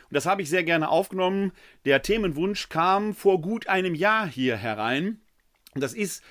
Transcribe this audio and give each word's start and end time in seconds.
Und 0.09 0.15
das 0.15 0.25
habe 0.25 0.41
ich 0.41 0.49
sehr 0.49 0.63
gerne 0.63 0.89
aufgenommen. 0.89 1.51
Der 1.85 2.01
Themenwunsch 2.01 2.69
kam 2.69 3.13
vor 3.13 3.41
gut 3.41 3.67
einem 3.67 3.95
Jahr 3.95 4.27
hier 4.27 4.57
herein. 4.57 5.19
Und 5.75 5.81
das 5.81 5.93
ist 5.93 6.23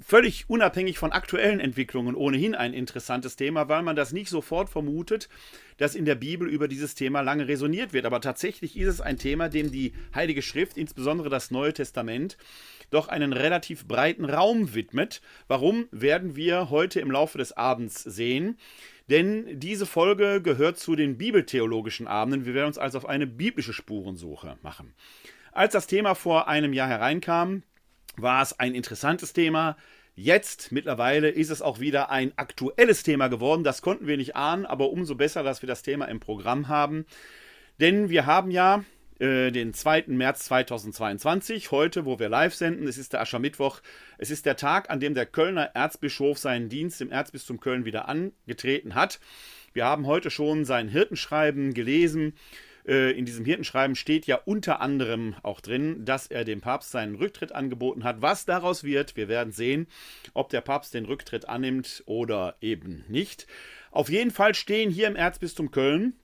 völlig 0.00 0.50
unabhängig 0.50 0.98
von 0.98 1.12
aktuellen 1.12 1.60
Entwicklungen 1.60 2.14
ohnehin 2.14 2.54
ein 2.54 2.74
interessantes 2.74 3.36
Thema, 3.36 3.68
weil 3.68 3.82
man 3.82 3.96
das 3.96 4.12
nicht 4.12 4.28
sofort 4.28 4.68
vermutet, 4.68 5.28
dass 5.76 5.94
in 5.94 6.04
der 6.04 6.14
Bibel 6.14 6.48
über 6.48 6.68
dieses 6.68 6.94
Thema 6.94 7.20
lange 7.20 7.48
resoniert 7.48 7.92
wird. 7.92 8.04
Aber 8.04 8.20
tatsächlich 8.20 8.76
ist 8.76 8.88
es 8.88 9.00
ein 9.00 9.18
Thema, 9.18 9.48
dem 9.48 9.70
die 9.70 9.92
Heilige 10.14 10.42
Schrift, 10.42 10.76
insbesondere 10.76 11.28
das 11.28 11.50
Neue 11.50 11.72
Testament, 11.72 12.36
doch 12.90 13.08
einen 13.08 13.32
relativ 13.32 13.86
breiten 13.86 14.24
Raum 14.24 14.74
widmet. 14.74 15.22
Warum 15.48 15.86
werden 15.90 16.36
wir 16.36 16.70
heute 16.70 17.00
im 17.00 17.10
Laufe 17.10 17.38
des 17.38 17.52
Abends 17.52 18.02
sehen? 18.02 18.58
Denn 19.08 19.58
diese 19.58 19.86
Folge 19.86 20.40
gehört 20.42 20.78
zu 20.78 20.96
den 20.96 21.18
bibeltheologischen 21.18 22.06
Abenden. 22.06 22.46
Wir 22.46 22.54
werden 22.54 22.68
uns 22.68 22.78
also 22.78 22.98
auf 22.98 23.06
eine 23.06 23.26
biblische 23.26 23.72
Spurensuche 23.72 24.56
machen. 24.62 24.94
Als 25.52 25.72
das 25.72 25.86
Thema 25.86 26.14
vor 26.14 26.48
einem 26.48 26.72
Jahr 26.72 26.88
hereinkam, 26.88 27.62
war 28.16 28.42
es 28.42 28.58
ein 28.58 28.74
interessantes 28.74 29.32
Thema. 29.32 29.76
Jetzt 30.14 30.72
mittlerweile 30.72 31.30
ist 31.30 31.50
es 31.50 31.62
auch 31.62 31.80
wieder 31.80 32.10
ein 32.10 32.32
aktuelles 32.36 33.02
Thema 33.02 33.28
geworden. 33.28 33.64
Das 33.64 33.82
konnten 33.82 34.06
wir 34.06 34.16
nicht 34.16 34.36
ahnen, 34.36 34.66
aber 34.66 34.90
umso 34.90 35.14
besser, 35.14 35.42
dass 35.42 35.62
wir 35.62 35.66
das 35.66 35.82
Thema 35.82 36.06
im 36.06 36.20
Programm 36.20 36.68
haben. 36.68 37.06
Denn 37.80 38.10
wir 38.10 38.26
haben 38.26 38.50
ja 38.50 38.84
äh, 39.22 39.52
den 39.52 39.72
2. 39.72 40.06
März 40.08 40.46
2022, 40.46 41.70
heute, 41.70 42.04
wo 42.04 42.18
wir 42.18 42.28
live 42.28 42.54
senden. 42.54 42.88
Es 42.88 42.98
ist 42.98 43.12
der 43.12 43.20
Aschermittwoch. 43.20 43.80
Es 44.18 44.32
ist 44.32 44.46
der 44.46 44.56
Tag, 44.56 44.90
an 44.90 44.98
dem 44.98 45.14
der 45.14 45.26
Kölner 45.26 45.70
Erzbischof 45.74 46.38
seinen 46.38 46.68
Dienst 46.68 47.00
im 47.00 47.12
Erzbistum 47.12 47.60
Köln 47.60 47.84
wieder 47.84 48.08
angetreten 48.08 48.96
hat. 48.96 49.20
Wir 49.72 49.84
haben 49.84 50.08
heute 50.08 50.30
schon 50.30 50.64
sein 50.64 50.88
Hirtenschreiben 50.88 51.72
gelesen. 51.72 52.34
Äh, 52.84 53.12
in 53.12 53.24
diesem 53.24 53.44
Hirtenschreiben 53.44 53.94
steht 53.94 54.26
ja 54.26 54.40
unter 54.44 54.80
anderem 54.80 55.36
auch 55.44 55.60
drin, 55.60 56.04
dass 56.04 56.26
er 56.26 56.44
dem 56.44 56.60
Papst 56.60 56.90
seinen 56.90 57.14
Rücktritt 57.14 57.52
angeboten 57.52 58.02
hat. 58.02 58.22
Was 58.22 58.44
daraus 58.44 58.82
wird, 58.82 59.16
wir 59.16 59.28
werden 59.28 59.52
sehen, 59.52 59.86
ob 60.34 60.48
der 60.48 60.62
Papst 60.62 60.94
den 60.94 61.04
Rücktritt 61.04 61.48
annimmt 61.48 62.02
oder 62.06 62.56
eben 62.60 63.04
nicht. 63.06 63.46
Auf 63.92 64.08
jeden 64.08 64.32
Fall 64.32 64.54
stehen 64.54 64.90
hier 64.90 65.06
im 65.06 65.14
Erzbistum 65.16 65.70
Köln 65.70 66.14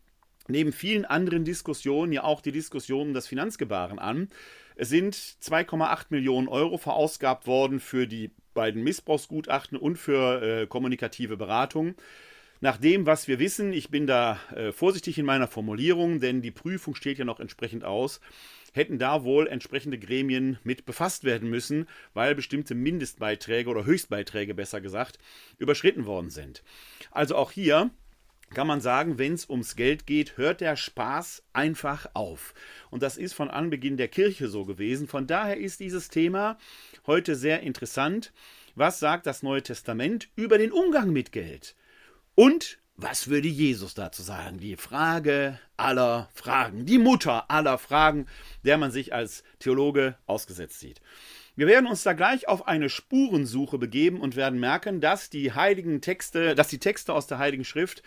neben 0.49 0.73
vielen 0.73 1.05
anderen 1.05 1.45
Diskussionen 1.45 2.13
ja 2.13 2.25
auch 2.25 2.41
die 2.41 2.53
Diskussion 2.53 3.09
um 3.09 3.15
das 3.15 3.27
Finanzgebaren 3.27 3.99
an. 3.99 4.29
Es 4.77 4.89
sind 4.89 5.15
2,8 5.15 6.07
Millionen 6.11 6.49
Euro 6.49 6.79
verausgabt 6.79 7.47
worden 7.47 7.81
für 7.81 8.07
die 8.07 8.31
beiden 8.55 8.83
Missbrauchsgutachten 8.83 9.79
und 9.79 9.97
für 9.97 10.43
äh, 10.43 10.67
kommunikative 10.67 11.37
Beratung. 11.37 11.95
Nach 12.61 12.77
dem, 12.77 13.07
was 13.07 13.29
wir 13.29 13.39
wissen, 13.39 13.73
ich 13.73 13.89
bin 13.89 14.09
da 14.09 14.41
äh, 14.55 14.73
vorsichtig 14.73 15.17
in 15.19 15.27
meiner 15.27 15.47
Formulierung, 15.47 16.19
denn 16.19 16.43
die 16.43 16.51
Prüfung 16.51 16.97
steht 16.97 17.19
ja 17.19 17.25
noch 17.25 17.39
entsprechend 17.39 17.85
aus, 17.85 18.21
hätten 18.73 18.99
da 18.99 19.23
wohl 19.23 19.47
entsprechende 19.47 19.97
Gremien 19.99 20.59
mit 20.65 20.85
befasst 20.85 21.23
werden 21.23 21.49
müssen, 21.51 21.87
weil 22.15 22.35
bestimmte 22.35 22.75
Mindestbeiträge 22.75 23.71
oder 23.71 23.85
Höchstbeiträge 23.85 24.55
besser 24.55 24.81
gesagt 24.81 25.21
überschritten 25.59 26.05
worden 26.05 26.31
sind. 26.31 26.65
Also 27.13 27.37
auch 27.37 27.53
hier 27.53 27.91
kann 28.55 28.67
man 28.67 28.81
sagen, 28.81 29.19
wenn 29.19 29.35
es 29.35 29.49
ums 29.49 29.77
Geld 29.77 30.07
geht, 30.07 30.37
hört 30.37 30.61
der 30.61 30.77
Spaß 30.77 31.43
einfach 31.53 32.07
auf. 32.15 32.55
Und 32.91 33.03
das 33.03 33.17
ist 33.17 33.35
von 33.35 33.51
Anbeginn 33.51 33.97
der 33.97 34.09
Kirche 34.09 34.49
so 34.49 34.65
gewesen. 34.65 35.07
Von 35.09 35.27
daher 35.27 35.59
ist 35.59 35.81
dieses 35.81 36.09
Thema 36.09 36.59
heute 37.07 37.37
sehr 37.37 37.61
interessant. 37.61 38.33
Was 38.75 39.01
sagt 39.01 39.27
das 39.27 39.43
Neue 39.43 39.63
Testament 39.63 40.29
über 40.37 40.59
den 40.59 40.73
Umgang 40.73 41.13
mit 41.13 41.33
Geld? 41.33 41.75
Und 42.35 42.79
was 42.97 43.29
würde 43.29 43.49
Jesus 43.49 43.95
dazu 43.95 44.23
sagen? 44.23 44.59
Die 44.59 44.77
Frage 44.77 45.59
aller 45.77 46.29
Fragen, 46.35 46.85
die 46.85 46.99
Mutter 46.99 47.49
aller 47.49 47.79
Fragen, 47.79 48.27
der 48.65 48.77
man 48.77 48.91
sich 48.91 49.15
als 49.15 49.45
Theologe 49.61 50.17
ausgesetzt 50.27 50.81
sieht. 50.81 51.01
Wir 51.55 51.67
werden 51.67 51.89
uns 51.89 52.05
da 52.05 52.13
gleich 52.13 52.49
auf 52.49 52.67
eine 52.69 52.89
Spurensuche 52.89 53.79
begeben 53.79 54.21
und 54.21 54.37
werden 54.37 54.61
merken, 54.61 55.01
dass 55.01 55.31
die 55.31 55.53
heiligen 55.53 56.01
Texte, 56.01 56.55
dass 56.55 56.69
die 56.69 56.79
Texte 56.79 57.13
aus 57.13 57.27
der 57.27 57.39
Heiligen 57.39 57.65
Schrift, 57.65 58.03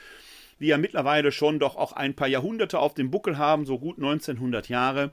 die 0.62 0.68
ja 0.68 0.78
mittlerweile 0.78 1.32
schon 1.32 1.60
doch 1.60 1.76
auch 1.76 1.94
ein 1.94 2.16
paar 2.16 2.28
Jahrhunderte 2.28 2.80
auf 2.80 2.94
dem 2.94 3.10
Buckel 3.10 3.38
haben, 3.38 3.66
so 3.66 3.80
gut 3.80 3.98
1900 3.98 4.70
Jahre, 4.70 5.12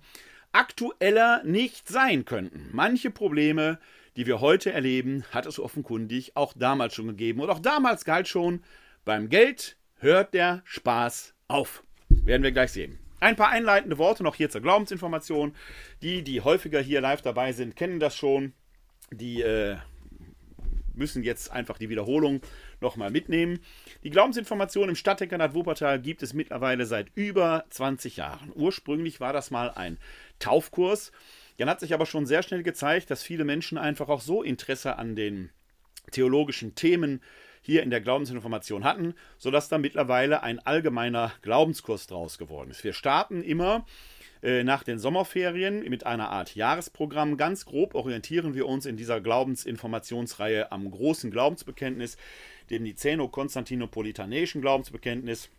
aktueller 0.52 1.42
nicht 1.44 1.88
sein 1.88 2.24
könnten. 2.26 2.68
Manche 2.72 3.10
Probleme, 3.10 3.78
die 4.16 4.26
wir 4.26 4.40
heute 4.40 4.72
erleben, 4.72 5.24
hat 5.30 5.46
es 5.46 5.58
offenkundig 5.58 6.36
auch 6.36 6.52
damals 6.54 6.94
schon 6.94 7.08
gegeben. 7.08 7.40
Und 7.40 7.48
auch 7.48 7.60
damals 7.60 8.04
galt 8.04 8.28
schon, 8.28 8.62
beim 9.04 9.30
Geld 9.30 9.76
hört 9.96 10.34
der 10.34 10.62
Spaß 10.64 11.34
auf. 11.48 11.82
Werden 12.08 12.42
wir 12.42 12.52
gleich 12.52 12.72
sehen. 12.72 12.98
Ein 13.20 13.36
paar 13.36 13.48
einleitende 13.48 13.98
Worte 13.98 14.22
noch 14.22 14.34
hier 14.34 14.50
zur 14.50 14.60
Glaubensinformation. 14.60 15.54
Die, 16.02 16.22
die 16.22 16.42
häufiger 16.42 16.80
hier 16.80 17.00
live 17.00 17.22
dabei 17.22 17.52
sind, 17.52 17.74
kennen 17.74 18.00
das 18.00 18.14
schon. 18.16 18.52
Die 19.10 19.40
äh, 19.40 19.76
müssen 20.94 21.22
jetzt 21.22 21.50
einfach 21.50 21.78
die 21.78 21.88
Wiederholung 21.88 22.42
nochmal 22.80 23.10
mitnehmen. 23.10 23.60
Die 24.02 24.10
Glaubensinformation 24.10 24.88
im 24.88 24.96
Stadtdekanat 24.96 25.54
Wuppertal 25.54 26.00
gibt 26.00 26.22
es 26.22 26.34
mittlerweile 26.34 26.86
seit 26.86 27.08
über 27.14 27.64
20 27.70 28.16
Jahren. 28.16 28.52
Ursprünglich 28.54 29.20
war 29.20 29.32
das 29.32 29.50
mal 29.50 29.70
ein 29.70 29.98
Taufkurs. 30.38 31.12
Dann 31.58 31.68
hat 31.68 31.80
sich 31.80 31.94
aber 31.94 32.06
schon 32.06 32.26
sehr 32.26 32.42
schnell 32.42 32.62
gezeigt, 32.62 33.10
dass 33.10 33.22
viele 33.22 33.44
Menschen 33.44 33.78
einfach 33.78 34.08
auch 34.08 34.20
so 34.20 34.42
Interesse 34.42 34.96
an 34.96 35.16
den 35.16 35.50
theologischen 36.10 36.74
Themen 36.74 37.20
hier 37.60 37.82
in 37.82 37.90
der 37.90 38.00
Glaubensinformation 38.00 38.84
hatten, 38.84 39.14
sodass 39.36 39.68
da 39.68 39.78
mittlerweile 39.78 40.42
ein 40.42 40.58
allgemeiner 40.60 41.32
Glaubenskurs 41.42 42.06
draus 42.06 42.38
geworden 42.38 42.70
ist. 42.70 42.84
Wir 42.84 42.92
starten 42.92 43.42
immer 43.42 43.84
äh, 44.42 44.62
nach 44.62 44.84
den 44.84 44.98
Sommerferien 44.98 45.80
mit 45.88 46.06
einer 46.06 46.30
Art 46.30 46.54
Jahresprogramm. 46.54 47.36
Ganz 47.36 47.66
grob 47.66 47.94
orientieren 47.94 48.54
wir 48.54 48.66
uns 48.66 48.86
in 48.86 48.96
dieser 48.96 49.20
Glaubensinformationsreihe 49.20 50.70
am 50.70 50.90
großen 50.90 51.30
Glaubensbekenntnis, 51.30 52.16
dem 52.70 52.82
Niceno-Konstantinopolitanischen 52.84 54.60
Glaubensbekenntnis. 54.60 55.50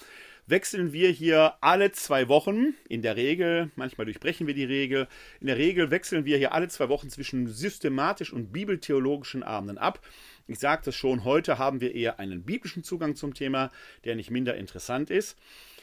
wechseln 0.47 0.93
wir 0.93 1.11
hier 1.11 1.55
alle 1.61 1.93
zwei 1.93 2.29
Wochen. 2.29 2.75
In 2.89 3.03
der 3.03 3.17
Regel, 3.17 3.71
manchmal 3.77 4.05
durchbrechen 4.05 4.47
wir 4.47 4.55
die 4.55 4.65
Regel. 4.65 5.09
In 5.41 5.47
der 5.47 5.56
Regel 5.56 5.91
wechseln 5.91 6.25
wir 6.25 6.37
hier 6.37 6.53
alle 6.53 6.69
zwei 6.69 6.89
Wochen 6.89 7.09
zwischen 7.09 7.47
systematisch 7.47 8.33
und 8.33 8.53
bibeltheologischen 8.53 9.43
Abenden 9.43 9.79
ab. 9.79 10.00
Ich 10.47 10.59
sagte 10.59 10.91
es 10.91 10.97
schon, 10.97 11.25
heute 11.25 11.59
haben 11.59 11.81
wir 11.81 11.95
eher 11.95 12.19
einen 12.19 12.45
biblischen 12.45 12.85
Zugang 12.85 13.17
zum 13.17 13.35
Thema, 13.35 13.71
der 14.05 14.17
nicht 14.17 14.31
minder 14.31 14.57
interessant 14.57 15.11
ist. 15.11 15.39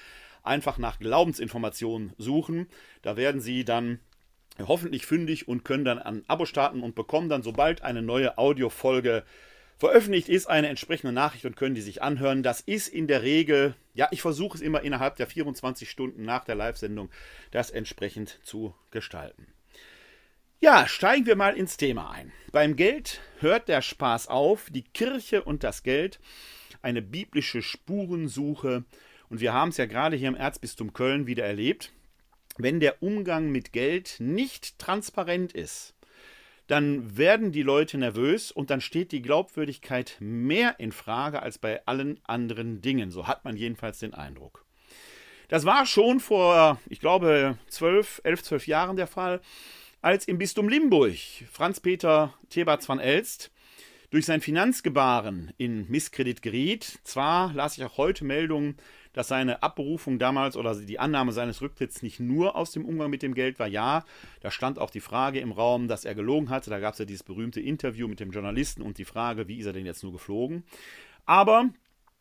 einfach 0.43 0.79
nach 0.79 0.99
Glaubensinformationen 0.99 2.15
suchen. 2.17 2.71
Da 3.03 3.19
werden 3.19 3.43
Sie 3.43 3.67
dann 3.67 4.01
hoffentlich 4.59 5.05
fündig 5.05 5.47
und 5.47 5.65
können 5.65 5.85
dann 5.85 5.99
ein 5.99 6.25
Abo 6.27 6.47
starten 6.47 6.83
und 6.83 6.95
bekommen 6.95 7.29
dann, 7.29 7.43
sobald 7.43 7.83
eine 7.83 8.01
neue 8.01 8.39
Audiofolge 8.39 9.23
veröffentlicht 9.77 10.31
ist, 10.31 10.47
eine 10.47 10.69
entsprechende 10.69 11.13
Nachricht 11.13 11.45
und 11.45 11.57
können 11.57 11.75
die 11.75 11.83
sich 11.83 12.01
anhören. 12.01 12.43
Das 12.43 12.63
ist 12.63 12.89
in 12.89 13.09
der 13.09 13.23
Regel, 13.23 13.75
ja, 13.93 14.09
ich 14.11 14.23
versuche 14.23 14.57
es 14.57 14.63
immer 14.63 14.81
innerhalb 14.81 15.17
der 15.17 15.27
24 15.27 15.91
Stunden 15.91 16.25
nach 16.25 16.45
der 16.45 16.55
Live-Sendung, 16.55 17.11
das 17.51 17.71
entsprechend 17.71 18.41
zu 18.43 18.75
gestalten. 18.91 19.54
Ja, 20.61 20.87
steigen 20.87 21.27
wir 21.27 21.37
mal 21.37 21.57
ins 21.57 21.77
Thema 21.77 22.11
ein. 22.11 22.33
Beim 22.53 22.77
Geld 22.77 23.21
hört 23.41 23.69
der 23.69 23.83
Spaß 23.83 24.29
auf, 24.29 24.71
die 24.71 24.85
Kirche 24.85 25.43
und 25.43 25.63
das 25.63 25.83
Geld, 25.83 26.21
eine 26.81 27.03
biblische 27.03 27.61
Spurensuche. 27.61 28.85
Und 29.29 29.41
wir 29.41 29.53
haben 29.53 29.71
es 29.71 29.77
ja 29.77 29.87
gerade 29.87 30.17
hier 30.17 30.29
im 30.29 30.37
Erzbistum 30.37 30.93
Köln 30.93 31.27
wieder 31.27 31.45
erlebt. 31.45 31.93
Wenn 32.57 32.81
der 32.81 33.03
Umgang 33.03 33.51
mit 33.51 33.73
Geld 33.73 34.17
nicht 34.21 34.79
transparent 34.79 35.53
ist, 35.53 35.95
dann 36.67 37.17
werden 37.17 37.53
die 37.53 37.63
Leute 37.63 37.99
nervös 37.99 38.51
und 38.51 38.71
dann 38.71 38.81
steht 38.81 39.13
die 39.13 39.23
Glaubwürdigkeit 39.23 40.17
mehr 40.21 40.79
in 40.79 40.93
Frage 40.93 41.43
als 41.43 41.59
bei 41.59 41.85
allen 41.87 42.21
anderen 42.25 42.81
Dingen. 42.81 43.11
So 43.11 43.27
hat 43.27 43.45
man 43.45 43.57
jedenfalls 43.57 43.99
den 43.99 44.15
Eindruck. 44.15 44.65
Das 45.49 45.67
war 45.67 45.85
schon 45.85 46.21
vor, 46.21 46.81
ich 46.89 47.01
glaube, 47.01 47.59
zwölf, 47.69 48.21
elf, 48.25 48.43
zwölf 48.43 48.67
Jahren 48.67 48.97
der 48.97 49.07
Fall, 49.07 49.43
als 50.05 50.29
im 50.29 50.37
Bistum 50.37 50.69
Limburg 50.69 51.17
Franz 51.51 51.81
Peter 51.81 52.35
Theberts 52.51 52.87
van 52.91 53.01
Elst 53.01 53.51
durch 54.11 54.27
sein 54.27 54.43
Finanzgebaren 54.43 55.51
in 55.57 55.91
Misskredit 55.91 56.43
geriet. 56.43 56.99
Zwar 57.05 57.55
las 57.55 57.79
ich 57.79 57.85
auch 57.85 57.97
heute 57.97 58.27
Meldungen, 58.27 58.77
dass 59.15 59.29
seine 59.29 59.63
Abberufung 59.63 60.19
damals 60.19 60.59
oder 60.59 60.75
die 60.75 60.99
Annahme 60.99 61.33
seines 61.33 61.63
Rücktritts 61.63 62.03
nicht 62.03 62.21
nur 62.21 62.55
aus 62.55 62.71
dem 62.73 62.85
Umgang 62.85 63.09
mit 63.09 63.23
dem 63.23 63.33
Geld 63.33 63.59
war. 63.59 63.67
Ja, 63.67 64.05
da 64.43 64.51
stand 64.51 64.79
auch 64.79 64.91
die 64.91 65.01
Frage 65.01 65.41
im 65.41 65.53
Raum, 65.53 65.89
dass 65.89 66.05
er 66.05 66.15
gelogen 66.15 66.51
hatte. 66.51 66.69
Da 66.69 66.81
gab 66.81 66.93
es 66.93 66.99
ja 66.99 67.07
dieses 67.07 67.23
berühmte 67.23 67.63
Interview 67.63 68.07
mit 68.07 68.21
dem 68.21 68.31
Journalisten 68.31 68.83
und 68.83 68.99
die 68.99 69.07
Frage, 69.07 69.49
wie 69.49 69.57
ist 69.57 69.67
er 69.67 69.73
denn 69.73 69.87
jetzt 69.87 70.03
nur 70.03 70.13
geflogen. 70.13 70.65
Aber 71.25 71.71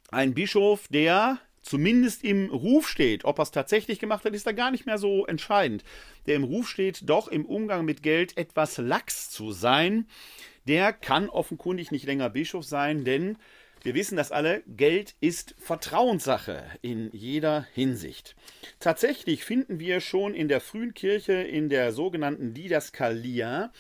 ein 0.10 0.34
Bischof, 0.34 0.88
der 0.88 1.38
zumindest 1.64 2.24
im 2.24 2.50
Ruf 2.50 2.88
steht. 2.88 3.26
Ob 3.26 3.40
er 3.40 3.44
es 3.44 3.52
tatsächlich 3.52 4.00
gemacht 4.00 4.26
hat, 4.26 4.36
ist 4.36 4.46
da 4.46 4.52
gar 4.52 4.70
nicht 4.70 4.86
mehr 4.86 5.00
so 5.00 5.26
entscheidend. 5.26 5.84
Der 6.28 6.36
im 6.36 6.44
Ruf 6.44 6.70
steht, 6.70 7.10
doch 7.10 7.28
im 7.28 7.46
Umgang 7.46 7.86
mit 7.86 8.04
Geld 8.04 8.38
etwas 8.38 8.78
lax 8.78 9.32
zu 9.32 9.52
sein. 9.52 10.06
Der 10.68 10.94
kann 10.94 11.30
offenkundig 11.30 11.92
nicht 11.92 12.06
länger 12.06 12.30
Bischof 12.30 12.64
sein, 12.64 13.04
denn 13.04 13.38
wir 13.84 13.96
wissen 13.96 14.16
das 14.16 14.32
alle, 14.32 14.64
Geld 14.66 15.16
ist 15.20 15.56
Vertrauenssache 15.58 16.64
in 16.82 17.10
jeder 17.12 17.68
Hinsicht. 17.74 18.34
Tatsächlich 18.80 19.44
finden 19.44 19.78
wir 19.78 20.00
schon 20.00 20.34
in 20.34 20.48
der 20.48 20.62
frühen 20.62 20.94
Kirche, 20.94 21.34
in 21.34 21.68
der 21.68 21.92
sogenannten 21.92 22.54
Didaskalia, 22.54 23.74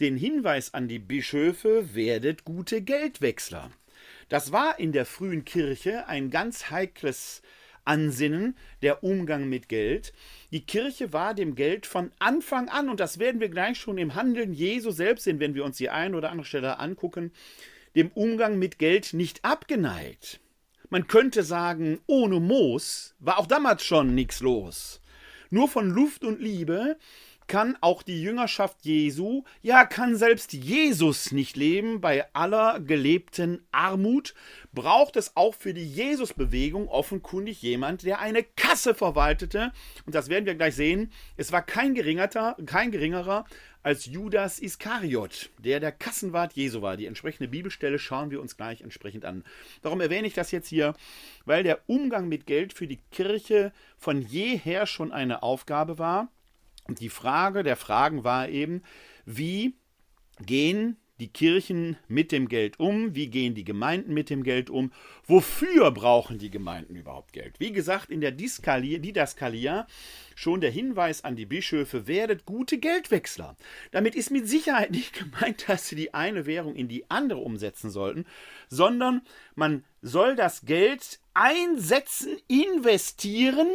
den 0.00 0.18
Hinweis 0.18 0.74
an 0.74 0.86
die 0.86 0.98
Bischöfe, 0.98 1.94
werdet 1.94 2.44
gute 2.44 2.82
Geldwechsler. 2.82 3.70
Das 4.28 4.52
war 4.52 4.78
in 4.78 4.92
der 4.92 5.06
frühen 5.06 5.44
Kirche 5.44 6.06
ein 6.06 6.30
ganz 6.30 6.70
heikles 6.70 7.42
Ansinnen, 7.84 8.54
der 8.82 9.02
Umgang 9.02 9.48
mit 9.48 9.68
Geld. 9.68 10.12
Die 10.52 10.60
Kirche 10.60 11.12
war 11.14 11.32
dem 11.34 11.54
Geld 11.54 11.86
von 11.86 12.12
Anfang 12.18 12.68
an, 12.68 12.90
und 12.90 13.00
das 13.00 13.18
werden 13.18 13.40
wir 13.40 13.48
gleich 13.48 13.78
schon 13.78 13.96
im 13.96 14.14
Handeln 14.14 14.52
Jesu 14.52 14.90
selbst 14.90 15.24
sehen, 15.24 15.40
wenn 15.40 15.54
wir 15.54 15.64
uns 15.64 15.78
die 15.78 15.88
eine 15.88 16.16
oder 16.16 16.30
andere 16.30 16.46
Stelle 16.46 16.78
angucken, 16.78 17.32
dem 17.96 18.10
Umgang 18.12 18.58
mit 18.58 18.78
Geld 18.78 19.14
nicht 19.14 19.44
abgeneigt. 19.44 20.40
Man 20.90 21.06
könnte 21.06 21.42
sagen, 21.42 22.00
ohne 22.06 22.40
Moos 22.40 23.14
war 23.18 23.38
auch 23.38 23.46
damals 23.46 23.84
schon 23.84 24.14
nichts 24.14 24.40
los. 24.40 25.00
Nur 25.50 25.68
von 25.68 25.88
Luft 25.88 26.24
und 26.24 26.40
Liebe 26.40 26.98
kann 27.48 27.76
auch 27.80 28.02
die 28.02 28.22
Jüngerschaft 28.22 28.76
Jesu, 28.82 29.42
ja, 29.62 29.84
kann 29.84 30.14
selbst 30.16 30.52
Jesus 30.52 31.32
nicht 31.32 31.56
leben 31.56 32.00
bei 32.00 32.32
aller 32.34 32.78
gelebten 32.78 33.66
Armut, 33.72 34.34
braucht 34.72 35.16
es 35.16 35.36
auch 35.36 35.54
für 35.54 35.74
die 35.74 35.86
Jesusbewegung 35.86 36.88
offenkundig 36.88 37.60
jemand, 37.62 38.04
der 38.04 38.20
eine 38.20 38.44
Kasse 38.44 38.94
verwaltete. 38.94 39.72
Und 40.06 40.14
das 40.14 40.28
werden 40.28 40.46
wir 40.46 40.54
gleich 40.54 40.76
sehen. 40.76 41.10
Es 41.36 41.50
war 41.50 41.62
kein 41.62 41.94
geringerer, 41.94 42.56
kein 42.66 42.92
geringerer 42.92 43.46
als 43.82 44.06
Judas 44.06 44.58
Iskariot, 44.58 45.50
der 45.58 45.80
der 45.80 45.92
Kassenwart 45.92 46.52
Jesu 46.52 46.82
war. 46.82 46.96
Die 46.96 47.06
entsprechende 47.06 47.48
Bibelstelle 47.48 47.98
schauen 47.98 48.30
wir 48.30 48.40
uns 48.40 48.56
gleich 48.56 48.82
entsprechend 48.82 49.24
an. 49.24 49.44
Warum 49.82 50.00
erwähne 50.00 50.26
ich 50.26 50.34
das 50.34 50.50
jetzt 50.50 50.68
hier? 50.68 50.94
Weil 51.46 51.62
der 51.62 51.80
Umgang 51.86 52.28
mit 52.28 52.46
Geld 52.46 52.74
für 52.74 52.86
die 52.86 53.00
Kirche 53.10 53.72
von 53.96 54.20
jeher 54.20 54.86
schon 54.86 55.10
eine 55.10 55.42
Aufgabe 55.42 55.98
war. 55.98 56.28
Die 56.88 57.10
Frage 57.10 57.62
der 57.62 57.76
Fragen 57.76 58.24
war 58.24 58.48
eben, 58.48 58.82
wie 59.26 59.74
gehen 60.40 60.96
die 61.20 61.28
Kirchen 61.28 61.96
mit 62.06 62.32
dem 62.32 62.48
Geld 62.48 62.80
um? 62.80 63.14
Wie 63.14 63.26
gehen 63.26 63.54
die 63.54 63.64
Gemeinden 63.64 64.14
mit 64.14 64.30
dem 64.30 64.42
Geld 64.42 64.70
um? 64.70 64.92
Wofür 65.26 65.90
brauchen 65.90 66.38
die 66.38 66.50
Gemeinden 66.50 66.96
überhaupt 66.96 67.32
Geld? 67.34 67.58
Wie 67.58 67.72
gesagt, 67.72 68.10
in 68.10 68.22
der 68.22 68.30
Didaskalia 68.30 69.86
schon 70.34 70.60
der 70.60 70.70
Hinweis 70.70 71.24
an 71.24 71.36
die 71.36 71.44
Bischöfe, 71.44 72.06
werdet 72.06 72.46
gute 72.46 72.78
Geldwechsler. 72.78 73.56
Damit 73.90 74.14
ist 74.14 74.30
mit 74.30 74.48
Sicherheit 74.48 74.92
nicht 74.92 75.12
gemeint, 75.12 75.68
dass 75.68 75.88
sie 75.88 75.96
die 75.96 76.14
eine 76.14 76.46
Währung 76.46 76.74
in 76.74 76.88
die 76.88 77.10
andere 77.10 77.40
umsetzen 77.40 77.90
sollten, 77.90 78.24
sondern 78.68 79.22
man 79.56 79.84
soll 80.00 80.36
das 80.36 80.64
Geld 80.64 81.20
einsetzen, 81.34 82.38
investieren, 82.46 83.68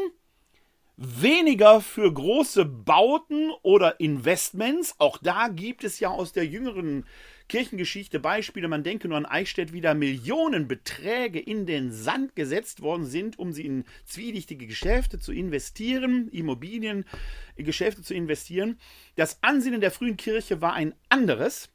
weniger 0.98 1.82
für 1.82 2.12
große 2.14 2.66
Bauten 2.66 3.52
oder 3.62 4.00
Investments. 4.00 4.96
Auch 5.00 5.18
da 5.18 5.48
gibt 5.48 5.84
es 5.84 6.00
ja 6.00 6.10
aus 6.10 6.34
der 6.34 6.46
jüngeren 6.46 7.06
Kirchengeschichte 7.50 8.20
Beispiele. 8.20 8.68
Man 8.68 8.84
denke 8.84 9.08
nur 9.08 9.18
an 9.18 9.26
Eichstätt, 9.26 9.74
wie 9.74 9.82
da 9.82 9.94
Millionenbeträge 9.94 11.40
in 11.40 11.66
den 11.66 11.92
Sand 11.92 12.36
gesetzt 12.36 12.82
worden 12.82 13.06
sind, 13.06 13.38
um 13.40 13.54
sie 13.54 13.66
in 13.66 13.86
zwielichtige 14.06 14.68
Geschäfte 14.68 15.20
zu 15.20 15.32
investieren, 15.32 16.30
Immobiliengeschäfte 16.30 18.02
zu 18.02 18.14
investieren. 18.14 18.80
Das 19.16 19.42
Ansinnen 19.42 19.82
der 19.82 19.92
frühen 19.92 20.18
Kirche 20.18 20.62
war 20.62 20.74
ein 20.74 20.94
anderes. 21.10 21.70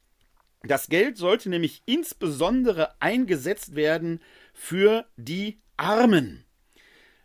Das 0.63 0.87
Geld 0.87 1.17
sollte 1.17 1.49
nämlich 1.49 1.83
insbesondere 1.85 2.99
eingesetzt 3.01 3.75
werden 3.75 4.21
für 4.53 5.05
die 5.15 5.61
Armen. 5.77 6.45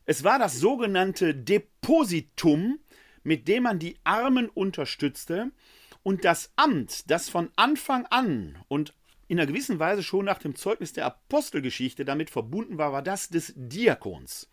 Es 0.06 0.24
war 0.24 0.38
das 0.38 0.58
sogenannte 0.58 1.34
Depositum, 1.34 2.78
mit 3.22 3.48
dem 3.48 3.62
man 3.62 3.78
die 3.78 3.96
Armen 4.04 4.48
unterstützte, 4.48 5.50
und 6.02 6.24
das 6.26 6.52
Amt, 6.56 7.10
das 7.10 7.30
von 7.30 7.50
Anfang 7.56 8.06
an 8.10 8.58
und 8.68 8.92
in 9.26 9.38
einer 9.40 9.46
gewissen 9.46 9.78
Weise 9.78 10.02
schon 10.02 10.26
nach 10.26 10.38
dem 10.38 10.54
Zeugnis 10.54 10.92
der 10.92 11.06
Apostelgeschichte 11.06 12.04
damit 12.04 12.28
verbunden 12.28 12.76
war, 12.76 12.92
war 12.92 13.00
das 13.00 13.30
des 13.30 13.54
Diakons. 13.56 14.50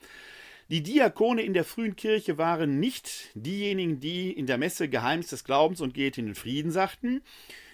Die 0.70 0.82
Diakone 0.82 1.42
in 1.42 1.54
der 1.54 1.66
frühen 1.66 1.98
Kirche 1.98 2.38
waren 2.38 2.80
nicht 2.80 3.32
diejenigen, 3.34 4.00
die 4.00 4.32
in 4.32 4.46
der 4.46 4.58
Messe 4.58 4.88
Geheimnis 4.88 5.28
des 5.28 5.44
Glaubens 5.44 5.82
und 5.82 5.94
geht 5.94 6.18
in 6.18 6.28
den 6.28 6.36
Frieden 6.36 6.72
sagten, 6.72 7.22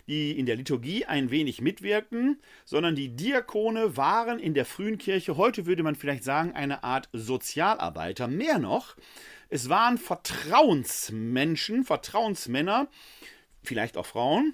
die 0.07 0.37
in 0.37 0.45
der 0.45 0.55
Liturgie 0.55 1.05
ein 1.05 1.31
wenig 1.31 1.61
mitwirkten, 1.61 2.41
sondern 2.65 2.95
die 2.95 3.15
Diakone 3.15 3.97
waren 3.97 4.39
in 4.39 4.53
der 4.53 4.65
frühen 4.65 4.97
Kirche, 4.97 5.37
heute 5.37 5.65
würde 5.65 5.83
man 5.83 5.95
vielleicht 5.95 6.23
sagen, 6.23 6.53
eine 6.53 6.83
Art 6.83 7.09
Sozialarbeiter. 7.13 8.27
Mehr 8.27 8.59
noch, 8.59 8.95
es 9.49 9.69
waren 9.69 9.97
Vertrauensmenschen, 9.97 11.83
Vertrauensmänner, 11.83 12.87
vielleicht 13.63 13.97
auch 13.97 14.05
Frauen, 14.05 14.53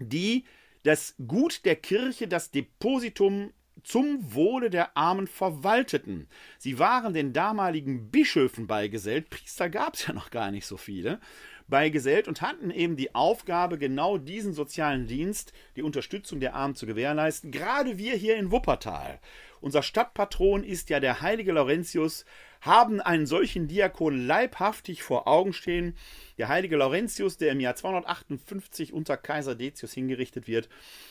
die 0.00 0.44
das 0.82 1.14
Gut 1.26 1.64
der 1.64 1.76
Kirche, 1.76 2.28
das 2.28 2.50
Depositum 2.50 3.52
zum 3.82 4.34
Wohle 4.34 4.70
der 4.70 4.96
Armen 4.96 5.26
verwalteten. 5.26 6.28
Sie 6.58 6.78
waren 6.78 7.12
den 7.12 7.32
damaligen 7.32 8.10
Bischöfen 8.10 8.66
beigesellt, 8.66 9.30
Priester 9.30 9.68
gab 9.68 9.94
es 9.94 10.06
ja 10.06 10.14
noch 10.14 10.30
gar 10.30 10.50
nicht 10.50 10.66
so 10.66 10.76
viele, 10.76 11.20
beigesellt 11.68 12.28
und 12.28 12.42
hatten 12.42 12.70
eben 12.70 12.96
die 12.96 13.14
Aufgabe, 13.14 13.78
genau 13.78 14.18
diesen 14.18 14.52
sozialen 14.52 15.06
Dienst, 15.06 15.52
die 15.76 15.82
Unterstützung 15.82 16.40
der 16.40 16.54
Armen 16.54 16.74
zu 16.74 16.86
gewährleisten. 16.86 17.50
Gerade 17.50 17.98
wir 17.98 18.14
hier 18.14 18.36
in 18.36 18.50
Wuppertal. 18.50 19.20
Unser 19.60 19.82
Stadtpatron 19.82 20.62
ist 20.62 20.90
ja 20.90 21.00
der 21.00 21.22
heilige 21.22 21.52
Laurentius, 21.52 22.26
haben 22.60 23.00
einen 23.00 23.26
solchen 23.26 23.66
Diakon 23.66 24.26
leibhaftig 24.26 25.02
vor 25.02 25.26
Augen 25.26 25.52
stehen. 25.52 25.96
Der 26.38 26.48
heilige 26.48 26.76
Laurentius, 26.76 27.38
der 27.38 27.52
im 27.52 27.60
Jahr 27.60 27.74
258 27.74 28.92
unter 28.92 29.16
Kaiser 29.16 29.54
Decius 29.54 29.92
hingerichtet 29.92 30.48
wird, 30.48 30.68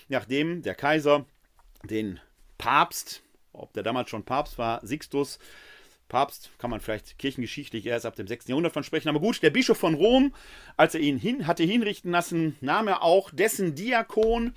nachdem 0.08 0.62
der 0.62 0.76
Kaiser 0.76 1.26
den 1.84 2.20
Papst, 2.58 3.24
ob 3.54 3.74
der 3.74 3.84
damals 3.84 4.10
schon 4.10 4.24
Papst 4.24 4.58
war, 4.58 4.86
Sixtus, 4.86 5.40
Papst 6.14 6.52
kann 6.60 6.70
man 6.70 6.80
vielleicht 6.80 7.18
kirchengeschichtlich 7.18 7.88
erst 7.88 8.06
ab 8.06 8.16
dem 8.16 8.28
6. 8.28 8.48
Jahrhundert 8.48 8.72
von 8.72 8.84
sprechen. 8.84 9.10
Aber 9.10 9.20
gut, 9.20 9.42
der 9.42 9.50
Bischof 9.50 9.80
von 9.80 9.96
Rom, 9.96 10.36
als 10.78 10.94
er 10.94 11.02
ihn 11.02 11.18
hin, 11.18 11.48
hatte 11.48 11.64
hinrichten 11.64 12.12
lassen, 12.12 12.56
nahm 12.62 12.88
er 12.88 13.02
auch 13.02 13.32
dessen 13.32 13.74
Diakon, 13.74 14.54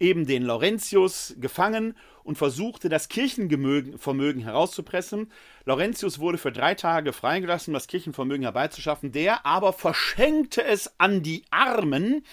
eben 0.00 0.26
den 0.26 0.42
Laurentius, 0.42 1.36
gefangen 1.38 1.94
und 2.24 2.36
versuchte, 2.36 2.88
das 2.88 3.08
Kirchenvermögen 3.08 4.42
herauszupressen. 4.42 5.30
Laurentius 5.64 6.18
wurde 6.18 6.38
für 6.38 6.52
drei 6.52 6.74
Tage 6.74 7.12
freigelassen, 7.12 7.72
um 7.72 7.74
das 7.74 7.86
Kirchenvermögen 7.86 8.42
herbeizuschaffen. 8.42 9.12
Der 9.12 9.46
aber 9.46 9.72
verschenkte 9.72 10.64
es 10.64 10.98
an 10.98 11.22
die 11.22 11.44
Armen. 11.50 12.24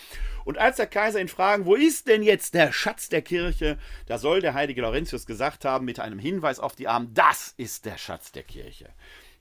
Und 0.46 0.58
als 0.58 0.78
der 0.78 0.88
Kaiser 0.88 1.20
ihn 1.20 1.28
fragte, 1.28 1.66
wo 1.66 1.76
ist 1.76 2.08
denn 2.08 2.24
jetzt 2.24 2.54
der 2.54 2.72
Schatz 2.72 3.10
der 3.10 3.22
Kirche, 3.22 3.78
da 4.06 4.18
soll 4.18 4.40
der 4.40 4.54
heilige 4.54 4.82
Laurentius 4.82 5.26
gesagt 5.26 5.66
haben, 5.66 5.86
mit 5.86 6.00
einem 6.00 6.20
Hinweis 6.20 6.60
auf 6.60 6.76
die 6.76 6.88
Armen, 6.88 7.14
das 7.14 7.54
ist 7.58 7.86
der 7.86 7.98
Schatz 7.98 8.32
der 8.32 8.44
Kirche. 8.44 8.90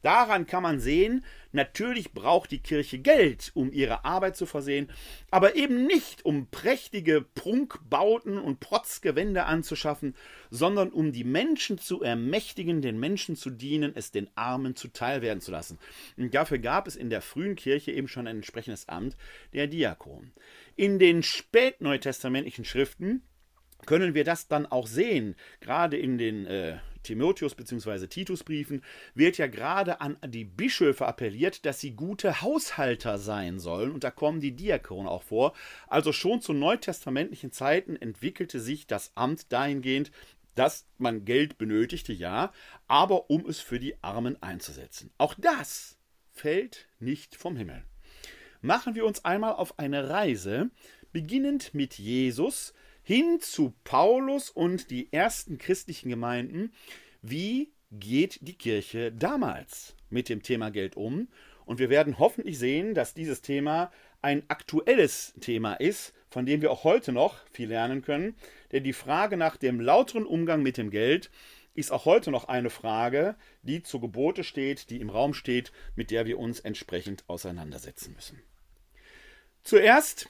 Daran 0.02 0.46
kann 0.46 0.62
man 0.62 0.78
sehen, 0.78 1.24
natürlich 1.52 2.12
braucht 2.12 2.50
die 2.50 2.60
Kirche 2.60 2.98
Geld, 2.98 3.50
um 3.54 3.72
ihre 3.72 4.04
Arbeit 4.04 4.36
zu 4.36 4.46
versehen, 4.46 4.88
aber 5.30 5.56
eben 5.56 5.86
nicht, 5.86 6.24
um 6.24 6.48
prächtige 6.48 7.22
Prunkbauten 7.22 8.38
und 8.38 8.60
Protzgewände 8.60 9.44
anzuschaffen, 9.44 10.14
sondern 10.50 10.90
um 10.90 11.12
die 11.12 11.24
Menschen 11.24 11.78
zu 11.78 12.02
ermächtigen, 12.02 12.82
den 12.82 13.00
Menschen 13.00 13.36
zu 13.36 13.50
dienen, 13.50 13.92
es 13.94 14.10
den 14.10 14.28
Armen 14.36 14.76
zuteilwerden 14.76 15.40
zu 15.40 15.50
lassen. 15.50 15.78
Und 16.16 16.34
dafür 16.34 16.58
gab 16.58 16.86
es 16.86 16.96
in 16.96 17.10
der 17.10 17.22
frühen 17.22 17.56
Kirche 17.56 17.92
eben 17.92 18.08
schon 18.08 18.26
ein 18.26 18.36
entsprechendes 18.36 18.88
Amt, 18.88 19.16
der 19.52 19.66
Diakon. 19.66 20.32
In 20.76 20.98
den 20.98 21.22
spätneutestamentlichen 21.22 22.64
Schriften 22.64 23.22
können 23.84 24.14
wir 24.14 24.24
das 24.24 24.48
dann 24.48 24.66
auch 24.66 24.86
sehen, 24.86 25.36
gerade 25.60 25.96
in 25.96 26.18
den 26.18 26.46
äh, 26.46 26.78
Timotheus- 27.06 27.54
bzw. 27.54 28.06
Titusbriefen 28.06 28.82
wird 29.14 29.38
ja 29.38 29.46
gerade 29.46 30.00
an 30.00 30.18
die 30.26 30.44
Bischöfe 30.44 31.06
appelliert, 31.06 31.64
dass 31.64 31.80
sie 31.80 31.92
gute 31.92 32.42
Haushalter 32.42 33.18
sein 33.18 33.58
sollen. 33.58 33.92
Und 33.92 34.04
da 34.04 34.10
kommen 34.10 34.40
die 34.40 34.52
Diakone 34.52 35.10
auch 35.10 35.22
vor. 35.22 35.54
Also 35.86 36.12
schon 36.12 36.40
zu 36.40 36.52
neutestamentlichen 36.52 37.52
Zeiten 37.52 37.96
entwickelte 37.96 38.60
sich 38.60 38.86
das 38.86 39.12
Amt 39.14 39.52
dahingehend, 39.52 40.10
dass 40.56 40.86
man 40.98 41.24
Geld 41.24 41.58
benötigte, 41.58 42.12
ja, 42.12 42.52
aber 42.88 43.30
um 43.30 43.46
es 43.46 43.60
für 43.60 43.78
die 43.78 44.02
Armen 44.02 44.42
einzusetzen. 44.42 45.10
Auch 45.18 45.34
das 45.34 45.98
fällt 46.32 46.88
nicht 46.98 47.36
vom 47.36 47.56
Himmel. 47.56 47.84
Machen 48.62 48.94
wir 48.94 49.04
uns 49.06 49.24
einmal 49.24 49.52
auf 49.52 49.78
eine 49.78 50.08
Reise, 50.08 50.70
beginnend 51.12 51.72
mit 51.74 51.98
Jesus, 51.98 52.74
hin 53.06 53.38
zu 53.38 53.72
Paulus 53.84 54.50
und 54.50 54.90
die 54.90 55.12
ersten 55.12 55.58
christlichen 55.58 56.08
Gemeinden. 56.08 56.72
Wie 57.22 57.70
geht 57.92 58.40
die 58.40 58.58
Kirche 58.58 59.12
damals 59.12 59.94
mit 60.10 60.28
dem 60.28 60.42
Thema 60.42 60.72
Geld 60.72 60.96
um? 60.96 61.28
Und 61.66 61.78
wir 61.78 61.88
werden 61.88 62.18
hoffentlich 62.18 62.58
sehen, 62.58 62.94
dass 62.94 63.14
dieses 63.14 63.42
Thema 63.42 63.92
ein 64.22 64.42
aktuelles 64.48 65.34
Thema 65.40 65.74
ist, 65.74 66.14
von 66.30 66.46
dem 66.46 66.62
wir 66.62 66.72
auch 66.72 66.82
heute 66.82 67.12
noch 67.12 67.38
viel 67.52 67.68
lernen 67.68 68.02
können. 68.02 68.34
Denn 68.72 68.82
die 68.82 68.92
Frage 68.92 69.36
nach 69.36 69.56
dem 69.56 69.78
lauteren 69.78 70.26
Umgang 70.26 70.64
mit 70.64 70.76
dem 70.76 70.90
Geld 70.90 71.30
ist 71.74 71.92
auch 71.92 72.06
heute 72.06 72.32
noch 72.32 72.48
eine 72.48 72.70
Frage, 72.70 73.36
die 73.62 73.84
zu 73.84 74.00
Gebote 74.00 74.42
steht, 74.42 74.90
die 74.90 75.00
im 75.00 75.10
Raum 75.10 75.32
steht, 75.32 75.70
mit 75.94 76.10
der 76.10 76.26
wir 76.26 76.40
uns 76.40 76.58
entsprechend 76.58 77.22
auseinandersetzen 77.28 78.14
müssen. 78.14 78.42
Zuerst 79.62 80.28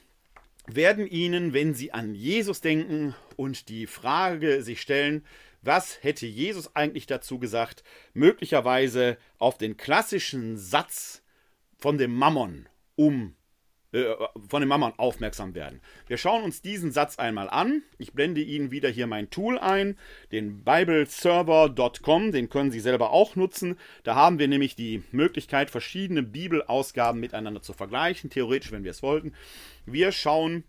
werden 0.67 1.07
Ihnen, 1.07 1.53
wenn 1.53 1.73
Sie 1.73 1.93
an 1.93 2.13
Jesus 2.13 2.61
denken 2.61 3.15
und 3.35 3.69
die 3.69 3.87
Frage 3.87 4.61
sich 4.61 4.81
stellen, 4.81 5.25
was 5.61 6.03
hätte 6.03 6.25
Jesus 6.25 6.75
eigentlich 6.75 7.07
dazu 7.07 7.39
gesagt, 7.39 7.83
möglicherweise 8.13 9.17
auf 9.37 9.57
den 9.57 9.77
klassischen 9.77 10.57
Satz 10.57 11.23
von 11.77 11.97
dem 11.97 12.13
Mammon 12.13 12.67
um 12.95 13.36
äh, 13.97 14.15
von 14.47 14.61
dem 14.61 14.69
Mammon 14.69 14.93
aufmerksam 14.97 15.55
werden. 15.55 15.81
Wir 16.07 16.17
schauen 16.17 16.43
uns 16.43 16.61
diesen 16.61 16.91
Satz 16.91 17.17
einmal 17.17 17.49
an. 17.49 17.81
Ich 17.97 18.13
blende 18.13 18.41
Ihnen 18.41 18.71
wieder 18.71 18.89
hier 18.89 19.07
mein 19.07 19.29
Tool 19.29 19.57
ein, 19.57 19.97
den 20.31 20.63
bibleserver.com, 20.63 22.31
den 22.31 22.49
können 22.49 22.71
Sie 22.71 22.79
selber 22.79 23.11
auch 23.11 23.35
nutzen. 23.35 23.77
Da 24.03 24.15
haben 24.15 24.39
wir 24.39 24.47
nämlich 24.47 24.75
die 24.75 25.03
Möglichkeit, 25.11 25.69
verschiedene 25.69 26.23
Bibelausgaben 26.23 27.19
miteinander 27.19 27.61
zu 27.61 27.73
vergleichen, 27.73 28.29
theoretisch, 28.29 28.71
wenn 28.71 28.83
wir 28.83 28.91
es 28.91 29.03
wollten. 29.03 29.33
Wir 29.85 30.11
schauen 30.11 30.63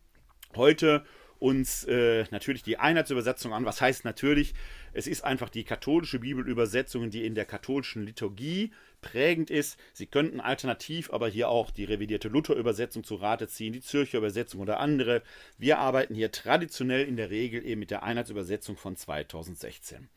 heute 0.57 1.05
uns 1.39 1.85
äh, 1.85 2.25
natürlich 2.31 2.63
die 2.63 2.79
Einheitsübersetzung 2.79 3.53
an. 3.53 3.65
Was 3.65 3.81
heißt 3.81 4.05
natürlich? 4.05 4.55
Es 4.93 5.07
ist 5.07 5.23
einfach 5.23 5.49
die 5.49 5.65
katholische 5.65 6.19
Bibelübersetzung, 6.19 7.11
die 7.11 7.25
in 7.25 7.35
der 7.35 7.45
katholischen 7.45 8.05
Liturgie 8.05 8.73
prägend 9.01 9.51
ist. 9.51 9.79
Sie 9.93 10.07
könnten 10.07 10.41
alternativ 10.41 11.13
aber 11.13 11.29
hier 11.29 11.49
auch 11.49 11.71
die 11.71 11.85
revidierte 11.85 12.29
Luther-Übersetzung 12.29 13.05
zu 13.05 13.17
Rate 13.17 13.49
ziehen, 13.49 13.73
die 13.73 13.81
Zürcher 13.81 14.19
Übersetzung 14.19 14.61
oder 14.61 14.81
andere. 14.81 15.23
Wir 15.57 15.79
arbeiten 15.79 16.15
hier 16.15 16.33
traditionell 16.33 17.07
in 17.07 17.17
der 17.17 17.31
Regel 17.31 17.65
eben 17.65 17.81
mit 17.81 17.91
der 17.91 18.03
Einheitsübersetzung 18.03 18.77
von 18.77 18.97
2016. 18.97 20.09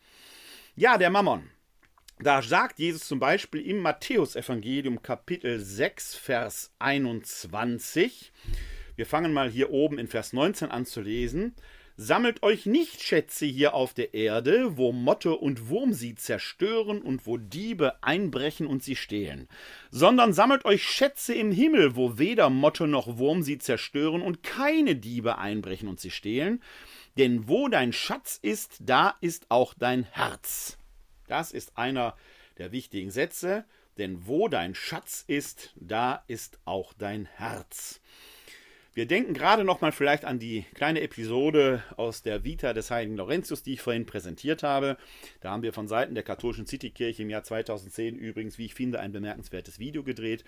Ja, 0.74 0.98
der 0.98 1.10
Mammon. 1.10 1.50
Da 2.18 2.40
sagt 2.40 2.78
Jesus 2.78 3.08
zum 3.08 3.18
Beispiel 3.18 3.62
im 3.62 3.78
Matthäusevangelium 3.78 5.02
Kapitel 5.02 5.58
6, 5.58 6.14
Vers 6.14 6.72
21, 6.78 8.32
wir 8.94 9.06
fangen 9.06 9.32
mal 9.32 9.50
hier 9.50 9.70
oben 9.70 9.98
in 9.98 10.06
Vers 10.06 10.32
19 10.32 10.70
an 10.70 10.84
zu 10.84 11.00
lesen. 11.00 11.54
Sammelt 12.04 12.42
euch 12.42 12.66
nicht 12.66 13.00
Schätze 13.00 13.46
hier 13.46 13.74
auf 13.74 13.94
der 13.94 14.12
Erde, 14.12 14.76
wo 14.76 14.90
Motte 14.90 15.36
und 15.36 15.68
Wurm 15.68 15.92
sie 15.92 16.16
zerstören 16.16 17.00
und 17.00 17.28
wo 17.28 17.36
Diebe 17.36 18.02
einbrechen 18.02 18.66
und 18.66 18.82
sie 18.82 18.96
stehlen, 18.96 19.46
sondern 19.92 20.32
sammelt 20.32 20.64
euch 20.64 20.82
Schätze 20.82 21.32
im 21.32 21.52
Himmel, 21.52 21.94
wo 21.94 22.18
weder 22.18 22.50
Motte 22.50 22.88
noch 22.88 23.18
Wurm 23.18 23.44
sie 23.44 23.58
zerstören 23.58 24.20
und 24.20 24.42
keine 24.42 24.96
Diebe 24.96 25.38
einbrechen 25.38 25.88
und 25.88 26.00
sie 26.00 26.10
stehlen. 26.10 26.60
Denn 27.18 27.46
wo 27.46 27.68
dein 27.68 27.92
Schatz 27.92 28.36
ist, 28.42 28.78
da 28.80 29.14
ist 29.20 29.46
auch 29.48 29.72
dein 29.72 30.02
Herz. 30.02 30.78
Das 31.28 31.52
ist 31.52 31.78
einer 31.78 32.16
der 32.58 32.72
wichtigen 32.72 33.12
Sätze, 33.12 33.64
denn 33.96 34.26
wo 34.26 34.48
dein 34.48 34.74
Schatz 34.74 35.22
ist, 35.28 35.72
da 35.76 36.24
ist 36.26 36.58
auch 36.64 36.94
dein 36.94 37.26
Herz. 37.26 38.00
Wir 38.94 39.06
denken 39.06 39.32
gerade 39.32 39.64
noch 39.64 39.80
mal 39.80 39.90
vielleicht 39.90 40.26
an 40.26 40.38
die 40.38 40.66
kleine 40.74 41.00
Episode 41.00 41.82
aus 41.96 42.20
der 42.20 42.44
Vita 42.44 42.74
des 42.74 42.90
heiligen 42.90 43.16
Laurentius, 43.16 43.62
die 43.62 43.72
ich 43.72 43.80
vorhin 43.80 44.04
präsentiert 44.04 44.62
habe. 44.62 44.98
Da 45.40 45.50
haben 45.50 45.62
wir 45.62 45.72
von 45.72 45.88
Seiten 45.88 46.14
der 46.14 46.24
katholischen 46.24 46.66
Citykirche 46.66 47.22
im 47.22 47.30
Jahr 47.30 47.42
2010 47.42 48.16
übrigens, 48.16 48.58
wie 48.58 48.66
ich 48.66 48.74
finde, 48.74 49.00
ein 49.00 49.12
bemerkenswertes 49.12 49.78
Video 49.78 50.02
gedreht. 50.02 50.44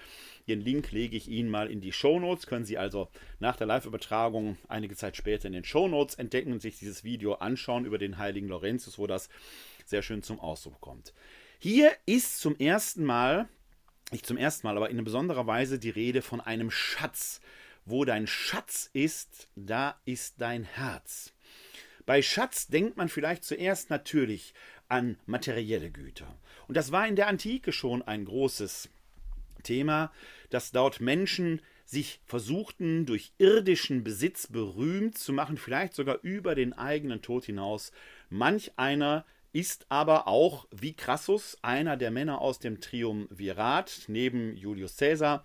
Den 0.47 0.61
Link 0.61 0.93
lege 0.93 1.17
ich 1.17 1.27
Ihnen 1.27 1.49
mal 1.49 1.71
in 1.71 1.81
die 1.81 1.93
Show 1.93 2.21
Notes. 2.21 2.47
Können 2.47 2.67
Sie 2.67 2.77
also 2.77 3.09
nach 3.41 3.57
der 3.57 3.67
Live-Übertragung 3.67 4.59
einige 4.69 4.95
Zeit 4.95 5.17
später 5.17 5.47
in 5.47 5.55
den 5.55 5.65
Show 5.65 5.89
Notes 5.89 6.17
entdecken 6.17 6.53
und 6.53 6.61
sich 6.61 6.79
dieses 6.79 7.03
Video 7.03 7.37
anschauen 7.37 7.87
über 7.87 7.97
den 7.97 8.19
heiligen 8.19 8.49
Laurentius, 8.49 8.99
wo 8.99 9.07
das 9.07 9.31
sehr 9.87 10.03
schön 10.03 10.23
zum 10.23 10.39
Ausdruck 10.39 10.83
kommt. 10.83 11.15
Hier 11.59 11.93
ist 12.05 12.41
zum 12.41 12.59
ersten 12.59 13.05
Mal, 13.05 13.49
nicht 14.13 14.27
zum 14.27 14.37
ersten 14.37 14.67
Mal, 14.67 14.77
aber 14.77 14.91
in 14.91 15.03
besonderer 15.03 15.47
Weise 15.47 15.79
die 15.79 15.89
Rede 15.89 16.21
von 16.21 16.43
einem 16.43 16.71
Schatz 16.71 17.41
wo 17.87 18.05
dein 18.05 18.27
Schatz 18.27 18.91
ist, 18.93 19.49
da 19.57 20.01
ist 20.05 20.35
dein 20.39 20.65
Herz. 20.65 21.33
Bei 22.07 22.23
Schatz 22.23 22.67
denkt 22.67 22.97
man 22.97 23.09
vielleicht 23.09 23.45
zuerst 23.45 23.91
natürlich 23.91 24.55
an 24.89 25.17
materielle 25.27 25.91
Güter. 25.91 26.39
Und 26.69 26.77
das 26.77 26.93
war 26.93 27.07
in 27.07 27.17
der 27.17 27.29
Antike 27.29 27.73
schon 27.73 28.03
ein 28.03 28.25
großes 28.25 28.91
Thema, 29.63 30.13
dass 30.51 30.73
dort 30.73 31.01
Menschen 31.01 31.61
sich 31.87 32.21
versuchten, 32.25 33.07
durch 33.07 33.33
irdischen 33.39 34.05
Besitz 34.05 34.47
berühmt 34.47 35.19
zu 35.19 35.33
machen, 35.33 35.57
vielleicht 35.57 35.95
sogar 35.95 36.19
über 36.23 36.55
den 36.55 36.73
eigenen 36.73 37.23
Tod 37.23 37.45
hinaus. 37.45 37.93
Manch 38.31 38.73
einer 38.77 39.25
ist 39.53 39.87
aber 39.89 40.27
auch, 40.27 40.67
wie 40.73 40.95
Crassus, 40.95 41.57
einer 41.63 41.97
der 41.97 42.11
Männer 42.11 42.41
aus 42.41 42.59
dem 42.59 42.81
Triumvirat, 42.81 44.05
neben 44.09 44.57
Julius 44.57 44.97
Caesar, 44.97 45.45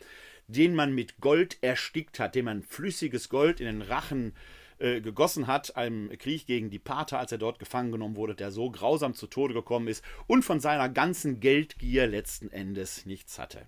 den 0.49 0.75
man 0.75 0.93
mit 0.93 1.19
Gold 1.21 1.57
erstickt 1.61 2.19
hat, 2.19 2.35
dem 2.35 2.45
man 2.45 2.63
flüssiges 2.63 3.29
Gold 3.29 3.59
in 3.59 3.67
den 3.67 3.81
Rachen 3.81 4.33
äh, 4.79 4.99
gegossen 4.99 5.47
hat, 5.47 5.75
einem 5.75 6.09
Krieg 6.17 6.47
gegen 6.47 6.69
die 6.69 6.79
Pater, 6.79 7.19
als 7.19 7.31
er 7.31 7.37
dort 7.37 7.59
gefangen 7.59 7.91
genommen 7.91 8.15
wurde, 8.15 8.33
der 8.33 8.51
so 8.51 8.71
grausam 8.71 9.13
zu 9.13 9.27
Tode 9.27 9.53
gekommen 9.53 9.87
ist 9.87 10.03
und 10.25 10.43
von 10.43 10.59
seiner 10.59 10.89
ganzen 10.89 11.39
Geldgier 11.39 12.07
letzten 12.07 12.49
Endes 12.51 13.05
nichts 13.05 13.37
hatte. 13.37 13.67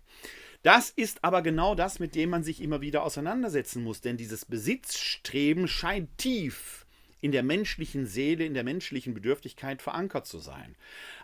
Das 0.63 0.89
ist 0.89 1.23
aber 1.23 1.41
genau 1.41 1.75
das, 1.75 1.99
mit 1.99 2.15
dem 2.15 2.29
man 2.29 2.43
sich 2.43 2.61
immer 2.61 2.81
wieder 2.81 3.03
auseinandersetzen 3.03 3.83
muss, 3.83 4.01
denn 4.01 4.17
dieses 4.17 4.45
Besitzstreben 4.45 5.67
scheint 5.67 6.17
tief 6.17 6.85
in 7.19 7.31
der 7.31 7.43
menschlichen 7.43 8.07
Seele, 8.07 8.45
in 8.45 8.53
der 8.53 8.63
menschlichen 8.63 9.13
Bedürftigkeit 9.13 9.81
verankert 9.81 10.25
zu 10.25 10.39
sein. 10.39 10.75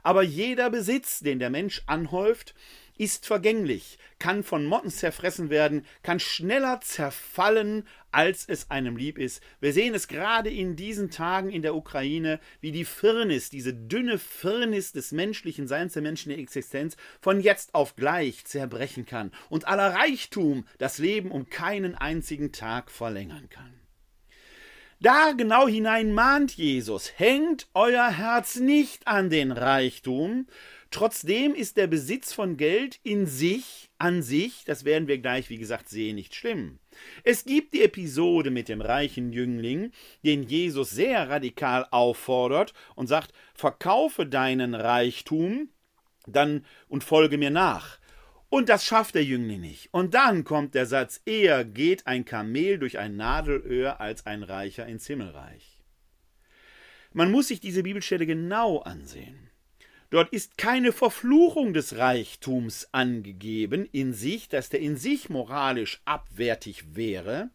Aber 0.03 0.21
jeder 0.21 0.69
Besitz, 0.69 1.19
den 1.19 1.39
der 1.39 1.49
Mensch 1.49 1.81
anhäuft, 1.87 2.53
ist 2.97 3.25
vergänglich, 3.25 3.97
kann 4.19 4.43
von 4.43 4.65
Motten 4.65 4.89
zerfressen 4.89 5.49
werden, 5.49 5.85
kann 6.03 6.19
schneller 6.19 6.81
zerfallen, 6.81 7.87
als 8.11 8.45
es 8.47 8.71
einem 8.71 8.97
lieb 8.97 9.17
ist. 9.17 9.41
Wir 9.59 9.73
sehen 9.73 9.93
es 9.93 10.07
gerade 10.07 10.49
in 10.49 10.75
diesen 10.75 11.11
Tagen 11.11 11.49
in 11.49 11.61
der 11.61 11.75
Ukraine, 11.75 12.39
wie 12.61 12.71
die 12.71 12.85
Firnis, 12.85 13.49
diese 13.49 13.73
dünne 13.73 14.17
Firnis 14.17 14.91
des 14.91 15.11
menschlichen 15.11 15.67
Seins, 15.67 15.93
der 15.93 16.01
menschlichen 16.01 16.41
Existenz, 16.41 16.97
von 17.21 17.39
jetzt 17.41 17.75
auf 17.75 17.95
gleich 17.95 18.45
zerbrechen 18.45 19.05
kann 19.05 19.31
und 19.49 19.67
aller 19.67 19.93
Reichtum 19.93 20.65
das 20.77 20.97
Leben 20.97 21.31
um 21.31 21.49
keinen 21.49 21.95
einzigen 21.95 22.51
Tag 22.51 22.89
verlängern 22.89 23.49
kann. 23.49 23.77
Da 24.99 25.33
genau 25.37 25.67
hinein 25.67 26.11
mahnt 26.11 26.53
Jesus, 26.57 27.13
hängt 27.17 27.67
euer 27.75 28.09
Herz 28.09 28.55
nicht 28.55 29.07
an 29.07 29.29
den 29.29 29.51
Reichtum, 29.51 30.47
Trotzdem 30.91 31.53
ist 31.53 31.77
der 31.77 31.87
Besitz 31.87 32.33
von 32.33 32.57
Geld 32.57 32.99
in 33.03 33.25
sich, 33.25 33.89
an 33.97 34.21
sich, 34.21 34.63
das 34.65 34.85
werden 34.85 35.07
wir 35.07 35.17
gleich, 35.17 35.49
wie 35.49 35.57
gesagt, 35.57 35.89
sehen, 35.89 36.15
nicht 36.15 36.35
schlimm. 36.35 36.79
Es 37.23 37.45
gibt 37.45 37.73
die 37.73 37.83
Episode 37.83 38.51
mit 38.51 38.69
dem 38.69 38.81
reichen 38.81 39.31
Jüngling, 39.33 39.91
den 40.23 40.43
Jesus 40.43 40.91
sehr 40.91 41.29
radikal 41.29 41.87
auffordert 41.91 42.73
und 42.95 43.07
sagt: 43.07 43.33
Verkaufe 43.53 44.25
deinen 44.25 44.75
Reichtum 44.75 45.69
dann 46.25 46.65
und 46.87 47.03
folge 47.03 47.37
mir 47.37 47.51
nach. 47.51 47.99
Und 48.49 48.69
das 48.69 48.85
schafft 48.85 49.15
der 49.15 49.23
Jüngling 49.23 49.59
nicht. 49.59 49.89
Und 49.91 50.13
dann 50.13 50.43
kommt 50.43 50.73
der 50.73 50.85
Satz: 50.85 51.21
Eher 51.25 51.65
geht 51.65 52.07
ein 52.07 52.23
Kamel 52.23 52.79
durch 52.79 52.97
ein 52.97 53.17
Nadelöhr 53.17 53.99
als 53.99 54.25
ein 54.25 54.43
Reicher 54.43 54.85
ins 54.87 55.07
Himmelreich. 55.07 55.81
Man 57.13 57.31
muss 57.31 57.47
sich 57.49 57.59
diese 57.59 57.83
Bibelstelle 57.83 58.25
genau 58.25 58.79
ansehen. 58.79 59.46
Dort 60.09 60.29
ist 60.31 60.57
keine 60.57 60.93
Verfluchung 60.93 61.73
des 61.73 61.97
Reichtums 61.97 62.87
angegeben 62.93 63.87
in 63.91 64.13
sich, 64.13 64.47
dass 64.47 64.69
der 64.69 64.79
in 64.79 64.95
sich 64.95 65.29
moralisch 65.29 66.01
abwertig 66.05 66.95
wäre, 66.95 67.49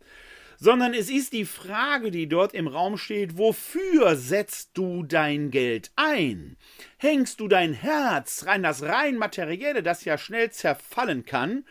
sondern 0.58 0.92
es 0.94 1.10
ist 1.10 1.32
die 1.32 1.46
Frage, 1.46 2.10
die 2.10 2.28
dort 2.28 2.54
im 2.54 2.68
Raum 2.68 2.98
steht, 2.98 3.38
wofür 3.38 4.16
setzt 4.16 4.70
du 4.74 5.02
dein 5.02 5.50
Geld 5.50 5.90
ein? 5.96 6.56
Hängst 6.98 7.40
du 7.40 7.48
dein 7.48 7.72
Herz 7.72 8.44
rein, 8.46 8.62
das 8.62 8.82
rein 8.82 9.16
materielle, 9.16 9.82
das 9.82 10.04
ja 10.04 10.18
schnell 10.18 10.50
zerfallen 10.50 11.24
kann, 11.24 11.64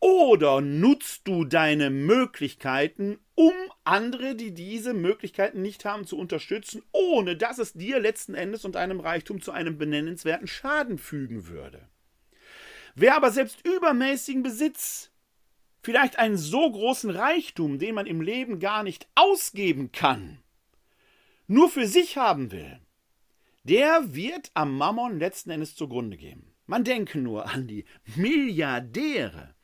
oder 0.00 0.60
nutzt 0.60 1.26
du 1.26 1.44
deine 1.44 1.90
Möglichkeiten, 1.90 3.18
um 3.38 3.54
andere, 3.84 4.34
die 4.34 4.52
diese 4.52 4.92
Möglichkeiten 4.94 5.62
nicht 5.62 5.84
haben, 5.84 6.04
zu 6.04 6.18
unterstützen, 6.18 6.82
ohne 6.90 7.36
dass 7.36 7.58
es 7.58 7.72
dir 7.72 8.00
letzten 8.00 8.34
Endes 8.34 8.64
und 8.64 8.74
deinem 8.74 8.98
Reichtum 8.98 9.40
zu 9.40 9.52
einem 9.52 9.78
benennenswerten 9.78 10.48
Schaden 10.48 10.98
fügen 10.98 11.46
würde? 11.46 11.88
Wer 12.96 13.14
aber 13.14 13.30
selbst 13.30 13.64
übermäßigen 13.64 14.42
Besitz, 14.42 15.12
vielleicht 15.82 16.18
einen 16.18 16.36
so 16.36 16.68
großen 16.68 17.10
Reichtum, 17.10 17.78
den 17.78 17.94
man 17.94 18.06
im 18.06 18.22
Leben 18.22 18.58
gar 18.58 18.82
nicht 18.82 19.06
ausgeben 19.14 19.92
kann, 19.92 20.40
nur 21.46 21.68
für 21.68 21.86
sich 21.86 22.16
haben 22.16 22.50
will, 22.50 22.80
der 23.62 24.16
wird 24.16 24.50
am 24.54 24.76
Mammon 24.76 25.20
letzten 25.20 25.50
Endes 25.50 25.76
zugrunde 25.76 26.16
gehen. 26.16 26.56
Man 26.66 26.82
denke 26.82 27.20
nur 27.20 27.48
an 27.48 27.68
die 27.68 27.84
Milliardäre, 28.16 29.54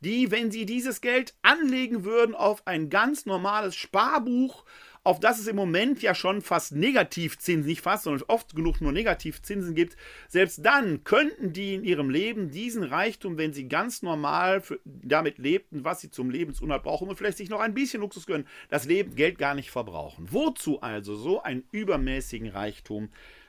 die, 0.00 0.30
wenn 0.30 0.50
sie 0.50 0.66
dieses 0.66 1.00
Geld 1.00 1.34
anlegen 1.42 2.04
würden 2.04 2.34
auf 2.34 2.66
ein 2.66 2.90
ganz 2.90 3.26
normales 3.26 3.76
Sparbuch, 3.76 4.64
auf 5.02 5.18
das 5.18 5.38
es 5.38 5.46
im 5.46 5.56
Moment 5.56 6.02
ja 6.02 6.14
schon 6.14 6.42
fast 6.42 6.72
Negativzinsen, 6.72 7.66
nicht 7.66 7.80
fast, 7.80 8.04
sondern 8.04 8.24
oft 8.28 8.54
genug 8.54 8.80
nur 8.80 8.92
Negativzinsen 8.92 9.74
gibt, 9.74 9.96
selbst 10.28 10.64
dann 10.64 11.04
könnten 11.04 11.52
die 11.52 11.74
in 11.74 11.84
ihrem 11.84 12.10
Leben 12.10 12.50
diesen 12.50 12.82
Reichtum, 12.82 13.38
wenn 13.38 13.54
sie 13.54 13.68
ganz 13.68 14.02
normal 14.02 14.60
für, 14.60 14.78
damit 14.84 15.38
lebten, 15.38 15.84
was 15.84 16.00
sie 16.00 16.10
zum 16.10 16.30
Lebensunterhalt 16.30 16.82
brauchen 16.82 17.08
und 17.08 17.16
vielleicht 17.16 17.38
sich 17.38 17.48
noch 17.48 17.60
ein 17.60 17.74
bisschen 17.74 18.02
Luxus 18.02 18.26
gönnen, 18.26 18.46
das 18.68 18.84
Leben, 18.84 19.14
Geld 19.14 19.38
gar 19.38 19.54
nicht 19.54 19.70
verbrauchen. 19.70 20.28
Wozu 20.30 20.82
also 20.82 21.14
so 21.14 21.42
einen 21.42 21.64
übermäßigen 21.72 22.48
Reichtum 22.48 23.08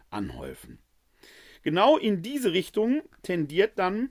anhäufen? 0.10 0.80
Genau 1.64 1.98
in 1.98 2.22
diese 2.22 2.54
Richtung 2.54 3.02
tendiert 3.24 3.78
dann 3.78 4.10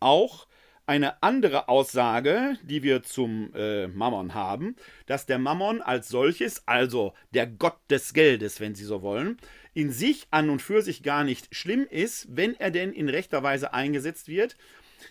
auch 0.00 0.46
eine 0.86 1.22
andere 1.22 1.68
Aussage, 1.68 2.56
die 2.62 2.82
wir 2.82 3.02
zum 3.02 3.52
äh, 3.54 3.88
Mammon 3.88 4.34
haben, 4.34 4.76
dass 5.06 5.26
der 5.26 5.38
Mammon 5.38 5.82
als 5.82 6.08
solches, 6.08 6.66
also 6.66 7.12
der 7.34 7.48
Gott 7.48 7.78
des 7.90 8.14
Geldes, 8.14 8.60
wenn 8.60 8.76
Sie 8.76 8.84
so 8.84 9.02
wollen, 9.02 9.36
in 9.74 9.90
sich 9.90 10.28
an 10.30 10.48
und 10.48 10.62
für 10.62 10.82
sich 10.82 11.02
gar 11.02 11.24
nicht 11.24 11.54
schlimm 11.54 11.86
ist, 11.90 12.28
wenn 12.30 12.54
er 12.54 12.70
denn 12.70 12.92
in 12.92 13.08
rechter 13.08 13.42
Weise 13.42 13.74
eingesetzt 13.74 14.28
wird. 14.28 14.56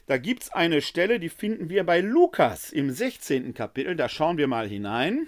Da 0.08 0.18
gibt 0.18 0.44
es 0.44 0.50
eine 0.52 0.82
Stelle, 0.82 1.20
die 1.20 1.30
finden 1.30 1.70
wir 1.70 1.84
bei 1.84 2.00
Lukas 2.00 2.72
im 2.72 2.90
16. 2.90 3.54
Kapitel, 3.54 3.96
da 3.96 4.10
schauen 4.10 4.38
wir 4.38 4.48
mal 4.48 4.68
hinein. 4.68 5.28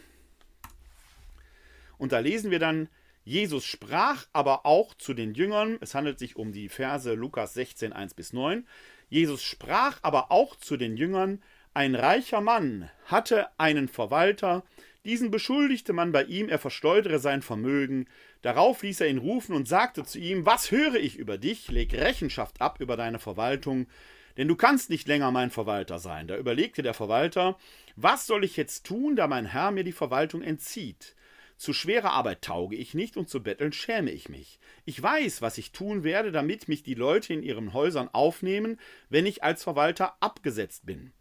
Und 1.97 2.13
da 2.13 2.19
lesen 2.19 2.51
wir 2.51 2.59
dann, 2.59 2.89
Jesus 3.23 3.65
sprach 3.65 4.25
aber 4.31 4.65
auch 4.65 4.93
zu 4.93 5.13
den 5.13 5.33
Jüngern, 5.33 5.77
es 5.81 5.93
handelt 5.93 6.17
sich 6.17 6.37
um 6.37 6.53
die 6.53 6.69
Verse 6.69 7.13
Lukas 7.13 7.53
16, 7.55 7.91
1 7.91 8.13
bis 8.13 8.31
9, 8.31 8.65
Jesus 9.09 9.43
sprach 9.43 9.99
aber 10.01 10.31
auch 10.31 10.55
zu 10.55 10.77
den 10.77 10.97
Jüngern, 10.97 11.41
ein 11.73 11.95
reicher 11.95 12.41
Mann 12.41 12.89
hatte 13.05 13.47
einen 13.59 13.87
Verwalter, 13.87 14.63
diesen 15.07 15.31
beschuldigte 15.31 15.93
man 15.93 16.11
bei 16.11 16.23
ihm, 16.23 16.49
er 16.49 16.59
versteudere 16.59 17.19
sein 17.19 17.41
Vermögen. 17.41 18.07
Darauf 18.41 18.83
ließ 18.83 18.99
er 18.99 19.07
ihn 19.07 19.19
rufen 19.19 19.55
und 19.55 19.65
sagte 19.65 20.03
zu 20.03 20.19
ihm, 20.19 20.45
Was 20.45 20.71
höre 20.71 20.95
ich 20.95 21.17
über 21.17 21.37
dich? 21.37 21.69
Leg 21.69 21.93
Rechenschaft 21.93 22.59
ab 22.59 22.81
über 22.81 22.97
deine 22.97 23.17
Verwaltung, 23.17 23.87
denn 24.35 24.49
du 24.49 24.57
kannst 24.57 24.89
nicht 24.89 25.07
länger 25.07 25.31
mein 25.31 25.49
Verwalter 25.49 25.99
sein. 25.99 26.27
Da 26.27 26.35
überlegte 26.35 26.83
der 26.83 26.93
Verwalter, 26.93 27.57
Was 27.95 28.27
soll 28.27 28.43
ich 28.43 28.57
jetzt 28.57 28.85
tun, 28.85 29.15
da 29.15 29.27
mein 29.27 29.45
Herr 29.45 29.71
mir 29.71 29.85
die 29.85 29.93
Verwaltung 29.93 30.41
entzieht? 30.41 31.15
Zu 31.57 31.73
schwerer 31.73 32.11
Arbeit 32.11 32.43
tauge 32.43 32.75
ich 32.75 32.93
nicht 32.93 33.17
und 33.17 33.29
zu 33.29 33.41
betteln 33.41 33.73
schäme 33.73 34.11
ich 34.11 34.29
mich. 34.29 34.59
Ich 34.85 35.01
weiß, 35.01 35.41
was 35.41 35.57
ich 35.57 35.71
tun 35.71 36.03
werde, 36.03 36.31
damit 36.31 36.67
mich 36.67 36.83
die 36.83 36.93
Leute 36.93 37.33
in 37.33 37.41
ihren 37.41 37.73
Häusern 37.73 38.09
aufnehmen, 38.09 38.79
wenn 39.09 39.25
ich 39.25 39.43
als 39.43 39.63
Verwalter 39.63 40.15
abgesetzt 40.19 40.85
bin. 40.85 41.11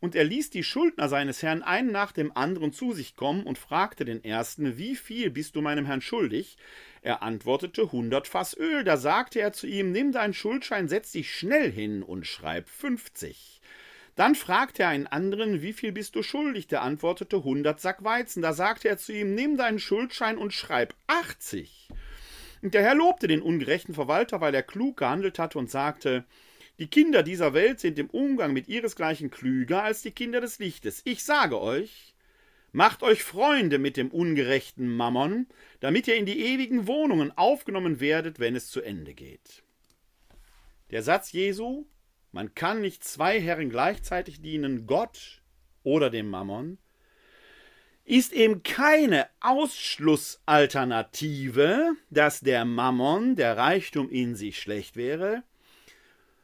Und 0.00 0.16
er 0.16 0.24
ließ 0.24 0.50
die 0.50 0.64
Schuldner 0.64 1.08
seines 1.08 1.44
Herrn 1.44 1.62
einen 1.62 1.92
nach 1.92 2.10
dem 2.10 2.36
anderen 2.36 2.72
zu 2.72 2.92
sich 2.92 3.14
kommen 3.14 3.44
und 3.44 3.56
fragte 3.56 4.04
den 4.04 4.24
ersten, 4.24 4.76
wie 4.76 4.96
viel 4.96 5.30
bist 5.30 5.54
du 5.54 5.60
meinem 5.60 5.86
Herrn 5.86 6.00
schuldig? 6.00 6.56
Er 7.02 7.22
antwortete, 7.22 7.92
hundert 7.92 8.26
Fass 8.26 8.56
Öl. 8.56 8.82
Da 8.82 8.96
sagte 8.96 9.40
er 9.40 9.52
zu 9.52 9.68
ihm, 9.68 9.92
nimm 9.92 10.10
deinen 10.10 10.34
Schuldschein, 10.34 10.88
setz 10.88 11.12
dich 11.12 11.32
schnell 11.32 11.70
hin 11.70 12.02
und 12.02 12.26
schreib 12.26 12.68
fünfzig. 12.68 13.60
Dann 14.14 14.34
fragte 14.34 14.82
er 14.82 14.90
einen 14.90 15.06
anderen, 15.06 15.62
wie 15.62 15.72
viel 15.72 15.92
bist 15.92 16.16
du 16.16 16.22
schuldig? 16.22 16.66
Der 16.66 16.82
antwortete, 16.82 17.44
hundert 17.44 17.80
Sack 17.80 18.04
Weizen. 18.04 18.42
Da 18.42 18.52
sagte 18.52 18.88
er 18.88 18.98
zu 18.98 19.12
ihm, 19.12 19.34
nimm 19.34 19.56
deinen 19.56 19.78
Schuldschein 19.78 20.36
und 20.36 20.52
schreib 20.52 20.94
achtzig. 21.06 21.88
Und 22.60 22.74
der 22.74 22.82
Herr 22.82 22.94
lobte 22.94 23.26
den 23.26 23.42
ungerechten 23.42 23.94
Verwalter, 23.94 24.40
weil 24.40 24.54
er 24.54 24.62
klug 24.62 24.98
gehandelt 24.98 25.38
hatte 25.38 25.58
und 25.58 25.70
sagte, 25.70 26.24
die 26.78 26.86
Kinder 26.88 27.22
dieser 27.22 27.54
Welt 27.54 27.80
sind 27.80 27.98
im 27.98 28.10
Umgang 28.10 28.52
mit 28.52 28.68
ihresgleichen 28.68 29.30
klüger 29.30 29.82
als 29.82 30.02
die 30.02 30.10
Kinder 30.10 30.40
des 30.40 30.58
Lichtes. 30.58 31.02
Ich 31.04 31.24
sage 31.24 31.60
euch, 31.60 32.14
macht 32.72 33.02
euch 33.02 33.22
Freunde 33.22 33.78
mit 33.78 33.96
dem 33.96 34.10
ungerechten 34.10 34.94
Mammon, 34.94 35.46
damit 35.80 36.08
ihr 36.08 36.16
in 36.16 36.26
die 36.26 36.40
ewigen 36.40 36.86
Wohnungen 36.86 37.36
aufgenommen 37.36 38.00
werdet, 38.00 38.40
wenn 38.40 38.56
es 38.56 38.70
zu 38.70 38.80
Ende 38.80 39.14
geht. 39.14 39.62
Der 40.90 41.02
Satz 41.02 41.32
Jesu, 41.32 41.86
man 42.32 42.54
kann 42.54 42.80
nicht 42.80 43.04
zwei 43.04 43.40
Herren 43.40 43.70
gleichzeitig 43.70 44.42
dienen, 44.42 44.86
Gott 44.86 45.42
oder 45.82 46.10
dem 46.10 46.28
Mammon, 46.28 46.78
ist 48.04 48.32
eben 48.32 48.62
keine 48.62 49.28
Ausschlussalternative, 49.40 51.96
dass 52.10 52.40
der 52.40 52.64
Mammon, 52.64 53.36
der 53.36 53.56
Reichtum 53.56 54.10
in 54.10 54.34
sich 54.34 54.58
schlecht 54.58 54.96
wäre, 54.96 55.44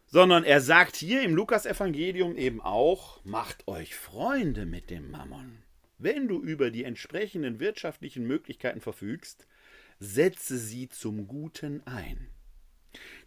sondern 0.07 0.44
er 0.44 0.61
sagt 0.61 0.94
hier 0.96 1.22
im 1.22 1.35
Lukasevangelium 1.35 2.37
eben 2.37 2.61
auch, 2.61 3.24
macht 3.24 3.66
euch 3.66 3.94
Freunde 3.94 4.66
mit 4.66 4.90
dem 4.90 5.11
Mammon. 5.11 5.62
Wenn 5.98 6.29
du 6.29 6.40
über 6.40 6.70
die 6.70 6.85
entsprechenden 6.85 7.61
wirtschaftlichen 7.61 8.27
Möglichkeiten 8.27 8.81
verfügst, 8.81 9.46
setze 9.98 10.59
sie 10.59 10.88
zum 10.88 11.27
Guten 11.27 11.83
ein. 11.87 12.29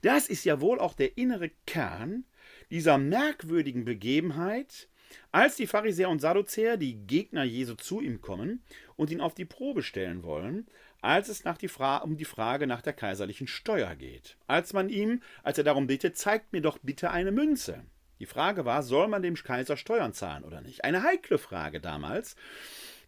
Das 0.01 0.27
ist 0.27 0.45
ja 0.45 0.61
wohl 0.61 0.79
auch 0.79 0.93
der 0.93 1.17
innere 1.17 1.51
Kern 1.67 2.23
dieser 2.71 2.97
merkwürdigen 2.97 3.85
Begebenheit, 3.85 4.87
als 5.31 5.57
die 5.57 5.67
Pharisäer 5.67 6.09
und 6.09 6.19
Sadduzäer, 6.19 6.77
die 6.77 6.95
Gegner 7.05 7.43
Jesu, 7.43 7.75
zu 7.75 8.01
ihm 8.01 8.21
kommen 8.21 8.63
und 8.95 9.11
ihn 9.11 9.21
auf 9.21 9.35
die 9.35 9.45
Probe 9.45 9.83
stellen 9.83 10.23
wollen, 10.23 10.67
als 11.01 11.29
es 11.29 11.43
die 11.43 11.69
um 12.03 12.15
die 12.15 12.25
Frage 12.25 12.67
nach 12.67 12.81
der 12.81 12.93
kaiserlichen 12.93 13.47
Steuer 13.47 13.95
geht. 13.95 14.37
Als 14.47 14.73
man 14.73 14.89
ihm, 14.89 15.21
als 15.43 15.57
er 15.57 15.63
darum 15.63 15.87
bittet, 15.87 16.17
zeigt 16.17 16.53
mir 16.53 16.61
doch 16.61 16.77
bitte 16.81 17.11
eine 17.11 17.31
Münze. 17.31 17.83
Die 18.19 18.27
Frage 18.27 18.65
war, 18.65 18.83
soll 18.83 19.07
man 19.07 19.23
dem 19.23 19.35
Kaiser 19.35 19.77
Steuern 19.77 20.13
zahlen 20.13 20.43
oder 20.43 20.61
nicht? 20.61 20.83
Eine 20.83 21.03
heikle 21.03 21.39
Frage 21.39 21.81
damals, 21.81 22.35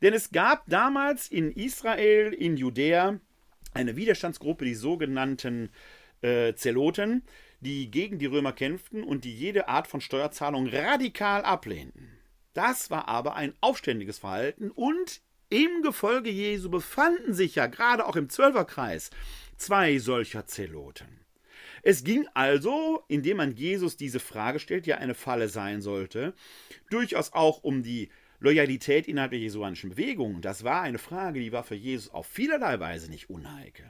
denn 0.01 0.13
es 0.13 0.31
gab 0.31 0.63
damals 0.67 1.27
in 1.27 1.51
Israel, 1.51 2.33
in 2.33 2.57
Judäa, 2.57 3.19
eine 3.73 3.95
Widerstandsgruppe, 3.95 4.65
die 4.65 4.73
sogenannten 4.73 5.69
äh, 6.21 6.55
Zeloten, 6.55 7.23
die 7.63 7.89
gegen 7.89 8.19
die 8.19 8.25
Römer 8.25 8.53
kämpften 8.53 9.03
und 9.03 9.23
die 9.23 9.33
jede 9.33 9.67
Art 9.67 9.87
von 9.87 10.01
Steuerzahlung 10.01 10.67
radikal 10.67 11.43
ablehnten. 11.43 12.09
Das 12.53 12.91
war 12.91 13.07
aber 13.07 13.35
ein 13.35 13.53
aufständiges 13.61 14.19
Verhalten 14.19 14.69
und 14.69 15.21
im 15.49 15.81
Gefolge 15.81 16.29
Jesu 16.29 16.69
befanden 16.69 17.33
sich 17.33 17.55
ja 17.55 17.67
gerade 17.67 18.05
auch 18.05 18.15
im 18.15 18.29
Zwölferkreis 18.29 19.11
zwei 19.57 19.99
solcher 19.99 20.45
Zeloten. 20.45 21.19
Es 21.83 22.03
ging 22.03 22.27
also, 22.33 23.03
indem 23.07 23.37
man 23.37 23.51
Jesus 23.55 23.97
diese 23.97 24.19
Frage 24.19 24.59
stellt, 24.59 24.87
ja 24.87 24.97
eine 24.97 25.15
Falle 25.15 25.49
sein 25.49 25.81
sollte, 25.81 26.33
durchaus 26.89 27.33
auch 27.33 27.63
um 27.63 27.83
die 27.83 28.09
Loyalität 28.39 29.07
innerhalb 29.07 29.31
der 29.31 29.39
jesuanischen 29.39 29.91
Bewegung. 29.91 30.41
Das 30.41 30.63
war 30.63 30.81
eine 30.81 30.97
Frage, 30.97 31.39
die 31.39 31.51
war 31.51 31.63
für 31.63 31.75
Jesus 31.75 32.09
auf 32.09 32.25
vielerlei 32.25 32.79
Weise 32.79 33.09
nicht 33.09 33.29
unheikel. 33.29 33.85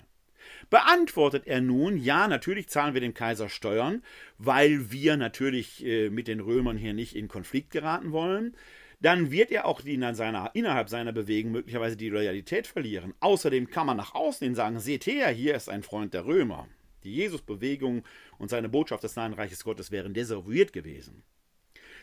Beantwortet 0.70 1.48
er 1.48 1.62
nun, 1.62 1.98
ja, 1.98 2.28
natürlich 2.28 2.70
zahlen 2.70 2.94
wir 2.94 3.02
dem 3.02 3.14
Kaiser 3.14 3.50
Steuern, 3.50 4.02
weil 4.38 4.92
wir 4.92 5.18
natürlich 5.18 5.86
äh, 5.86 6.10
mit 6.10 6.28
den 6.28 6.40
Römern 6.40 6.78
hier 6.78 6.94
nicht 6.94 7.16
in 7.16 7.28
Konflikt 7.28 7.72
geraten 7.72 8.12
wollen, 8.12 8.56
dann 9.04 9.32
wird 9.32 9.52
er 9.52 9.66
auch 9.66 9.82
in 9.84 10.16
seiner, 10.16 10.52
innerhalb 10.54 10.88
seiner 10.90 11.12
Bewegung 11.12 11.52
möglicherweise 11.52 11.98
die 11.98 12.10
Loyalität 12.10 12.68
verlieren. 12.68 13.14
Außerdem 13.20 13.70
kann 13.70 13.86
man 13.86 13.98
nach 13.98 14.16
außen 14.16 14.46
hin 14.46 14.56
sagen, 14.56 14.80
seht 14.80 15.06
her, 15.06 15.28
hier 15.30 15.56
ist 15.56 15.70
ein 15.70 15.84
Freund 15.84 16.14
der 16.14 16.26
Römer. 16.26 16.70
Die 17.04 17.14
Jesus-Bewegung 17.14 18.04
und 18.38 18.50
seine 18.50 18.70
Botschaft 18.70 19.04
des 19.04 19.18
Nahen 19.18 19.34
Reiches 19.34 19.66
Gottes 19.66 19.92
wären 19.92 20.14
desavouiert 20.14 20.72
gewesen. 20.72 21.24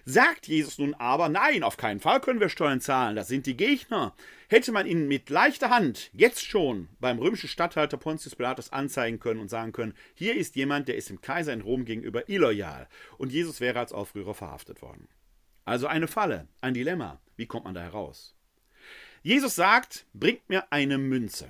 Sagt 0.05 0.47
Jesus 0.47 0.79
nun 0.79 0.95
aber, 0.95 1.29
nein, 1.29 1.63
auf 1.63 1.77
keinen 1.77 2.01
Fall 2.01 2.21
können 2.21 2.41
wir 2.41 2.49
Steuern 2.49 2.81
zahlen, 2.81 3.17
das 3.17 3.29
sind 3.29 3.47
die 3.47 3.57
Gegner. 3.57 4.15
Hätte 4.49 4.73
man 4.73 4.87
ihn 4.87 5.07
mit 5.09 5.31
leichter 5.31 5.71
Hand 5.71 6.11
jetzt 6.13 6.45
schon 6.45 6.89
beim 7.01 7.19
römischen 7.19 7.49
Statthalter 7.49 7.97
Pontius 7.97 8.35
Pilatus 8.35 8.73
anzeigen 8.73 9.21
können 9.21 9.41
und 9.41 9.49
sagen 9.49 9.73
können, 9.73 9.95
hier 10.15 10.35
ist 10.35 10.57
jemand, 10.57 10.89
der 10.89 10.97
ist 10.97 11.09
dem 11.09 11.21
Kaiser 11.21 11.53
in 11.53 11.61
Rom 11.61 11.85
gegenüber 11.85 12.29
illoyal 12.29 12.89
und 13.19 13.33
Jesus 13.33 13.61
wäre 13.61 13.79
als 13.79 13.93
Aufrührer 13.93 14.35
verhaftet 14.35 14.83
worden. 14.83 15.09
Also 15.65 15.87
eine 15.87 16.09
Falle, 16.09 16.49
ein 16.61 16.75
Dilemma. 16.75 17.21
Wie 17.37 17.47
kommt 17.47 17.65
man 17.65 17.75
da 17.75 17.83
heraus? 17.83 18.35
Jesus 19.23 19.55
sagt, 19.55 20.07
bringt 20.15 20.49
mir 20.49 20.73
eine 20.73 20.99
Münze. 20.99 21.49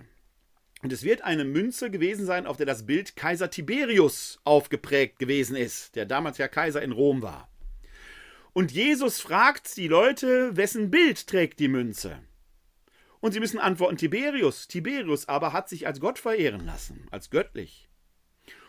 Und 0.82 0.92
es 0.92 1.04
wird 1.04 1.22
eine 1.22 1.44
Münze 1.44 1.90
gewesen 1.90 2.26
sein, 2.26 2.46
auf 2.46 2.56
der 2.56 2.66
das 2.66 2.86
Bild 2.86 3.14
Kaiser 3.14 3.50
Tiberius 3.50 4.40
aufgeprägt 4.44 5.18
gewesen 5.18 5.56
ist, 5.56 5.94
der 5.94 6.06
damals 6.06 6.38
ja 6.38 6.48
Kaiser 6.48 6.82
in 6.82 6.92
Rom 6.92 7.22
war. 7.22 7.48
Und 8.52 8.72
Jesus 8.72 9.20
fragt 9.20 9.76
die 9.76 9.88
Leute, 9.88 10.56
wessen 10.56 10.90
Bild 10.90 11.26
trägt 11.26 11.60
die 11.60 11.68
Münze? 11.68 12.18
Und 13.20 13.32
sie 13.32 13.40
müssen 13.40 13.58
antworten 13.58 13.96
Tiberius. 13.96 14.66
Tiberius 14.66 15.28
aber 15.28 15.52
hat 15.52 15.68
sich 15.68 15.86
als 15.86 16.00
Gott 16.00 16.18
verehren 16.18 16.64
lassen, 16.64 17.06
als 17.10 17.30
göttlich. 17.30 17.88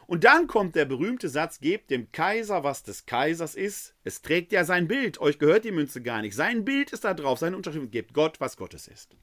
Und 0.08 0.26
dann 0.26 0.48
kommt 0.48 0.76
der 0.76 0.84
berühmte 0.86 1.30
Satz, 1.30 1.62
gebt 1.62 1.90
dem 1.90 2.12
Kaiser, 2.12 2.66
was 2.66 2.84
des 2.84 3.06
Kaisers 3.06 3.56
ist. 3.56 3.96
Es 4.04 4.22
trägt 4.22 4.52
ja 4.52 4.66
sein 4.66 4.88
Bild, 4.90 5.22
euch 5.22 5.40
gehört 5.40 5.64
die 5.64 5.72
Münze 5.72 6.02
gar 6.02 6.22
nicht. 6.22 6.36
Sein 6.36 6.66
Bild 6.66 6.92
ist 6.92 7.06
da 7.06 7.14
drauf, 7.14 7.40
seine 7.40 7.56
Unterschrift, 7.56 7.92
gebt 7.92 8.14
Gott, 8.14 8.42
was 8.42 8.58
Gottes 8.58 8.90
ist. 8.90 9.16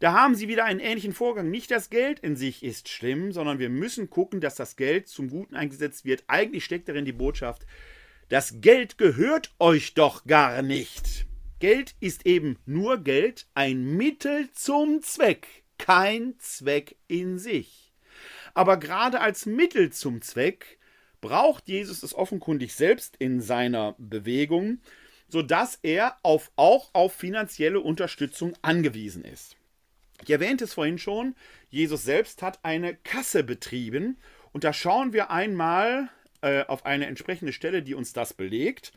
Da 0.00 0.12
haben 0.12 0.34
sie 0.34 0.48
wieder 0.48 0.64
einen 0.66 0.80
ähnlichen 0.80 1.14
Vorgang. 1.14 1.50
Nicht 1.50 1.70
das 1.70 1.88
Geld 1.88 2.20
in 2.20 2.36
sich 2.36 2.62
ist 2.62 2.88
schlimm, 2.88 3.32
sondern 3.32 3.58
wir 3.58 3.70
müssen 3.70 4.10
gucken, 4.10 4.40
dass 4.40 4.54
das 4.54 4.76
Geld 4.76 5.08
zum 5.08 5.30
Guten 5.30 5.56
eingesetzt 5.56 6.04
wird. 6.04 6.24
Eigentlich 6.26 6.64
steckt 6.64 6.88
darin 6.88 7.04
die 7.06 7.12
Botschaft, 7.12 7.66
das 8.30 8.60
Geld 8.60 8.96
gehört 8.96 9.52
euch 9.58 9.94
doch 9.94 10.24
gar 10.24 10.62
nicht. 10.62 11.26
Geld 11.58 11.96
ist 11.98 12.26
eben 12.26 12.58
nur 12.64 12.98
Geld, 12.98 13.48
ein 13.54 13.96
Mittel 13.96 14.48
zum 14.52 15.02
Zweck, 15.02 15.64
kein 15.78 16.38
Zweck 16.38 16.96
in 17.08 17.38
sich. 17.38 17.92
Aber 18.54 18.76
gerade 18.76 19.20
als 19.20 19.46
Mittel 19.46 19.90
zum 19.92 20.22
Zweck 20.22 20.78
braucht 21.20 21.68
Jesus 21.68 22.04
es 22.04 22.14
offenkundig 22.14 22.74
selbst 22.74 23.16
in 23.18 23.40
seiner 23.40 23.96
Bewegung, 23.98 24.78
sodass 25.28 25.80
er 25.82 26.16
auf, 26.22 26.52
auch 26.54 26.90
auf 26.92 27.12
finanzielle 27.12 27.80
Unterstützung 27.80 28.54
angewiesen 28.62 29.24
ist. 29.24 29.56
Ich 30.22 30.30
erwähnte 30.30 30.64
es 30.64 30.74
vorhin 30.74 30.98
schon, 30.98 31.34
Jesus 31.68 32.04
selbst 32.04 32.42
hat 32.42 32.60
eine 32.62 32.94
Kasse 32.94 33.42
betrieben 33.42 34.18
und 34.52 34.62
da 34.62 34.72
schauen 34.72 35.12
wir 35.12 35.30
einmal 35.30 36.10
äh, 36.42 36.64
auf 36.66 36.86
eine 36.86 37.06
entsprechende 37.06 37.52
Stelle, 37.52 37.82
die 37.82 37.94
uns 37.94 38.12
das 38.12 38.34
belegt. 38.34 38.92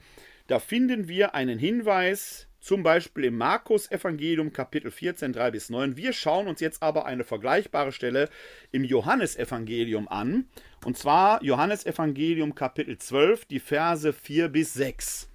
Da 0.47 0.59
finden 0.59 1.07
wir 1.07 1.35
einen 1.35 1.57
Hinweis, 1.57 2.47
zum 2.59 2.81
Beispiel 2.81 3.25
im 3.25 3.37
Markus-Evangelium, 3.37 4.53
Kapitel 4.53 4.89
14, 4.89 5.33
3 5.33 5.51
bis 5.51 5.69
9. 5.69 5.97
Wir 5.97 6.13
schauen 6.13 6.47
uns 6.47 6.61
jetzt 6.61 6.81
aber 6.81 7.05
eine 7.05 7.25
vergleichbare 7.25 7.91
Stelle 7.91 8.29
im 8.71 8.85
Johannesevangelium 8.85 10.07
an. 10.07 10.45
Und 10.85 10.97
zwar 10.97 11.43
Johannesevangelium, 11.43 12.55
Kapitel 12.55 12.97
12, 12.97 13.45
die 13.45 13.59
Verse 13.59 14.13
4 14.13 14.47
bis 14.47 14.73
6. 14.73 15.27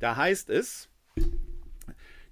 Da 0.00 0.16
heißt 0.16 0.50
es, 0.50 0.88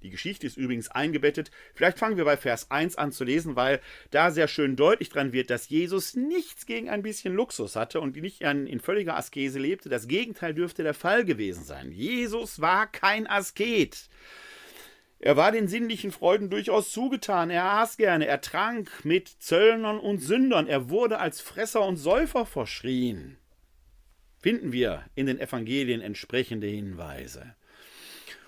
die 0.02 0.10
Geschichte 0.10 0.46
ist 0.46 0.56
übrigens 0.56 0.90
eingebettet. 0.90 1.50
Vielleicht 1.74 1.98
fangen 1.98 2.16
wir 2.16 2.24
bei 2.24 2.36
Vers 2.36 2.70
1 2.70 2.96
an 2.96 3.12
zu 3.12 3.24
lesen, 3.24 3.56
weil 3.56 3.80
da 4.10 4.30
sehr 4.30 4.48
schön 4.48 4.76
deutlich 4.76 5.10
dran 5.10 5.32
wird, 5.32 5.50
dass 5.50 5.68
Jesus 5.68 6.14
nichts 6.14 6.66
gegen 6.66 6.88
ein 6.88 7.02
bisschen 7.02 7.34
Luxus 7.34 7.76
hatte 7.76 8.00
und 8.00 8.16
nicht 8.16 8.42
in 8.42 8.80
völliger 8.80 9.16
Askese 9.16 9.58
lebte. 9.58 9.88
Das 9.88 10.08
Gegenteil 10.08 10.54
dürfte 10.54 10.82
der 10.82 10.94
Fall 10.94 11.24
gewesen 11.24 11.64
sein. 11.64 11.92
Jesus 11.92 12.60
war 12.60 12.86
kein 12.86 13.26
Asket. 13.26 14.08
Er 15.24 15.36
war 15.36 15.52
den 15.52 15.68
sinnlichen 15.68 16.10
Freuden 16.10 16.50
durchaus 16.50 16.90
zugetan. 16.90 17.48
Er 17.48 17.64
aß 17.64 17.96
gerne, 17.96 18.26
er 18.26 18.40
trank 18.40 19.04
mit 19.04 19.28
Zöllnern 19.28 20.00
und 20.00 20.18
Sündern. 20.18 20.66
Er 20.66 20.90
wurde 20.90 21.20
als 21.20 21.40
Fresser 21.40 21.86
und 21.86 21.96
Säufer 21.96 22.44
verschrien. 22.44 23.38
Finden 24.40 24.72
wir 24.72 25.04
in 25.14 25.26
den 25.26 25.38
Evangelien 25.38 26.00
entsprechende 26.00 26.66
Hinweise. 26.66 27.54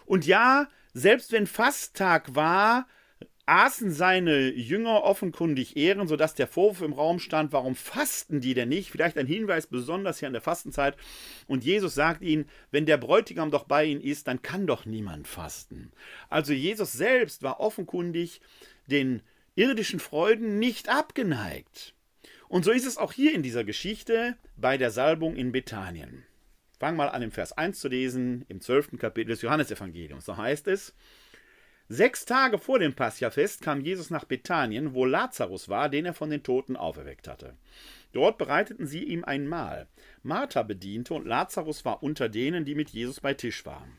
Und 0.05 0.27
ja, 0.27 0.67
selbst 0.95 1.33
wenn 1.33 1.47
Fasttag 1.47 2.35
war, 2.35 2.87
aßen 3.47 3.93
seine 3.93 4.51
Jünger 4.53 5.03
offenkundig 5.03 5.77
Ehren, 5.77 6.09
sodass 6.09 6.35
der 6.35 6.47
Vorwurf 6.47 6.81
im 6.81 6.95
Raum 6.95 7.19
stand, 7.19 7.53
warum 7.53 7.75
fasten 7.75 8.41
die 8.41 8.55
denn 8.55 8.71
nicht? 8.71 8.91
Vielleicht 8.91 9.19
ein 9.19 9.27
Hinweis 9.27 9.67
besonders 9.67 10.19
hier 10.19 10.29
an 10.29 10.33
der 10.33 10.41
Fastenzeit. 10.41 10.97
Und 11.47 11.65
Jesus 11.65 11.95
sagt 11.95 12.23
ihnen, 12.23 12.47
wenn 12.71 12.87
der 12.87 12.97
Bräutigam 12.97 13.51
doch 13.51 13.65
bei 13.65 13.85
ihnen 13.85 14.01
ist, 14.01 14.29
dann 14.29 14.41
kann 14.41 14.67
doch 14.67 14.87
niemand 14.87 15.29
fasten. 15.29 15.93
Also 16.31 16.53
Jesus 16.53 16.93
selbst 16.93 17.43
war 17.43 17.61
offenkundig 17.61 18.41
den 18.87 19.21
irdischen 19.57 20.01
Freuden 20.01 20.59
nicht 20.59 20.89
abgeneigt. 20.89 21.95
Und 22.49 22.65
so 22.65 22.71
ist 22.71 22.87
es 22.87 22.99
auch 22.99 23.13
hier 23.13 23.35
in 23.35 23.43
dieser 23.43 23.65
Geschichte 23.65 24.37
bei 24.57 24.79
der 24.79 24.91
Salbung 24.91 25.37
in 25.37 25.53
Bethanien. 25.53 26.25
Fang 26.79 26.97
mal 26.97 27.09
an, 27.09 27.23
im 27.23 27.31
Vers 27.31 27.53
1 27.53 27.79
zu 27.79 27.89
lesen, 27.89 28.45
im 28.49 28.61
12. 28.61 28.99
Kapitel 28.99 29.31
des 29.31 29.43
Johannesevangeliums. 29.43 30.25
Da 30.25 30.37
heißt 30.37 30.69
es, 30.69 30.95
Sechs 31.89 32.25
Tage 32.25 32.59
vor 32.59 32.79
dem 32.79 32.95
Paschafest 32.95 33.61
kam 33.61 33.83
Jesus 33.83 34.09
nach 34.09 34.25
Bethanien, 34.25 34.95
wo 34.95 35.05
Lazarus 35.05 35.69
war, 35.69 35.91
den 35.91 36.07
er 36.07 36.15
von 36.15 36.31
den 36.31 36.43
Toten 36.43 36.77
auferweckt 36.77 37.29
hatte. 37.29 37.59
Dort 38.13 38.39
bereiteten 38.39 38.87
sie 38.87 39.05
ihm 39.05 39.23
ein 39.23 39.47
Mahl. 39.47 39.87
Martha 40.23 40.63
bediente 40.63 41.13
und 41.13 41.27
Lazarus 41.27 41.85
war 41.85 42.03
unter 42.03 42.31
denen, 42.31 42.65
die 42.65 42.75
mit 42.75 42.91
Jesus 42.91 43.21
bei 43.21 43.35
Tisch 43.35 43.67
waren. 43.67 43.99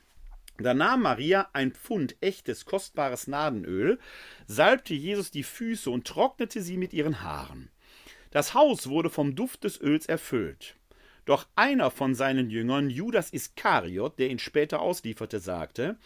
Da 0.57 0.73
nahm 0.73 1.03
Maria 1.03 1.49
ein 1.53 1.73
Pfund 1.73 2.15
echtes, 2.21 2.65
kostbares 2.65 3.27
Nadenöl, 3.27 3.99
salbte 4.47 4.93
Jesus 4.93 5.29
die 5.29 5.43
Füße 5.43 5.89
und 5.91 6.07
trocknete 6.07 6.61
sie 6.61 6.77
mit 6.77 6.91
ihren 6.91 7.21
Haaren. 7.21 7.69
Das 8.31 8.53
Haus 8.53 8.87
wurde 8.89 9.09
vom 9.09 9.35
Duft 9.35 9.63
des 9.63 9.79
Öls 9.79 10.07
erfüllt. 10.07 10.75
Doch 11.25 11.47
einer 11.55 11.89
von 11.89 12.13
seinen 12.13 12.51
Jüngern, 12.51 12.89
Judas 12.89 13.31
Iskariot, 13.31 14.19
der 14.19 14.29
ihn 14.29 14.39
später 14.39 14.79
auslieferte, 14.79 15.39
sagte: 15.39 15.97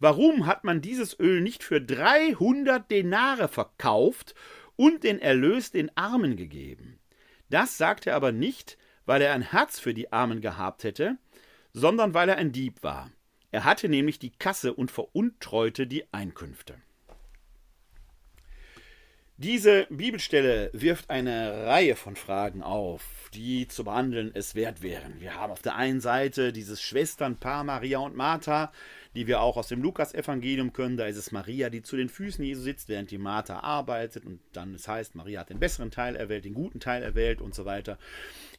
Warum 0.00 0.46
hat 0.46 0.64
man 0.64 0.80
dieses 0.80 1.18
Öl 1.18 1.40
nicht 1.40 1.62
für 1.62 1.80
300 1.80 2.90
Denare 2.90 3.48
verkauft 3.48 4.34
und 4.76 5.04
den 5.04 5.20
Erlös 5.20 5.70
den 5.70 5.96
Armen 5.96 6.36
gegeben? 6.36 6.98
Das 7.50 7.78
sagte 7.78 8.10
er 8.10 8.16
aber 8.16 8.32
nicht, 8.32 8.76
weil 9.06 9.22
er 9.22 9.34
ein 9.34 9.42
Herz 9.42 9.78
für 9.78 9.94
die 9.94 10.12
Armen 10.12 10.40
gehabt 10.40 10.82
hätte, 10.82 11.18
sondern 11.72 12.14
weil 12.14 12.28
er 12.28 12.36
ein 12.36 12.52
Dieb 12.52 12.82
war. 12.82 13.10
Er 13.52 13.64
hatte 13.64 13.88
nämlich 13.88 14.18
die 14.18 14.32
Kasse 14.32 14.74
und 14.74 14.90
veruntreute 14.90 15.86
die 15.86 16.12
Einkünfte. 16.12 16.74
Diese 19.36 19.88
Bibelstelle 19.90 20.70
wirft 20.72 21.10
eine 21.10 21.66
Reihe 21.66 21.96
von 21.96 22.14
Fragen 22.14 22.62
auf, 22.62 23.02
die 23.34 23.66
zu 23.66 23.82
behandeln 23.82 24.30
es 24.32 24.54
wert 24.54 24.80
wären. 24.80 25.20
Wir 25.20 25.34
haben 25.34 25.52
auf 25.52 25.60
der 25.60 25.74
einen 25.74 26.00
Seite 26.00 26.52
dieses 26.52 26.80
Schwesternpaar 26.80 27.64
Maria 27.64 27.98
und 27.98 28.14
Martha, 28.14 28.70
die 29.14 29.26
wir 29.26 29.40
auch 29.40 29.56
aus 29.56 29.68
dem 29.68 29.82
Lukas-Evangelium 29.82 30.72
können. 30.72 30.96
Da 30.96 31.06
ist 31.06 31.16
es 31.16 31.32
Maria, 31.32 31.70
die 31.70 31.82
zu 31.82 31.96
den 31.96 32.08
Füßen 32.08 32.44
Jesu 32.44 32.62
sitzt, 32.62 32.88
während 32.88 33.10
die 33.10 33.18
Martha 33.18 33.60
arbeitet. 33.60 34.26
Und 34.26 34.40
dann 34.52 34.74
es 34.74 34.88
heißt, 34.88 35.14
Maria 35.14 35.40
hat 35.40 35.50
den 35.50 35.60
besseren 35.60 35.90
Teil 35.90 36.16
erwählt, 36.16 36.44
den 36.44 36.54
guten 36.54 36.80
Teil 36.80 37.02
erwählt 37.02 37.40
und 37.40 37.54
so 37.54 37.64
weiter. 37.64 37.98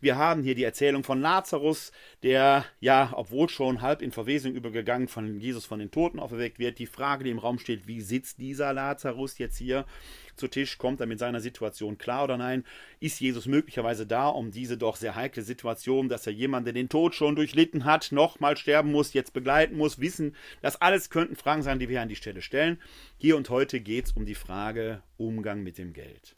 Wir 0.02 0.18
haben 0.18 0.44
hier 0.44 0.56
die 0.56 0.64
Erzählung 0.64 1.04
von 1.04 1.22
Lazarus, 1.22 1.92
der 2.24 2.66
ja, 2.80 3.12
obwohl 3.16 3.50
schon 3.50 3.82
halb 3.82 4.02
in 4.02 4.12
Verwesung 4.12 4.54
übergegangen, 4.54 5.08
von 5.08 5.40
Jesus 5.40 5.66
von 5.66 5.80
den 5.80 5.92
Toten 5.92 6.20
auferweckt 6.20 6.60
wird. 6.60 6.80
Die 6.80 6.86
Frage, 6.86 7.24
die 7.24 7.32
im 7.32 7.40
Raum 7.40 7.60
steht, 7.60 7.88
wie 7.88 8.02
sitzt 8.02 8.40
dieser 8.40 8.74
Lazarus 8.74 9.38
jetzt 9.38 9.58
hier? 9.58 9.86
zu 10.36 10.48
Tisch, 10.48 10.78
kommt 10.78 11.00
er 11.00 11.08
mit 11.08 11.20
seiner 11.20 11.40
Situation 11.40 11.98
klar 11.98 12.24
oder 12.26 12.38
nein? 12.38 12.66
Ist 13.06 13.22
Jesus 13.22 13.46
möglicherweise 13.46 14.08
da, 14.08 14.30
um 14.30 14.50
diese 14.50 14.80
doch 14.80 14.96
sehr 14.96 15.14
heikle 15.14 15.44
Situation, 15.44 16.10
dass 16.10 16.26
er 16.26 16.34
jemanden, 16.34 16.66
der 16.66 16.74
den 16.74 16.90
Tod 16.90 17.14
schon 17.14 17.36
durchlitten 17.36 17.86
hat, 17.86 18.12
nochmal 18.12 18.58
sterben 18.58 18.92
muss, 18.92 19.14
jetzt 19.14 19.32
begleiten 19.32 19.78
muss, 19.78 20.00
wissen, 20.00 20.36
das 20.64 20.82
alles 20.82 21.12
könnten 21.12 21.36
Fragen 21.36 21.62
sein, 21.62 21.78
die 21.78 21.88
wir 21.88 22.02
an 22.02 22.10
die 22.10 22.16
Stelle 22.16 22.42
stellen. 22.42 22.82
Hier 23.20 23.38
und 23.38 23.52
heute 23.52 23.80
geht 23.80 24.06
es 24.06 24.14
um 24.14 24.26
die 24.26 24.34
Frage 24.34 25.04
Umgang 25.18 25.62
mit 25.62 25.78
dem 25.78 25.94
Geld. 25.94 26.36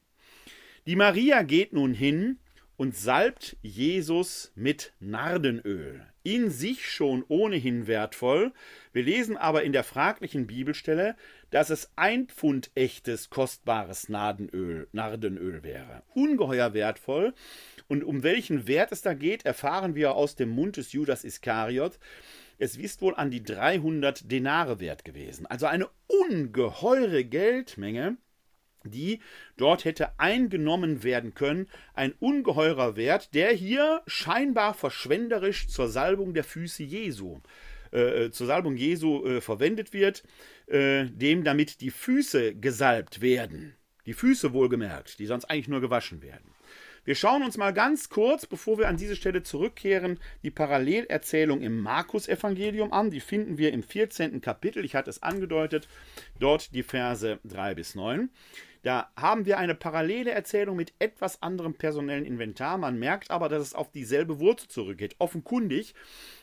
Die 0.88 0.97
Maria 0.97 1.43
geht 1.43 1.71
nun 1.71 1.93
hin 1.93 2.38
und 2.75 2.97
salbt 2.97 3.56
Jesus 3.62 4.51
mit 4.56 4.91
Nardenöl. 4.99 6.06
In 6.27 6.49
sich 6.49 6.85
schon 6.85 7.23
ohnehin 7.29 7.87
wertvoll. 7.87 8.51
Wir 8.91 9.03
lesen 9.03 9.37
aber 9.37 9.63
in 9.63 9.71
der 9.71 9.85
fraglichen 9.85 10.45
Bibelstelle, 10.45 11.15
dass 11.51 11.69
es 11.69 11.89
ein 11.95 12.27
Pfund 12.27 12.69
echtes, 12.75 13.29
kostbares 13.29 14.09
Nardenöl, 14.09 14.89
Nardenöl 14.91 15.63
wäre. 15.63 16.03
Ungeheuer 16.13 16.73
wertvoll. 16.73 17.33
Und 17.87 18.03
um 18.03 18.23
welchen 18.23 18.67
Wert 18.67 18.91
es 18.91 19.01
da 19.01 19.13
geht, 19.13 19.45
erfahren 19.45 19.95
wir 19.95 20.15
aus 20.15 20.35
dem 20.35 20.49
Mund 20.49 20.75
des 20.75 20.91
Judas 20.91 21.23
Iskariot. 21.23 21.97
Es 22.57 22.75
ist 22.75 23.01
wohl 23.01 23.15
an 23.15 23.31
die 23.31 23.43
300 23.43 24.29
Denare 24.29 24.81
wert 24.81 25.05
gewesen. 25.05 25.45
Also 25.45 25.65
eine 25.65 25.87
ungeheure 26.07 27.23
Geldmenge 27.23 28.17
die 28.91 29.19
dort 29.58 29.86
hätte 29.86 30.19
eingenommen 30.19 31.04
werden 31.04 31.34
können. 31.34 31.67
Ein 31.93 32.13
ungeheurer 32.19 32.95
Wert, 32.95 33.34
der 33.34 33.52
hier 33.52 34.02
scheinbar 34.08 34.73
verschwenderisch 34.73 35.67
zur 35.67 35.88
Salbung 35.88 36.34
der 36.34 36.43
Füße 36.43 36.84
Jesu, 36.84 37.39
äh, 37.91 38.26
äh, 38.26 38.32
zur 38.32 38.47
Salbung 38.47 38.76
Jesu 38.76 39.26
äh, 39.26 39.41
verwendet 39.41 39.93
wird, 39.93 40.23
äh, 40.67 41.06
dem 41.06 41.43
damit 41.43 41.82
die 41.82 41.91
Füße 41.91 42.56
gesalbt 42.56 43.21
werden. 43.21 43.76
Die 44.06 44.13
Füße 44.13 44.54
wohlgemerkt, 44.54 45.19
die 45.19 45.26
sonst 45.26 45.45
eigentlich 45.45 45.67
nur 45.67 45.82
gewaschen 45.82 46.21
werden. 46.21 46.52
Wir 47.08 47.15
schauen 47.15 47.41
uns 47.41 47.56
mal 47.56 47.71
ganz 47.71 48.10
kurz, 48.10 48.45
bevor 48.45 48.78
wir 48.78 48.89
an 48.89 48.97
diese 48.97 49.15
Stelle 49.15 49.41
zurückkehren, 49.41 50.19
die 50.43 50.52
Parallelerzählung 50.52 51.62
im 51.62 51.80
Markus-Evangelium 51.80 52.91
an. 52.91 53.12
Die 53.12 53.21
finden 53.21 53.58
wir 53.58 53.71
im 53.71 53.82
14. 53.82 54.41
Kapitel. 54.41 54.84
Ich 54.84 54.93
hatte 54.93 55.10
es 55.10 55.23
angedeutet, 55.23 55.88
dort 56.38 56.76
die 56.76 56.84
Verse 56.84 57.39
3 57.45 57.76
bis 57.76 57.95
9. 57.95 58.30
Da 58.83 59.11
haben 59.15 59.45
wir 59.45 59.57
eine 59.57 59.75
parallele 59.75 60.31
Erzählung 60.31 60.75
mit 60.75 60.93
etwas 60.99 61.41
anderem 61.41 61.73
personellen 61.73 62.25
Inventar. 62.25 62.77
Man 62.77 62.99
merkt 62.99 63.31
aber, 63.31 63.49
dass 63.49 63.61
es 63.61 63.73
auf 63.73 63.91
dieselbe 63.91 64.39
Wurzel 64.39 64.67
zurückgeht. 64.67 65.15
Offenkundig 65.19 65.93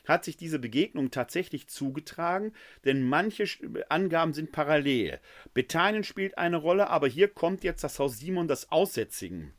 hat 0.06 0.24
sich 0.24 0.36
diese 0.36 0.58
Begegnung 0.58 1.10
tatsächlich 1.10 1.68
zugetragen, 1.68 2.52
denn 2.84 3.02
manche 3.08 3.46
Angaben 3.88 4.32
sind 4.32 4.52
parallel. 4.52 5.20
Bethanien 5.54 6.04
spielt 6.04 6.38
eine 6.38 6.56
Rolle, 6.56 6.88
aber 6.88 7.08
hier 7.08 7.28
kommt 7.28 7.64
jetzt 7.64 7.84
das 7.84 7.98
Haus 7.98 8.18
Simon 8.18 8.48
das 8.48 8.70
Aussätzigen 8.70 9.52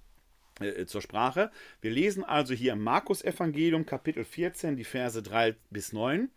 äh, 0.60 0.86
zur 0.86 1.02
Sprache. 1.02 1.52
Wir 1.82 1.92
lesen 1.92 2.24
also 2.24 2.54
hier 2.54 2.74
im 2.74 2.84
Markus-Evangelium, 2.84 3.86
Kapitel 3.86 4.24
14, 4.24 4.78
die 4.78 4.84
Verse 4.84 5.22
3 5.22 5.56
bis 5.70 5.94
9. 5.94 6.30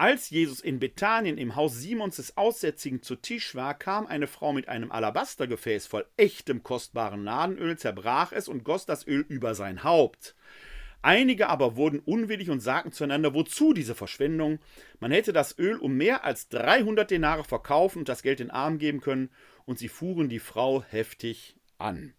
Als 0.00 0.30
Jesus 0.30 0.62
in 0.62 0.78
Bethanien 0.78 1.36
im 1.36 1.56
Haus 1.56 1.76
Simons 1.76 2.16
des 2.16 2.38
Aussätzigen 2.38 3.02
zu 3.02 3.16
Tisch 3.16 3.54
war, 3.54 3.74
kam 3.74 4.06
eine 4.06 4.28
Frau 4.28 4.54
mit 4.54 4.66
einem 4.66 4.90
Alabastergefäß 4.90 5.86
voll 5.86 6.06
echtem 6.16 6.62
kostbaren 6.62 7.22
Nadenöl, 7.22 7.76
zerbrach 7.76 8.32
es 8.32 8.48
und 8.48 8.64
goss 8.64 8.86
das 8.86 9.06
Öl 9.06 9.26
über 9.28 9.54
sein 9.54 9.84
Haupt. 9.84 10.34
Einige 11.02 11.50
aber 11.50 11.76
wurden 11.76 11.98
unwillig 11.98 12.48
und 12.48 12.60
sagten 12.60 12.92
zueinander, 12.92 13.34
wozu 13.34 13.74
diese 13.74 13.94
Verschwendung? 13.94 14.58
Man 15.00 15.10
hätte 15.10 15.34
das 15.34 15.58
Öl 15.58 15.76
um 15.76 15.98
mehr 15.98 16.24
als 16.24 16.48
300 16.48 17.10
Denare 17.10 17.44
verkaufen 17.44 17.98
und 17.98 18.08
das 18.08 18.22
Geld 18.22 18.38
den 18.38 18.50
Armen 18.50 18.78
geben 18.78 19.02
können, 19.02 19.28
und 19.66 19.78
sie 19.78 19.88
fuhren 19.88 20.30
die 20.30 20.38
Frau 20.38 20.82
heftig 20.82 21.56
an. 21.76 22.14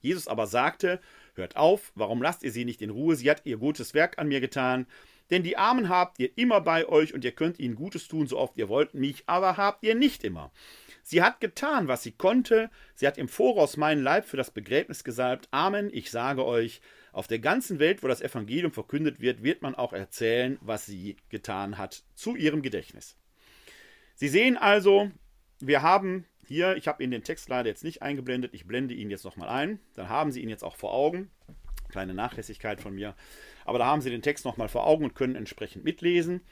Jesus 0.00 0.26
aber 0.26 0.48
sagte, 0.48 1.00
Hört 1.34 1.54
auf, 1.54 1.92
warum 1.94 2.20
lasst 2.20 2.42
ihr 2.42 2.50
sie 2.50 2.64
nicht 2.64 2.82
in 2.82 2.90
Ruhe? 2.90 3.14
Sie 3.14 3.30
hat 3.30 3.42
ihr 3.44 3.58
gutes 3.58 3.94
Werk 3.94 4.18
an 4.18 4.26
mir 4.26 4.40
getan. 4.40 4.88
Denn 5.30 5.42
die 5.42 5.56
Armen 5.56 5.88
habt 5.88 6.18
ihr 6.18 6.36
immer 6.36 6.60
bei 6.60 6.88
euch 6.88 7.12
und 7.14 7.24
ihr 7.24 7.32
könnt 7.32 7.58
ihnen 7.58 7.74
Gutes 7.74 8.08
tun, 8.08 8.26
so 8.26 8.38
oft 8.38 8.56
ihr 8.56 8.68
wollt, 8.68 8.94
mich 8.94 9.24
aber 9.26 9.56
habt 9.56 9.84
ihr 9.84 9.94
nicht 9.94 10.24
immer. 10.24 10.50
Sie 11.02 11.22
hat 11.22 11.40
getan, 11.40 11.88
was 11.88 12.02
sie 12.02 12.12
konnte, 12.12 12.70
sie 12.94 13.06
hat 13.06 13.18
im 13.18 13.28
Voraus 13.28 13.76
meinen 13.76 14.02
Leib 14.02 14.26
für 14.26 14.36
das 14.36 14.50
Begräbnis 14.50 15.04
gesalbt. 15.04 15.48
Amen, 15.50 15.90
ich 15.92 16.10
sage 16.10 16.44
euch, 16.44 16.80
auf 17.12 17.26
der 17.26 17.38
ganzen 17.38 17.78
Welt, 17.78 18.02
wo 18.02 18.08
das 18.08 18.20
Evangelium 18.20 18.72
verkündet 18.72 19.20
wird, 19.20 19.42
wird 19.42 19.62
man 19.62 19.74
auch 19.74 19.92
erzählen, 19.92 20.58
was 20.60 20.86
sie 20.86 21.16
getan 21.30 21.78
hat, 21.78 22.04
zu 22.14 22.36
ihrem 22.36 22.62
Gedächtnis. 22.62 23.16
Sie 24.14 24.28
sehen 24.28 24.56
also, 24.56 25.10
wir 25.60 25.82
haben 25.82 26.26
hier, 26.46 26.76
ich 26.76 26.88
habe 26.88 27.02
Ihnen 27.02 27.12
den 27.12 27.24
Text 27.24 27.48
leider 27.48 27.68
jetzt 27.68 27.84
nicht 27.84 28.02
eingeblendet, 28.02 28.54
ich 28.54 28.66
blende 28.66 28.94
ihn 28.94 29.10
jetzt 29.10 29.24
nochmal 29.24 29.48
ein, 29.48 29.80
dann 29.94 30.08
haben 30.08 30.32
Sie 30.32 30.40
ihn 30.40 30.48
jetzt 30.48 30.64
auch 30.64 30.76
vor 30.76 30.92
Augen. 30.94 31.30
Kleine 31.88 32.14
Nachlässigkeit 32.14 32.80
von 32.80 32.94
mir. 32.94 33.14
Aber 33.64 33.78
da 33.78 33.86
haben 33.86 34.00
Sie 34.00 34.10
den 34.10 34.22
Text 34.22 34.44
nochmal 34.44 34.68
vor 34.68 34.86
Augen 34.86 35.04
und 35.04 35.14
können 35.14 35.36
entsprechend 35.36 35.84
mitlesen. 35.84 36.42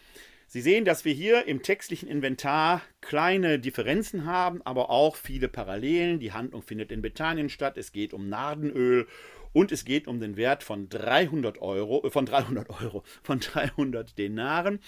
Sie 0.49 0.61
sehen, 0.61 0.85
dass 0.85 1.05
wir 1.05 1.13
hier 1.13 1.47
im 1.47 1.63
textlichen 1.63 2.09
Inventar 2.09 2.83
kleine 3.01 3.59
Differenzen 3.59 4.27
haben, 4.27 4.63
aber 4.63 4.91
auch 4.91 5.17
viele 5.17 5.49
Parallelen. 5.49 6.21
Die 6.21 6.33
Handlung 6.33 6.63
findet 6.63 6.93
in 6.93 7.03
Bethanien 7.03 7.49
statt. 7.49 7.77
Es 7.77 7.91
geht 7.91 8.15
um 8.15 8.29
Nardenöl 8.29 9.09
und 9.53 9.73
es 9.73 9.85
geht 9.85 10.07
um 10.07 10.21
den 10.21 10.37
Wert 10.37 10.63
von 10.63 10.89
300 10.89 11.61
Euro, 11.61 12.07
äh, 12.07 12.11
von 12.11 12.27
300 12.27 12.71
Euro, 12.83 13.03
von 13.23 13.41
300 13.41 14.17
Denaren 14.19 14.79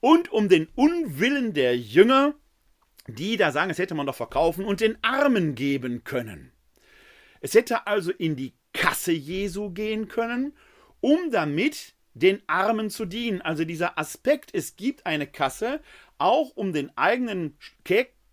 und 0.00 0.30
um 0.32 0.48
den 0.48 0.68
Unwillen 0.74 1.52
der 1.52 1.76
Jünger, 1.76 2.34
die 3.08 3.36
da 3.36 3.50
sagen, 3.50 3.70
es 3.70 3.78
hätte 3.78 3.94
man 3.94 4.06
doch 4.06 4.14
verkaufen 4.14 4.64
und 4.64 4.80
den 4.80 4.96
Armen 5.02 5.54
geben 5.54 6.04
können. 6.04 6.52
Es 7.40 7.54
hätte 7.54 7.86
also 7.86 8.10
in 8.10 8.36
die 8.36 8.54
Kasse 8.78 9.10
Jesu 9.10 9.70
gehen 9.70 10.06
können, 10.06 10.52
um 11.00 11.32
damit 11.32 11.94
den 12.14 12.40
Armen 12.46 12.90
zu 12.90 13.06
dienen. 13.06 13.42
Also 13.42 13.64
dieser 13.64 13.98
Aspekt, 13.98 14.50
es 14.54 14.76
gibt 14.76 15.04
eine 15.04 15.26
Kasse, 15.26 15.80
auch 16.16 16.50
um 16.54 16.72
den 16.72 16.96
eigenen 16.96 17.58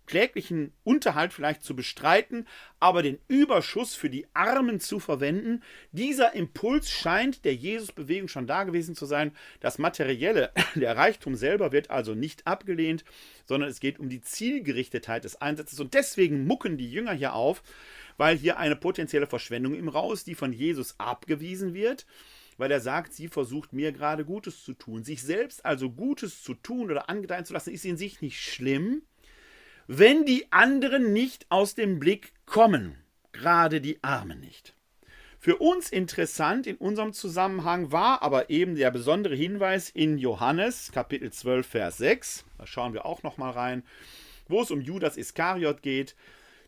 kläglichen 0.06 0.72
Unterhalt 0.84 1.32
vielleicht 1.32 1.64
zu 1.64 1.74
bestreiten, 1.74 2.46
aber 2.78 3.02
den 3.02 3.18
Überschuss 3.26 3.96
für 3.96 4.08
die 4.08 4.28
Armen 4.34 4.78
zu 4.78 5.00
verwenden. 5.00 5.64
Dieser 5.90 6.32
Impuls 6.34 6.92
scheint 6.92 7.44
der 7.44 7.54
Jesus-Bewegung 7.56 8.28
schon 8.28 8.46
da 8.46 8.62
gewesen 8.62 8.94
zu 8.94 9.04
sein. 9.04 9.32
Das 9.58 9.78
Materielle, 9.78 10.52
der 10.76 10.96
Reichtum 10.96 11.34
selber 11.34 11.72
wird 11.72 11.90
also 11.90 12.14
nicht 12.14 12.46
abgelehnt, 12.46 13.04
sondern 13.46 13.68
es 13.68 13.80
geht 13.80 13.98
um 13.98 14.08
die 14.08 14.20
Zielgerichtetheit 14.20 15.24
des 15.24 15.40
Einsatzes. 15.40 15.80
Und 15.80 15.94
deswegen 15.94 16.46
mucken 16.46 16.78
die 16.78 16.90
Jünger 16.90 17.14
hier 17.14 17.34
auf, 17.34 17.64
weil 18.16 18.36
hier 18.36 18.58
eine 18.58 18.76
potenzielle 18.76 19.26
Verschwendung 19.26 19.74
im 19.74 19.88
Raum 19.88 20.12
ist, 20.12 20.26
die 20.26 20.34
von 20.34 20.52
Jesus 20.52 20.94
abgewiesen 20.98 21.74
wird. 21.74 22.06
weil 22.58 22.70
er 22.70 22.80
sagt, 22.80 23.12
sie 23.12 23.28
versucht 23.28 23.72
mir 23.74 23.92
gerade 23.92 24.24
Gutes 24.24 24.64
zu 24.64 24.72
tun. 24.72 25.04
Sich 25.04 25.22
selbst 25.22 25.64
also 25.66 25.90
Gutes 25.90 26.42
zu 26.42 26.54
tun 26.54 26.90
oder 26.90 27.10
angedeihen 27.10 27.44
zu 27.44 27.52
lassen, 27.52 27.72
ist 27.72 27.84
in 27.84 27.98
sich 27.98 28.22
nicht 28.22 28.40
schlimm, 28.40 29.02
wenn 29.86 30.24
die 30.24 30.50
anderen 30.50 31.12
nicht 31.12 31.46
aus 31.50 31.74
dem 31.74 31.98
Blick 31.98 32.32
kommen, 32.46 32.96
gerade 33.32 33.80
die 33.80 34.02
Armen 34.02 34.40
nicht. 34.40 34.74
Für 35.38 35.58
uns 35.58 35.90
interessant 35.90 36.66
in 36.66 36.76
unserem 36.76 37.12
Zusammenhang 37.12 37.92
war 37.92 38.22
aber 38.22 38.50
eben 38.50 38.74
der 38.74 38.90
besondere 38.90 39.36
Hinweis 39.36 39.90
in 39.90 40.18
Johannes 40.18 40.90
Kapitel 40.90 41.30
12 41.30 41.66
Vers 41.66 41.98
6, 41.98 42.44
da 42.58 42.66
schauen 42.66 42.94
wir 42.94 43.06
auch 43.06 43.22
noch 43.22 43.36
mal 43.36 43.50
rein, 43.50 43.84
wo 44.48 44.62
es 44.62 44.70
um 44.70 44.80
Judas 44.80 45.16
Iskariot 45.16 45.82
geht, 45.82 46.16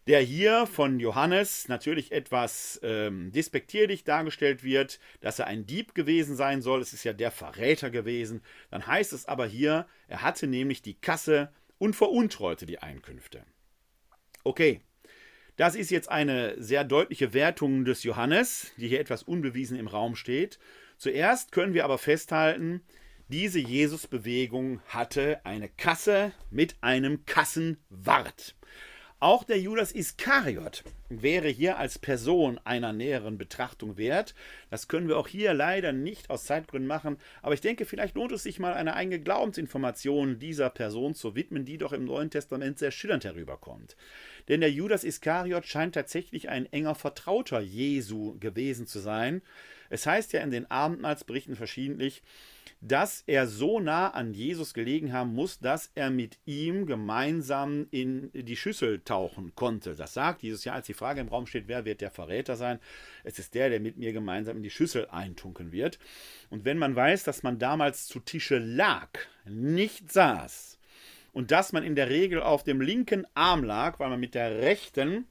der 0.08 0.20
hier 0.20 0.66
von 0.66 1.00
Johannes 1.00 1.68
natürlich 1.68 2.12
etwas 2.12 2.80
ähm, 2.82 3.30
despektierlich 3.30 4.04
dargestellt 4.04 4.64
wird, 4.64 5.00
dass 5.20 5.38
er 5.38 5.46
ein 5.46 5.66
Dieb 5.66 5.94
gewesen 5.94 6.34
sein 6.34 6.62
soll. 6.62 6.80
Es 6.80 6.94
ist 6.94 7.04
ja 7.04 7.12
der 7.12 7.30
Verräter 7.30 7.90
gewesen. 7.90 8.40
Dann 8.70 8.86
heißt 8.86 9.12
es 9.12 9.26
aber 9.26 9.44
hier, 9.44 9.86
er 10.08 10.22
hatte 10.22 10.46
nämlich 10.46 10.80
die 10.80 10.94
Kasse 10.94 11.52
und 11.76 11.94
veruntreute 11.94 12.64
die 12.64 12.78
Einkünfte. 12.78 13.44
Okay, 14.44 14.80
das 15.56 15.74
ist 15.74 15.90
jetzt 15.90 16.10
eine 16.10 16.54
sehr 16.56 16.84
deutliche 16.84 17.34
Wertung 17.34 17.84
des 17.84 18.02
Johannes, 18.02 18.72
die 18.78 18.88
hier 18.88 19.00
etwas 19.00 19.22
unbewiesen 19.22 19.78
im 19.78 19.88
Raum 19.88 20.16
steht. 20.16 20.58
Zuerst 20.96 21.52
können 21.52 21.74
wir 21.74 21.84
aber 21.84 21.98
festhalten, 21.98 22.80
diese 23.28 23.58
Jesusbewegung 23.58 24.80
hatte 24.86 25.44
eine 25.44 25.68
Kasse 25.68 26.32
mit 26.50 26.76
einem 26.80 27.26
Kassenwart. 27.26 28.54
Auch 29.20 29.42
der 29.42 29.58
Judas 29.58 29.90
Iskariot 29.90 30.84
wäre 31.08 31.48
hier 31.48 31.76
als 31.76 31.98
Person 31.98 32.60
einer 32.62 32.92
näheren 32.92 33.36
Betrachtung 33.36 33.96
wert. 33.96 34.32
Das 34.70 34.86
können 34.86 35.08
wir 35.08 35.18
auch 35.18 35.26
hier 35.26 35.54
leider 35.54 35.90
nicht 35.90 36.30
aus 36.30 36.44
Zeitgründen 36.44 36.86
machen, 36.86 37.18
aber 37.42 37.52
ich 37.52 37.60
denke, 37.60 37.84
vielleicht 37.84 38.14
lohnt 38.14 38.30
es 38.30 38.44
sich 38.44 38.60
mal 38.60 38.74
eine 38.74 38.94
eigene 38.94 39.18
Glaubensinformation 39.18 40.38
dieser 40.38 40.70
Person 40.70 41.16
zu 41.16 41.34
widmen, 41.34 41.64
die 41.64 41.78
doch 41.78 41.92
im 41.92 42.04
Neuen 42.04 42.30
Testament 42.30 42.78
sehr 42.78 42.92
schillernd 42.92 43.24
herüberkommt. 43.24 43.96
Denn 44.46 44.60
der 44.60 44.70
Judas 44.70 45.02
Iskariot 45.02 45.66
scheint 45.66 45.96
tatsächlich 45.96 46.48
ein 46.48 46.72
enger 46.72 46.94
Vertrauter 46.94 47.58
Jesu 47.58 48.38
gewesen 48.38 48.86
zu 48.86 49.00
sein. 49.00 49.42
Es 49.90 50.06
heißt 50.06 50.32
ja 50.32 50.42
in 50.42 50.52
den 50.52 50.70
Abendmahlsberichten 50.70 51.56
verschiedentlich, 51.56 52.22
dass 52.80 53.24
er 53.26 53.48
so 53.48 53.80
nah 53.80 54.10
an 54.10 54.32
Jesus 54.32 54.72
gelegen 54.72 55.12
haben 55.12 55.34
muss, 55.34 55.58
dass 55.58 55.90
er 55.94 56.10
mit 56.10 56.38
ihm 56.44 56.86
gemeinsam 56.86 57.88
in 57.90 58.30
die 58.32 58.56
Schüssel 58.56 59.00
tauchen 59.00 59.54
konnte. 59.56 59.96
Das 59.96 60.14
sagt 60.14 60.42
Jesus 60.42 60.64
ja, 60.64 60.74
als 60.74 60.86
die 60.86 60.94
Frage 60.94 61.20
im 61.20 61.28
Raum 61.28 61.46
steht, 61.46 61.66
wer 61.66 61.84
wird 61.84 62.00
der 62.00 62.12
Verräter 62.12 62.54
sein? 62.54 62.78
Es 63.24 63.38
ist 63.38 63.54
der, 63.54 63.68
der 63.68 63.80
mit 63.80 63.96
mir 63.96 64.12
gemeinsam 64.12 64.58
in 64.58 64.62
die 64.62 64.70
Schüssel 64.70 65.08
eintunken 65.10 65.72
wird. 65.72 65.98
Und 66.50 66.64
wenn 66.64 66.78
man 66.78 66.94
weiß, 66.94 67.24
dass 67.24 67.42
man 67.42 67.58
damals 67.58 68.06
zu 68.06 68.20
Tische 68.20 68.58
lag, 68.58 69.08
nicht 69.44 70.12
saß, 70.12 70.78
und 71.32 71.50
dass 71.50 71.72
man 71.72 71.84
in 71.84 71.94
der 71.94 72.08
Regel 72.08 72.42
auf 72.42 72.64
dem 72.64 72.80
linken 72.80 73.26
Arm 73.34 73.62
lag, 73.62 74.00
weil 74.00 74.08
man 74.08 74.20
mit 74.20 74.34
der 74.34 74.58
rechten, 74.60 75.26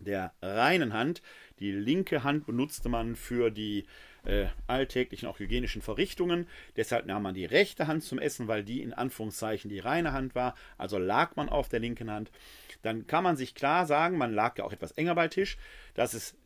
der 0.00 0.32
reinen 0.42 0.92
Hand, 0.92 1.22
die 1.58 1.72
linke 1.72 2.24
Hand 2.24 2.46
benutzte 2.46 2.88
man 2.88 3.16
für 3.16 3.50
die 3.50 3.86
äh, 4.26 4.46
alltäglichen, 4.66 5.28
auch 5.28 5.38
hygienischen 5.38 5.82
Verrichtungen. 5.82 6.46
Deshalb 6.76 7.06
nahm 7.06 7.22
man 7.22 7.34
die 7.34 7.44
rechte 7.44 7.86
Hand 7.86 8.04
zum 8.04 8.18
Essen, 8.18 8.48
weil 8.48 8.64
die 8.64 8.82
in 8.82 8.92
Anführungszeichen 8.92 9.70
die 9.70 9.78
reine 9.78 10.12
Hand 10.12 10.34
war. 10.34 10.54
Also 10.78 10.98
lag 10.98 11.36
man 11.36 11.48
auf 11.48 11.68
der 11.68 11.80
linken 11.80 12.10
Hand. 12.10 12.30
Dann 12.82 13.06
kann 13.06 13.24
man 13.24 13.36
sich 13.36 13.54
klar 13.54 13.86
sagen, 13.86 14.18
man 14.18 14.34
lag 14.34 14.58
ja 14.58 14.64
auch 14.64 14.72
etwas 14.72 14.92
enger 14.92 15.14
bei 15.14 15.28
Tisch, 15.28 15.56
dass 15.94 16.14
es 16.14 16.36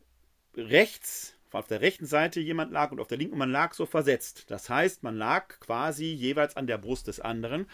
rechts 0.55 1.35
auf 1.51 1.67
der 1.67 1.81
rechten 1.81 2.05
Seite 2.05 2.39
jemand 2.39 2.71
lag 2.71 2.91
und 2.91 2.99
auf 2.99 3.07
der 3.07 3.17
linken 3.17 3.37
man 3.37 3.51
lag 3.51 3.73
so 3.73 3.85
versetzt. 3.85 4.45
Das 4.49 4.69
heißt, 4.69 5.03
man 5.03 5.17
lag 5.17 5.59
quasi 5.59 6.05
jeweils 6.05 6.55
an 6.55 6.67
der 6.67 6.77
Brust 6.77 7.07
des 7.07 7.19
anderen. 7.19 7.67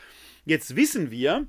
Jetzt 0.46 0.76
wissen 0.76 1.12
wir, 1.12 1.48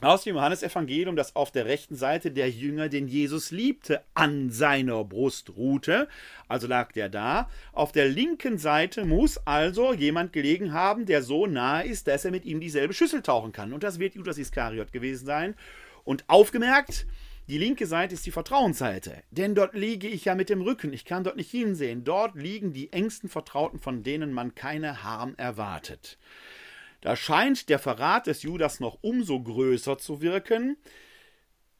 aus 0.00 0.24
dem 0.24 0.36
Johannesevangelium, 0.36 1.16
dass 1.16 1.36
auf 1.36 1.50
der 1.50 1.66
rechten 1.66 1.96
Seite 1.96 2.30
der 2.30 2.50
Jünger, 2.50 2.88
den 2.88 3.06
Jesus 3.06 3.50
liebte, 3.50 4.02
an 4.14 4.50
seiner 4.50 5.04
Brust 5.04 5.56
ruhte. 5.56 6.08
Also 6.48 6.66
lag 6.66 6.92
der 6.92 7.08
da. 7.08 7.48
Auf 7.72 7.92
der 7.92 8.08
linken 8.08 8.58
Seite 8.58 9.04
muss 9.04 9.38
also 9.46 9.92
jemand 9.92 10.32
gelegen 10.32 10.72
haben, 10.72 11.06
der 11.06 11.22
so 11.22 11.46
nahe 11.46 11.86
ist, 11.86 12.08
dass 12.08 12.24
er 12.24 12.32
mit 12.32 12.44
ihm 12.44 12.60
dieselbe 12.60 12.92
Schüssel 12.92 13.22
tauchen 13.22 13.52
kann. 13.52 13.72
Und 13.72 13.82
das 13.82 13.98
wird 13.98 14.14
Judas 14.14 14.38
Iskariot 14.38 14.92
gewesen 14.92 15.26
sein. 15.26 15.54
Und 16.02 16.24
aufgemerkt, 16.28 17.06
die 17.46 17.58
linke 17.58 17.86
Seite 17.86 18.14
ist 18.14 18.24
die 18.24 18.30
Vertrauensseite, 18.30 19.22
denn 19.30 19.54
dort 19.54 19.74
liege 19.74 20.08
ich 20.08 20.24
ja 20.24 20.34
mit 20.34 20.48
dem 20.48 20.62
Rücken, 20.62 20.94
ich 20.94 21.04
kann 21.04 21.24
dort 21.24 21.36
nicht 21.36 21.50
hinsehen. 21.50 22.02
Dort 22.02 22.36
liegen 22.36 22.72
die 22.72 22.90
engsten 22.90 23.28
Vertrauten, 23.28 23.78
von 23.78 24.02
denen 24.02 24.32
man 24.32 24.54
keine 24.54 25.02
Harm 25.02 25.34
erwartet. 25.36 26.18
Da 27.04 27.16
scheint 27.16 27.68
der 27.68 27.78
Verrat 27.78 28.28
des 28.28 28.42
Judas 28.44 28.80
noch 28.80 28.96
umso 29.02 29.38
größer 29.38 29.98
zu 29.98 30.22
wirken, 30.22 30.78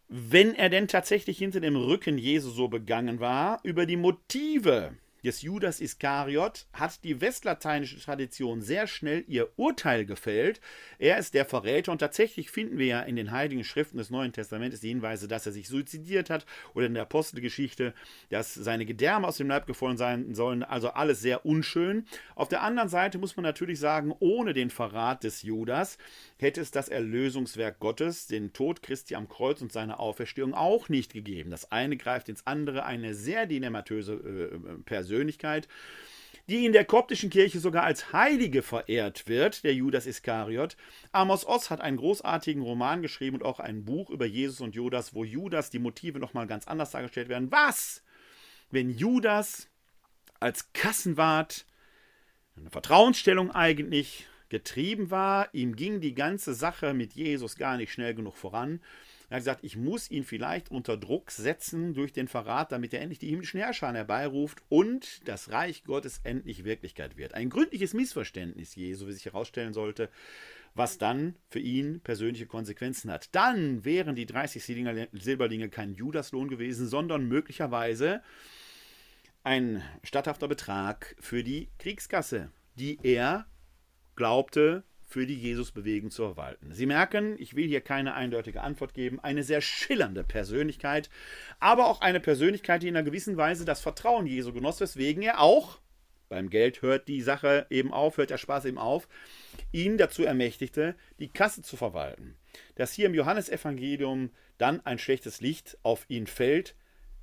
wenn 0.06 0.54
er 0.54 0.68
denn 0.68 0.86
tatsächlich 0.86 1.38
hinter 1.38 1.60
dem 1.60 1.76
Rücken 1.76 2.18
Jesu 2.18 2.50
so 2.50 2.68
begangen 2.68 3.20
war, 3.20 3.58
über 3.62 3.86
die 3.86 3.96
Motive 3.96 4.94
des 5.24 5.40
Judas 5.40 5.80
Iskariot 5.80 6.66
hat 6.74 7.02
die 7.02 7.20
westlateinische 7.20 7.98
Tradition 7.98 8.60
sehr 8.60 8.86
schnell 8.86 9.24
ihr 9.26 9.48
Urteil 9.56 10.04
gefällt. 10.04 10.60
Er 10.98 11.16
ist 11.16 11.32
der 11.32 11.46
Verräter 11.46 11.92
und 11.92 11.98
tatsächlich 11.98 12.50
finden 12.50 12.76
wir 12.76 12.86
ja 12.86 13.00
in 13.00 13.16
den 13.16 13.30
heiligen 13.30 13.64
Schriften 13.64 13.96
des 13.96 14.10
Neuen 14.10 14.32
Testamentes 14.32 14.80
die 14.80 14.88
Hinweise, 14.88 15.26
dass 15.26 15.46
er 15.46 15.52
sich 15.52 15.68
suizidiert 15.68 16.28
hat 16.28 16.44
oder 16.74 16.86
in 16.86 16.94
der 16.94 17.04
Apostelgeschichte, 17.04 17.94
dass 18.28 18.52
seine 18.52 18.84
Gedärme 18.84 19.26
aus 19.26 19.38
dem 19.38 19.48
Leib 19.48 19.66
gefallen 19.66 19.96
sein 19.96 20.34
sollen. 20.34 20.62
Also 20.62 20.90
alles 20.90 21.22
sehr 21.22 21.46
unschön. 21.46 22.04
Auf 22.34 22.48
der 22.48 22.62
anderen 22.62 22.90
Seite 22.90 23.16
muss 23.16 23.36
man 23.36 23.44
natürlich 23.44 23.80
sagen, 23.80 24.14
ohne 24.18 24.52
den 24.52 24.68
Verrat 24.68 25.24
des 25.24 25.42
Judas 25.42 25.96
hätte 26.36 26.60
es 26.60 26.70
das 26.70 26.90
Erlösungswerk 26.90 27.80
Gottes, 27.80 28.26
den 28.26 28.52
Tod 28.52 28.82
Christi 28.82 29.14
am 29.14 29.28
Kreuz 29.28 29.62
und 29.62 29.72
seine 29.72 29.98
Auferstehung 29.98 30.52
auch 30.52 30.90
nicht 30.90 31.14
gegeben. 31.14 31.50
Das 31.50 31.72
eine 31.72 31.96
greift 31.96 32.28
ins 32.28 32.46
andere, 32.46 32.84
eine 32.84 33.14
sehr 33.14 33.46
dinamatöse 33.46 34.12
äh, 34.12 34.82
Persönlichkeit 34.84 35.13
Persönlichkeit, 35.14 35.68
die 36.48 36.66
in 36.66 36.72
der 36.72 36.84
koptischen 36.84 37.30
Kirche 37.30 37.58
sogar 37.58 37.84
als 37.84 38.12
Heilige 38.12 38.62
verehrt 38.62 39.28
wird, 39.28 39.64
der 39.64 39.72
Judas 39.72 40.06
Iskariot. 40.06 40.76
Amos 41.12 41.46
Oz 41.46 41.70
hat 41.70 41.80
einen 41.80 41.96
großartigen 41.96 42.62
Roman 42.62 43.00
geschrieben 43.00 43.36
und 43.36 43.44
auch 43.44 43.60
ein 43.60 43.84
Buch 43.84 44.10
über 44.10 44.26
Jesus 44.26 44.60
und 44.60 44.74
Judas, 44.74 45.14
wo 45.14 45.24
Judas 45.24 45.70
die 45.70 45.78
Motive 45.78 46.18
nochmal 46.18 46.46
ganz 46.46 46.66
anders 46.66 46.90
dargestellt 46.90 47.28
werden. 47.28 47.50
Was, 47.50 48.02
wenn 48.70 48.90
Judas 48.90 49.68
als 50.38 50.72
Kassenwart, 50.74 51.64
eine 52.56 52.70
Vertrauensstellung 52.70 53.50
eigentlich, 53.52 54.26
getrieben 54.50 55.10
war, 55.10 55.48
ihm 55.52 55.74
ging 55.74 56.00
die 56.00 56.14
ganze 56.14 56.54
Sache 56.54 56.92
mit 56.92 57.14
Jesus 57.14 57.56
gar 57.56 57.76
nicht 57.76 57.92
schnell 57.92 58.14
genug 58.14 58.36
voran 58.36 58.80
er 59.28 59.36
hat 59.36 59.40
gesagt, 59.40 59.64
ich 59.64 59.76
muss 59.76 60.10
ihn 60.10 60.24
vielleicht 60.24 60.70
unter 60.70 60.96
Druck 60.96 61.30
setzen 61.30 61.94
durch 61.94 62.12
den 62.12 62.28
Verrat, 62.28 62.72
damit 62.72 62.92
er 62.92 63.00
endlich 63.00 63.18
die 63.18 63.28
himmlischen 63.28 63.60
Herrscher 63.60 63.92
herbeiruft 63.92 64.62
und 64.68 65.26
das 65.26 65.50
Reich 65.50 65.84
Gottes 65.84 66.20
endlich 66.24 66.64
Wirklichkeit 66.64 67.16
wird. 67.16 67.34
Ein 67.34 67.50
gründliches 67.50 67.94
Missverständnis 67.94 68.74
Jesu, 68.74 69.06
wie 69.06 69.12
sich 69.12 69.24
herausstellen 69.24 69.72
sollte, 69.72 70.10
was 70.74 70.98
dann 70.98 71.36
für 71.48 71.60
ihn 71.60 72.00
persönliche 72.00 72.46
Konsequenzen 72.46 73.10
hat. 73.10 73.34
Dann 73.34 73.84
wären 73.84 74.16
die 74.16 74.26
30 74.26 74.64
Silberlinge 74.64 75.68
kein 75.68 75.94
Judaslohn 75.94 76.48
gewesen, 76.48 76.88
sondern 76.88 77.26
möglicherweise 77.26 78.22
ein 79.44 79.82
statthafter 80.02 80.48
Betrag 80.48 81.14
für 81.20 81.44
die 81.44 81.68
Kriegskasse, 81.78 82.50
die 82.74 82.98
er 83.02 83.46
glaubte 84.16 84.84
für 85.14 85.26
die 85.26 85.40
Jesusbewegung 85.40 86.10
zu 86.10 86.24
verwalten. 86.24 86.72
Sie 86.72 86.86
merken, 86.86 87.36
ich 87.38 87.54
will 87.54 87.68
hier 87.68 87.80
keine 87.80 88.14
eindeutige 88.14 88.62
Antwort 88.62 88.94
geben, 88.94 89.20
eine 89.20 89.44
sehr 89.44 89.60
schillernde 89.60 90.24
Persönlichkeit, 90.24 91.08
aber 91.60 91.86
auch 91.86 92.00
eine 92.00 92.18
Persönlichkeit, 92.18 92.82
die 92.82 92.88
in 92.88 92.96
einer 92.96 93.04
gewissen 93.04 93.36
Weise 93.36 93.64
das 93.64 93.80
Vertrauen 93.80 94.26
Jesu 94.26 94.52
genoss, 94.52 94.80
weswegen 94.80 95.22
er 95.22 95.38
auch, 95.38 95.78
beim 96.28 96.50
Geld 96.50 96.82
hört 96.82 97.06
die 97.06 97.22
Sache 97.22 97.64
eben 97.70 97.92
auf, 97.92 98.16
hört 98.16 98.30
der 98.30 98.38
Spaß 98.38 98.64
eben 98.64 98.78
auf, 98.78 99.06
ihn 99.70 99.98
dazu 99.98 100.24
ermächtigte, 100.24 100.96
die 101.20 101.28
Kasse 101.28 101.62
zu 101.62 101.76
verwalten. 101.76 102.34
Dass 102.74 102.92
hier 102.92 103.06
im 103.06 103.14
Johannesevangelium 103.14 104.30
dann 104.58 104.84
ein 104.84 104.98
schlechtes 104.98 105.40
Licht 105.40 105.78
auf 105.84 106.06
ihn 106.08 106.26
fällt, 106.26 106.74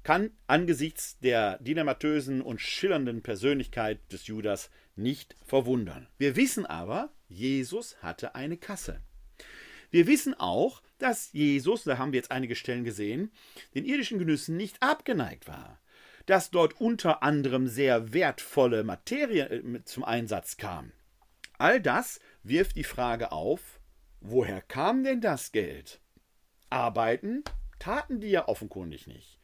kann 0.03 0.31
angesichts 0.47 1.19
der 1.19 1.57
dynamatösen 1.59 2.41
und 2.41 2.59
schillernden 2.61 3.21
Persönlichkeit 3.21 3.99
des 4.11 4.27
Judas 4.27 4.69
nicht 4.95 5.35
verwundern. 5.45 6.07
Wir 6.17 6.35
wissen 6.35 6.65
aber, 6.65 7.11
Jesus 7.27 8.01
hatte 8.01 8.35
eine 8.35 8.57
Kasse. 8.57 9.01
Wir 9.89 10.07
wissen 10.07 10.33
auch, 10.33 10.81
dass 10.97 11.31
Jesus, 11.33 11.83
da 11.83 11.97
haben 11.97 12.13
wir 12.13 12.17
jetzt 12.17 12.31
einige 12.31 12.55
Stellen 12.55 12.83
gesehen, 12.83 13.31
den 13.75 13.85
irdischen 13.85 14.19
Genüssen 14.19 14.55
nicht 14.55 14.81
abgeneigt 14.81 15.47
war. 15.47 15.79
Dass 16.25 16.51
dort 16.51 16.79
unter 16.79 17.23
anderem 17.23 17.67
sehr 17.67 18.13
wertvolle 18.13 18.83
Materie 18.83 19.49
äh, 19.49 19.83
zum 19.83 20.03
Einsatz 20.03 20.57
kam. 20.57 20.91
All 21.57 21.81
das 21.81 22.19
wirft 22.43 22.75
die 22.75 22.83
Frage 22.83 23.31
auf, 23.31 23.79
woher 24.19 24.61
kam 24.61 25.03
denn 25.03 25.19
das 25.19 25.51
Geld? 25.51 25.99
Arbeiten 26.69 27.43
taten 27.79 28.19
die 28.19 28.29
ja 28.29 28.47
offenkundig 28.47 29.07
nicht. 29.07 29.40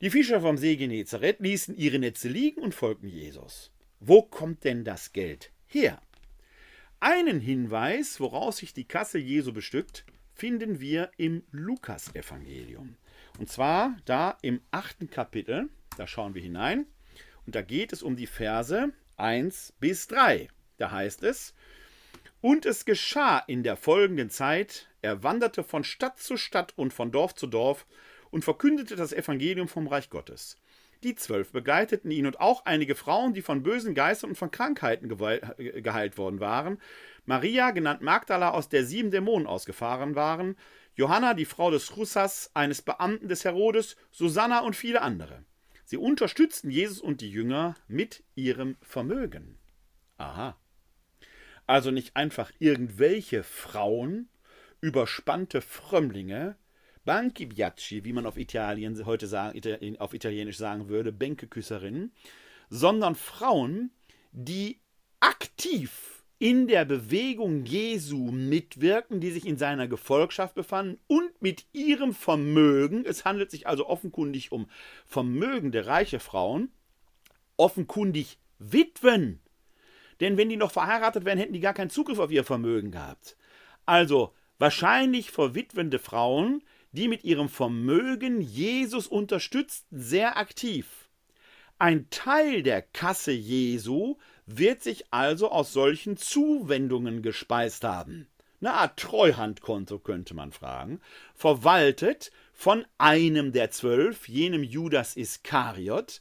Die 0.00 0.08
Fischer 0.08 0.40
vom 0.40 0.56
See 0.56 0.76
Genezareth 0.76 1.40
ließen 1.40 1.76
ihre 1.76 1.98
Netze 1.98 2.28
liegen 2.28 2.62
und 2.62 2.74
folgten 2.74 3.06
Jesus. 3.06 3.70
Wo 3.98 4.22
kommt 4.22 4.64
denn 4.64 4.82
das 4.82 5.12
Geld 5.12 5.50
her? 5.66 6.00
Einen 7.00 7.38
Hinweis, 7.38 8.18
woraus 8.18 8.56
sich 8.56 8.72
die 8.72 8.88
Kasse 8.88 9.18
Jesu 9.18 9.52
bestückt, 9.52 10.06
finden 10.32 10.80
wir 10.80 11.10
im 11.18 11.42
Lukasevangelium. 11.50 12.96
Und 13.38 13.50
zwar 13.50 13.94
da 14.06 14.38
im 14.40 14.62
achten 14.70 15.10
Kapitel, 15.10 15.68
da 15.98 16.06
schauen 16.06 16.34
wir 16.34 16.40
hinein, 16.40 16.86
und 17.44 17.54
da 17.54 17.60
geht 17.60 17.92
es 17.92 18.02
um 18.02 18.16
die 18.16 18.26
Verse 18.26 18.94
1 19.18 19.74
bis 19.80 20.06
3. 20.06 20.48
Da 20.78 20.92
heißt 20.92 21.22
es, 21.24 21.52
und 22.40 22.64
es 22.64 22.86
geschah 22.86 23.38
in 23.40 23.62
der 23.62 23.76
folgenden 23.76 24.30
Zeit, 24.30 24.88
er 25.02 25.22
wanderte 25.22 25.62
von 25.62 25.84
Stadt 25.84 26.18
zu 26.18 26.38
Stadt 26.38 26.72
und 26.76 26.94
von 26.94 27.12
Dorf 27.12 27.34
zu 27.34 27.46
Dorf 27.46 27.84
und 28.30 28.44
verkündete 28.44 28.96
das 28.96 29.12
Evangelium 29.12 29.68
vom 29.68 29.86
Reich 29.86 30.10
Gottes. 30.10 30.56
Die 31.02 31.14
zwölf 31.14 31.52
begleiteten 31.52 32.10
ihn 32.10 32.26
und 32.26 32.40
auch 32.40 32.66
einige 32.66 32.94
Frauen, 32.94 33.32
die 33.32 33.40
von 33.40 33.62
bösen 33.62 33.94
Geistern 33.94 34.30
und 34.30 34.36
von 34.36 34.50
Krankheiten 34.50 35.08
geheilt 35.08 36.18
worden 36.18 36.40
waren. 36.40 36.78
Maria, 37.24 37.70
genannt 37.70 38.02
Magdala, 38.02 38.50
aus 38.50 38.68
der 38.68 38.84
sieben 38.84 39.10
Dämonen 39.10 39.46
ausgefahren 39.46 40.14
waren. 40.14 40.56
Johanna, 40.94 41.32
die 41.32 41.46
Frau 41.46 41.70
des 41.70 41.88
Chryssas, 41.88 42.50
eines 42.52 42.82
Beamten 42.82 43.28
des 43.28 43.44
Herodes, 43.44 43.96
Susanna 44.10 44.60
und 44.60 44.76
viele 44.76 45.00
andere. 45.00 45.42
Sie 45.86 45.96
unterstützten 45.96 46.70
Jesus 46.70 47.00
und 47.00 47.22
die 47.22 47.30
Jünger 47.30 47.76
mit 47.88 48.22
ihrem 48.34 48.76
Vermögen. 48.82 49.58
Aha. 50.18 50.56
Also 51.66 51.90
nicht 51.90 52.14
einfach 52.14 52.52
irgendwelche 52.58 53.42
Frauen, 53.42 54.28
überspannte 54.80 55.62
Frömmlinge, 55.62 56.56
Banchi 57.04 57.46
Biacci, 57.46 58.04
wie 58.04 58.12
man 58.12 58.26
auf 58.26 58.36
Italien 58.36 59.04
heute 59.06 59.26
sagen, 59.26 59.60
auf 59.98 60.14
Italienisch 60.14 60.58
sagen 60.58 60.88
würde, 60.88 61.12
Bänkeküsserinnen, 61.12 62.12
sondern 62.68 63.14
Frauen, 63.14 63.90
die 64.32 64.78
aktiv 65.20 66.22
in 66.38 66.68
der 66.68 66.86
Bewegung 66.86 67.66
Jesu 67.66 68.30
mitwirken, 68.30 69.20
die 69.20 69.30
sich 69.30 69.46
in 69.46 69.58
seiner 69.58 69.88
Gefolgschaft 69.88 70.54
befanden 70.54 70.98
und 71.06 71.30
mit 71.42 71.66
ihrem 71.72 72.14
Vermögen, 72.14 73.04
es 73.04 73.26
handelt 73.26 73.50
sich 73.50 73.66
also 73.66 73.86
offenkundig 73.86 74.50
um 74.50 74.66
vermögende 75.04 75.86
reiche 75.86 76.18
Frauen, 76.18 76.72
offenkundig 77.58 78.38
Witwen. 78.58 79.40
Denn 80.20 80.38
wenn 80.38 80.48
die 80.48 80.56
noch 80.56 80.70
verheiratet 80.70 81.24
wären, 81.24 81.38
hätten 81.38 81.52
die 81.52 81.60
gar 81.60 81.74
keinen 81.74 81.90
Zugriff 81.90 82.18
auf 82.18 82.30
ihr 82.30 82.44
Vermögen 82.44 82.90
gehabt. 82.90 83.36
Also 83.84 84.34
wahrscheinlich 84.58 85.30
verwitwende 85.30 85.98
Frauen, 85.98 86.62
die 86.92 87.08
mit 87.08 87.24
ihrem 87.24 87.48
Vermögen 87.48 88.40
Jesus 88.40 89.06
unterstützten, 89.06 90.00
sehr 90.00 90.36
aktiv. 90.36 91.08
Ein 91.78 92.10
Teil 92.10 92.62
der 92.62 92.82
Kasse 92.82 93.32
Jesu 93.32 94.16
wird 94.46 94.82
sich 94.82 95.12
also 95.12 95.50
aus 95.50 95.72
solchen 95.72 96.16
Zuwendungen 96.16 97.22
gespeist 97.22 97.84
haben. 97.84 98.28
Eine 98.60 98.74
Art 98.74 98.98
Treuhandkonto 98.98 99.98
könnte 99.98 100.34
man 100.34 100.52
fragen, 100.52 101.00
verwaltet 101.34 102.30
von 102.52 102.84
einem 102.98 103.52
der 103.52 103.70
zwölf, 103.70 104.28
jenem 104.28 104.62
Judas 104.62 105.16
Iskariot, 105.16 106.20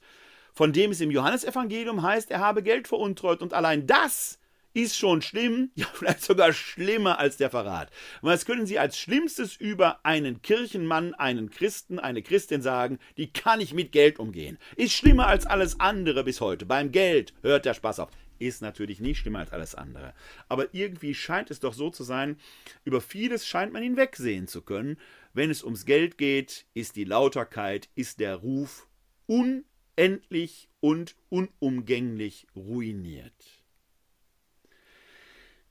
von 0.53 0.71
dem 0.71 0.91
es 0.91 1.01
im 1.01 1.11
Johannesevangelium 1.11 2.01
heißt, 2.01 2.31
er 2.31 2.39
habe 2.39 2.63
Geld 2.63 2.87
veruntreut 2.87 3.41
und 3.41 3.53
allein 3.53 3.87
das 3.87 4.38
ist 4.83 4.97
schon 4.97 5.21
schlimm, 5.21 5.71
ja 5.75 5.85
vielleicht 5.93 6.23
sogar 6.23 6.53
schlimmer 6.53 7.19
als 7.19 7.37
der 7.37 7.49
Verrat. 7.49 7.91
Was 8.21 8.45
können 8.45 8.65
Sie 8.65 8.79
als 8.79 8.97
Schlimmstes 8.97 9.55
über 9.55 10.05
einen 10.05 10.41
Kirchenmann, 10.41 11.13
einen 11.13 11.49
Christen, 11.49 11.99
eine 11.99 12.21
Christin 12.21 12.61
sagen, 12.61 12.99
die 13.17 13.31
kann 13.31 13.59
nicht 13.59 13.73
mit 13.73 13.91
Geld 13.91 14.19
umgehen? 14.19 14.57
Ist 14.75 14.93
schlimmer 14.93 15.27
als 15.27 15.45
alles 15.45 15.79
andere 15.79 16.23
bis 16.23 16.41
heute. 16.41 16.65
Beim 16.65 16.91
Geld 16.91 17.33
hört 17.41 17.65
der 17.65 17.73
Spaß 17.73 17.99
auf. 17.99 18.09
Ist 18.39 18.61
natürlich 18.61 19.01
nicht 19.01 19.19
schlimmer 19.19 19.39
als 19.39 19.51
alles 19.51 19.75
andere. 19.75 20.13
Aber 20.47 20.73
irgendwie 20.73 21.13
scheint 21.13 21.51
es 21.51 21.59
doch 21.59 21.73
so 21.73 21.89
zu 21.89 22.03
sein, 22.03 22.37
über 22.85 23.01
vieles 23.01 23.45
scheint 23.45 23.73
man 23.73 23.83
hinwegsehen 23.83 24.47
zu 24.47 24.61
können. 24.61 24.97
Wenn 25.33 25.51
es 25.51 25.63
ums 25.63 25.85
Geld 25.85 26.17
geht, 26.17 26.65
ist 26.73 26.95
die 26.95 27.03
Lauterkeit, 27.03 27.89
ist 27.95 28.21
der 28.21 28.37
Ruf 28.37 28.87
unendlich 29.27 30.69
und 30.79 31.15
unumgänglich 31.27 32.47
ruiniert. 32.55 33.58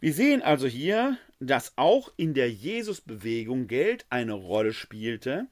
Wir 0.00 0.12
sehen 0.12 0.42
also 0.42 0.68
hier, 0.68 1.18
dass 1.40 1.72
auch 1.76 2.12
in 2.16 2.32
der 2.32 2.50
Jesus-Bewegung 2.50 3.66
Geld 3.66 4.06
eine 4.10 4.32
Rolle 4.32 4.72
spielte, 4.72 5.48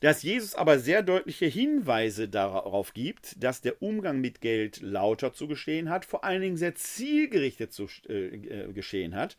dass 0.00 0.22
Jesus 0.22 0.54
aber 0.54 0.78
sehr 0.78 1.02
deutliche 1.02 1.46
Hinweise 1.46 2.28
darauf 2.28 2.92
gibt, 2.92 3.42
dass 3.42 3.62
der 3.62 3.82
Umgang 3.82 4.20
mit 4.20 4.42
Geld 4.42 4.80
lauter 4.82 5.32
zu 5.32 5.46
geschehen 5.46 5.88
hat, 5.88 6.04
vor 6.04 6.24
allen 6.24 6.42
Dingen 6.42 6.56
sehr 6.56 6.74
zielgerichtet 6.74 7.72
zu 7.72 7.86
äh, 8.08 8.28
äh, 8.34 8.72
geschehen 8.72 9.14
hat, 9.14 9.38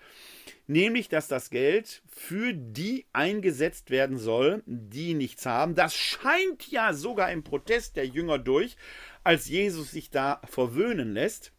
nämlich 0.66 1.08
dass 1.08 1.28
das 1.28 1.52
Geld 1.52 2.02
für 2.08 2.54
die 2.54 3.06
eingesetzt 3.14 3.92
werden 3.92 4.18
soll, 4.18 4.64
die 4.66 5.14
nichts 5.16 5.46
haben. 5.46 5.76
Das 5.76 5.96
scheint 5.96 6.72
ja 6.72 6.94
sogar 6.94 7.32
im 7.32 7.44
Protest 7.44 7.96
der 7.96 8.08
Jünger 8.08 8.38
durch, 8.38 8.76
als 9.24 9.50
Jesus 9.50 9.92
sich 9.92 10.10
da 10.10 10.42
verwöhnen 10.46 11.14
lässt, 11.14 11.54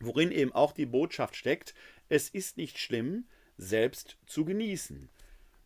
worin 0.00 0.30
eben 0.30 0.52
auch 0.52 0.72
die 0.72 0.86
Botschaft 0.86 1.36
steckt, 1.36 1.74
es 2.08 2.28
ist 2.28 2.56
nicht 2.56 2.78
schlimm, 2.78 3.26
selbst 3.56 4.16
zu 4.26 4.44
genießen, 4.44 5.08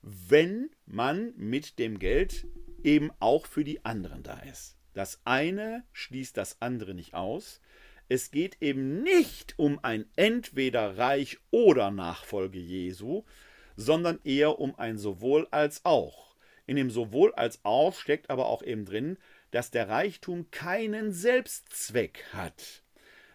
wenn 0.02 0.70
man 0.86 1.32
mit 1.36 1.78
dem 1.78 1.98
Geld 1.98 2.46
eben 2.82 3.10
auch 3.20 3.46
für 3.46 3.64
die 3.64 3.84
anderen 3.84 4.22
da 4.22 4.38
ist. 4.40 4.76
Das 4.94 5.20
eine 5.24 5.84
schließt 5.92 6.36
das 6.36 6.60
andere 6.60 6.94
nicht 6.94 7.14
aus. 7.14 7.60
Es 8.08 8.30
geht 8.30 8.58
eben 8.60 9.02
nicht 9.02 9.54
um 9.58 9.78
ein 9.82 10.06
entweder 10.16 10.98
Reich 10.98 11.38
oder 11.50 11.90
Nachfolge 11.90 12.58
Jesu, 12.58 13.24
sondern 13.76 14.18
eher 14.24 14.58
um 14.58 14.78
ein 14.78 14.98
sowohl 14.98 15.46
als 15.50 15.84
auch. 15.84 16.36
In 16.66 16.76
dem 16.76 16.90
sowohl 16.90 17.32
als 17.34 17.60
auch 17.62 17.94
steckt 17.94 18.30
aber 18.30 18.46
auch 18.46 18.62
eben 18.62 18.84
drin, 18.84 19.18
dass 19.50 19.70
der 19.70 19.88
Reichtum 19.88 20.50
keinen 20.50 21.12
Selbstzweck 21.12 22.24
hat. 22.32 22.82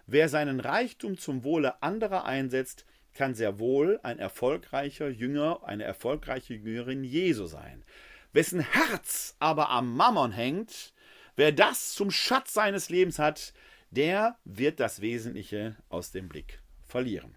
Wer 0.06 0.30
seinen 0.30 0.60
Reichtum 0.60 1.18
zum 1.18 1.44
Wohle 1.44 1.82
anderer 1.82 2.26
einsetzt, 2.26 2.86
kann 3.18 3.36
sehr 3.36 3.60
wohl 3.60 4.00
ein 4.04 4.20
erfolgreicher 4.20 5.10
Jünger, 5.10 5.62
eine 5.64 5.84
erfolgreiche 5.84 6.54
Jüngerin 6.54 7.04
Jesu 7.04 7.48
sein. 7.48 7.84
Wessen 8.32 8.60
Herz 8.60 9.36
aber 9.40 9.70
am 9.70 9.96
Mammon 9.96 10.32
hängt, 10.32 10.94
wer 11.36 11.52
das 11.52 11.94
zum 11.94 12.12
Schatz 12.12 12.54
seines 12.54 12.90
Lebens 12.90 13.20
hat, 13.20 13.54
der 13.92 14.38
wird 14.46 14.80
das 14.80 15.02
Wesentliche 15.02 15.76
aus 15.90 16.12
dem 16.12 16.30
Blick 16.30 16.62
verlieren. 16.86 17.36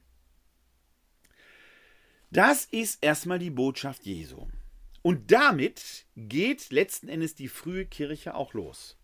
Das 2.31 2.65
ist 2.67 3.03
erstmal 3.03 3.39
die 3.39 3.51
Botschaft 3.51 4.05
Jesu. 4.05 4.47
Und 5.03 5.33
damit 5.33 6.07
geht 6.15 6.71
letzten 6.71 7.09
Endes 7.09 7.35
die 7.35 7.49
frühe 7.49 7.87
Kirche 7.87 8.35
auch 8.35 8.53
los. 8.53 8.99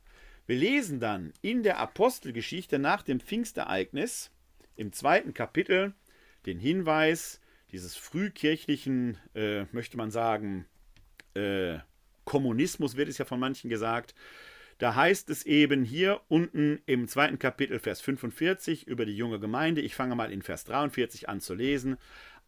Wir 0.47 0.57
lesen 0.57 1.01
dann 1.01 1.33
in 1.43 1.63
der 1.63 1.79
Apostelgeschichte 1.79 2.79
nach 2.79 3.03
dem 3.03 3.19
Pfingstereignis 3.19 4.31
im 4.77 4.93
zweiten 4.93 5.35
Kapitel 5.35 5.95
den 6.47 6.59
Hinweis 6.59 7.41
dieses 7.73 7.97
frühkirchlichen, 7.97 9.19
äh, 9.35 9.65
möchte 9.73 9.97
man 9.97 10.11
sagen, 10.11 10.67
äh, 11.35 11.79
Kommunismus 12.25 12.97
wird 12.97 13.09
es 13.09 13.19
ja 13.19 13.25
von 13.25 13.41
manchen 13.41 13.69
gesagt. 13.69 14.15
Da 14.79 14.95
heißt 14.95 15.31
es 15.31 15.47
eben 15.47 15.85
hier 15.85 16.21
unten 16.29 16.81
im 16.85 17.09
zweiten 17.09 17.39
Kapitel, 17.39 17.79
Vers 17.79 18.03
45, 18.03 18.87
über 18.87 19.07
die 19.07 19.17
junge 19.17 19.41
Gemeinde. 19.41 19.81
Ich 19.81 19.95
fange 19.95 20.15
mal 20.15 20.31
in 20.31 20.43
Vers 20.43 20.65
43 20.65 21.29
an 21.29 21.41
zu 21.41 21.55
lesen. 21.55 21.97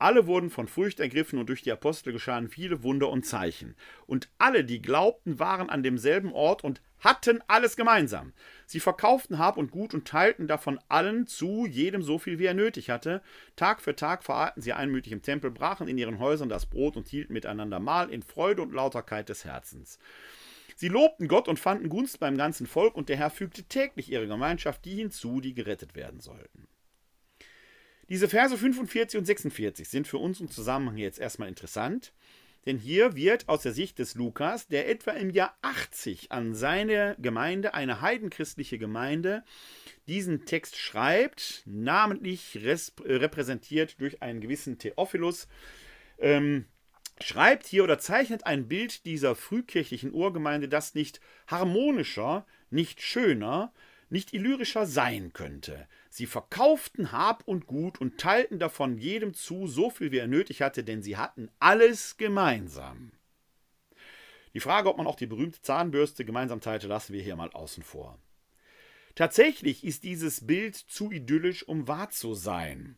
Alle 0.00 0.26
wurden 0.28 0.50
von 0.50 0.68
Furcht 0.68 1.00
ergriffen 1.00 1.38
und 1.40 1.48
durch 1.48 1.62
die 1.62 1.72
Apostel 1.72 2.12
geschahen 2.12 2.48
viele 2.48 2.84
Wunder 2.84 3.08
und 3.08 3.26
Zeichen. 3.26 3.74
Und 4.06 4.28
alle, 4.38 4.64
die 4.64 4.80
glaubten, 4.80 5.40
waren 5.40 5.70
an 5.70 5.82
demselben 5.82 6.32
Ort 6.32 6.62
und 6.62 6.80
hatten 7.00 7.40
alles 7.48 7.76
gemeinsam. 7.76 8.32
Sie 8.66 8.78
verkauften 8.78 9.38
Hab 9.38 9.56
und 9.56 9.72
Gut 9.72 9.94
und 9.94 10.06
teilten 10.06 10.46
davon 10.46 10.78
allen 10.88 11.26
zu, 11.26 11.66
jedem 11.66 12.02
so 12.02 12.18
viel 12.18 12.38
wie 12.38 12.46
er 12.46 12.54
nötig 12.54 12.90
hatte. 12.90 13.22
Tag 13.56 13.80
für 13.80 13.96
Tag 13.96 14.22
verharrten 14.22 14.62
sie 14.62 14.72
einmütig 14.72 15.12
im 15.12 15.22
Tempel, 15.22 15.50
brachen 15.50 15.88
in 15.88 15.98
ihren 15.98 16.20
Häusern 16.20 16.48
das 16.48 16.66
Brot 16.66 16.96
und 16.96 17.08
hielten 17.08 17.32
miteinander 17.32 17.80
Mahl 17.80 18.10
in 18.10 18.22
Freude 18.22 18.62
und 18.62 18.72
Lauterkeit 18.72 19.28
des 19.28 19.44
Herzens. 19.44 19.98
Sie 20.76 20.88
lobten 20.88 21.26
Gott 21.26 21.48
und 21.48 21.58
fanden 21.58 21.88
Gunst 21.88 22.20
beim 22.20 22.36
ganzen 22.36 22.68
Volk, 22.68 22.94
und 22.94 23.08
der 23.08 23.16
Herr 23.16 23.30
fügte 23.30 23.64
täglich 23.64 24.12
ihre 24.12 24.28
Gemeinschaft 24.28 24.84
die 24.84 24.94
hinzu, 24.94 25.40
die 25.40 25.54
gerettet 25.54 25.96
werden 25.96 26.20
sollten. 26.20 26.68
Diese 28.08 28.28
Verse 28.28 28.56
45 28.56 29.18
und 29.18 29.26
46 29.26 29.86
sind 29.86 30.08
für 30.08 30.16
uns 30.16 30.40
im 30.40 30.50
Zusammenhang 30.50 30.96
jetzt 30.96 31.18
erstmal 31.18 31.48
interessant, 31.48 32.14
denn 32.64 32.78
hier 32.78 33.14
wird 33.14 33.48
aus 33.48 33.62
der 33.62 33.72
Sicht 33.72 33.98
des 33.98 34.14
Lukas, 34.14 34.66
der 34.66 34.88
etwa 34.88 35.10
im 35.12 35.30
Jahr 35.30 35.56
80 35.60 36.32
an 36.32 36.54
seine 36.54 37.16
Gemeinde, 37.18 37.74
eine 37.74 38.00
heidenchristliche 38.00 38.78
Gemeinde, 38.78 39.44
diesen 40.06 40.46
Text 40.46 40.76
schreibt, 40.76 41.62
namentlich 41.66 42.58
repräsentiert 42.62 44.00
durch 44.00 44.22
einen 44.22 44.40
gewissen 44.40 44.78
Theophilus, 44.78 45.46
ähm, 46.18 46.64
schreibt 47.20 47.66
hier 47.66 47.84
oder 47.84 47.98
zeichnet 47.98 48.46
ein 48.46 48.68
Bild 48.68 49.04
dieser 49.04 49.34
frühkirchlichen 49.34 50.12
Urgemeinde, 50.12 50.68
das 50.68 50.94
nicht 50.94 51.20
harmonischer, 51.46 52.46
nicht 52.70 53.02
schöner, 53.02 53.72
nicht 54.10 54.32
illyrischer 54.32 54.86
sein 54.86 55.32
könnte. 55.32 55.86
Sie 56.08 56.26
verkauften 56.26 57.12
Hab 57.12 57.46
und 57.46 57.66
Gut 57.66 58.00
und 58.00 58.18
teilten 58.18 58.58
davon 58.58 58.98
jedem 58.98 59.34
zu, 59.34 59.66
so 59.66 59.90
viel 59.90 60.12
wie 60.12 60.18
er 60.18 60.26
nötig 60.26 60.62
hatte, 60.62 60.84
denn 60.84 61.02
sie 61.02 61.16
hatten 61.16 61.50
alles 61.58 62.16
gemeinsam. 62.16 63.12
Die 64.54 64.60
Frage, 64.60 64.88
ob 64.88 64.96
man 64.96 65.06
auch 65.06 65.16
die 65.16 65.26
berühmte 65.26 65.60
Zahnbürste 65.60 66.24
gemeinsam 66.24 66.60
teilte, 66.60 66.86
lassen 66.86 67.12
wir 67.12 67.22
hier 67.22 67.36
mal 67.36 67.50
außen 67.50 67.82
vor. 67.82 68.18
Tatsächlich 69.14 69.84
ist 69.84 70.04
dieses 70.04 70.46
Bild 70.46 70.76
zu 70.76 71.10
idyllisch, 71.10 71.66
um 71.66 71.88
wahr 71.88 72.10
zu 72.10 72.34
sein. 72.34 72.96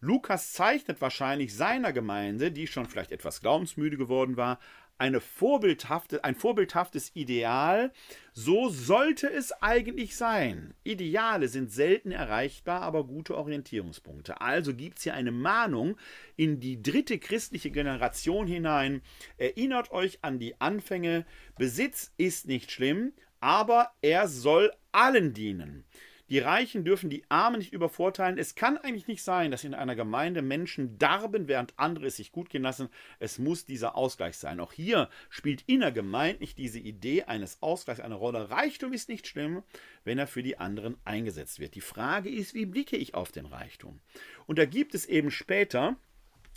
Lukas 0.00 0.52
zeichnet 0.52 1.00
wahrscheinlich 1.00 1.54
seiner 1.54 1.92
Gemeinde, 1.92 2.52
die 2.52 2.66
schon 2.66 2.86
vielleicht 2.86 3.12
etwas 3.12 3.40
glaubensmüde 3.40 3.96
geworden 3.96 4.36
war, 4.36 4.58
eine 5.00 5.20
vorbildhafte, 5.20 6.22
ein 6.24 6.34
vorbildhaftes 6.34 7.12
Ideal. 7.14 7.92
So 8.32 8.68
sollte 8.68 9.30
es 9.30 9.50
eigentlich 9.62 10.14
sein. 10.16 10.74
Ideale 10.84 11.48
sind 11.48 11.72
selten 11.72 12.12
erreichbar, 12.12 12.82
aber 12.82 13.04
gute 13.04 13.36
Orientierungspunkte. 13.36 14.40
Also 14.40 14.74
gibt 14.74 14.98
es 14.98 15.04
hier 15.04 15.14
eine 15.14 15.32
Mahnung 15.32 15.96
in 16.36 16.60
die 16.60 16.82
dritte 16.82 17.18
christliche 17.18 17.70
Generation 17.70 18.46
hinein. 18.46 19.00
Erinnert 19.38 19.90
euch 19.90 20.18
an 20.22 20.38
die 20.38 20.60
Anfänge. 20.60 21.24
Besitz 21.56 22.12
ist 22.18 22.46
nicht 22.46 22.70
schlimm, 22.70 23.12
aber 23.40 23.92
er 24.02 24.28
soll 24.28 24.70
allen 24.92 25.32
dienen. 25.32 25.84
Die 26.30 26.38
Reichen 26.38 26.84
dürfen 26.84 27.10
die 27.10 27.24
Armen 27.28 27.58
nicht 27.58 27.72
übervorteilen. 27.72 28.38
Es 28.38 28.54
kann 28.54 28.78
eigentlich 28.78 29.08
nicht 29.08 29.24
sein, 29.24 29.50
dass 29.50 29.64
in 29.64 29.74
einer 29.74 29.96
Gemeinde 29.96 30.42
Menschen 30.42 30.96
darben, 30.96 31.48
während 31.48 31.74
andere 31.76 32.06
es 32.06 32.16
sich 32.16 32.30
gut 32.30 32.50
gehen 32.50 32.62
lassen. 32.62 32.88
Es 33.18 33.40
muss 33.40 33.64
dieser 33.64 33.96
Ausgleich 33.96 34.36
sein. 34.36 34.60
Auch 34.60 34.72
hier 34.72 35.10
spielt 35.28 35.64
innergemeindlich 35.66 36.54
diese 36.54 36.78
Idee 36.78 37.24
eines 37.24 37.60
Ausgleichs 37.62 37.98
eine 37.98 38.14
Rolle. 38.14 38.48
Reichtum 38.48 38.92
ist 38.92 39.08
nicht 39.08 39.26
schlimm, 39.26 39.64
wenn 40.04 40.18
er 40.18 40.28
für 40.28 40.44
die 40.44 40.56
anderen 40.56 40.96
eingesetzt 41.04 41.58
wird. 41.58 41.74
Die 41.74 41.80
Frage 41.80 42.30
ist, 42.30 42.54
wie 42.54 42.66
blicke 42.66 42.96
ich 42.96 43.14
auf 43.14 43.32
den 43.32 43.46
Reichtum? 43.46 44.00
Und 44.46 44.60
da 44.60 44.66
gibt 44.66 44.94
es 44.94 45.06
eben 45.06 45.32
später 45.32 45.96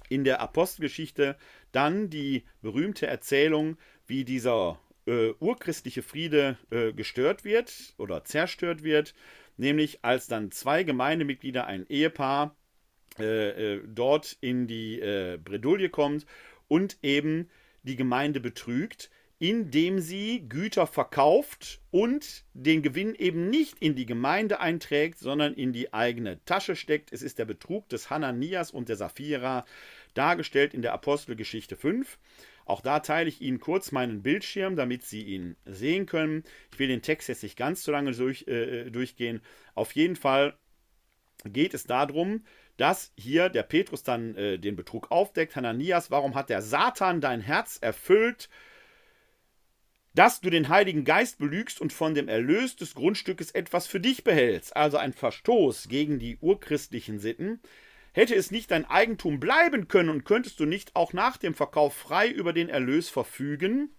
in 0.08 0.24
der 0.24 0.40
Apostelgeschichte 0.40 1.36
dann 1.72 2.12
die 2.12 2.44
berühmte 2.62 3.08
Erzählung, 3.08 3.78
wie 4.06 4.24
dieser 4.24 4.80
äh, 5.08 5.32
urchristliche 5.40 6.04
Friede 6.04 6.58
äh, 6.70 6.94
gestört 6.94 7.44
wird 7.44 7.96
oder 7.98 8.24
zerstört 8.24 8.84
wird 8.84 9.16
nämlich 9.58 10.04
als 10.04 10.28
dann 10.28 10.52
zwei 10.52 10.84
Gemeindemitglieder, 10.84 11.68
ein 11.68 11.86
Ehepaar, 11.88 12.56
äh, 13.20 13.76
äh, 13.76 13.82
dort 13.86 14.38
in 14.42 14.68
die 14.68 15.00
äh, 15.00 15.38
Bredouille 15.38 15.90
kommt 15.90 16.26
und 16.68 16.98
eben 17.04 17.50
die 17.84 17.96
Gemeinde 17.96 18.40
betrügt, 18.40 19.12
indem 19.38 20.00
sie 20.00 20.46
Güter 20.48 20.88
verkauft 20.88 21.82
und 21.92 22.46
den 22.54 22.82
Gewinn 22.82 23.14
eben 23.14 23.50
nicht 23.50 23.78
in 23.80 23.96
die 23.96 24.06
Gemeinde 24.06 24.60
einträgt, 24.60 25.20
sondern 25.20 25.54
in 25.54 25.74
die 25.74 25.94
eigene 25.94 26.44
Tasche 26.46 26.76
steckt. 26.76 27.12
Es 27.12 27.22
ist 27.22 27.40
der 27.40 27.46
Betrug 27.46 27.90
des 27.90 28.10
Hananias 28.10 28.72
und 28.72 28.90
der 28.90 28.96
Sapphira, 28.96 29.66
dargestellt 30.14 30.74
in 30.74 30.82
der 30.82 30.94
Apostelgeschichte 30.94 31.76
5. 31.76 32.18
Auch 32.66 32.82
da 32.82 33.00
teile 33.00 33.30
ich 33.30 33.42
Ihnen 33.42 33.60
kurz 33.60 33.92
meinen 33.92 34.22
Bildschirm, 34.22 34.76
damit 34.76 35.04
Sie 35.04 35.24
ihn 35.24 35.56
sehen 35.66 36.06
können. 36.06 36.44
Ich 36.72 36.80
will 36.80 36.88
den 36.88 37.02
Text 37.02 37.30
jetzt 37.30 37.44
nicht 37.44 37.58
ganz 37.58 37.84
so 37.84 37.92
lange 37.92 38.12
durch, 38.12 38.48
äh, 38.48 38.90
durchgehen. 38.90 39.42
Auf 39.76 39.94
jeden 39.94 40.16
Fall 40.16 40.58
geht 41.46 41.74
es 41.74 41.84
darum, 41.84 42.46
dass 42.78 43.12
hier 43.18 43.50
der 43.50 43.64
Petrus 43.64 44.04
dann 44.04 44.36
äh, 44.36 44.58
den 44.58 44.76
Betrug 44.76 45.12
aufdeckt. 45.12 45.56
Hananias, 45.56 46.10
warum 46.10 46.36
hat 46.36 46.50
der 46.50 46.62
Satan 46.62 47.22
dein 47.22 47.42
Herz 47.42 47.78
erfüllt, 47.82 48.50
dass 50.16 50.42
du 50.42 50.50
den 50.50 50.70
Heiligen 50.70 51.06
Geist 51.06 51.40
belügst 51.40 51.82
und 51.82 51.92
von 51.92 52.14
dem 52.14 52.28
Erlös 52.28 52.76
des 52.76 52.96
Grundstückes 52.96 53.52
etwas 53.52 53.88
für 53.88 54.00
dich 54.00 54.24
behältst? 54.24 54.76
Also 54.76 54.98
ein 54.98 55.14
Verstoß 55.14 55.88
gegen 55.88 56.20
die 56.20 56.38
urchristlichen 56.38 57.20
Sitten. 57.20 57.60
Hätte 58.14 58.36
es 58.36 58.52
nicht 58.52 58.70
dein 58.70 58.86
Eigentum 58.86 59.40
bleiben 59.40 59.88
können 59.88 60.10
und 60.10 60.24
könntest 60.24 60.60
du 60.60 60.66
nicht 60.66 60.96
auch 60.96 61.14
nach 61.14 61.38
dem 61.38 61.56
Verkauf 61.56 61.96
frei 61.96 62.30
über 62.30 62.54
den 62.54 62.70
Erlös 62.70 63.10
verfügen? 63.10 63.90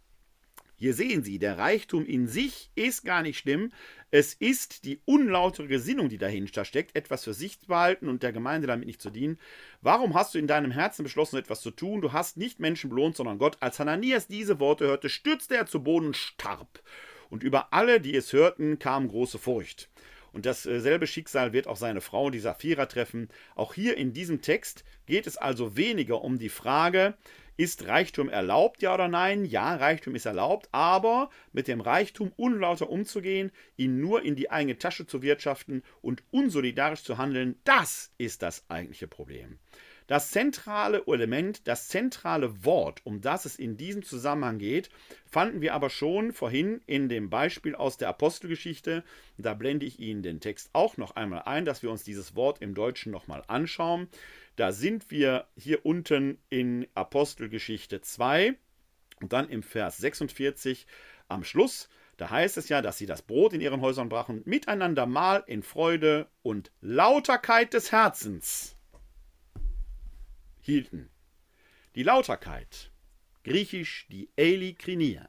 Hier 0.76 0.94
sehen 0.94 1.24
Sie, 1.24 1.38
der 1.38 1.58
Reichtum 1.58 2.04
in 2.06 2.28
sich 2.28 2.70
ist 2.76 3.04
gar 3.04 3.22
nicht 3.22 3.38
schlimm. 3.38 3.72
Es 4.12 4.34
ist 4.34 4.84
die 4.84 5.00
unlautere 5.04 5.66
Gesinnung, 5.66 6.08
die 6.08 6.18
dahinter 6.18 6.64
steckt, 6.64 6.94
etwas 6.94 7.24
für 7.24 7.34
sich 7.34 7.58
zu 7.58 7.66
behalten 7.66 8.08
und 8.08 8.22
der 8.22 8.32
Gemeinde 8.32 8.68
damit 8.68 8.86
nicht 8.86 9.00
zu 9.02 9.10
dienen. 9.10 9.38
Warum 9.82 10.14
hast 10.14 10.34
du 10.34 10.38
in 10.38 10.46
deinem 10.46 10.70
Herzen 10.70 11.02
beschlossen, 11.02 11.36
etwas 11.36 11.60
zu 11.60 11.72
tun? 11.72 12.00
Du 12.00 12.12
hast 12.12 12.36
nicht 12.36 12.60
Menschen 12.60 12.90
belohnt, 12.90 13.16
sondern 13.16 13.38
Gott. 13.38 13.56
Als 13.60 13.80
Hananias 13.80 14.28
diese 14.28 14.60
Worte 14.60 14.86
hörte, 14.86 15.08
stürzte 15.08 15.56
er 15.56 15.66
zu 15.66 15.82
Boden 15.82 16.06
und 16.06 16.16
starb. 16.16 16.82
Und 17.30 17.42
über 17.42 17.72
alle, 17.72 18.00
die 18.00 18.14
es 18.14 18.32
hörten, 18.32 18.78
kam 18.78 19.08
große 19.08 19.38
Furcht. 19.38 19.88
Und 20.34 20.46
dasselbe 20.46 21.06
Schicksal 21.06 21.52
wird 21.52 21.68
auch 21.68 21.76
seine 21.76 22.00
Frau, 22.00 22.28
die 22.28 22.40
Saphira, 22.40 22.86
treffen. 22.86 23.28
Auch 23.54 23.72
hier 23.72 23.96
in 23.96 24.12
diesem 24.12 24.42
Text 24.42 24.84
geht 25.06 25.28
es 25.28 25.36
also 25.36 25.76
weniger 25.76 26.22
um 26.22 26.38
die 26.38 26.48
Frage, 26.48 27.14
ist 27.56 27.86
Reichtum 27.86 28.28
erlaubt, 28.28 28.82
ja 28.82 28.94
oder 28.94 29.06
nein? 29.06 29.44
Ja, 29.44 29.76
Reichtum 29.76 30.16
ist 30.16 30.26
erlaubt, 30.26 30.68
aber 30.72 31.30
mit 31.52 31.68
dem 31.68 31.80
Reichtum 31.80 32.32
unlauter 32.34 32.90
umzugehen, 32.90 33.52
ihn 33.76 34.00
nur 34.00 34.22
in 34.22 34.34
die 34.34 34.50
eigene 34.50 34.76
Tasche 34.76 35.06
zu 35.06 35.22
wirtschaften 35.22 35.84
und 36.02 36.24
unsolidarisch 36.32 37.04
zu 37.04 37.16
handeln, 37.16 37.54
das 37.62 38.12
ist 38.18 38.42
das 38.42 38.64
eigentliche 38.68 39.06
Problem. 39.06 39.60
Das 40.06 40.30
zentrale 40.32 41.02
Element, 41.06 41.66
das 41.66 41.88
zentrale 41.88 42.62
Wort, 42.62 43.00
um 43.04 43.22
das 43.22 43.46
es 43.46 43.56
in 43.56 43.78
diesem 43.78 44.02
Zusammenhang 44.02 44.58
geht, 44.58 44.90
fanden 45.24 45.62
wir 45.62 45.72
aber 45.72 45.88
schon 45.88 46.34
vorhin 46.34 46.82
in 46.86 47.08
dem 47.08 47.30
Beispiel 47.30 47.74
aus 47.74 47.96
der 47.96 48.08
Apostelgeschichte. 48.08 49.02
Da 49.38 49.54
blende 49.54 49.86
ich 49.86 49.98
Ihnen 49.98 50.22
den 50.22 50.40
Text 50.40 50.68
auch 50.74 50.98
noch 50.98 51.16
einmal 51.16 51.42
ein, 51.46 51.64
dass 51.64 51.82
wir 51.82 51.90
uns 51.90 52.04
dieses 52.04 52.36
Wort 52.36 52.60
im 52.60 52.74
Deutschen 52.74 53.12
nochmal 53.12 53.44
anschauen. 53.46 54.08
Da 54.56 54.72
sind 54.72 55.10
wir 55.10 55.46
hier 55.56 55.86
unten 55.86 56.36
in 56.50 56.86
Apostelgeschichte 56.94 58.02
2 58.02 58.54
und 59.22 59.32
dann 59.32 59.48
im 59.48 59.62
Vers 59.62 59.96
46 59.96 60.86
am 61.28 61.44
Schluss. 61.44 61.88
Da 62.18 62.28
heißt 62.28 62.58
es 62.58 62.68
ja, 62.68 62.82
dass 62.82 62.98
sie 62.98 63.06
das 63.06 63.22
Brot 63.22 63.54
in 63.54 63.62
ihren 63.62 63.80
Häusern 63.80 64.10
brachen, 64.10 64.42
miteinander 64.44 65.06
mal 65.06 65.42
in 65.46 65.62
Freude 65.62 66.28
und 66.42 66.72
Lauterkeit 66.82 67.72
des 67.72 67.90
Herzens 67.90 68.73
hielten. 70.64 71.10
Die 71.94 72.02
Lauterkeit, 72.02 72.90
griechisch 73.44 74.06
die 74.10 74.30
Elikrinia, 74.36 75.28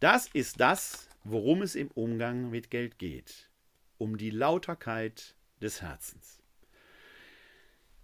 das 0.00 0.26
ist 0.28 0.58
das, 0.58 1.08
worum 1.22 1.62
es 1.62 1.74
im 1.74 1.88
Umgang 1.88 2.50
mit 2.50 2.70
Geld 2.70 2.98
geht, 2.98 3.50
um 3.98 4.16
die 4.16 4.30
Lauterkeit 4.30 5.36
des 5.60 5.82
Herzens. 5.82 6.42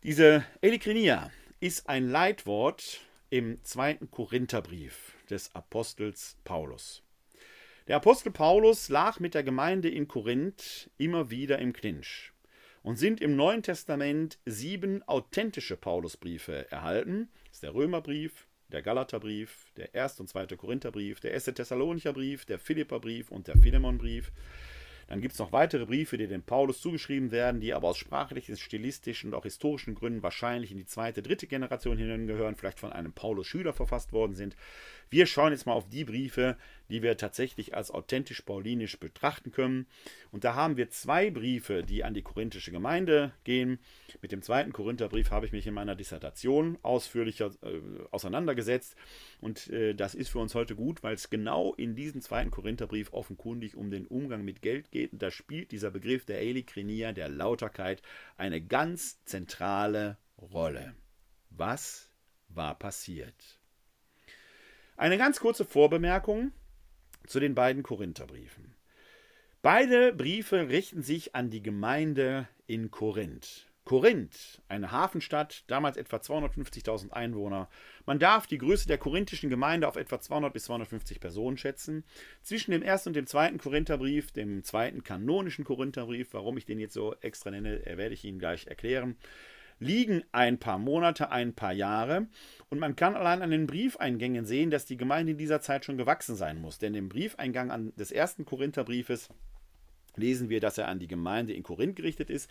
Diese 0.03 0.45
Elikrinia 0.61 1.33
ist 1.61 1.89
ein 1.89 2.09
Leitwort 2.09 3.01
im 3.31 3.65
zweiten 3.65 4.11
Korintherbrief 4.11 5.15
des 5.29 5.55
Apostels 5.55 6.37
Paulus. 6.45 7.03
Der 7.89 7.97
Apostel 7.97 8.31
Paulus 8.31 8.91
lag 8.91 9.19
mit 9.19 9.35
der 9.35 9.43
Gemeinde 9.43 9.89
in 9.89 10.07
Korinth 10.07 10.91
immer 10.99 11.31
wieder 11.31 11.59
im 11.59 11.73
Clinch 11.73 12.33
und 12.89 12.97
sind 12.97 13.21
im 13.21 13.37
Neuen 13.37 13.63
Testament 13.63 14.39
sieben 14.47 15.03
authentische 15.07 15.77
Paulusbriefe 15.77 16.71
erhalten. 16.71 17.29
Das 17.49 17.57
ist 17.57 17.63
der 17.63 17.75
Römerbrief, 17.75 18.47
der 18.69 18.81
Galaterbrief, 18.81 19.67
der 19.77 19.95
1. 19.95 20.21
und 20.21 20.31
2. 20.31 20.47
Korintherbrief, 20.57 21.21
der 21.21 21.35
1. 21.35 21.45
Thessalonicher 21.45 22.15
Brief, 22.15 22.47
der 22.47 22.59
Philipperbrief 22.59 23.31
und 23.31 23.47
der 23.47 23.59
Philemonbrief. 23.59 24.33
Dann 25.07 25.21
gibt 25.21 25.35
es 25.35 25.39
noch 25.39 25.53
weitere 25.53 25.85
Briefe, 25.85 26.17
die 26.17 26.29
dem 26.29 26.43
Paulus 26.43 26.81
zugeschrieben 26.81 27.31
werden, 27.31 27.61
die 27.61 27.75
aber 27.75 27.89
aus 27.89 27.99
sprachlichen, 27.99 28.57
stilistischen 28.57 29.31
und 29.31 29.39
auch 29.39 29.45
historischen 29.45 29.95
Gründen 29.95 30.23
wahrscheinlich 30.23 30.71
in 30.71 30.79
die 30.79 30.87
zweite, 30.87 31.21
dritte 31.21 31.47
Generation 31.47 31.99
hineingehören, 31.99 32.57
vielleicht 32.57 32.81
von 32.81 32.95
einem 32.95 33.13
Paulus-Schüler 33.13 33.75
verfasst 33.75 34.15
worden 34.15 34.35
sind. 34.35 34.57
Wir 35.11 35.27
schauen 35.27 35.53
jetzt 35.53 35.67
mal 35.67 35.75
auf 35.75 35.91
die 35.91 36.05
Briefe, 36.05 36.57
die 36.89 37.03
wir 37.03 37.17
tatsächlich 37.17 37.75
als 37.75 37.91
authentisch 37.91 38.43
paulinisch 38.43 38.99
betrachten 38.99 39.51
können. 39.51 39.87
Und 40.31 40.45
da 40.45 40.55
haben 40.55 40.77
wir 40.77 40.91
zwei 40.91 41.31
Briefe, 41.31 41.83
die 41.83 42.05
an 42.05 42.15
die 42.15 42.23
korinthische 42.23 42.71
Gemeinde 42.71 43.33
gehen. 43.45 43.79
Mit 44.23 44.33
dem 44.33 44.43
zweiten 44.43 44.73
Korintherbrief 44.73 45.31
habe 45.31 45.47
ich 45.47 45.53
mich 45.53 45.67
in 45.67 45.75
meiner 45.75 45.95
Dissertation 45.95 46.79
ausführlicher 46.83 47.51
äh, 47.63 47.81
auseinandergesetzt. 48.11 48.97
Und 49.41 49.69
äh, 49.69 49.95
das 49.95 50.15
ist 50.15 50.29
für 50.29 50.39
uns 50.39 50.55
heute 50.55 50.75
gut, 50.75 51.03
weil 51.03 51.15
es 51.15 51.31
genau 51.31 51.75
in 51.75 51.95
diesem 51.95 52.21
zweiten 52.21 52.51
Korintherbrief 52.51 53.13
offenkundig 53.13 53.77
um 53.77 53.91
den 53.91 54.07
Umgang 54.07 54.45
mit 54.45 54.63
Geld 54.63 54.91
geht. 54.91 55.13
Und 55.13 55.23
da 55.23 55.31
spielt 55.31 55.73
dieser 55.73 55.91
Begriff 55.91 56.25
der 56.25 56.41
Elikrinia, 56.41 57.13
der 57.13 57.29
Lauterkeit, 57.29 58.03
eine 58.37 58.61
ganz 58.61 59.23
zentrale 59.25 60.17
Rolle. 60.39 60.95
Was 61.51 62.11
war 62.49 62.79
passiert? 62.79 63.59
Eine 64.97 65.19
ganz 65.19 65.39
kurze 65.41 65.65
Vorbemerkung 65.65 66.53
zu 67.29 67.41
den 67.41 67.55
beiden 67.55 67.83
Korintherbriefen. 67.83 68.75
Beide 69.63 70.13
Briefe 70.13 70.69
richten 70.69 71.03
sich 71.03 71.35
an 71.35 71.51
die 71.51 71.63
Gemeinde 71.63 72.49
in 72.67 72.91
Korinth. 72.91 73.67
Korinth, 73.85 74.61
eine 74.69 74.93
Hafenstadt, 74.93 75.65
damals 75.67 75.97
etwa 75.97 76.19
250.000 76.19 77.11
Einwohner. 77.11 77.71
Man 78.05 78.19
darf 78.19 78.47
die 78.47 78.59
Größe 78.59 78.87
der 78.87 78.99
korinthischen 78.99 79.49
Gemeinde 79.49 79.89
auf 79.89 79.97
etwa 79.97 80.21
200 80.21 80.53
bis 80.53 80.65
250 80.65 81.21
Personen 81.21 81.57
schätzen. 81.57 82.05
Zwischen 82.43 82.73
dem 82.73 82.83
ersten 82.83 83.09
und 83.09 83.15
dem 83.15 83.27
zweiten 83.27 83.57
Korintherbrief, 83.57 84.31
dem 84.31 84.63
zweiten 84.63 85.05
kanonischen 85.05 85.65
Korintherbrief, 85.65 86.35
warum 86.35 86.59
ich 86.59 86.67
den 86.67 86.79
jetzt 86.79 86.93
so 86.93 87.15
extra 87.23 87.51
nenne, 87.51 87.83
werde 87.85 88.13
ich 88.13 88.25
Ihnen 88.25 88.39
gleich 88.39 88.67
erklären, 88.67 89.17
liegen 89.81 90.23
ein 90.33 90.59
paar 90.59 90.79
Monate, 90.79 91.31
ein 91.31 91.55
paar 91.55 91.73
Jahre. 91.73 92.27
Und 92.69 92.79
man 92.79 92.97
kann 92.97 93.17
allein 93.17 93.43
an 93.43 93.51
den 93.51 93.67
Briefeingängen 93.67 94.45
sehen, 94.45 94.71
dass 94.71 94.87
die 94.87 94.97
Gemeinde 94.97 95.33
in 95.33 95.39
dieser 95.39 95.61
Zeit 95.61 95.85
schon 95.85 95.97
gewachsen 95.97 96.37
sein 96.37 96.61
muss. 96.61 96.79
Denn 96.79 96.95
im 96.95 97.09
Briefeingang 97.09 97.95
des 97.97 98.13
ersten 98.13 98.45
Korintherbriefes 98.45 99.29
lesen 100.17 100.49
wir, 100.49 100.61
dass 100.61 100.79
er 100.79 100.89
an 100.89 100.99
die 100.99 101.07
Gemeinde 101.07 101.53
in 101.53 101.63
Korinth 101.63 101.97
gerichtet 101.97 102.31
ist. 102.31 102.51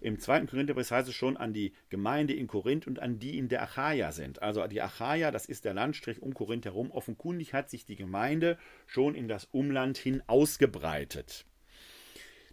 Im 0.00 0.18
zweiten 0.20 0.46
Korintherbrief 0.46 0.90
heißt 0.90 1.08
es 1.08 1.14
schon 1.14 1.36
an 1.36 1.54
die 1.54 1.72
Gemeinde 1.88 2.34
in 2.34 2.46
Korinth 2.46 2.86
und 2.86 3.00
an 3.00 3.18
die 3.18 3.38
in 3.38 3.48
der 3.48 3.62
Achaia 3.62 4.12
sind. 4.12 4.42
Also 4.42 4.66
die 4.66 4.82
Achaia, 4.82 5.30
das 5.30 5.46
ist 5.46 5.64
der 5.64 5.74
Landstrich 5.74 6.20
um 6.20 6.34
Korinth 6.34 6.66
herum. 6.66 6.90
Offenkundig 6.90 7.54
hat 7.54 7.70
sich 7.70 7.86
die 7.86 7.96
Gemeinde 7.96 8.58
schon 8.86 9.14
in 9.14 9.26
das 9.26 9.46
Umland 9.46 9.96
hin 9.96 10.22
ausgebreitet. 10.26 11.46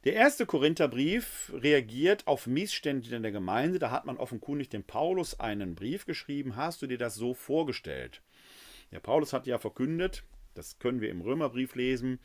Der 0.03 0.15
erste 0.15 0.45
Korintherbrief 0.45 1.49
reagiert 1.53 2.27
auf 2.27 2.45
Missstände 2.45 3.15
in 3.15 3.23
der 3.23 3.31
Gemeinde. 3.31 3.79
Da 3.79 3.89
hat 3.89 4.05
man 4.05 4.17
offenkundig 4.17 4.67
dem 4.67 4.83
Paulus 4.83 5.39
einen 5.39 5.75
Brief 5.75 6.05
geschrieben. 6.05 6.57
Hast 6.57 6.81
du 6.81 6.87
dir 6.87 6.97
das 6.97 7.15
so 7.15 7.33
vorgestellt? 7.33 8.21
Der 8.91 8.99
Paulus 8.99 9.31
hat 9.31 9.47
ja 9.47 9.59
verkündet, 9.59 10.23
das 10.55 10.77
können 10.77 10.99
wir 10.99 11.09
im 11.09 11.21
Römerbrief 11.21 11.75
lesen, 11.75 12.19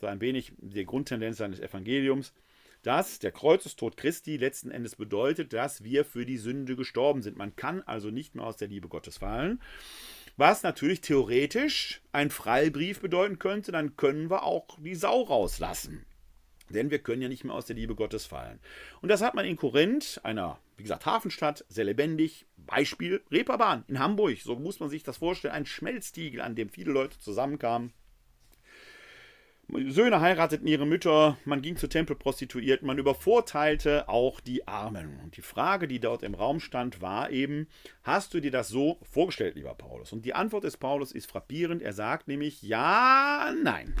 so 0.00 0.08
ein 0.08 0.20
wenig 0.20 0.52
die 0.58 0.84
Grundtendenz 0.84 1.36
seines 1.36 1.60
Evangeliums, 1.60 2.34
dass 2.82 3.20
der 3.20 3.30
Kreuzestod 3.30 3.96
Christi 3.96 4.36
letzten 4.36 4.72
Endes 4.72 4.96
bedeutet, 4.96 5.52
dass 5.52 5.84
wir 5.84 6.04
für 6.04 6.26
die 6.26 6.38
Sünde 6.38 6.74
gestorben 6.74 7.22
sind. 7.22 7.38
Man 7.38 7.54
kann 7.54 7.82
also 7.82 8.10
nicht 8.10 8.34
mehr 8.34 8.44
aus 8.44 8.56
der 8.56 8.66
Liebe 8.66 8.88
Gottes 8.88 9.18
fallen. 9.18 9.62
Was 10.36 10.64
natürlich 10.64 11.02
theoretisch 11.02 12.02
ein 12.10 12.30
Freibrief 12.30 13.00
bedeuten 13.00 13.38
könnte, 13.38 13.70
dann 13.70 13.96
können 13.96 14.28
wir 14.28 14.42
auch 14.42 14.66
die 14.80 14.96
Sau 14.96 15.22
rauslassen. 15.22 16.04
Denn 16.72 16.90
wir 16.90 16.98
können 16.98 17.22
ja 17.22 17.28
nicht 17.28 17.44
mehr 17.44 17.54
aus 17.54 17.66
der 17.66 17.76
Liebe 17.76 17.94
Gottes 17.94 18.26
fallen. 18.26 18.58
Und 19.00 19.08
das 19.08 19.22
hat 19.22 19.34
man 19.34 19.44
in 19.44 19.56
Korinth, 19.56 20.20
einer, 20.22 20.58
wie 20.76 20.82
gesagt, 20.82 21.06
Hafenstadt, 21.06 21.64
sehr 21.68 21.84
lebendig. 21.84 22.46
Beispiel 22.56 23.22
Reeperbahn 23.30 23.84
in 23.88 23.98
Hamburg. 23.98 24.38
So 24.42 24.56
muss 24.56 24.80
man 24.80 24.88
sich 24.88 25.02
das 25.02 25.18
vorstellen. 25.18 25.54
Ein 25.54 25.66
Schmelztiegel, 25.66 26.40
an 26.40 26.54
dem 26.54 26.68
viele 26.68 26.92
Leute 26.92 27.18
zusammenkamen. 27.18 27.92
Söhne 29.88 30.20
heirateten 30.20 30.66
ihre 30.66 30.84
Mütter, 30.84 31.38
man 31.46 31.62
ging 31.62 31.76
zu 31.76 31.88
Tempelprostituierten, 31.88 32.86
man 32.86 32.98
übervorteilte 32.98 34.06
auch 34.08 34.40
die 34.40 34.68
Armen. 34.68 35.18
Und 35.22 35.36
die 35.36 35.42
Frage, 35.42 35.88
die 35.88 35.98
dort 35.98 36.22
im 36.22 36.34
Raum 36.34 36.60
stand, 36.60 37.00
war 37.00 37.30
eben, 37.30 37.68
hast 38.02 38.34
du 38.34 38.40
dir 38.40 38.50
das 38.50 38.68
so 38.68 38.98
vorgestellt, 39.02 39.54
lieber 39.54 39.74
Paulus? 39.74 40.12
Und 40.12 40.26
die 40.26 40.34
Antwort 40.34 40.64
des 40.64 40.76
Paulus 40.76 41.12
ist 41.12 41.30
frappierend. 41.30 41.80
Er 41.80 41.94
sagt 41.94 42.28
nämlich, 42.28 42.60
ja, 42.62 43.54
nein. 43.62 43.94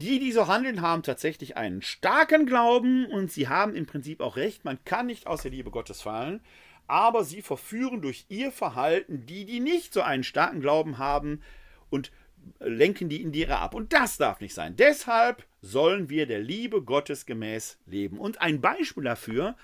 Die, 0.00 0.20
die 0.20 0.30
so 0.30 0.46
handeln, 0.46 0.80
haben 0.80 1.02
tatsächlich 1.02 1.56
einen 1.56 1.82
starken 1.82 2.46
Glauben 2.46 3.06
und 3.06 3.32
sie 3.32 3.48
haben 3.48 3.74
im 3.74 3.86
Prinzip 3.86 4.20
auch 4.20 4.36
recht. 4.36 4.64
Man 4.64 4.82
kann 4.84 5.06
nicht 5.06 5.26
aus 5.26 5.42
der 5.42 5.50
Liebe 5.50 5.70
Gottes 5.70 6.02
fallen, 6.02 6.40
aber 6.86 7.24
sie 7.24 7.42
verführen 7.42 8.00
durch 8.00 8.26
ihr 8.28 8.52
Verhalten 8.52 9.26
die, 9.26 9.44
die 9.44 9.60
nicht 9.60 9.92
so 9.92 10.02
einen 10.02 10.22
starken 10.22 10.60
Glauben 10.60 10.98
haben 10.98 11.42
und 11.90 12.12
lenken 12.60 13.08
die 13.08 13.22
in 13.22 13.32
die 13.32 13.42
Irre 13.42 13.58
ab. 13.58 13.74
Und 13.74 13.92
das 13.92 14.16
darf 14.18 14.40
nicht 14.40 14.54
sein. 14.54 14.76
Deshalb 14.76 15.44
sollen 15.60 16.08
wir 16.08 16.26
der 16.26 16.40
Liebe 16.40 16.82
Gottes 16.82 17.26
gemäß 17.26 17.78
leben. 17.86 18.18
Und 18.18 18.40
ein 18.40 18.60
Beispiel 18.60 19.04
dafür 19.04 19.56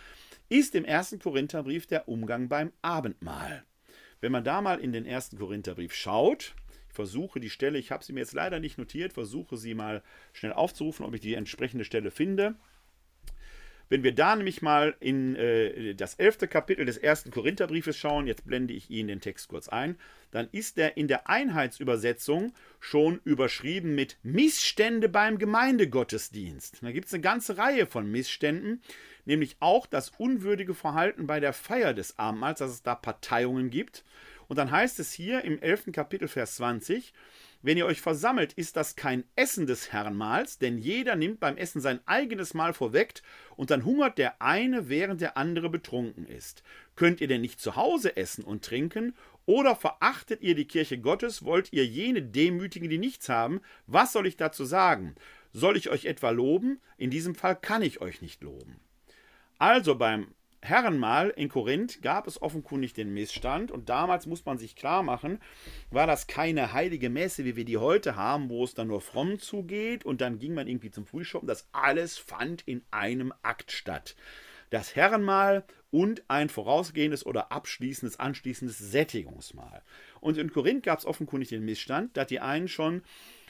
ist 0.48 0.74
im 0.74 0.84
ersten 0.84 1.18
Korintherbrief 1.18 1.86
der 1.86 2.08
Umgang 2.08 2.48
beim 2.48 2.72
Abendmahl. 2.82 3.64
Wenn 4.20 4.32
man 4.32 4.44
da 4.44 4.60
mal 4.60 4.80
in 4.80 4.92
den 4.92 5.06
ersten 5.06 5.38
Korintherbrief 5.38 5.94
schaut, 5.94 6.54
versuche 6.94 7.40
die 7.40 7.50
Stelle, 7.50 7.78
ich 7.78 7.90
habe 7.90 8.04
sie 8.04 8.12
mir 8.12 8.20
jetzt 8.20 8.32
leider 8.32 8.60
nicht 8.60 8.78
notiert, 8.78 9.12
versuche 9.12 9.56
sie 9.56 9.74
mal 9.74 10.02
schnell 10.32 10.52
aufzurufen, 10.52 11.04
ob 11.04 11.14
ich 11.14 11.20
die 11.20 11.34
entsprechende 11.34 11.84
Stelle 11.84 12.10
finde. 12.10 12.54
Wenn 13.90 14.02
wir 14.02 14.14
da 14.14 14.34
nämlich 14.34 14.62
mal 14.62 14.96
in 14.98 15.36
äh, 15.36 15.94
das 15.94 16.14
elfte 16.14 16.48
Kapitel 16.48 16.86
des 16.86 16.96
ersten 16.96 17.30
Korintherbriefes 17.30 17.96
schauen, 17.96 18.26
jetzt 18.26 18.46
blende 18.46 18.72
ich 18.72 18.88
Ihnen 18.90 19.08
den 19.08 19.20
Text 19.20 19.48
kurz 19.48 19.68
ein, 19.68 19.96
dann 20.30 20.48
ist 20.52 20.78
der 20.78 20.96
in 20.96 21.06
der 21.06 21.28
Einheitsübersetzung 21.28 22.54
schon 22.80 23.20
überschrieben 23.24 23.94
mit 23.94 24.16
Missstände 24.22 25.08
beim 25.08 25.38
Gemeindegottesdienst. 25.38 26.78
Da 26.82 26.92
gibt 26.92 27.08
es 27.08 27.14
eine 27.14 27.20
ganze 27.20 27.58
Reihe 27.58 27.86
von 27.86 28.10
Missständen, 28.10 28.82
nämlich 29.26 29.56
auch 29.60 29.86
das 29.86 30.10
unwürdige 30.16 30.74
Verhalten 30.74 31.26
bei 31.26 31.38
der 31.38 31.52
Feier 31.52 31.92
des 31.92 32.18
Abendmahls, 32.18 32.60
dass 32.60 32.70
es 32.70 32.82
da 32.82 32.94
Parteiungen 32.94 33.70
gibt. 33.70 34.02
Und 34.48 34.56
dann 34.56 34.70
heißt 34.70 35.00
es 35.00 35.12
hier 35.12 35.42
im 35.44 35.60
elften 35.60 35.92
Kapitel 35.92 36.28
Vers 36.28 36.56
20, 36.56 37.12
wenn 37.62 37.78
ihr 37.78 37.86
euch 37.86 38.02
versammelt, 38.02 38.52
ist 38.52 38.76
das 38.76 38.94
kein 38.94 39.24
Essen 39.36 39.66
des 39.66 39.90
Herrenmahls, 39.90 40.58
denn 40.58 40.76
jeder 40.76 41.16
nimmt 41.16 41.40
beim 41.40 41.56
Essen 41.56 41.80
sein 41.80 41.98
eigenes 42.04 42.52
Mahl 42.52 42.74
vorweg, 42.74 43.22
und 43.56 43.70
dann 43.70 43.86
hungert 43.86 44.18
der 44.18 44.42
eine, 44.42 44.90
während 44.90 45.22
der 45.22 45.38
andere 45.38 45.70
betrunken 45.70 46.26
ist. 46.26 46.62
Könnt 46.94 47.22
ihr 47.22 47.26
denn 47.26 47.40
nicht 47.40 47.62
zu 47.62 47.74
Hause 47.74 48.18
essen 48.18 48.44
und 48.44 48.66
trinken? 48.66 49.14
Oder 49.46 49.76
verachtet 49.76 50.42
ihr 50.42 50.54
die 50.54 50.66
Kirche 50.66 50.98
Gottes? 50.98 51.42
Wollt 51.42 51.72
ihr 51.72 51.86
jene 51.86 52.20
demütigen, 52.20 52.90
die 52.90 52.98
nichts 52.98 53.30
haben? 53.30 53.62
Was 53.86 54.12
soll 54.12 54.26
ich 54.26 54.36
dazu 54.36 54.66
sagen? 54.66 55.14
Soll 55.54 55.78
ich 55.78 55.88
euch 55.88 56.04
etwa 56.04 56.30
loben? 56.30 56.80
In 56.98 57.10
diesem 57.10 57.34
Fall 57.34 57.56
kann 57.56 57.80
ich 57.80 58.02
euch 58.02 58.20
nicht 58.20 58.42
loben. 58.42 58.78
Also 59.58 59.94
beim 59.94 60.34
Herrenmal 60.64 61.28
in 61.28 61.50
Korinth 61.50 62.00
gab 62.00 62.26
es 62.26 62.40
offenkundig 62.40 62.94
den 62.94 63.12
Missstand 63.12 63.70
und 63.70 63.90
damals 63.90 64.24
muss 64.24 64.46
man 64.46 64.56
sich 64.56 64.76
klar 64.76 65.02
machen, 65.02 65.38
war 65.90 66.06
das 66.06 66.26
keine 66.26 66.72
heilige 66.72 67.10
Messe, 67.10 67.44
wie 67.44 67.54
wir 67.54 67.66
die 67.66 67.76
heute 67.76 68.16
haben, 68.16 68.48
wo 68.48 68.64
es 68.64 68.72
dann 68.72 68.88
nur 68.88 69.02
fromm 69.02 69.38
zugeht 69.38 70.06
und 70.06 70.22
dann 70.22 70.38
ging 70.38 70.54
man 70.54 70.66
irgendwie 70.66 70.90
zum 70.90 71.04
Frühschoppen. 71.04 71.46
Das 71.46 71.68
alles 71.72 72.16
fand 72.16 72.62
in 72.62 72.82
einem 72.90 73.34
Akt 73.42 73.72
statt. 73.72 74.16
Das 74.70 74.96
Herrenmal 74.96 75.64
und 75.90 76.24
ein 76.28 76.48
vorausgehendes 76.48 77.26
oder 77.26 77.52
abschließendes, 77.52 78.18
anschließendes 78.18 78.78
Sättigungsmahl. 78.78 79.82
Und 80.24 80.38
in 80.38 80.50
Korinth 80.50 80.84
gab 80.84 80.98
es 80.98 81.04
offenkundig 81.04 81.50
den 81.50 81.66
Missstand, 81.66 82.16
dass 82.16 82.28
die 82.28 82.40
einen 82.40 82.66
schon 82.66 83.02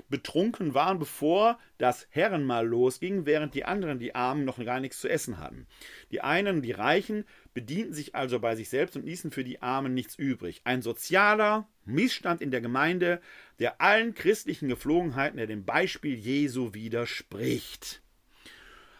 betrunken 0.08 0.74
waren, 0.74 0.98
bevor 0.98 1.56
das 1.78 2.08
Herrenmahl 2.10 2.66
losging, 2.66 3.26
während 3.26 3.54
die 3.54 3.64
anderen, 3.64 4.00
die 4.00 4.16
Armen, 4.16 4.44
noch 4.44 4.58
gar 4.58 4.80
nichts 4.80 5.00
zu 5.00 5.08
essen 5.08 5.38
hatten. 5.38 5.68
Die 6.10 6.20
einen, 6.20 6.62
die 6.62 6.72
Reichen, 6.72 7.26
bedienten 7.54 7.94
sich 7.94 8.16
also 8.16 8.40
bei 8.40 8.56
sich 8.56 8.70
selbst 8.70 8.96
und 8.96 9.06
ließen 9.06 9.30
für 9.30 9.44
die 9.44 9.62
Armen 9.62 9.94
nichts 9.94 10.16
übrig. 10.16 10.62
Ein 10.64 10.82
sozialer 10.82 11.68
Missstand 11.84 12.40
in 12.40 12.50
der 12.50 12.60
Gemeinde, 12.60 13.20
der 13.60 13.80
allen 13.80 14.14
christlichen 14.14 14.68
Geflogenheiten, 14.68 15.36
der 15.36 15.46
dem 15.46 15.64
Beispiel 15.64 16.16
Jesu 16.16 16.74
widerspricht. 16.74 18.02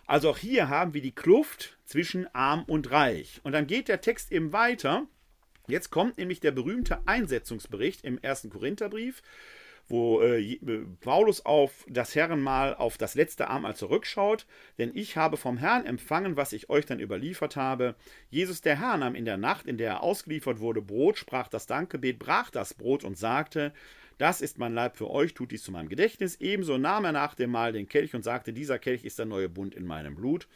Also 0.07 0.31
auch 0.31 0.39
hier 0.39 0.69
haben 0.69 0.95
wir 0.95 1.03
die 1.03 1.15
Kluft 1.15 1.77
zwischen 1.85 2.33
arm 2.37 2.63
und 2.69 2.93
reich. 2.93 3.41
Und 3.43 3.51
dann 3.51 3.67
geht 3.67 3.89
der 3.89 4.01
Text 4.01 4.31
eben 4.31 4.53
weiter. 4.53 5.09
Jetzt 5.67 5.91
kommt 5.91 6.19
nämlich 6.19 6.41
der 6.41 6.51
berühmte 6.51 7.07
Einsetzungsbericht 7.07 8.05
im 8.05 8.19
ersten 8.19 8.51
Korintherbrief, 8.51 9.23
wo 9.89 10.21
äh, 10.21 10.41
äh, 10.41 10.87
Paulus 11.01 11.45
auf 11.45 11.85
das 11.89 12.15
Herrenmahl, 12.15 12.75
auf 12.75 12.99
das 12.99 13.15
letzte 13.15 13.49
Abendmahl 13.49 13.77
zurückschaut. 13.77 14.47
Denn 14.79 14.93
ich 14.95 15.17
habe 15.17 15.37
vom 15.37 15.57
Herrn 15.57 15.87
empfangen, 15.87 16.37
was 16.37 16.53
ich 16.53 16.71
euch 16.71 16.87
dann 16.87 17.01
überliefert 17.01 17.57
habe. 17.57 17.95
Jesus 18.31 18.61
der 18.61 18.81
Herr 18.81 18.97
nahm 18.97 19.15
in 19.15 19.25
der 19.25 19.37
Nacht, 19.37 19.67
in 19.67 19.79
der 19.79 19.91
er 19.91 20.03
ausgeliefert 20.03 20.61
wurde, 20.61 20.83
Brot, 20.83 21.19
sprach 21.19 21.49
das 21.49 21.67
Dankgebet, 21.67 22.19
brach 22.19 22.51
das 22.51 22.75
Brot 22.75 23.05
und 23.05 23.19
sagte, 23.19 23.73
das 24.19 24.41
ist 24.41 24.59
mein 24.59 24.75
Leib 24.75 24.97
für 24.97 25.11
euch, 25.11 25.35
tut 25.35 25.51
dies 25.51 25.65
zu 25.65 25.73
meinem 25.73 25.89
Gedächtnis. 25.89 26.37
Ebenso 26.41 26.79
nahm 26.79 27.05
er 27.05 27.13
nach 27.13 27.35
dem 27.35 27.51
Mahl 27.51 27.73
den 27.73 27.89
Kelch 27.89 28.15
und 28.15 28.23
sagte, 28.23 28.53
dieser 28.53 28.79
Kelch 28.79 29.05
ist 29.05 29.19
der 29.19 29.27
neue 29.27 29.49
Bund 29.49 29.75
in 29.75 29.87
meinem 29.87 30.15
Blut. 30.15 30.47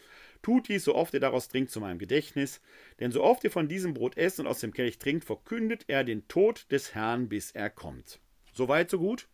Tut 0.43 0.69
dies, 0.69 0.85
so 0.85 0.95
oft 0.95 1.15
ihr 1.15 1.21
daraus 1.21 1.49
trinkt, 1.49 1.71
zu 1.71 1.81
meinem 1.81 1.99
Gedächtnis. 1.99 2.61
Denn 3.01 3.13
so 3.13 3.23
oft 3.23 3.45
ihr 3.45 3.51
von 3.51 3.69
diesem 3.69 3.95
Brot 3.95 4.17
esst 4.17 4.41
und 4.41 4.47
aus 4.47 4.61
dem 4.61 4.73
Kelch 4.73 4.99
trinkt, 4.99 5.25
verkündet 5.25 5.85
er 5.89 6.05
den 6.05 6.27
Tod 6.29 6.67
des 6.71 6.95
Herrn, 6.95 7.29
bis 7.29 7.51
er 7.51 7.71
kommt. 7.71 8.21
Soweit, 8.55 8.91
so 8.91 8.99
gut. 8.99 9.29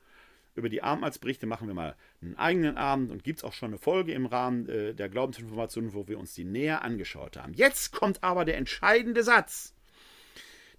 Über 0.56 0.68
die 0.68 0.82
Abendmahlsberichte 0.82 1.46
machen 1.46 1.66
wir 1.66 1.74
mal 1.74 1.96
einen 2.22 2.36
eigenen 2.36 2.76
Abend 2.76 3.10
und 3.10 3.24
gibt 3.24 3.40
es 3.40 3.44
auch 3.44 3.52
schon 3.52 3.70
eine 3.70 3.78
Folge 3.78 4.12
im 4.12 4.26
Rahmen 4.26 4.68
äh, 4.68 4.94
der 4.94 5.08
Glaubensinformationen, 5.08 5.94
wo 5.94 6.06
wir 6.06 6.18
uns 6.18 6.34
die 6.34 6.44
näher 6.44 6.82
angeschaut 6.82 7.36
haben. 7.36 7.54
Jetzt 7.54 7.92
kommt 7.92 8.22
aber 8.22 8.44
der 8.44 8.56
entscheidende 8.56 9.24
Satz 9.24 9.74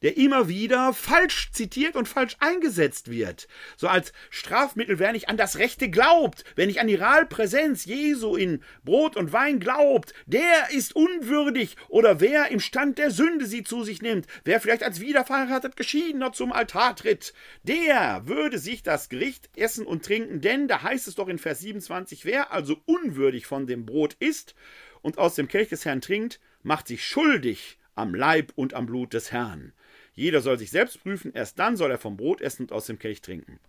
der 0.05 0.17
immer 0.17 0.47
wieder 0.47 0.93
falsch 0.93 1.49
zitiert 1.51 1.95
und 1.95 2.07
falsch 2.07 2.37
eingesetzt 2.39 3.09
wird. 3.09 3.47
So 3.75 3.87
als 3.87 4.13
Strafmittel, 4.29 4.99
wer 4.99 5.11
nicht 5.13 5.29
an 5.29 5.35
das 5.35 5.57
Rechte 5.57 5.89
glaubt, 5.89 6.43
wer 6.55 6.67
nicht 6.67 6.79
an 6.79 6.85
die 6.85 6.93
Realpräsenz 6.93 7.85
Jesu 7.85 8.35
in 8.35 8.61
Brot 8.83 9.17
und 9.17 9.33
Wein 9.33 9.59
glaubt, 9.59 10.13
der 10.27 10.69
ist 10.69 10.95
unwürdig 10.95 11.75
oder 11.89 12.19
wer 12.19 12.51
im 12.51 12.59
Stand 12.59 12.99
der 12.99 13.09
Sünde 13.09 13.47
sie 13.47 13.63
zu 13.63 13.83
sich 13.83 14.03
nimmt, 14.03 14.27
wer 14.43 14.61
vielleicht 14.61 14.83
als 14.83 14.99
wiederverheiratet 14.99 15.75
Geschiedener 15.75 16.33
zum 16.33 16.51
Altar 16.51 16.95
tritt, 16.95 17.33
der 17.63 18.27
würde 18.27 18.59
sich 18.59 18.83
das 18.83 19.09
Gericht 19.09 19.49
essen 19.55 19.87
und 19.87 20.05
trinken, 20.05 20.39
denn 20.39 20.67
da 20.67 20.83
heißt 20.83 21.07
es 21.07 21.15
doch 21.15 21.29
in 21.29 21.39
Vers 21.39 21.61
27, 21.61 22.25
wer 22.25 22.51
also 22.51 22.77
unwürdig 22.85 23.47
von 23.47 23.65
dem 23.65 23.87
Brot 23.87 24.17
isst 24.19 24.53
und 25.01 25.17
aus 25.17 25.33
dem 25.33 25.47
Kelch 25.47 25.69
des 25.69 25.83
Herrn 25.83 26.01
trinkt, 26.01 26.39
macht 26.61 26.89
sich 26.89 27.03
schuldig 27.03 27.79
am 27.95 28.13
Leib 28.13 28.51
und 28.53 28.75
am 28.75 28.85
Blut 28.85 29.15
des 29.15 29.31
Herrn. 29.31 29.73
Jeder 30.15 30.41
soll 30.41 30.57
sich 30.57 30.71
selbst 30.71 31.01
prüfen, 31.03 31.33
erst 31.33 31.59
dann 31.59 31.77
soll 31.77 31.91
er 31.91 31.97
vom 31.97 32.17
Brot 32.17 32.41
essen 32.41 32.63
und 32.63 32.71
aus 32.71 32.85
dem 32.85 32.97
Kelch 32.99 33.21
trinken. 33.21 33.59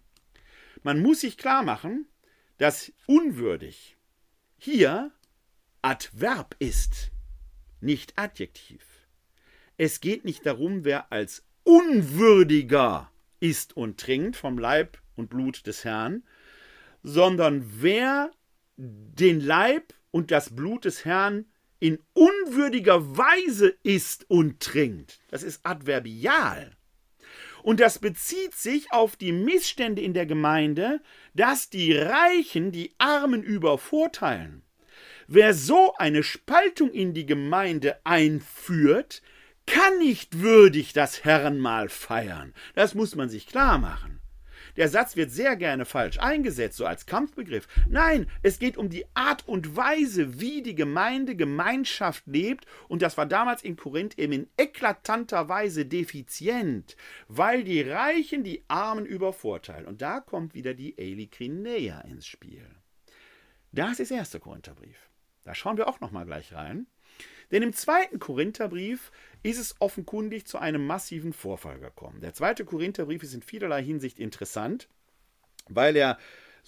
Man 0.82 1.00
muss 1.00 1.20
sich 1.20 1.36
klar 1.36 1.62
machen, 1.62 2.06
dass 2.58 2.92
unwürdig 3.06 3.96
hier 4.56 5.10
Adverb 5.82 6.56
ist, 6.58 7.10
nicht 7.80 8.16
Adjektiv. 8.16 8.84
Es 9.76 10.00
geht 10.00 10.24
nicht 10.24 10.46
darum, 10.46 10.84
wer 10.84 11.12
als 11.12 11.44
unwürdiger 11.64 13.10
isst 13.40 13.76
und 13.76 14.00
trinkt 14.00 14.36
vom 14.36 14.58
Leib 14.58 14.98
und 15.16 15.28
Blut 15.28 15.66
des 15.66 15.84
Herrn, 15.84 16.22
sondern 17.02 17.64
wer 17.80 18.30
den 18.76 19.40
Leib 19.40 19.94
und 20.10 20.30
das 20.30 20.54
Blut 20.54 20.84
des 20.84 21.04
Herrn 21.04 21.46
in 21.78 21.98
unwürdiger 22.14 23.16
Weise 23.16 23.76
isst 23.82 24.24
und 24.28 24.60
trinkt. 24.60 25.20
Das 25.28 25.42
ist 25.42 25.60
adverbial. 25.64 26.76
Und 27.62 27.80
das 27.80 27.98
bezieht 27.98 28.54
sich 28.54 28.92
auf 28.92 29.16
die 29.16 29.32
Missstände 29.32 30.00
in 30.00 30.14
der 30.14 30.26
Gemeinde, 30.26 31.00
dass 31.34 31.68
die 31.68 31.96
Reichen 31.96 32.70
die 32.70 32.94
Armen 32.98 33.42
übervorteilen. 33.42 34.62
Wer 35.26 35.52
so 35.54 35.92
eine 35.96 36.22
Spaltung 36.22 36.92
in 36.92 37.12
die 37.12 37.26
Gemeinde 37.26 37.98
einführt, 38.04 39.22
kann 39.66 39.98
nicht 39.98 40.38
würdig 40.40 40.92
das 40.92 41.24
Herrenmahl 41.24 41.88
feiern. 41.88 42.54
Das 42.76 42.94
muss 42.94 43.16
man 43.16 43.28
sich 43.28 43.48
klar 43.48 43.78
machen. 43.78 44.15
Der 44.76 44.88
Satz 44.88 45.16
wird 45.16 45.30
sehr 45.30 45.56
gerne 45.56 45.84
falsch 45.84 46.18
eingesetzt, 46.18 46.76
so 46.76 46.86
als 46.86 47.06
Kampfbegriff. 47.06 47.66
Nein, 47.88 48.26
es 48.42 48.58
geht 48.58 48.76
um 48.76 48.88
die 48.88 49.06
Art 49.14 49.46
und 49.48 49.76
Weise, 49.76 50.40
wie 50.40 50.62
die 50.62 50.74
Gemeinde 50.74 51.36
Gemeinschaft 51.36 52.26
lebt. 52.26 52.66
Und 52.88 53.02
das 53.02 53.16
war 53.16 53.26
damals 53.26 53.62
in 53.62 53.76
Korinth 53.76 54.18
eben 54.18 54.32
in 54.32 54.48
eklatanter 54.56 55.48
Weise 55.48 55.86
defizient, 55.86 56.96
weil 57.28 57.64
die 57.64 57.82
Reichen 57.82 58.44
die 58.44 58.64
Armen 58.68 59.06
übervorteilen. 59.06 59.86
Und 59.86 60.02
da 60.02 60.20
kommt 60.20 60.54
wieder 60.54 60.74
die 60.74 60.98
Elikrinea 60.98 62.00
ins 62.02 62.26
Spiel. 62.26 62.66
Das 63.72 64.00
ist 64.00 64.12
1. 64.12 64.38
Korintherbrief. 64.40 65.10
Da 65.42 65.54
schauen 65.54 65.76
wir 65.76 65.88
auch 65.88 66.00
noch 66.00 66.10
mal 66.10 66.26
gleich 66.26 66.52
rein. 66.52 66.86
Denn 67.50 67.62
im 67.62 67.72
zweiten 67.72 68.18
Korintherbrief 68.18 69.12
ist 69.46 69.58
es 69.58 69.76
offenkundig 69.78 70.46
zu 70.46 70.58
einem 70.58 70.86
massiven 70.86 71.32
Vorfall 71.32 71.78
gekommen. 71.78 72.20
Der 72.20 72.34
zweite 72.34 72.64
Korintherbrief 72.64 73.22
ist 73.22 73.32
in 73.32 73.42
vielerlei 73.42 73.82
Hinsicht 73.82 74.18
interessant, 74.18 74.88
weil 75.68 75.96
er 75.96 76.18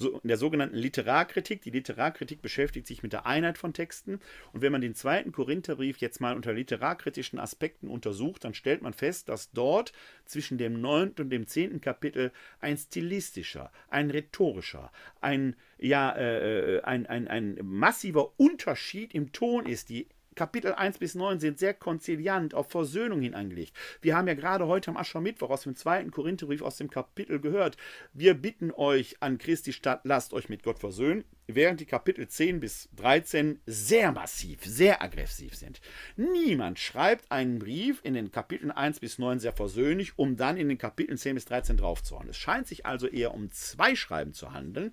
in 0.00 0.28
der 0.28 0.36
sogenannten 0.36 0.76
Literarkritik. 0.76 1.60
Die 1.62 1.70
Literarkritik 1.70 2.40
beschäftigt 2.40 2.86
sich 2.86 3.02
mit 3.02 3.12
der 3.12 3.26
Einheit 3.26 3.58
von 3.58 3.72
Texten. 3.72 4.20
Und 4.52 4.62
wenn 4.62 4.70
man 4.70 4.80
den 4.80 4.94
zweiten 4.94 5.32
Korintherbrief 5.32 5.98
jetzt 5.98 6.20
mal 6.20 6.36
unter 6.36 6.52
literarkritischen 6.52 7.40
Aspekten 7.40 7.88
untersucht, 7.88 8.44
dann 8.44 8.54
stellt 8.54 8.80
man 8.80 8.92
fest, 8.92 9.28
dass 9.28 9.50
dort 9.50 9.92
zwischen 10.24 10.56
dem 10.56 10.80
neunten 10.80 11.22
und 11.22 11.30
dem 11.30 11.48
zehnten 11.48 11.80
Kapitel 11.80 12.30
ein 12.60 12.76
stilistischer, 12.76 13.72
ein 13.88 14.12
rhetorischer, 14.12 14.92
ein, 15.20 15.56
ja, 15.78 16.12
äh, 16.12 16.76
äh 16.76 16.82
ein, 16.82 17.06
ein, 17.06 17.26
ein 17.26 17.58
massiver 17.60 18.38
Unterschied 18.38 19.14
im 19.14 19.32
Ton 19.32 19.66
ist. 19.66 19.88
Die 19.88 20.06
Kapitel 20.38 20.72
1 20.72 20.98
bis 20.98 21.16
9 21.16 21.40
sind 21.40 21.58
sehr 21.58 21.74
konziliant 21.74 22.54
auf 22.54 22.70
Versöhnung 22.70 23.20
hin 23.20 23.34
angelegt. 23.34 23.72
Wir 24.00 24.16
haben 24.16 24.28
ja 24.28 24.34
gerade 24.34 24.68
heute 24.68 24.92
am 24.92 24.96
Aschermittwoch 24.96 25.50
aus 25.50 25.64
dem 25.64 25.74
zweiten 25.74 26.12
Korintherbrief 26.12 26.62
aus 26.62 26.76
dem 26.76 26.88
Kapitel 26.88 27.40
gehört. 27.40 27.76
Wir 28.12 28.34
bitten 28.34 28.70
euch 28.70 29.16
an 29.18 29.38
Christi 29.38 29.72
Stadt, 29.72 30.02
lasst 30.04 30.32
euch 30.32 30.48
mit 30.48 30.62
Gott 30.62 30.78
versöhnen, 30.78 31.24
während 31.48 31.80
die 31.80 31.86
Kapitel 31.86 32.28
10 32.28 32.60
bis 32.60 32.88
13 32.94 33.58
sehr 33.66 34.12
massiv, 34.12 34.64
sehr 34.64 35.02
aggressiv 35.02 35.56
sind. 35.56 35.80
Niemand 36.14 36.78
schreibt 36.78 37.32
einen 37.32 37.58
Brief 37.58 37.98
in 38.04 38.14
den 38.14 38.30
Kapiteln 38.30 38.70
1 38.70 39.00
bis 39.00 39.18
9 39.18 39.40
sehr 39.40 39.52
versöhnlich, 39.52 40.20
um 40.20 40.36
dann 40.36 40.56
in 40.56 40.68
den 40.68 40.78
Kapiteln 40.78 41.18
10 41.18 41.34
bis 41.34 41.46
13 41.46 41.78
draufzuhauen. 41.78 42.28
Es 42.28 42.36
scheint 42.36 42.68
sich 42.68 42.86
also 42.86 43.08
eher 43.08 43.34
um 43.34 43.50
zwei 43.50 43.96
Schreiben 43.96 44.34
zu 44.34 44.52
handeln 44.52 44.92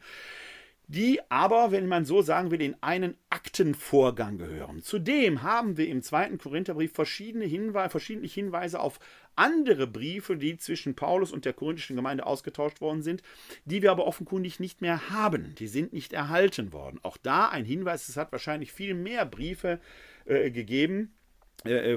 die 0.88 1.20
aber, 1.30 1.72
wenn 1.72 1.88
man 1.88 2.06
so 2.06 2.22
sagen 2.22 2.52
will, 2.52 2.62
in 2.62 2.76
einen 2.82 3.16
Aktenvorgang 3.30 4.38
gehören. 4.38 4.82
Zudem 4.82 5.44
haben 5.44 5.78
wir 5.78 5.88
im 5.88 6.02
zweiten 6.02 6.38
Korintherbrief 6.38 6.94
verschiedene 6.94 7.46
Hinweise, 7.46 7.90
verschiedene 7.90 8.28
Hinweise 8.28 8.80
auf 8.80 9.00
andere 9.36 9.88
Briefe, 9.88 10.38
die 10.38 10.58
zwischen 10.58 10.96
Paulus 10.96 11.32
und 11.32 11.46
der 11.46 11.54
korinthischen 11.54 11.96
Gemeinde 11.96 12.26
ausgetauscht 12.26 12.82
worden 12.82 13.02
sind, 13.02 13.22
die 13.66 13.82
wir 13.82 13.92
aber 13.92 14.08
offenkundig 14.08 14.60
nicht 14.60 14.82
mehr 14.82 15.10
haben. 15.10 15.56
Die 15.56 15.68
sind 15.68 15.94
nicht 15.94 16.14
erhalten 16.14 16.72
worden. 16.72 17.00
Auch 17.04 17.18
da 17.18 17.50
ein 17.50 17.66
Hinweis, 17.66 18.08
es 18.08 18.18
hat 18.18 18.32
wahrscheinlich 18.32 18.72
viel 18.72 18.94
mehr 18.94 19.26
Briefe 19.26 19.80
äh, 20.26 20.52
gegeben, 20.52 21.14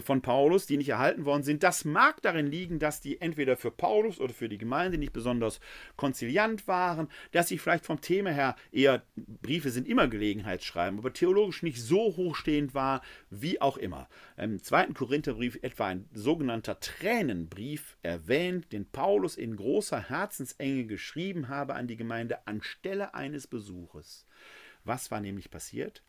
von 0.00 0.22
Paulus, 0.22 0.66
die 0.66 0.78
nicht 0.78 0.88
erhalten 0.88 1.26
worden 1.26 1.42
sind. 1.42 1.62
Das 1.62 1.84
mag 1.84 2.22
darin 2.22 2.46
liegen, 2.46 2.78
dass 2.78 3.00
die 3.00 3.20
entweder 3.20 3.56
für 3.56 3.70
Paulus 3.70 4.18
oder 4.18 4.32
für 4.32 4.48
die 4.48 4.56
Gemeinde 4.56 4.96
nicht 4.96 5.12
besonders 5.12 5.60
konziliant 5.96 6.66
waren, 6.66 7.08
dass 7.32 7.48
sie 7.48 7.58
vielleicht 7.58 7.84
vom 7.84 8.00
Thema 8.00 8.30
her 8.30 8.56
eher, 8.72 9.02
Briefe 9.16 9.70
sind 9.70 9.86
immer 9.86 10.08
Gelegenheitsschreiben, 10.08 10.98
aber 10.98 11.12
theologisch 11.12 11.62
nicht 11.62 11.82
so 11.82 12.16
hochstehend 12.16 12.74
war, 12.74 13.02
wie 13.28 13.60
auch 13.60 13.76
immer. 13.76 14.08
Im 14.36 14.62
zweiten 14.62 14.94
Korintherbrief 14.94 15.58
etwa 15.62 15.88
ein 15.88 16.08
sogenannter 16.14 16.80
Tränenbrief 16.80 17.98
erwähnt, 18.02 18.72
den 18.72 18.90
Paulus 18.90 19.36
in 19.36 19.56
großer 19.56 20.08
Herzensenge 20.08 20.86
geschrieben 20.86 21.48
habe 21.48 21.74
an 21.74 21.88
die 21.88 21.96
Gemeinde 21.96 22.46
anstelle 22.46 23.14
eines 23.14 23.46
Besuches. 23.46 24.26
Was 24.84 25.10
war 25.10 25.20
nämlich 25.20 25.50
passiert? 25.50 26.02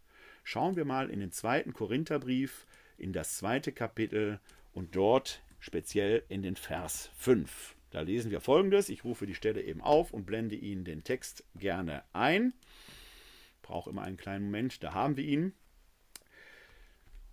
Schauen 0.43 0.75
wir 0.75 0.85
mal 0.85 1.09
in 1.09 1.19
den 1.19 1.31
zweiten 1.31 1.73
Korintherbrief, 1.73 2.65
in 2.99 3.13
das 3.13 3.37
zweite 3.37 3.71
Kapitel 3.71 4.39
und 4.73 4.95
dort 4.95 5.41
speziell 5.59 6.23
in 6.29 6.41
den 6.41 6.55
Vers 6.55 7.09
5. 7.17 7.75
Da 7.91 8.01
lesen 8.01 8.31
wir 8.31 8.41
folgendes. 8.41 8.89
Ich 8.89 9.03
rufe 9.03 9.25
die 9.25 9.35
Stelle 9.35 9.61
eben 9.61 9.81
auf 9.81 10.11
und 10.11 10.25
blende 10.25 10.55
Ihnen 10.55 10.85
den 10.85 11.03
Text 11.03 11.43
gerne 11.55 12.03
ein. 12.13 12.53
Brauche 13.61 13.89
immer 13.89 14.03
einen 14.03 14.17
kleinen 14.17 14.45
Moment, 14.45 14.83
da 14.83 14.93
haben 14.93 15.17
wir 15.17 15.23
ihn. 15.23 15.53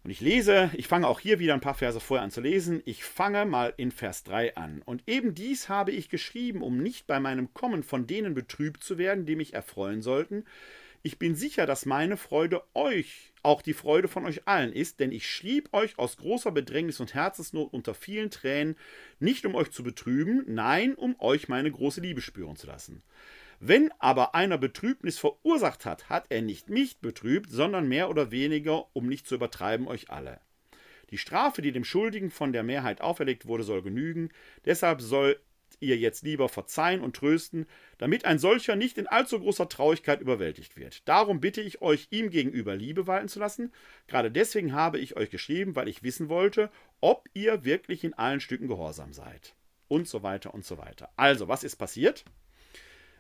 Und 0.02 0.10
ich 0.10 0.20
lese, 0.20 0.70
ich 0.74 0.86
fange 0.86 1.08
auch 1.08 1.18
hier 1.18 1.40
wieder 1.40 1.54
ein 1.54 1.60
paar 1.60 1.74
Verse 1.74 1.98
vorher 1.98 2.22
an 2.22 2.30
zu 2.30 2.40
lesen. 2.40 2.80
Ich 2.84 3.02
fange 3.02 3.44
mal 3.44 3.74
in 3.76 3.90
Vers 3.90 4.22
3 4.22 4.56
an. 4.56 4.80
Und 4.82 5.02
eben 5.08 5.34
dies 5.34 5.68
habe 5.68 5.90
ich 5.90 6.08
geschrieben, 6.08 6.62
um 6.62 6.78
nicht 6.78 7.08
bei 7.08 7.18
meinem 7.18 7.52
Kommen 7.54 7.82
von 7.82 8.06
denen 8.06 8.32
betrübt 8.32 8.84
zu 8.84 8.98
werden, 8.98 9.26
die 9.26 9.34
mich 9.34 9.52
erfreuen 9.52 10.02
sollten, 10.02 10.44
ich 11.06 11.20
bin 11.20 11.36
sicher, 11.36 11.66
dass 11.66 11.86
meine 11.86 12.16
Freude 12.16 12.62
euch 12.74 13.32
auch 13.46 13.62
die 13.62 13.74
Freude 13.74 14.08
von 14.08 14.26
euch 14.26 14.46
allen 14.48 14.72
ist, 14.72 14.98
denn 14.98 15.12
ich 15.12 15.30
schrieb 15.30 15.72
euch 15.72 15.98
aus 15.98 16.16
großer 16.16 16.50
Bedrängnis 16.50 16.98
und 16.98 17.14
Herzensnot 17.14 17.72
unter 17.72 17.94
vielen 17.94 18.30
Tränen, 18.30 18.74
nicht 19.20 19.46
um 19.46 19.54
euch 19.54 19.70
zu 19.70 19.84
betrüben, 19.84 20.42
nein, 20.48 20.94
um 20.96 21.14
euch 21.20 21.48
meine 21.48 21.70
große 21.70 22.00
Liebe 22.00 22.20
spüren 22.20 22.56
zu 22.56 22.66
lassen. 22.66 23.04
Wenn 23.60 23.90
aber 24.00 24.34
einer 24.34 24.58
Betrübnis 24.58 25.18
verursacht 25.18 25.86
hat, 25.86 26.10
hat 26.10 26.26
er 26.28 26.42
nicht 26.42 26.68
mich 26.68 26.98
betrübt, 26.98 27.48
sondern 27.48 27.88
mehr 27.88 28.10
oder 28.10 28.32
weniger, 28.32 28.84
um 28.94 29.06
nicht 29.06 29.28
zu 29.28 29.36
übertreiben, 29.36 29.86
euch 29.86 30.10
alle. 30.10 30.40
Die 31.10 31.18
Strafe, 31.18 31.62
die 31.62 31.70
dem 31.70 31.84
Schuldigen 31.84 32.32
von 32.32 32.52
der 32.52 32.64
Mehrheit 32.64 33.00
auferlegt 33.00 33.46
wurde, 33.46 33.62
soll 33.62 33.80
genügen, 33.80 34.30
deshalb 34.64 35.00
soll 35.00 35.38
ihr 35.80 35.96
jetzt 35.96 36.22
lieber 36.22 36.48
verzeihen 36.48 37.00
und 37.00 37.16
trösten, 37.16 37.66
damit 37.98 38.24
ein 38.24 38.38
solcher 38.38 38.76
nicht 38.76 38.98
in 38.98 39.06
allzu 39.06 39.40
großer 39.40 39.68
Traurigkeit 39.68 40.20
überwältigt 40.20 40.76
wird. 40.76 41.06
Darum 41.08 41.40
bitte 41.40 41.60
ich 41.60 41.82
euch, 41.82 42.06
ihm 42.10 42.30
gegenüber 42.30 42.76
Liebe 42.76 43.06
walten 43.06 43.28
zu 43.28 43.38
lassen. 43.38 43.72
Gerade 44.06 44.30
deswegen 44.30 44.72
habe 44.72 44.98
ich 44.98 45.16
euch 45.16 45.30
geschrieben, 45.30 45.76
weil 45.76 45.88
ich 45.88 46.02
wissen 46.02 46.28
wollte, 46.28 46.70
ob 47.00 47.28
ihr 47.34 47.64
wirklich 47.64 48.04
in 48.04 48.14
allen 48.14 48.40
Stücken 48.40 48.68
gehorsam 48.68 49.12
seid. 49.12 49.54
Und 49.88 50.08
so 50.08 50.22
weiter 50.22 50.52
und 50.52 50.64
so 50.64 50.78
weiter. 50.78 51.10
Also, 51.16 51.46
was 51.48 51.62
ist 51.62 51.76
passiert? 51.76 52.24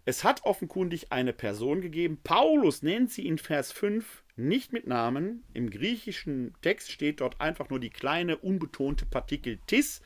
Es 0.04 0.22
hat 0.22 0.44
offenkundig 0.44 1.12
eine 1.12 1.32
Person 1.32 1.80
gegeben. 1.80 2.20
Paulus 2.22 2.82
nennt 2.82 3.10
sie 3.10 3.26
in 3.26 3.38
Vers 3.38 3.72
5 3.72 4.22
nicht 4.36 4.72
mit 4.72 4.86
Namen. 4.86 5.44
Im 5.52 5.68
griechischen 5.68 6.54
Text 6.62 6.92
steht 6.92 7.20
dort 7.20 7.40
einfach 7.40 7.70
nur 7.70 7.80
die 7.80 7.90
kleine, 7.90 8.36
unbetonte 8.36 9.04
Partikel 9.04 9.58
tis. 9.66 10.00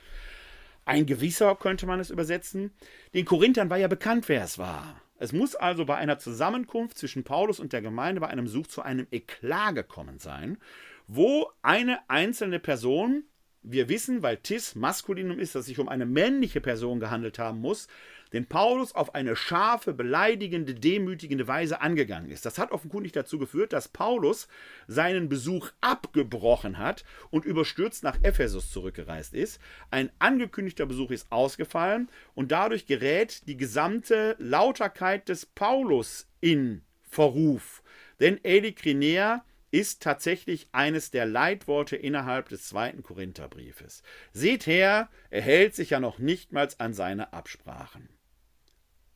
Ein 0.91 1.07
gewisser 1.07 1.55
könnte 1.55 1.86
man 1.86 2.01
es 2.01 2.11
übersetzen. 2.11 2.72
Den 3.14 3.24
Korinthern 3.24 3.70
war 3.70 3.76
ja 3.76 3.86
bekannt, 3.86 4.28
wer 4.28 4.43
es 4.43 4.59
war. 4.59 5.01
Es 5.20 5.32
muss 5.32 5.55
also 5.55 5.84
bei 5.84 5.95
einer 5.95 6.18
Zusammenkunft 6.18 6.99
zwischen 6.99 7.22
Paulus 7.22 7.61
und 7.61 7.72
der 7.72 7.80
Gemeinde 7.80 8.20
bei 8.20 8.26
einem 8.26 8.49
Such 8.49 8.66
zu 8.66 8.82
einem 8.82 9.07
Eklat 9.12 9.76
gekommen 9.76 10.18
sein, 10.18 10.59
wo 11.07 11.49
eine 11.62 12.01
einzelne 12.09 12.59
Person, 12.59 13.22
wir 13.62 13.88
wissen, 13.88 14.22
weil 14.22 14.38
Tis 14.38 14.74
Maskulinum 14.74 15.38
ist, 15.38 15.54
dass 15.54 15.61
es 15.61 15.66
sich 15.66 15.78
um 15.78 15.88
eine 15.88 16.06
männliche 16.06 16.61
Person 16.61 17.00
gehandelt 17.00 17.38
haben 17.38 17.61
muss, 17.61 17.88
den 18.32 18.46
Paulus 18.46 18.94
auf 18.94 19.14
eine 19.14 19.34
scharfe, 19.36 19.92
beleidigende, 19.92 20.74
demütigende 20.74 21.48
Weise 21.48 21.80
angegangen 21.80 22.30
ist. 22.30 22.46
Das 22.46 22.58
hat 22.58 22.70
offenkundig 22.70 23.12
dazu 23.12 23.38
geführt, 23.38 23.72
dass 23.72 23.88
Paulus 23.88 24.48
seinen 24.86 25.28
Besuch 25.28 25.70
abgebrochen 25.80 26.78
hat 26.78 27.04
und 27.30 27.44
überstürzt 27.44 28.02
nach 28.04 28.18
Ephesus 28.22 28.70
zurückgereist 28.70 29.34
ist. 29.34 29.61
Ein 29.90 30.11
angekündigter 30.20 30.86
Besuch 30.86 31.11
ist 31.11 31.30
ausgefallen 31.30 32.08
und 32.34 32.52
dadurch 32.52 32.86
gerät 32.86 33.46
die 33.48 33.56
gesamte 33.56 34.36
Lauterkeit 34.38 35.28
des 35.28 35.44
Paulus 35.44 36.28
in 36.40 36.82
Verruf. 37.02 37.82
Denn 38.20 38.42
Elikrinea 38.44 39.44
ist 39.70 40.02
tatsächlich 40.02 40.68
eines 40.72 41.10
der 41.10 41.26
Leitworte 41.26 41.96
innerhalb 41.96 42.48
des 42.48 42.68
zweiten 42.68 43.02
Korintherbriefes. 43.02 44.02
Seht 44.32 44.66
her, 44.66 45.08
er 45.30 45.42
hält 45.42 45.74
sich 45.74 45.90
ja 45.90 46.00
noch 46.00 46.18
nichtmals 46.18 46.80
an 46.80 46.92
seine 46.92 47.32
Absprachen. 47.32 48.08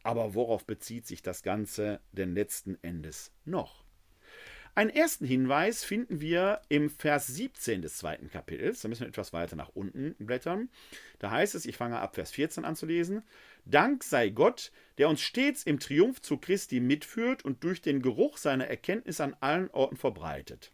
Aber 0.03 0.35
worauf 0.35 0.67
bezieht 0.67 1.07
sich 1.07 1.23
das 1.23 1.43
Ganze 1.43 2.01
denn 2.13 2.35
letzten 2.35 2.79
Endes 2.83 3.33
noch? 3.45 3.84
Einen 4.77 4.91
ersten 4.91 5.25
Hinweis 5.25 5.85
finden 5.85 6.21
wir 6.21 6.61
im 6.69 6.91
Vers 6.91 7.29
17 7.29 7.81
des 7.81 7.97
zweiten 7.97 8.29
Kapitels. 8.29 8.81
Da 8.81 8.89
müssen 8.89 9.03
wir 9.03 9.09
etwas 9.09 9.33
weiter 9.33 9.55
nach 9.55 9.69
unten 9.69 10.17
blättern. 10.19 10.69
Da 11.21 11.31
heißt 11.31 11.55
es, 11.55 11.65
ich 11.65 11.77
fange 11.77 12.01
ab 12.01 12.17
Vers 12.17 12.33
14 12.33 12.65
an 12.65 12.75
zu 12.75 12.85
lesen. 12.85 13.23
Dank 13.65 14.03
sei 14.03 14.31
Gott, 14.31 14.73
der 14.99 15.09
uns 15.09 15.21
stets 15.21 15.63
im 15.63 15.79
Triumph 15.79 16.21
zu 16.23 16.39
Christi 16.39 16.81
mitführt 16.81 17.45
und 17.45 17.63
durch 17.63 17.83
den 17.83 18.03
Geruch 18.03 18.37
seiner 18.37 18.67
Erkenntnis 18.67 19.21
an 19.21 19.37
allen 19.39 19.71
Orten 19.71 19.97
verbreitet. 19.97 20.73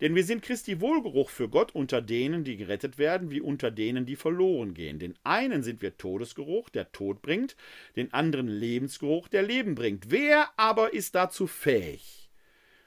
Denn 0.00 0.14
wir 0.14 0.24
sind 0.24 0.42
Christi 0.42 0.80
Wohlgeruch 0.80 1.30
für 1.30 1.48
Gott 1.48 1.74
unter 1.74 2.02
denen, 2.02 2.44
die 2.44 2.56
gerettet 2.56 2.98
werden, 2.98 3.32
wie 3.32 3.40
unter 3.40 3.72
denen, 3.72 4.06
die 4.06 4.16
verloren 4.16 4.74
gehen. 4.74 5.00
Den 5.00 5.14
einen 5.24 5.64
sind 5.64 5.82
wir 5.82 5.96
Todesgeruch, 5.96 6.68
der 6.68 6.92
Tod 6.92 7.20
bringt, 7.20 7.56
den 7.96 8.12
anderen 8.12 8.46
Lebensgeruch, 8.46 9.26
der 9.26 9.42
Leben 9.42 9.74
bringt. 9.74 10.10
Wer 10.10 10.50
aber 10.56 10.94
ist 10.94 11.16
dazu 11.16 11.48
fähig? 11.48 12.23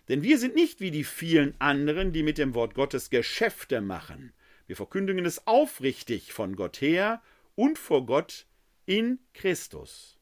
Denn 0.08 0.24
wir 0.24 0.38
sind 0.38 0.56
nicht 0.56 0.80
wie 0.80 0.92
die 0.92 1.04
vielen 1.04 1.60
anderen, 1.60 2.14
die 2.14 2.24
mit 2.24 2.38
dem 2.38 2.54
Wort 2.54 2.76
Gottes 2.76 3.10
Geschäfte 3.10 3.82
machen. 3.82 4.34
Wir 4.66 4.76
verkündigen 4.76 5.26
es 5.26 5.48
aufrichtig 5.48 6.34
von 6.34 6.56
Gott 6.56 6.82
her 6.82 7.22
und 7.56 7.78
vor 7.78 8.06
Gott 8.06 8.46
in 8.86 9.20
Christus. 9.34 10.18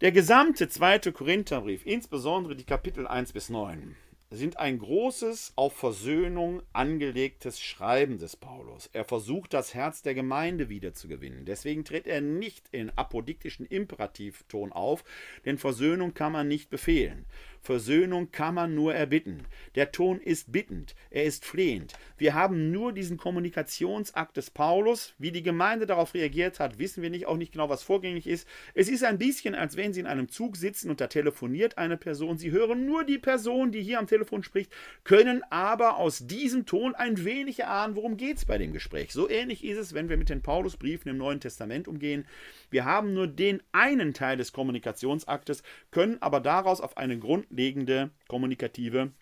Der 0.00 0.12
gesamte 0.12 0.68
zweite 0.68 1.12
Korintherbrief, 1.12 1.86
insbesondere 1.86 2.56
die 2.56 2.64
Kapitel 2.64 3.06
1 3.06 3.32
bis 3.32 3.50
9, 3.50 3.96
sind 4.32 4.58
ein 4.58 4.78
großes, 4.78 5.52
auf 5.56 5.74
Versöhnung 5.74 6.62
angelegtes 6.72 7.60
Schreiben 7.60 8.18
des 8.18 8.36
Paulus. 8.36 8.88
Er 8.92 9.04
versucht, 9.04 9.52
das 9.52 9.74
Herz 9.74 10.02
der 10.02 10.14
Gemeinde 10.14 10.68
wiederzugewinnen. 10.68 11.44
Deswegen 11.44 11.84
tritt 11.84 12.06
er 12.06 12.20
nicht 12.20 12.68
in 12.72 12.90
apodiktischen 12.90 13.66
Imperativton 13.66 14.72
auf, 14.72 15.04
denn 15.44 15.58
Versöhnung 15.58 16.14
kann 16.14 16.32
man 16.32 16.48
nicht 16.48 16.70
befehlen. 16.70 17.26
Versöhnung 17.62 18.32
kann 18.32 18.54
man 18.54 18.74
nur 18.74 18.94
erbitten. 18.94 19.44
Der 19.76 19.92
Ton 19.92 20.20
ist 20.20 20.50
bittend, 20.50 20.94
er 21.10 21.24
ist 21.24 21.44
flehend. 21.44 21.92
Wir 22.18 22.34
haben 22.34 22.72
nur 22.72 22.92
diesen 22.92 23.16
Kommunikationsakt 23.16 24.36
des 24.36 24.50
Paulus. 24.50 25.14
Wie 25.18 25.30
die 25.30 25.42
Gemeinde 25.42 25.86
darauf 25.86 26.14
reagiert 26.14 26.58
hat, 26.60 26.78
wissen 26.78 27.02
wir 27.02 27.10
nicht, 27.10 27.26
auch 27.26 27.36
nicht 27.36 27.52
genau, 27.52 27.68
was 27.68 27.82
vorgängig 27.82 28.26
ist. 28.26 28.48
Es 28.74 28.88
ist 28.88 29.04
ein 29.04 29.18
bisschen, 29.18 29.54
als 29.54 29.76
wenn 29.76 29.92
Sie 29.92 30.00
in 30.00 30.06
einem 30.06 30.28
Zug 30.28 30.56
sitzen 30.56 30.90
und 30.90 31.00
da 31.00 31.06
telefoniert 31.06 31.78
eine 31.78 31.96
Person. 31.96 32.36
Sie 32.36 32.50
hören 32.50 32.84
nur 32.84 33.04
die 33.04 33.18
Person, 33.18 33.70
die 33.70 33.82
hier 33.82 34.00
am 34.00 34.08
Telefon 34.08 34.42
spricht, 34.42 34.72
können 35.04 35.42
aber 35.50 35.98
aus 35.98 36.26
diesem 36.26 36.66
Ton 36.66 36.94
ein 36.96 37.24
wenig 37.24 37.60
erahnen, 37.60 37.94
worum 37.94 38.16
geht 38.16 38.38
es 38.38 38.44
bei 38.44 38.58
dem 38.58 38.72
Gespräch. 38.72 39.12
So 39.12 39.30
ähnlich 39.30 39.64
ist 39.64 39.78
es, 39.78 39.94
wenn 39.94 40.08
wir 40.08 40.16
mit 40.16 40.28
den 40.28 40.42
Paulusbriefen 40.42 41.10
im 41.10 41.18
Neuen 41.18 41.40
Testament 41.40 41.86
umgehen. 41.86 42.26
Wir 42.70 42.84
haben 42.84 43.14
nur 43.14 43.26
den 43.26 43.62
einen 43.70 44.14
Teil 44.14 44.36
des 44.36 44.52
Kommunikationsaktes, 44.52 45.62
können 45.90 46.18
aber 46.20 46.40
daraus 46.40 46.80
auf 46.80 46.96
eine 46.96 47.18
grundlegende 47.52 48.10
kommunikative 48.28 49.12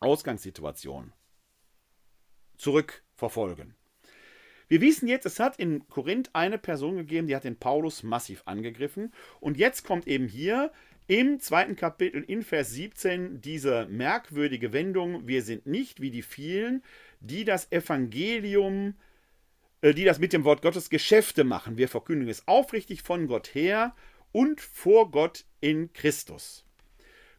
Ausgangssituation 0.00 1.12
zurückverfolgen. 2.56 3.74
Wir 4.68 4.80
wissen 4.80 5.08
jetzt, 5.08 5.26
es 5.26 5.40
hat 5.40 5.58
in 5.58 5.86
Korinth 5.88 6.30
eine 6.32 6.58
Person 6.58 6.96
gegeben, 6.96 7.26
die 7.26 7.36
hat 7.36 7.44
den 7.44 7.58
Paulus 7.58 8.02
massiv 8.02 8.42
angegriffen. 8.46 9.12
Und 9.40 9.58
jetzt 9.58 9.84
kommt 9.84 10.06
eben 10.06 10.28
hier 10.28 10.72
im 11.08 11.40
zweiten 11.40 11.76
Kapitel 11.76 12.22
in 12.22 12.42
Vers 12.42 12.70
17 12.70 13.40
diese 13.40 13.86
merkwürdige 13.86 14.72
Wendung, 14.72 15.26
wir 15.26 15.42
sind 15.42 15.66
nicht 15.66 16.00
wie 16.00 16.10
die 16.10 16.22
vielen, 16.22 16.82
die 17.20 17.44
das 17.44 17.70
Evangelium 17.72 18.94
äh, 19.80 19.92
die 19.92 20.04
das 20.04 20.20
mit 20.20 20.32
dem 20.32 20.44
Wort 20.44 20.62
Gottes 20.62 20.88
Geschäfte 20.88 21.42
machen. 21.44 21.76
Wir 21.76 21.88
verkündigen 21.88 22.30
es 22.30 22.46
aufrichtig 22.46 23.02
von 23.02 23.26
Gott 23.26 23.54
her 23.54 23.94
und 24.30 24.60
vor 24.60 25.10
Gott 25.10 25.44
in 25.60 25.92
Christus. 25.92 26.64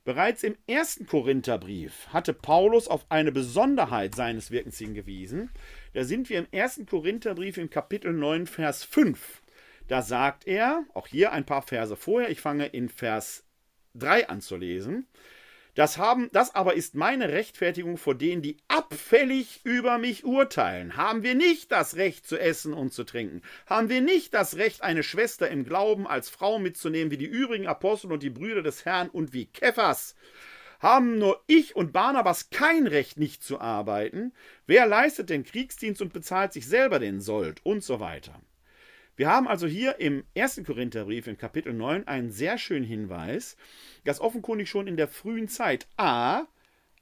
Bereits 0.05 0.43
im 0.43 0.57
ersten 0.67 1.05
Korintherbrief 1.05 2.07
hatte 2.09 2.33
Paulus 2.33 2.89
auf 2.89 3.05
eine 3.09 3.31
Besonderheit 3.31 4.15
seines 4.15 4.51
Wirkens 4.51 4.77
hingewiesen. 4.77 5.49
Da 5.93 6.03
sind 6.03 6.29
wir 6.29 6.39
im 6.39 6.47
ersten 6.51 6.85
Korintherbrief 6.85 7.57
im 7.57 7.69
Kapitel 7.69 8.11
9, 8.11 8.45
Vers 8.45 8.83
5. 8.83 9.41
Da 9.87 10.01
sagt 10.01 10.45
er, 10.45 10.83
auch 10.93 11.07
hier 11.07 11.31
ein 11.31 11.45
paar 11.45 11.61
Verse 11.61 11.95
vorher, 11.95 12.29
ich 12.29 12.41
fange 12.41 12.65
in 12.65 12.89
Vers 12.89 13.45
3 13.95 14.27
an 14.27 14.41
zu 14.41 14.57
lesen, 14.57 15.07
das, 15.75 15.97
haben, 15.97 16.29
das 16.31 16.53
aber 16.53 16.75
ist 16.75 16.95
meine 16.95 17.29
Rechtfertigung 17.29 17.97
vor 17.97 18.15
denen, 18.15 18.41
die 18.41 18.57
abfällig 18.67 19.61
über 19.63 19.97
mich 19.97 20.23
urteilen. 20.23 20.97
Haben 20.97 21.23
wir 21.23 21.35
nicht 21.35 21.71
das 21.71 21.95
Recht 21.95 22.27
zu 22.27 22.39
essen 22.39 22.73
und 22.73 22.93
zu 22.93 23.03
trinken? 23.03 23.41
Haben 23.65 23.89
wir 23.89 24.01
nicht 24.01 24.33
das 24.33 24.57
Recht, 24.57 24.83
eine 24.83 25.03
Schwester 25.03 25.49
im 25.49 25.65
Glauben 25.65 26.05
als 26.05 26.29
Frau 26.29 26.59
mitzunehmen, 26.59 27.11
wie 27.11 27.17
die 27.17 27.25
übrigen 27.25 27.67
Apostel 27.67 28.11
und 28.11 28.21
die 28.21 28.29
Brüder 28.29 28.61
des 28.61 28.85
Herrn 28.85 29.09
und 29.09 29.33
wie 29.33 29.45
Kephas? 29.45 30.15
Haben 30.79 31.17
nur 31.17 31.41
ich 31.47 31.75
und 31.75 31.93
Barnabas 31.93 32.49
kein 32.49 32.87
Recht, 32.87 33.17
nicht 33.17 33.41
zu 33.41 33.61
arbeiten? 33.61 34.33
Wer 34.67 34.85
leistet 34.85 35.29
den 35.29 35.45
Kriegsdienst 35.45 36.01
und 36.01 36.11
bezahlt 36.11 36.53
sich 36.53 36.67
selber 36.67 36.99
den 36.99 37.21
Sold? 37.21 37.61
Und 37.63 37.83
so 37.83 37.99
weiter. 37.99 38.39
Wir 39.15 39.29
haben 39.29 39.47
also 39.47 39.67
hier 39.67 39.99
im 39.99 40.23
1. 40.35 40.61
Korintherbrief 40.65 41.27
in 41.27 41.37
Kapitel 41.37 41.71
9 41.71 42.07
einen 42.07 42.31
sehr 42.31 42.57
schönen 42.57 42.85
Hinweis, 42.85 43.57
dass 44.05 44.19
offenkundig 44.19 44.69
schon 44.69 44.87
in 44.87 44.97
der 44.97 45.07
frühen 45.07 45.47
Zeit 45.47 45.87
A 45.97 46.47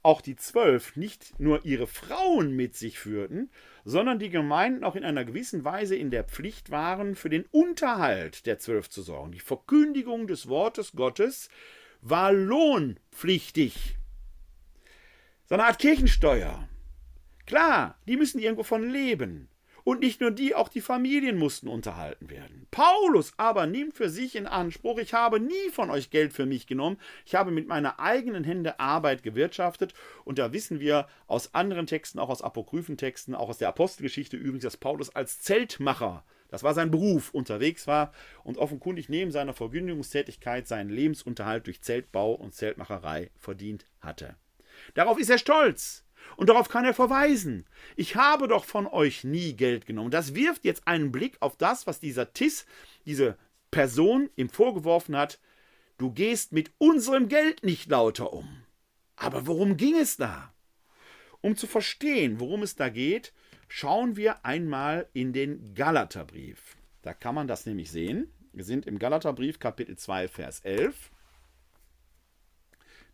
auch 0.02 0.20
die 0.20 0.36
Zwölf 0.36 0.96
nicht 0.96 1.38
nur 1.38 1.64
ihre 1.64 1.86
Frauen 1.86 2.54
mit 2.54 2.76
sich 2.76 2.98
führten, 2.98 3.50
sondern 3.84 4.18
die 4.18 4.30
Gemeinden 4.30 4.84
auch 4.84 4.96
in 4.96 5.04
einer 5.04 5.24
gewissen 5.24 5.64
Weise 5.64 5.96
in 5.96 6.10
der 6.10 6.24
Pflicht 6.24 6.70
waren, 6.70 7.14
für 7.14 7.30
den 7.30 7.44
Unterhalt 7.50 8.44
der 8.46 8.58
Zwölf 8.58 8.90
zu 8.90 9.00
sorgen. 9.00 9.32
Die 9.32 9.40
Verkündigung 9.40 10.26
des 10.26 10.48
Wortes 10.48 10.92
Gottes 10.92 11.48
war 12.02 12.32
lohnpflichtig. 12.32 13.96
So 15.46 15.54
eine 15.54 15.64
Art 15.64 15.78
Kirchensteuer. 15.78 16.68
Klar, 17.46 17.96
die 18.06 18.16
müssen 18.16 18.40
irgendwo 18.40 18.64
von 18.64 18.88
leben. 18.88 19.48
Und 19.84 20.00
nicht 20.00 20.20
nur 20.20 20.30
die, 20.30 20.54
auch 20.54 20.68
die 20.68 20.80
Familien 20.80 21.38
mussten 21.38 21.68
unterhalten 21.68 22.30
werden. 22.30 22.66
Paulus 22.70 23.32
aber 23.36 23.66
nimmt 23.66 23.94
für 23.94 24.08
sich 24.08 24.36
in 24.36 24.46
Anspruch, 24.46 24.98
ich 24.98 25.14
habe 25.14 25.40
nie 25.40 25.70
von 25.72 25.90
euch 25.90 26.10
Geld 26.10 26.32
für 26.32 26.46
mich 26.46 26.66
genommen, 26.66 26.98
ich 27.26 27.34
habe 27.34 27.50
mit 27.50 27.66
meiner 27.66 27.98
eigenen 27.98 28.44
Hände 28.44 28.78
Arbeit 28.80 29.22
gewirtschaftet. 29.22 29.94
Und 30.24 30.38
da 30.38 30.52
wissen 30.52 30.80
wir 30.80 31.08
aus 31.26 31.54
anderen 31.54 31.86
Texten, 31.86 32.18
auch 32.18 32.28
aus 32.28 32.42
Apokryphentexten, 32.42 33.34
auch 33.34 33.48
aus 33.48 33.58
der 33.58 33.68
Apostelgeschichte 33.68 34.36
übrigens, 34.36 34.64
dass 34.64 34.76
Paulus 34.76 35.14
als 35.14 35.40
Zeltmacher 35.40 36.24
das 36.52 36.62
war 36.62 36.74
sein 36.74 36.90
Beruf, 36.90 37.32
unterwegs 37.32 37.86
war 37.86 38.12
und 38.44 38.58
offenkundig 38.58 39.08
neben 39.08 39.30
seiner 39.30 39.54
Verkündigungstätigkeit 39.54 40.68
seinen 40.68 40.90
Lebensunterhalt 40.90 41.66
durch 41.66 41.80
Zeltbau 41.80 42.34
und 42.34 42.54
Zeltmacherei 42.54 43.30
verdient 43.38 43.86
hatte. 44.02 44.36
Darauf 44.92 45.18
ist 45.18 45.30
er 45.30 45.38
stolz. 45.38 46.04
Und 46.36 46.48
darauf 46.48 46.68
kann 46.68 46.84
er 46.84 46.94
verweisen. 46.94 47.66
Ich 47.96 48.16
habe 48.16 48.48
doch 48.48 48.64
von 48.64 48.86
euch 48.86 49.24
nie 49.24 49.54
Geld 49.54 49.86
genommen. 49.86 50.10
Das 50.10 50.34
wirft 50.34 50.64
jetzt 50.64 50.86
einen 50.86 51.12
Blick 51.12 51.36
auf 51.40 51.56
das, 51.56 51.86
was 51.86 52.00
dieser 52.00 52.32
Tis, 52.32 52.66
diese 53.06 53.36
Person 53.70 54.30
ihm 54.36 54.48
vorgeworfen 54.48 55.16
hat. 55.16 55.38
Du 55.98 56.10
gehst 56.10 56.52
mit 56.52 56.70
unserem 56.78 57.28
Geld 57.28 57.62
nicht 57.62 57.90
lauter 57.90 58.32
um. 58.32 58.62
Aber 59.16 59.46
worum 59.46 59.76
ging 59.76 59.96
es 59.96 60.16
da? 60.16 60.52
Um 61.40 61.56
zu 61.56 61.66
verstehen, 61.66 62.40
worum 62.40 62.62
es 62.62 62.76
da 62.76 62.88
geht, 62.88 63.32
schauen 63.68 64.16
wir 64.16 64.44
einmal 64.44 65.08
in 65.12 65.32
den 65.32 65.74
Galaterbrief. 65.74 66.76
Da 67.02 67.14
kann 67.14 67.34
man 67.34 67.48
das 67.48 67.66
nämlich 67.66 67.90
sehen. 67.90 68.32
Wir 68.52 68.64
sind 68.64 68.86
im 68.86 68.98
Galaterbrief 68.98 69.58
Kapitel 69.58 69.96
2, 69.96 70.28
Vers 70.28 70.60
11. 70.60 71.10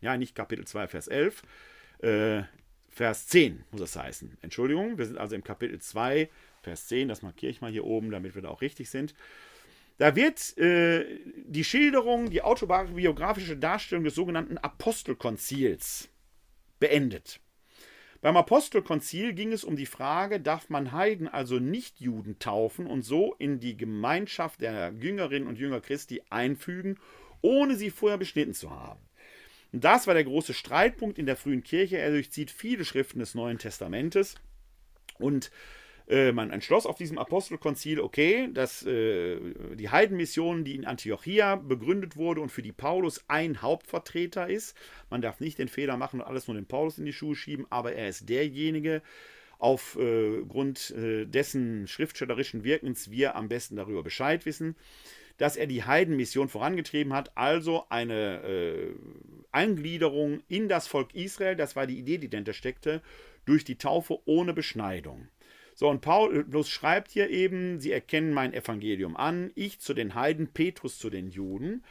Ja, 0.00 0.16
nicht 0.16 0.34
Kapitel 0.34 0.66
2, 0.66 0.88
Vers 0.88 1.08
11. 1.08 1.42
Äh, 2.00 2.42
Vers 2.98 3.28
10 3.28 3.62
muss 3.70 3.80
es 3.80 3.94
heißen. 3.94 4.38
Entschuldigung, 4.42 4.98
wir 4.98 5.06
sind 5.06 5.18
also 5.18 5.36
im 5.36 5.44
Kapitel 5.44 5.78
2, 5.78 6.28
Vers 6.62 6.88
10, 6.88 7.06
das 7.06 7.22
markiere 7.22 7.52
ich 7.52 7.60
mal 7.60 7.70
hier 7.70 7.84
oben, 7.84 8.10
damit 8.10 8.34
wir 8.34 8.42
da 8.42 8.48
auch 8.48 8.60
richtig 8.60 8.90
sind. 8.90 9.14
Da 9.98 10.16
wird 10.16 10.58
äh, 10.58 11.04
die 11.46 11.62
Schilderung, 11.62 12.28
die 12.28 12.42
autobiografische 12.42 13.56
Darstellung 13.56 14.02
des 14.02 14.16
sogenannten 14.16 14.58
Apostelkonzils 14.58 16.08
beendet. 16.80 17.38
Beim 18.20 18.36
Apostelkonzil 18.36 19.32
ging 19.32 19.52
es 19.52 19.62
um 19.62 19.76
die 19.76 19.86
Frage, 19.86 20.40
darf 20.40 20.68
man 20.68 20.90
Heiden, 20.90 21.28
also 21.28 21.60
Nichtjuden, 21.60 22.40
taufen 22.40 22.88
und 22.88 23.02
so 23.02 23.36
in 23.38 23.60
die 23.60 23.76
Gemeinschaft 23.76 24.60
der 24.60 24.92
Jüngerinnen 24.98 25.46
und 25.46 25.56
Jünger 25.56 25.80
Christi 25.80 26.22
einfügen, 26.30 26.98
ohne 27.42 27.76
sie 27.76 27.90
vorher 27.90 28.18
beschnitten 28.18 28.54
zu 28.54 28.72
haben. 28.72 29.07
Und 29.72 29.84
das 29.84 30.06
war 30.06 30.14
der 30.14 30.24
große 30.24 30.54
Streitpunkt 30.54 31.18
in 31.18 31.26
der 31.26 31.36
frühen 31.36 31.62
Kirche. 31.62 31.98
Er 31.98 32.10
durchzieht 32.10 32.50
viele 32.50 32.84
Schriften 32.84 33.18
des 33.18 33.34
Neuen 33.34 33.58
Testamentes. 33.58 34.36
Und 35.18 35.50
Äh, 36.08 36.32
man 36.32 36.50
entschloss 36.50 36.86
auf 36.86 36.96
diesem 36.96 37.18
Apostelkonzil, 37.18 38.00
okay, 38.00 38.48
dass 38.52 38.82
äh, 38.86 39.38
die 39.74 39.90
Heidenmission, 39.90 40.64
die 40.64 40.74
in 40.74 40.86
Antiochia 40.86 41.56
begründet 41.56 42.16
wurde 42.16 42.40
und 42.40 42.50
für 42.50 42.62
die 42.62 42.72
Paulus 42.72 43.24
ein 43.28 43.60
Hauptvertreter 43.60 44.48
ist, 44.48 44.74
man 45.10 45.20
darf 45.20 45.40
nicht 45.40 45.58
den 45.58 45.68
Fehler 45.68 45.98
machen 45.98 46.20
und 46.20 46.26
alles 46.26 46.48
nur 46.48 46.54
den 46.54 46.64
Paulus 46.64 46.98
in 46.98 47.04
die 47.04 47.12
Schuhe 47.12 47.36
schieben, 47.36 47.66
aber 47.68 47.92
er 47.92 48.08
ist 48.08 48.26
derjenige, 48.28 49.02
aufgrund 49.58 50.92
äh, 50.92 51.26
dessen 51.26 51.86
schriftstellerischen 51.86 52.64
Wirkens 52.64 53.10
wir 53.10 53.36
am 53.36 53.48
besten 53.48 53.76
darüber 53.76 54.02
Bescheid 54.02 54.46
wissen, 54.46 54.76
dass 55.38 55.56
er 55.56 55.66
die 55.66 55.84
Heidenmission 55.84 56.48
vorangetrieben 56.48 57.14
hat, 57.14 57.36
also 57.36 57.84
eine 57.88 58.42
äh, 58.42 58.90
Eingliederung 59.52 60.42
in 60.48 60.68
das 60.68 60.86
Volk 60.86 61.14
Israel, 61.14 61.56
das 61.56 61.74
war 61.74 61.86
die 61.86 61.98
Idee, 61.98 62.18
die 62.18 62.28
dahinter 62.28 62.52
steckte, 62.52 63.00
durch 63.46 63.64
die 63.64 63.76
Taufe 63.76 64.18
ohne 64.26 64.52
Beschneidung. 64.52 65.28
So, 65.74 65.88
und 65.88 66.00
Paulus 66.00 66.68
schreibt 66.68 67.12
hier 67.12 67.30
eben, 67.30 67.80
sie 67.80 67.92
erkennen 67.92 68.34
mein 68.34 68.52
Evangelium 68.52 69.16
an, 69.16 69.52
ich 69.54 69.78
zu 69.78 69.94
den 69.94 70.16
Heiden, 70.16 70.48
Petrus 70.48 70.98
zu 70.98 71.08
den 71.08 71.30
Juden. 71.30 71.84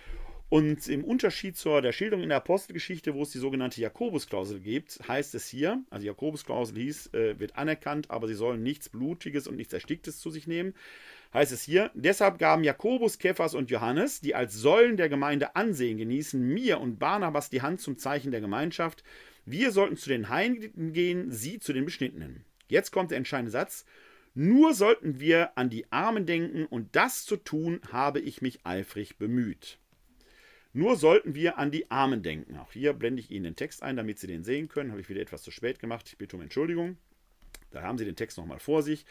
Und 0.49 0.87
im 0.87 1.03
Unterschied 1.03 1.57
zur 1.57 1.81
der 1.81 1.91
Schilderung 1.91 2.23
in 2.23 2.29
der 2.29 2.37
Apostelgeschichte, 2.37 3.13
wo 3.13 3.23
es 3.23 3.31
die 3.31 3.37
sogenannte 3.37 3.81
Jakobusklausel 3.81 4.59
gibt, 4.59 4.99
heißt 5.07 5.35
es 5.35 5.47
hier, 5.47 5.83
also 5.89 6.05
Jakobusklausel 6.05 6.77
hieß, 6.77 7.13
äh, 7.13 7.39
wird 7.39 7.57
anerkannt, 7.57 8.11
aber 8.11 8.27
sie 8.27 8.33
sollen 8.33 8.63
nichts 8.63 8.89
Blutiges 8.89 9.47
und 9.47 9.55
nichts 9.55 9.73
Ersticktes 9.73 10.19
zu 10.19 10.29
sich 10.29 10.47
nehmen. 10.47 10.73
Heißt 11.33 11.51
es 11.51 11.63
hier, 11.63 11.91
deshalb 11.93 12.39
gaben 12.39 12.63
Jakobus, 12.63 13.19
Kephas 13.19 13.53
und 13.53 13.69
Johannes, 13.69 14.21
die 14.21 14.35
als 14.35 14.53
Säulen 14.53 14.97
der 14.97 15.09
Gemeinde 15.09 15.55
Ansehen 15.55 15.97
genießen, 15.97 16.41
mir 16.41 16.79
und 16.79 16.99
Barnabas 16.99 17.49
die 17.49 17.61
Hand 17.61 17.81
zum 17.81 17.97
Zeichen 17.97 18.31
der 18.31 18.41
Gemeinschaft. 18.41 19.03
Wir 19.45 19.71
sollten 19.71 19.97
zu 19.97 20.09
den 20.09 20.29
Heiligen 20.29 20.93
gehen, 20.93 21.31
sie 21.31 21.59
zu 21.59 21.73
den 21.73 21.85
Beschnittenen. 21.85 22.45
Jetzt 22.67 22.91
kommt 22.91 23.11
der 23.11 23.17
entscheidende 23.17 23.51
Satz. 23.51 23.85
Nur 24.33 24.73
sollten 24.73 25.19
wir 25.19 25.57
an 25.57 25.69
die 25.69 25.91
Armen 25.91 26.25
denken, 26.25 26.65
und 26.65 26.95
das 26.95 27.25
zu 27.25 27.37
tun, 27.37 27.81
habe 27.91 28.19
ich 28.19 28.41
mich 28.41 28.65
eifrig 28.65 29.17
bemüht. 29.17 29.79
Nur 30.73 30.95
sollten 30.95 31.33
wir 31.33 31.57
an 31.57 31.71
die 31.71 31.89
Armen 31.89 32.21
denken. 32.21 32.55
Auch 32.57 32.71
hier 32.71 32.93
blende 32.93 33.19
ich 33.19 33.31
Ihnen 33.31 33.45
den 33.45 33.55
Text 33.55 33.81
ein, 33.81 33.95
damit 33.95 34.19
Sie 34.19 34.27
den 34.27 34.43
sehen 34.43 34.67
können. 34.67 34.91
Habe 34.91 35.01
ich 35.01 35.09
wieder 35.09 35.21
etwas 35.21 35.41
zu 35.41 35.49
spät 35.49 35.79
gemacht. 35.79 36.07
Ich 36.07 36.19
bitte 36.19 36.35
um 36.35 36.43
Entschuldigung. 36.43 36.97
Da 37.71 37.81
haben 37.81 37.97
Sie 37.97 38.05
den 38.05 38.15
Text 38.15 38.37
nochmal 38.37 38.59
vor 38.59 38.83
sich. 38.83 39.05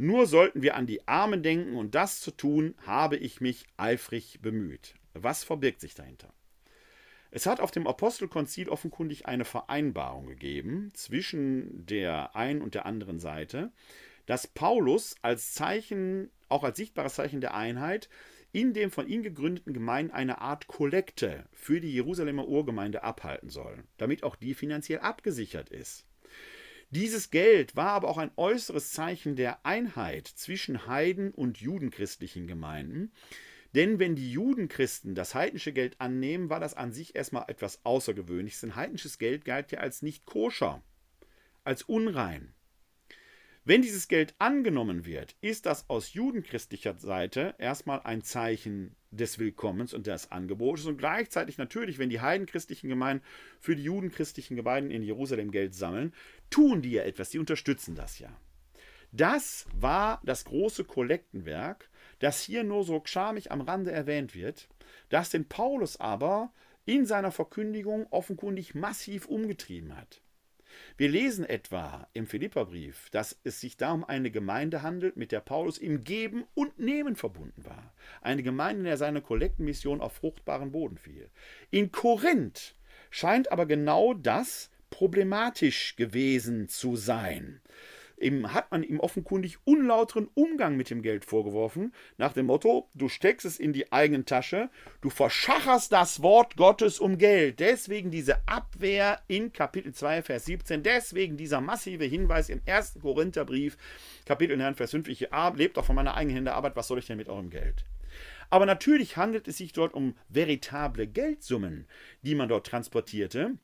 Nur 0.00 0.26
sollten 0.26 0.62
wir 0.62 0.76
an 0.76 0.86
die 0.86 1.06
Armen 1.08 1.42
denken, 1.42 1.76
und 1.76 1.96
das 1.96 2.20
zu 2.20 2.30
tun, 2.30 2.76
habe 2.86 3.16
ich 3.16 3.40
mich 3.40 3.66
eifrig 3.76 4.38
bemüht. 4.40 4.94
Was 5.12 5.42
verbirgt 5.42 5.80
sich 5.80 5.96
dahinter? 5.96 6.32
Es 7.32 7.46
hat 7.46 7.60
auf 7.60 7.72
dem 7.72 7.86
Apostelkonzil 7.86 8.68
offenkundig 8.68 9.26
eine 9.26 9.44
Vereinbarung 9.44 10.26
gegeben 10.26 10.90
zwischen 10.94 11.84
der 11.84 12.36
einen 12.36 12.62
und 12.62 12.74
der 12.74 12.86
anderen 12.86 13.18
Seite, 13.18 13.72
dass 14.24 14.46
Paulus 14.46 15.16
als 15.20 15.52
Zeichen, 15.52 16.30
auch 16.48 16.62
als 16.62 16.78
sichtbares 16.78 17.14
Zeichen 17.14 17.40
der 17.40 17.54
Einheit, 17.54 18.08
in 18.52 18.72
dem 18.72 18.90
von 18.90 19.08
ihm 19.08 19.22
gegründeten 19.22 19.74
Gemeinden 19.74 20.12
eine 20.12 20.40
Art 20.40 20.68
Kollekte 20.68 21.44
für 21.52 21.80
die 21.80 21.92
Jerusalemer 21.92 22.46
Urgemeinde 22.46 23.02
abhalten 23.02 23.50
soll, 23.50 23.84
damit 23.98 24.22
auch 24.22 24.36
die 24.36 24.54
finanziell 24.54 25.00
abgesichert 25.00 25.68
ist. 25.70 26.07
Dieses 26.90 27.30
Geld 27.30 27.76
war 27.76 27.90
aber 27.90 28.08
auch 28.08 28.18
ein 28.18 28.30
äußeres 28.36 28.92
Zeichen 28.92 29.36
der 29.36 29.64
Einheit 29.66 30.26
zwischen 30.26 30.86
Heiden 30.86 31.32
und 31.32 31.58
judenchristlichen 31.58 32.46
Gemeinden, 32.46 33.12
denn 33.74 33.98
wenn 33.98 34.16
die 34.16 34.32
Judenchristen 34.32 35.14
das 35.14 35.34
heidnische 35.34 35.72
Geld 35.72 36.00
annehmen, 36.00 36.48
war 36.48 36.60
das 36.60 36.74
an 36.74 36.92
sich 36.92 37.14
erstmal 37.14 37.44
etwas 37.48 37.84
Außergewöhnliches. 37.84 38.62
Denn 38.62 38.76
heidnisches 38.76 39.18
Geld 39.18 39.44
galt 39.44 39.72
ja 39.72 39.80
als 39.80 40.02
nicht 40.02 40.24
koscher, 40.24 40.82
als 41.64 41.82
unrein. 41.82 42.54
Wenn 43.64 43.82
dieses 43.82 44.08
Geld 44.08 44.34
angenommen 44.38 45.04
wird, 45.04 45.36
ist 45.42 45.66
das 45.66 45.90
aus 45.90 46.14
judenchristlicher 46.14 46.98
Seite 46.98 47.54
erstmal 47.58 48.00
ein 48.00 48.22
Zeichen 48.22 48.96
des 49.10 49.38
Willkommens 49.38 49.94
und 49.94 50.06
des 50.06 50.30
Angebotes 50.30 50.86
und 50.86 50.98
gleichzeitig 50.98 51.58
natürlich, 51.58 51.98
wenn 51.98 52.10
die 52.10 52.20
heidenchristlichen 52.20 52.88
Gemeinden 52.88 53.24
für 53.58 53.74
die 53.74 53.84
judenchristlichen 53.84 54.56
Gemeinden 54.56 54.90
in 54.90 55.02
Jerusalem 55.02 55.50
Geld 55.50 55.74
sammeln, 55.74 56.12
tun 56.50 56.82
die 56.82 56.92
ja 56.92 57.02
etwas, 57.04 57.30
die 57.30 57.38
unterstützen 57.38 57.94
das 57.94 58.18
ja. 58.18 58.30
Das 59.12 59.66
war 59.72 60.20
das 60.24 60.44
große 60.44 60.84
Kollektenwerk, 60.84 61.88
das 62.18 62.42
hier 62.42 62.64
nur 62.64 62.84
so 62.84 63.00
schamig 63.04 63.50
am 63.50 63.62
Rande 63.62 63.90
erwähnt 63.90 64.34
wird, 64.34 64.68
das 65.08 65.30
den 65.30 65.48
Paulus 65.48 65.98
aber 65.98 66.52
in 66.84 67.06
seiner 67.06 67.30
Verkündigung 67.30 68.06
offenkundig 68.10 68.74
massiv 68.74 69.26
umgetrieben 69.26 69.96
hat. 69.96 70.20
Wir 70.96 71.08
lesen 71.08 71.44
etwa 71.44 72.08
im 72.12 72.26
Philipperbrief, 72.26 73.08
dass 73.10 73.38
es 73.44 73.60
sich 73.60 73.76
da 73.76 73.92
um 73.92 74.04
eine 74.04 74.30
Gemeinde 74.30 74.82
handelt, 74.82 75.16
mit 75.16 75.32
der 75.32 75.40
Paulus 75.40 75.78
im 75.78 76.04
Geben 76.04 76.44
und 76.54 76.78
Nehmen 76.78 77.16
verbunden 77.16 77.64
war. 77.64 77.92
Eine 78.20 78.42
Gemeinde, 78.42 78.80
in 78.80 78.84
der 78.86 78.96
seine 78.96 79.22
Kollektenmission 79.22 80.00
auf 80.00 80.14
fruchtbaren 80.14 80.72
Boden 80.72 80.98
fiel. 80.98 81.30
In 81.70 81.92
Korinth 81.92 82.74
scheint 83.10 83.52
aber 83.52 83.66
genau 83.66 84.14
das 84.14 84.70
problematisch 84.90 85.96
gewesen 85.96 86.68
zu 86.68 86.96
sein 86.96 87.60
eben 88.20 88.52
hat 88.52 88.70
man 88.70 88.82
ihm 88.82 89.00
offenkundig 89.00 89.58
unlauteren 89.64 90.28
Umgang 90.34 90.76
mit 90.76 90.90
dem 90.90 91.02
Geld 91.02 91.24
vorgeworfen, 91.24 91.92
nach 92.16 92.32
dem 92.32 92.46
Motto, 92.46 92.88
du 92.94 93.08
steckst 93.08 93.46
es 93.46 93.58
in 93.58 93.72
die 93.72 93.92
eigene 93.92 94.24
Tasche, 94.24 94.70
du 95.00 95.10
verschacherst 95.10 95.92
das 95.92 96.22
Wort 96.22 96.56
Gottes 96.56 97.00
um 97.00 97.18
Geld. 97.18 97.60
Deswegen 97.60 98.10
diese 98.10 98.46
Abwehr 98.46 99.20
in 99.28 99.52
Kapitel 99.52 99.92
2, 99.92 100.22
Vers 100.22 100.44
17, 100.46 100.82
deswegen 100.82 101.36
dieser 101.36 101.60
massive 101.60 102.04
Hinweis 102.04 102.48
im 102.48 102.60
1. 102.66 102.98
Korintherbrief, 103.00 103.76
Kapitel 104.26 104.56
9, 104.56 104.74
Vers 104.74 104.90
5, 104.92 105.08
ich 105.08 105.28
lebt 105.54 105.78
auch 105.78 105.84
von 105.84 105.96
meiner 105.96 106.14
eigenen 106.14 106.36
Hände 106.36 106.54
Arbeit, 106.54 106.76
was 106.76 106.88
soll 106.88 106.98
ich 106.98 107.06
denn 107.06 107.16
mit 107.16 107.28
eurem 107.28 107.50
Geld? 107.50 107.84
Aber 108.50 108.66
natürlich 108.66 109.16
handelt 109.16 109.46
es 109.48 109.58
sich 109.58 109.72
dort 109.72 109.94
um 109.94 110.14
veritable 110.28 111.06
Geldsummen, 111.06 111.86
die 112.22 112.34
man 112.34 112.48
dort 112.48 112.66
transportierte. 112.66 113.58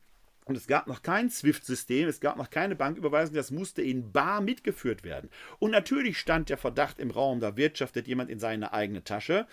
Und 0.44 0.56
es 0.56 0.66
gab 0.66 0.86
noch 0.86 1.02
kein 1.02 1.30
SWIFT-System, 1.30 2.06
es 2.06 2.20
gab 2.20 2.36
noch 2.36 2.50
keine 2.50 2.76
Banküberweisung, 2.76 3.34
das 3.34 3.50
musste 3.50 3.80
in 3.80 4.12
bar 4.12 4.42
mitgeführt 4.42 5.02
werden. 5.02 5.30
Und 5.58 5.70
natürlich 5.70 6.18
stand 6.18 6.50
der 6.50 6.58
Verdacht 6.58 6.98
im 6.98 7.10
Raum, 7.10 7.40
da 7.40 7.56
wirtschaftet 7.56 8.06
jemand 8.06 8.30
in 8.30 8.38
seine 8.38 8.72
eigene 8.74 9.04
Tasche 9.04 9.46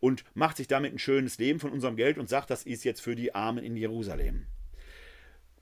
und 0.00 0.24
macht 0.34 0.56
sich 0.56 0.66
damit 0.66 0.92
ein 0.92 0.98
schönes 0.98 1.38
Leben 1.38 1.60
von 1.60 1.70
unserem 1.70 1.96
Geld 1.96 2.16
und 2.16 2.28
sagt, 2.28 2.50
das 2.50 2.64
ist 2.64 2.84
jetzt 2.84 3.02
für 3.02 3.14
die 3.14 3.34
Armen 3.34 3.62
in 3.62 3.76
Jerusalem. 3.76 4.46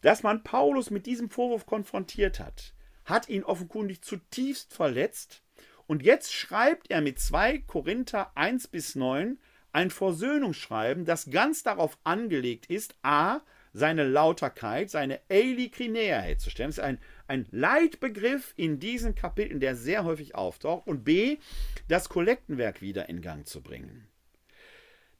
Dass 0.02 0.22
man 0.22 0.44
Paulus 0.44 0.90
mit 0.90 1.06
diesem 1.06 1.30
Vorwurf 1.30 1.66
konfrontiert 1.66 2.38
hat, 2.38 2.74
hat 3.04 3.28
ihn 3.28 3.42
offenkundig 3.42 4.02
zutiefst 4.02 4.72
verletzt. 4.72 5.42
Und 5.88 6.02
jetzt 6.02 6.32
schreibt 6.32 6.90
er 6.90 7.00
mit 7.00 7.18
2 7.18 7.58
Korinther 7.58 8.30
1 8.36 8.68
bis 8.68 8.94
9 8.94 9.38
ein 9.72 9.90
Versöhnungsschreiben, 9.90 11.04
das 11.04 11.30
ganz 11.30 11.62
darauf 11.62 11.98
angelegt 12.04 12.66
ist, 12.66 12.96
a, 13.02 13.40
seine 13.76 14.04
Lauterkeit, 14.04 14.88
seine 14.88 15.20
Eilikrinea 15.28 16.20
herzustellen. 16.20 16.70
Das 16.70 16.78
ist 16.78 16.84
ein, 16.84 16.98
ein 17.26 17.46
Leitbegriff 17.50 18.54
in 18.56 18.78
diesen 18.78 19.14
Kapiteln, 19.14 19.60
der 19.60 19.76
sehr 19.76 20.04
häufig 20.04 20.34
auftaucht. 20.34 20.86
Und 20.86 21.04
B, 21.04 21.36
das 21.86 22.08
Kollektenwerk 22.08 22.80
wieder 22.80 23.10
in 23.10 23.20
Gang 23.20 23.46
zu 23.46 23.62
bringen. 23.62 24.08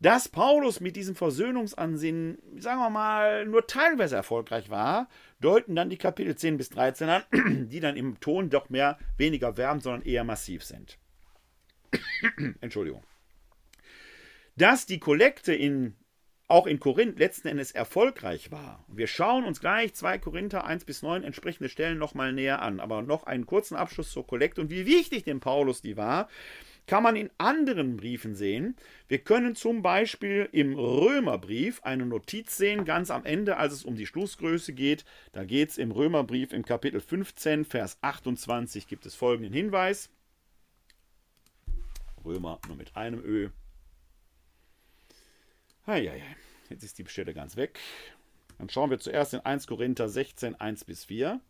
Dass 0.01 0.31
Paulus 0.31 0.81
mit 0.81 0.97
diesem 0.97 1.15
Versöhnungsansinnen, 1.15 2.39
sagen 2.59 2.81
wir 2.81 2.89
mal, 2.89 3.45
nur 3.45 3.67
teilweise 3.67 4.17
erfolgreich 4.17 4.71
war, 4.71 5.11
deuten 5.39 5.77
dann 5.77 5.91
die 5.91 5.99
Kapitel 5.99 6.35
10 6.35 6.57
bis 6.57 6.71
13 6.71 7.11
an, 7.11 7.23
die 7.69 7.81
dann 7.81 7.97
im 7.97 8.21
Ton 8.21 8.49
doch 8.49 8.71
mehr 8.71 8.99
weniger 9.19 9.59
wärmend, 9.59 9.83
sondern 9.83 10.03
eher 10.03 10.25
massiv 10.25 10.65
sind. 10.65 10.99
Entschuldigung. 12.63 13.03
Dass 14.57 14.87
die 14.87 14.99
Kollekte 14.99 15.55
in 15.55 15.95
auch 16.49 16.67
in 16.67 16.79
Korinth 16.79 17.19
letzten 17.19 17.49
Endes 17.49 17.73
erfolgreich 17.73 18.53
war. 18.53 18.85
Wir 18.89 19.09
schauen 19.09 19.45
uns 19.45 19.61
gleich 19.61 19.95
2 19.95 20.19
Korinther 20.19 20.65
1 20.65 20.85
bis 20.85 21.03
9 21.03 21.25
entsprechende 21.25 21.69
Stellen 21.69 21.99
nochmal 21.99 22.33
näher 22.33 22.63
an. 22.63 22.79
Aber 22.79 23.03
noch 23.03 23.25
einen 23.25 23.47
kurzen 23.47 23.77
Abschluss 23.77 24.13
zur 24.13 24.27
Kollekte 24.27 24.61
und 24.61 24.71
wie 24.71 24.87
wichtig 24.87 25.25
dem 25.25 25.41
Paulus 25.41 25.83
die 25.83 25.97
war, 25.97 26.29
kann 26.87 27.03
man 27.03 27.17
in 27.17 27.31
anderen 27.37 27.97
Briefen 27.97 28.37
sehen. 28.37 28.77
Wir 29.09 29.19
können 29.19 29.57
zum 29.57 29.83
Beispiel 29.83 30.49
im 30.53 30.79
Römerbrief 30.79 31.83
eine 31.83 32.07
Notiz 32.07 32.57
sehen, 32.57 32.85
ganz 32.85 33.11
am 33.11 33.25
Ende, 33.25 33.57
als 33.57 33.73
es 33.73 33.85
um 33.85 33.97
die 33.97 34.07
Schlussgröße 34.07 34.73
geht. 34.73 35.05
Da 35.33 35.45
geht 35.45 35.71
es 35.71 35.79
im 35.79 35.91
Römerbrief 35.91 36.53
im 36.53 36.65
Kapitel 36.65 37.01
15, 37.01 37.65
Vers 37.65 37.99
28, 38.03 38.87
gibt 38.87 39.05
es 39.05 39.17
folgenden 39.17 39.53
Hinweis. 39.53 40.11
Römer 42.25 42.61
nur 42.69 42.77
mit 42.77 42.97
einem 42.97 43.21
Ö. 43.25 43.51
Heieiei, 45.87 46.21
jetzt 46.69 46.83
ist 46.83 46.99
die 46.99 47.07
Stelle 47.07 47.33
ganz 47.33 47.57
weg. 47.57 47.79
Dann 48.59 48.69
schauen 48.69 48.91
wir 48.91 48.99
zuerst 48.99 49.35
in 49.35 49.41
1 49.41 49.67
Korinther 49.67 50.09
16, 50.09 50.55
1 50.55 50.85
bis 50.85 51.05
4. 51.05 51.41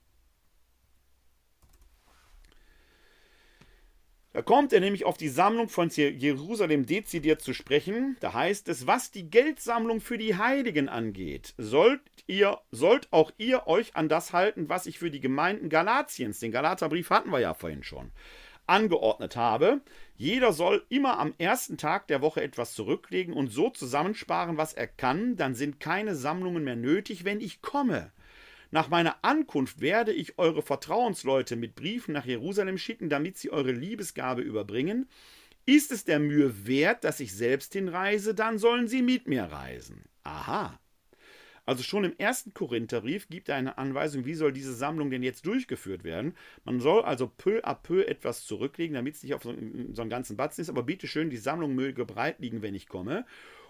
Da 4.37 4.43
kommt 4.43 4.75
er 4.75 4.81
nämlich 4.81 5.07
auf 5.07 5.17
die 5.17 5.31
Sammlung 5.31 5.71
von 5.71 5.89
Jerusalem 5.89 6.85
dezidiert 6.85 7.41
zu 7.41 7.55
sprechen. 7.55 8.19
Da 8.21 8.35
heißt 8.35 8.69
es, 8.69 8.87
was 8.87 9.11
die 9.11 9.31
Geldsammlung 9.31 10.03
für 10.03 10.19
die 10.19 10.37
Heiligen 10.37 10.91
angeht, 10.91 11.55
sollt 11.57 12.03
ihr, 12.27 12.61
sollt 12.71 13.11
auch 13.15 13.33
ihr 13.39 13.67
euch 13.67 13.97
an 13.97 14.11
das 14.11 14.35
halten, 14.35 14.69
was 14.69 14.85
ich 14.85 14.99
für 14.99 15.11
die 15.11 15.21
Gemeinden 15.21 15.71
Galatiens, 15.71 16.39
den 16.41 16.53
Galaterbrief 16.53 17.09
hatten 17.09 17.31
wir 17.31 17.41
ja 17.41 17.55
vorhin 17.55 17.83
schon, 17.83 18.13
angeordnet 18.67 19.37
habe. 19.37 19.81
Jeder 20.17 20.53
soll 20.53 20.85
immer 20.89 21.19
am 21.19 21.35
ersten 21.39 21.77
Tag 21.77 22.09
der 22.09 22.23
Woche 22.23 22.43
etwas 22.43 22.75
zurücklegen 22.75 23.35
und 23.35 23.53
so 23.53 23.71
zusammensparen, 23.71 24.57
was 24.57 24.73
er 24.73 24.87
kann, 24.87 25.37
dann 25.37 25.55
sind 25.55 25.81
keine 25.81 26.15
Sammlungen 26.15 26.65
mehr 26.65 26.77
nötig, 26.77 27.25
wenn 27.25 27.41
ich 27.41 27.63
komme. 27.63 28.13
Nach 28.71 28.89
meiner 28.89 29.17
Ankunft 29.23 29.81
werde 29.81 30.13
ich 30.13 30.39
eure 30.39 30.63
Vertrauensleute 30.63 31.57
mit 31.57 31.75
Briefen 31.75 32.13
nach 32.13 32.27
Jerusalem 32.27 32.79
schicken, 32.79 33.09
damit 33.09 33.39
sie 33.39 33.51
eure 33.51 33.73
Liebesgabe 33.73 34.43
überbringen. 34.43 35.09
Ist 35.67 35.93
es 35.93 36.05
der 36.05 36.19
Mühe 36.19 36.67
wert, 36.67 37.05
dass 37.05 37.21
ich 37.21 37.35
selbst 37.35 37.73
hinreise, 37.73 38.35
dann 38.35 38.59
sollen 38.59 38.89
sie 38.89 39.03
mit 39.03 39.29
mir 39.29 39.45
reisen. 39.45 40.05
Aha. 40.23 40.79
Also 41.67 41.83
schon 41.83 42.05
im 42.05 42.17
ersten 42.17 42.55
Korintherbrief 42.55 43.29
gibt 43.29 43.49
er 43.49 43.57
eine 43.57 43.77
Anweisung, 43.77 44.25
wie 44.25 44.35
soll 44.35 44.53
diese 44.53 44.73
Sammlung 44.73 45.11
denn 45.11 45.25
jetzt 45.25 45.45
durchgeführt 45.47 46.05
werden. 46.05 46.35
Man 46.65 46.81
soll 46.81 47.03
also 47.03 47.27
peu 47.27 47.61
à 47.65 47.75
peu 47.75 48.07
etwas 48.07 48.47
zurücklegen, 48.47 48.95
damit 48.95 49.17
es 49.17 49.23
nicht 49.25 49.35
auf 49.35 49.43
so, 49.43 49.53
so 49.93 50.01
einen 50.01 50.11
ganzen 50.11 50.37
Batzen 50.37 50.63
ist, 50.63 50.71
aber 50.71 50.85
bitteschön, 50.85 51.29
die 51.29 51.37
Sammlung 51.37 51.75
möge 51.75 52.07
breit 52.07 52.39
liegen, 52.39 52.63
wenn 52.63 52.77
ich 52.77 52.89
komme. 52.89 53.27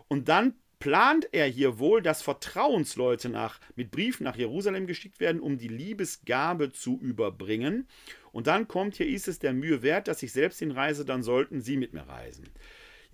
Und 0.09 0.28
dann 0.28 0.55
plant 0.78 1.28
er 1.32 1.47
hier 1.47 1.78
wohl, 1.78 2.03
dass 2.03 2.22
Vertrauensleute 2.22 3.30
nach, 3.30 3.61
mit 3.76 3.90
Briefen 3.90 4.24
nach 4.24 4.36
Jerusalem 4.36 4.86
geschickt 4.86 5.20
werden, 5.20 5.40
um 5.40 5.57
die 5.57 5.68
Liebesgabe 5.68 6.72
zu 6.72 6.99
überbringen. 7.01 7.88
Und 8.30 8.47
dann 8.47 8.68
kommt 8.68 8.97
hier, 8.97 9.09
ist 9.09 9.28
es 9.28 9.38
der 9.38 9.55
Mühe 9.55 9.82
wert, 9.82 10.09
dass 10.09 10.22
ich 10.22 10.32
selbst 10.32 10.59
hinreise, 10.59 11.07
dann 11.07 11.22
sollten 11.22 11.62
sie 11.62 11.78
mit 11.78 11.94
mir 11.94 12.07
reisen. 12.07 12.51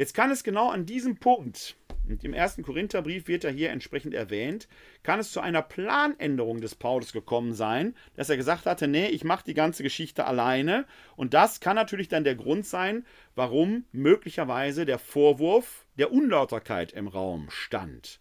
Jetzt 0.03 0.15
kann 0.15 0.33
es 0.33 0.43
genau 0.43 0.69
an 0.69 0.85
diesem 0.85 1.15
Punkt, 1.15 1.77
und 2.09 2.25
im 2.25 2.35
ersten 2.35 2.65
Korintherbrief 2.65 3.29
wird 3.29 3.45
er 3.45 3.53
hier 3.53 3.71
entsprechend 3.71 4.15
erwähnt, 4.15 4.67
kann 5.05 5.21
es 5.21 5.31
zu 5.31 5.39
einer 5.39 5.63
Planänderung 5.63 6.61
des 6.61 6.75
Paulus 6.75 7.13
gekommen 7.13 7.55
sein, 7.55 7.95
dass 8.17 8.29
er 8.29 8.37
gesagt 8.37 8.67
hatte, 8.67 8.89
nee, 8.89 9.07
ich 9.07 9.23
mache 9.23 9.45
die 9.45 9.55
ganze 9.55 9.85
Geschichte 9.85 10.25
alleine. 10.27 10.87
Und 11.15 11.35
das 11.35 11.61
kann 11.61 11.77
natürlich 11.77 12.09
dann 12.09 12.25
der 12.25 12.35
Grund 12.35 12.67
sein, 12.67 13.07
warum 13.37 13.85
möglicherweise 13.93 14.87
der 14.87 14.99
Vorwurf 14.99 15.87
der 15.97 16.11
Unlauterkeit 16.11 16.91
im 16.91 17.07
Raum 17.07 17.49
stand. 17.51 18.19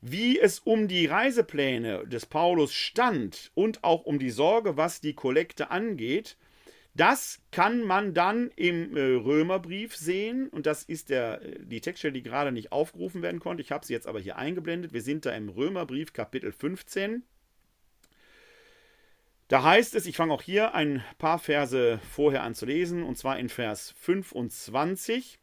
Wie 0.00 0.38
es 0.38 0.60
um 0.60 0.86
die 0.86 1.06
Reisepläne 1.06 2.06
des 2.06 2.24
Paulus 2.24 2.72
stand 2.72 3.50
und 3.56 3.82
auch 3.82 4.04
um 4.04 4.20
die 4.20 4.30
Sorge, 4.30 4.76
was 4.76 5.00
die 5.00 5.14
Kollekte 5.14 5.72
angeht, 5.72 6.36
das 6.98 7.40
kann 7.52 7.82
man 7.82 8.12
dann 8.12 8.50
im 8.56 8.96
äh, 8.96 9.00
Römerbrief 9.00 9.96
sehen 9.96 10.48
und 10.48 10.66
das 10.66 10.82
ist 10.82 11.10
der, 11.10 11.40
äh, 11.42 11.58
die 11.60 11.80
Textstelle, 11.80 12.12
die 12.12 12.22
gerade 12.22 12.50
nicht 12.50 12.72
aufgerufen 12.72 13.22
werden 13.22 13.38
konnte. 13.38 13.62
Ich 13.62 13.70
habe 13.70 13.86
sie 13.86 13.92
jetzt 13.92 14.08
aber 14.08 14.18
hier 14.18 14.36
eingeblendet. 14.36 14.92
Wir 14.92 15.02
sind 15.02 15.24
da 15.24 15.30
im 15.30 15.48
Römerbrief 15.48 16.12
Kapitel 16.12 16.50
15. 16.50 17.22
Da 19.46 19.62
heißt 19.62 19.94
es, 19.94 20.06
ich 20.06 20.16
fange 20.16 20.34
auch 20.34 20.42
hier 20.42 20.74
ein 20.74 21.02
paar 21.18 21.38
Verse 21.38 22.00
vorher 22.12 22.42
an 22.42 22.54
zu 22.54 22.66
lesen, 22.66 23.04
und 23.04 23.16
zwar 23.16 23.38
in 23.38 23.48
Vers 23.48 23.94
25. 24.00 25.38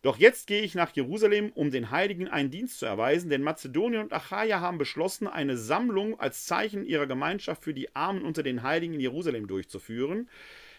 Doch 0.00 0.16
jetzt 0.16 0.46
gehe 0.46 0.62
ich 0.62 0.74
nach 0.74 0.94
Jerusalem, 0.94 1.50
um 1.54 1.70
den 1.70 1.90
Heiligen 1.90 2.28
einen 2.28 2.50
Dienst 2.50 2.78
zu 2.78 2.86
erweisen, 2.86 3.30
denn 3.30 3.42
Mazedonien 3.42 4.02
und 4.02 4.12
Achaia 4.12 4.60
haben 4.60 4.78
beschlossen, 4.78 5.26
eine 5.26 5.56
Sammlung 5.56 6.20
als 6.20 6.44
Zeichen 6.44 6.86
ihrer 6.86 7.06
Gemeinschaft 7.06 7.64
für 7.64 7.74
die 7.74 7.96
Armen 7.96 8.22
unter 8.22 8.42
den 8.42 8.62
Heiligen 8.62 8.94
in 8.94 9.00
Jerusalem 9.00 9.48
durchzuführen. 9.48 10.28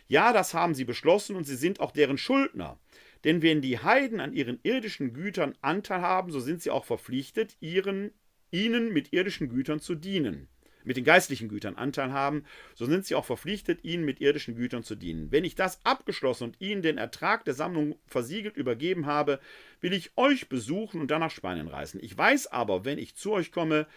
Ja, 0.07 0.33
das 0.33 0.53
haben 0.53 0.75
sie 0.75 0.85
beschlossen 0.85 1.35
und 1.35 1.45
sie 1.45 1.55
sind 1.55 1.79
auch 1.79 1.91
deren 1.91 2.17
Schuldner. 2.17 2.79
Denn 3.23 3.41
wenn 3.41 3.61
die 3.61 3.79
Heiden 3.79 4.19
an 4.19 4.33
ihren 4.33 4.59
irdischen 4.61 5.13
Gütern 5.13 5.55
Anteil 5.61 6.01
haben, 6.01 6.31
so 6.31 6.39
sind 6.39 6.61
sie 6.61 6.69
auch 6.69 6.85
verpflichtet, 6.85 7.57
ihren, 7.59 8.11
ihnen 8.51 8.93
mit 8.93 9.13
irdischen 9.13 9.49
Gütern 9.49 9.79
zu 9.79 9.95
dienen. 9.95 10.47
Mit 10.83 10.97
den 10.97 11.03
geistlichen 11.03 11.49
Gütern 11.49 11.75
Anteil 11.75 12.13
haben, 12.13 12.43
so 12.75 12.85
sind 12.85 13.07
sie 13.07 13.15
auch 13.15 13.25
verpflichtet, 13.25 13.83
ihnen 13.83 14.05
mit 14.05 14.21
irdischen 14.21 14.55
Gütern 14.55 14.83
zu 14.83 14.93
dienen. 14.93 15.31
Wenn 15.31 15.43
ich 15.43 15.55
das 15.55 15.83
abgeschlossen 15.83 16.43
und 16.43 16.61
ihnen 16.61 16.83
den 16.83 16.99
Ertrag 16.99 17.43
der 17.43 17.55
Sammlung 17.55 17.95
versiegelt 18.05 18.55
übergeben 18.55 19.07
habe, 19.07 19.39
will 19.81 19.93
ich 19.93 20.11
euch 20.15 20.47
besuchen 20.47 21.01
und 21.01 21.09
dann 21.09 21.21
nach 21.21 21.31
Spanien 21.31 21.67
reisen. 21.67 21.99
Ich 22.03 22.15
weiß 22.15 22.47
aber, 22.47 22.85
wenn 22.85 22.99
ich 22.99 23.15
zu 23.15 23.31
euch 23.31 23.51
komme, 23.51 23.87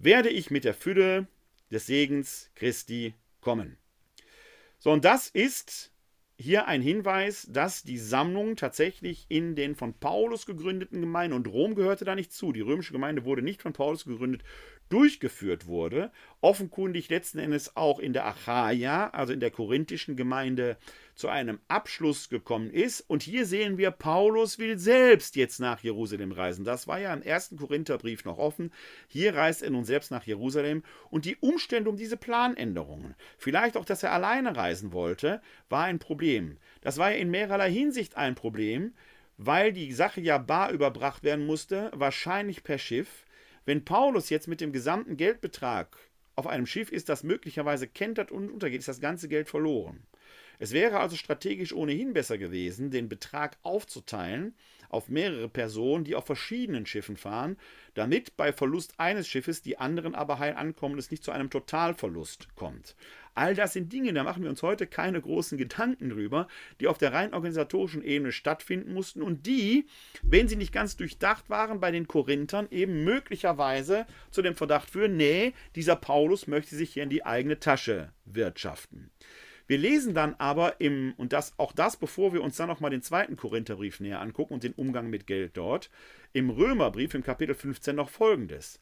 werde 0.00 0.30
ich 0.30 0.50
mit 0.50 0.64
der 0.64 0.74
Fülle 0.74 1.28
des 1.70 1.86
Segens 1.86 2.50
Christi 2.56 3.14
kommen. 3.40 3.76
So, 4.84 4.92
und 4.92 5.06
das 5.06 5.28
ist 5.28 5.94
hier 6.38 6.68
ein 6.68 6.82
Hinweis, 6.82 7.48
dass 7.50 7.84
die 7.84 7.96
Sammlung 7.96 8.54
tatsächlich 8.54 9.24
in 9.30 9.54
den 9.56 9.76
von 9.76 9.94
Paulus 9.98 10.44
gegründeten 10.44 11.00
Gemeinden, 11.00 11.34
und 11.34 11.48
Rom 11.48 11.74
gehörte 11.74 12.04
da 12.04 12.14
nicht 12.14 12.34
zu, 12.34 12.52
die 12.52 12.60
römische 12.60 12.92
Gemeinde 12.92 13.24
wurde 13.24 13.40
nicht 13.40 13.62
von 13.62 13.72
Paulus 13.72 14.04
gegründet, 14.04 14.42
durchgeführt 14.88 15.66
wurde, 15.66 16.10
offenkundig 16.40 17.08
letzten 17.08 17.38
Endes 17.38 17.76
auch 17.76 17.98
in 17.98 18.12
der 18.12 18.26
Achaia, 18.26 19.10
also 19.10 19.32
in 19.32 19.40
der 19.40 19.50
korinthischen 19.50 20.16
Gemeinde, 20.16 20.76
zu 21.14 21.28
einem 21.28 21.60
Abschluss 21.68 22.28
gekommen 22.28 22.70
ist. 22.70 23.00
Und 23.00 23.22
hier 23.22 23.46
sehen 23.46 23.78
wir, 23.78 23.90
Paulus 23.90 24.58
will 24.58 24.78
selbst 24.78 25.36
jetzt 25.36 25.60
nach 25.60 25.80
Jerusalem 25.80 26.32
reisen. 26.32 26.64
Das 26.64 26.88
war 26.88 26.98
ja 26.98 27.14
im 27.14 27.22
ersten 27.22 27.56
Korintherbrief 27.56 28.24
noch 28.24 28.38
offen. 28.38 28.72
Hier 29.08 29.34
reist 29.34 29.62
er 29.62 29.70
nun 29.70 29.84
selbst 29.84 30.10
nach 30.10 30.24
Jerusalem. 30.24 30.82
Und 31.10 31.24
die 31.24 31.36
Umstände 31.36 31.88
um 31.88 31.96
diese 31.96 32.16
Planänderungen, 32.16 33.14
vielleicht 33.38 33.76
auch, 33.76 33.84
dass 33.84 34.02
er 34.02 34.12
alleine 34.12 34.56
reisen 34.56 34.92
wollte, 34.92 35.40
war 35.68 35.84
ein 35.84 35.98
Problem. 35.98 36.58
Das 36.80 36.98
war 36.98 37.12
ja 37.12 37.16
in 37.16 37.30
mehrerlei 37.30 37.70
Hinsicht 37.70 38.16
ein 38.16 38.34
Problem, 38.34 38.92
weil 39.36 39.72
die 39.72 39.92
Sache 39.92 40.20
ja 40.20 40.38
bar 40.38 40.70
überbracht 40.70 41.22
werden 41.22 41.46
musste, 41.46 41.90
wahrscheinlich 41.94 42.62
per 42.64 42.78
Schiff. 42.78 43.24
Wenn 43.64 43.84
Paulus 43.84 44.30
jetzt 44.30 44.48
mit 44.48 44.60
dem 44.60 44.72
gesamten 44.72 45.16
Geldbetrag 45.16 45.96
auf 46.36 46.46
einem 46.46 46.66
Schiff 46.66 46.90
ist, 46.90 47.08
das 47.08 47.22
möglicherweise 47.22 47.86
kentert 47.86 48.30
und 48.30 48.50
untergeht, 48.50 48.80
ist 48.80 48.88
das 48.88 49.00
ganze 49.00 49.28
Geld 49.28 49.48
verloren. 49.48 50.02
Es 50.58 50.72
wäre 50.72 51.00
also 51.00 51.16
strategisch 51.16 51.72
ohnehin 51.72 52.12
besser 52.12 52.38
gewesen, 52.38 52.90
den 52.90 53.08
Betrag 53.08 53.56
aufzuteilen 53.62 54.54
auf 54.88 55.08
mehrere 55.08 55.48
Personen, 55.48 56.04
die 56.04 56.14
auf 56.14 56.26
verschiedenen 56.26 56.86
Schiffen 56.86 57.16
fahren, 57.16 57.56
damit 57.94 58.36
bei 58.36 58.52
Verlust 58.52 58.94
eines 58.98 59.26
Schiffes 59.26 59.62
die 59.62 59.78
anderen 59.78 60.14
aber 60.14 60.38
heil 60.38 60.54
ankommen 60.54 60.94
und 60.94 61.00
es 61.00 61.10
nicht 61.10 61.24
zu 61.24 61.32
einem 61.32 61.50
Totalverlust 61.50 62.54
kommt. 62.54 62.94
All 63.34 63.54
das 63.54 63.72
sind 63.72 63.92
Dinge, 63.92 64.12
da 64.12 64.22
machen 64.22 64.42
wir 64.42 64.50
uns 64.50 64.62
heute 64.62 64.86
keine 64.86 65.20
großen 65.20 65.58
Gedanken 65.58 66.10
drüber, 66.10 66.46
die 66.80 66.86
auf 66.86 66.98
der 66.98 67.12
rein 67.12 67.34
organisatorischen 67.34 68.02
Ebene 68.02 68.30
stattfinden 68.30 68.94
mussten 68.94 69.22
und 69.22 69.46
die, 69.46 69.86
wenn 70.22 70.46
sie 70.46 70.56
nicht 70.56 70.72
ganz 70.72 70.96
durchdacht 70.96 71.50
waren, 71.50 71.80
bei 71.80 71.90
den 71.90 72.06
Korinthern 72.06 72.68
eben 72.70 73.02
möglicherweise 73.04 74.06
zu 74.30 74.40
dem 74.40 74.54
Verdacht 74.54 74.88
führen, 74.88 75.16
nee, 75.16 75.52
dieser 75.74 75.96
Paulus 75.96 76.46
möchte 76.46 76.76
sich 76.76 76.92
hier 76.92 77.02
in 77.02 77.10
die 77.10 77.26
eigene 77.26 77.58
Tasche 77.58 78.12
wirtschaften. 78.24 79.10
Wir 79.66 79.78
lesen 79.78 80.14
dann 80.14 80.34
aber 80.34 80.80
im, 80.80 81.14
und 81.16 81.32
das, 81.32 81.54
auch 81.58 81.72
das, 81.72 81.96
bevor 81.96 82.34
wir 82.34 82.42
uns 82.42 82.56
dann 82.56 82.68
nochmal 82.68 82.90
den 82.90 83.02
zweiten 83.02 83.36
Korintherbrief 83.36 83.98
näher 83.98 84.20
angucken 84.20 84.54
und 84.54 84.62
den 84.62 84.74
Umgang 84.74 85.08
mit 85.08 85.26
Geld 85.26 85.56
dort, 85.56 85.90
im 86.34 86.50
Römerbrief 86.50 87.14
im 87.14 87.22
Kapitel 87.22 87.54
15 87.54 87.96
noch 87.96 88.10
folgendes. 88.10 88.80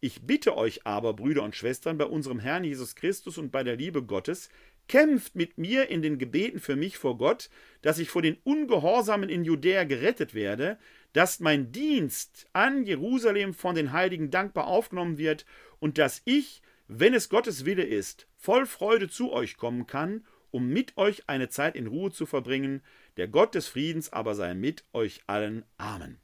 Ich 0.00 0.22
bitte 0.22 0.56
euch 0.56 0.86
aber, 0.86 1.14
Brüder 1.14 1.42
und 1.42 1.56
Schwestern, 1.56 1.98
bei 1.98 2.04
unserem 2.04 2.38
Herrn 2.38 2.64
Jesus 2.64 2.94
Christus 2.94 3.38
und 3.38 3.50
bei 3.50 3.62
der 3.62 3.76
Liebe 3.76 4.02
Gottes, 4.02 4.50
kämpft 4.88 5.34
mit 5.34 5.58
mir 5.58 5.88
in 5.88 6.02
den 6.02 6.18
Gebeten 6.18 6.60
für 6.60 6.76
mich 6.76 6.98
vor 6.98 7.16
Gott, 7.16 7.48
dass 7.82 7.98
ich 7.98 8.10
vor 8.10 8.22
den 8.22 8.36
Ungehorsamen 8.44 9.28
in 9.28 9.44
Judäa 9.44 9.84
gerettet 9.84 10.34
werde, 10.34 10.78
dass 11.12 11.40
mein 11.40 11.72
Dienst 11.72 12.48
an 12.52 12.84
Jerusalem 12.84 13.54
von 13.54 13.74
den 13.74 13.92
Heiligen 13.92 14.30
dankbar 14.30 14.66
aufgenommen 14.66 15.16
wird 15.16 15.46
und 15.78 15.96
dass 15.96 16.22
ich, 16.24 16.60
wenn 16.88 17.14
es 17.14 17.28
Gottes 17.28 17.64
Wille 17.64 17.84
ist, 17.84 18.26
voll 18.36 18.66
Freude 18.66 19.08
zu 19.08 19.32
euch 19.32 19.56
kommen 19.56 19.86
kann, 19.86 20.26
um 20.50 20.68
mit 20.68 20.96
euch 20.96 21.28
eine 21.28 21.48
Zeit 21.48 21.76
in 21.76 21.86
Ruhe 21.86 22.12
zu 22.12 22.26
verbringen. 22.26 22.82
Der 23.16 23.28
Gott 23.28 23.54
des 23.54 23.68
Friedens 23.68 24.12
aber 24.12 24.34
sei 24.34 24.54
mit 24.54 24.84
euch 24.92 25.22
allen. 25.26 25.64
Amen. 25.78 26.18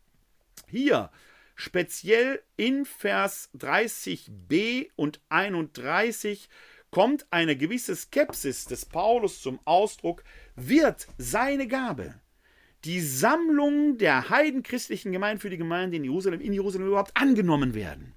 Hier 0.68 1.11
speziell 1.61 2.43
in 2.57 2.85
Vers 2.85 3.51
30b 3.57 4.89
und 4.97 5.21
31 5.29 6.49
kommt 6.91 7.27
eine 7.31 7.57
gewisse 7.57 7.95
Skepsis 7.95 8.65
des 8.65 8.85
Paulus 8.85 9.43
zum 9.43 9.61
Ausdruck, 9.65 10.25
wird 10.57 11.07
seine 11.19 11.69
Gabe, 11.69 12.15
die 12.85 13.01
Sammlung 13.01 13.99
der 13.99 14.31
heidenchristlichen 14.31 15.12
Gemeinde 15.12 15.41
für 15.41 15.51
die 15.51 15.59
Gemeinde 15.59 15.99
in 15.99 16.05
Jerusalem, 16.05 16.41
in 16.41 16.53
Jerusalem 16.53 16.89
überhaupt 16.89 17.16
angenommen 17.16 17.74
werden. 17.74 18.15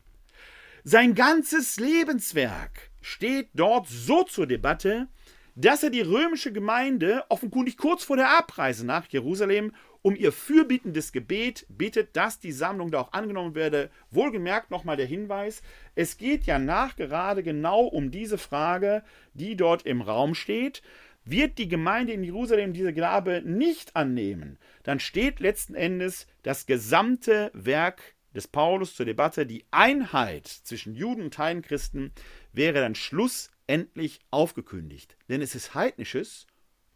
Sein 0.84 1.14
ganzes 1.14 1.80
Lebenswerk 1.80 2.92
steht 3.02 3.50
dort 3.54 3.88
so 3.88 4.24
zur 4.24 4.48
Debatte, 4.48 5.08
dass 5.56 5.84
er 5.84 5.90
die 5.92 6.02
römische 6.02 6.52
Gemeinde 6.52 7.24
offenkundig 7.30 7.78
kurz 7.78 8.04
vor 8.04 8.16
der 8.18 8.38
Abreise 8.38 8.86
nach 8.86 9.08
Jerusalem 9.08 9.74
um 10.04 10.16
ihr 10.16 10.32
fürbittendes 10.32 11.12
Gebet 11.12 11.66
bittet, 11.70 12.16
dass 12.16 12.40
die 12.40 12.52
Sammlung 12.52 12.92
da 12.92 13.02
auch 13.02 13.14
angenommen 13.14 13.56
werde. 13.56 13.90
Wohlgemerkt 14.12 14.70
nochmal 14.70 14.98
der 14.98 15.08
Hinweis, 15.08 15.64
es 15.96 16.18
geht 16.18 16.44
ja 16.44 16.60
nachgerade 16.60 17.42
genau 17.42 17.86
um 17.86 18.12
diese 18.12 18.38
Frage, 18.38 19.04
die 19.34 19.56
dort 19.56 19.86
im 19.88 20.02
Raum 20.02 20.36
steht. 20.36 20.84
Wird 21.26 21.58
die 21.58 21.70
Gemeinde 21.70 22.12
in 22.12 22.24
Jerusalem 22.24 22.74
diese 22.74 22.94
Gabe 22.94 23.42
nicht 23.46 23.96
annehmen, 23.96 24.60
dann 24.84 25.00
steht 25.00 25.40
letzten 25.40 25.74
Endes 25.74 26.28
das 26.44 26.66
gesamte 26.66 27.50
Werk 27.54 28.14
des 28.36 28.48
Paulus 28.48 28.96
zur 28.96 29.06
Debatte, 29.06 29.46
die 29.46 29.64
Einheit 29.72 30.48
zwischen 30.48 30.96
Juden 30.96 31.24
und 31.24 31.38
Heidenchristen 31.38 32.12
wäre 32.52 32.82
dann 32.82 32.96
schlussendlich 32.96 34.20
aufgekündigt. 34.32 35.16
Denn 35.30 35.42
es 35.42 35.56
ist 35.56 35.76
heidnisches, 35.76 36.46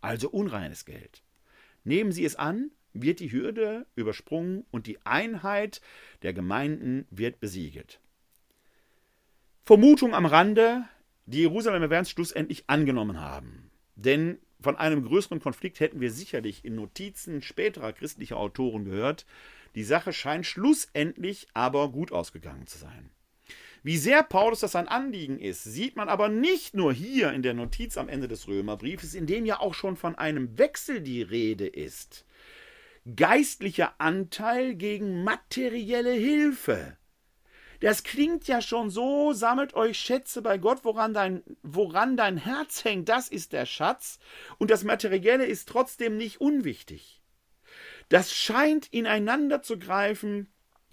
also 0.01 0.29
unreines 0.29 0.83
Geld. 0.83 1.23
Nehmen 1.85 2.11
Sie 2.11 2.25
es 2.25 2.35
an, 2.35 2.71
wird 3.01 3.19
die 3.19 3.31
Hürde 3.31 3.85
übersprungen 3.95 4.65
und 4.71 4.87
die 4.87 4.99
Einheit 5.05 5.81
der 6.21 6.33
Gemeinden 6.33 7.05
wird 7.09 7.39
besiegelt. 7.39 7.99
Vermutung 9.65 10.13
am 10.13 10.25
Rande, 10.25 10.85
die 11.25 11.41
Jerusalemer 11.41 11.89
werden 11.89 12.03
es 12.03 12.09
schlussendlich 12.09 12.63
angenommen 12.67 13.19
haben. 13.19 13.69
Denn 13.95 14.37
von 14.61 14.75
einem 14.75 15.03
größeren 15.03 15.39
Konflikt 15.39 15.79
hätten 15.79 15.99
wir 15.99 16.11
sicherlich 16.11 16.63
in 16.63 16.75
Notizen 16.75 17.41
späterer 17.41 17.93
christlicher 17.93 18.37
Autoren 18.37 18.85
gehört. 18.85 19.25
Die 19.75 19.83
Sache 19.83 20.13
scheint 20.13 20.45
schlussendlich 20.45 21.47
aber 21.53 21.91
gut 21.91 22.11
ausgegangen 22.11 22.65
zu 22.67 22.77
sein. 22.77 23.09
Wie 23.83 23.97
sehr 23.97 24.23
Paulus 24.23 24.61
das 24.61 24.75
ein 24.75 24.87
Anliegen 24.87 25.39
ist, 25.39 25.63
sieht 25.63 25.95
man 25.95 26.09
aber 26.09 26.29
nicht 26.29 26.73
nur 26.73 26.91
hier 26.91 27.31
in 27.31 27.41
der 27.41 27.53
Notiz 27.53 27.97
am 27.97 28.09
Ende 28.09 28.27
des 28.27 28.47
Römerbriefes, 28.47 29.13
in 29.13 29.27
dem 29.27 29.45
ja 29.45 29.59
auch 29.59 29.73
schon 29.73 29.95
von 29.95 30.15
einem 30.15 30.57
Wechsel 30.57 31.01
die 31.01 31.21
Rede 31.21 31.67
ist. 31.67 32.25
Geistlicher 33.15 33.93
Anteil 33.99 34.75
gegen 34.75 35.23
materielle 35.23 36.11
Hilfe. 36.11 36.97
Das 37.79 38.03
klingt 38.03 38.47
ja 38.47 38.61
schon 38.61 38.89
so, 38.89 39.33
sammelt 39.33 39.75
euch 39.75 39.99
Schätze 39.99 40.41
bei 40.41 40.57
Gott, 40.57 40.79
woran 40.83 41.13
dein, 41.13 41.43
woran 41.61 42.17
dein 42.17 42.37
Herz 42.37 42.83
hängt, 42.83 43.07
das 43.07 43.29
ist 43.29 43.53
der 43.53 43.65
Schatz, 43.65 44.19
und 44.57 44.71
das 44.71 44.83
Materielle 44.83 45.45
ist 45.45 45.69
trotzdem 45.69 46.17
nicht 46.17 46.41
unwichtig. 46.41 47.21
Das 48.09 48.33
scheint 48.33 48.87
ineinander 48.91 49.61
zu 49.61 49.77
greifen. 49.77 50.49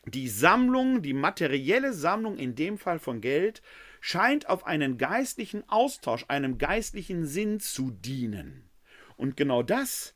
Die 0.07 0.29
Sammlung, 0.29 1.01
die 1.01 1.15
materielle 1.15 1.95
Sammlung 1.95 2.37
in 2.37 2.55
dem 2.55 2.77
Fall 2.77 2.99
von 2.99 3.23
Geld, 3.23 3.63
scheint 4.01 4.49
auf 4.49 4.67
einen 4.67 4.99
geistlichen 4.99 5.67
Austausch, 5.69 6.27
einem 6.29 6.59
geistlichen 6.59 7.27
Sinn 7.27 7.59
zu 7.61 7.91
dienen. 7.91 8.69
Und 9.17 9.37
genau 9.37 9.63
das 9.63 10.15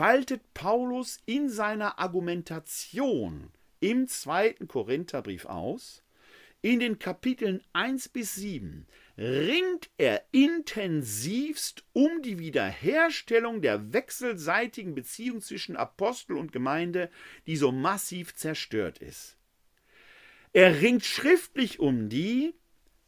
faltet 0.00 0.54
Paulus 0.54 1.18
in 1.26 1.50
seiner 1.50 1.98
Argumentation 1.98 3.50
im 3.80 4.08
zweiten 4.08 4.66
Korintherbrief 4.66 5.44
aus. 5.44 6.02
In 6.62 6.80
den 6.80 6.98
Kapiteln 6.98 7.62
1 7.74 8.08
bis 8.08 8.34
7 8.36 8.86
ringt 9.18 9.90
er 9.98 10.24
intensivst 10.32 11.84
um 11.92 12.22
die 12.22 12.38
Wiederherstellung 12.38 13.60
der 13.60 13.92
wechselseitigen 13.92 14.94
Beziehung 14.94 15.42
zwischen 15.42 15.76
Apostel 15.76 16.38
und 16.38 16.50
Gemeinde, 16.50 17.10
die 17.46 17.56
so 17.56 17.70
massiv 17.70 18.34
zerstört 18.34 19.00
ist. 19.00 19.36
Er 20.54 20.80
ringt 20.80 21.04
schriftlich 21.04 21.78
um 21.78 22.08
die 22.08 22.54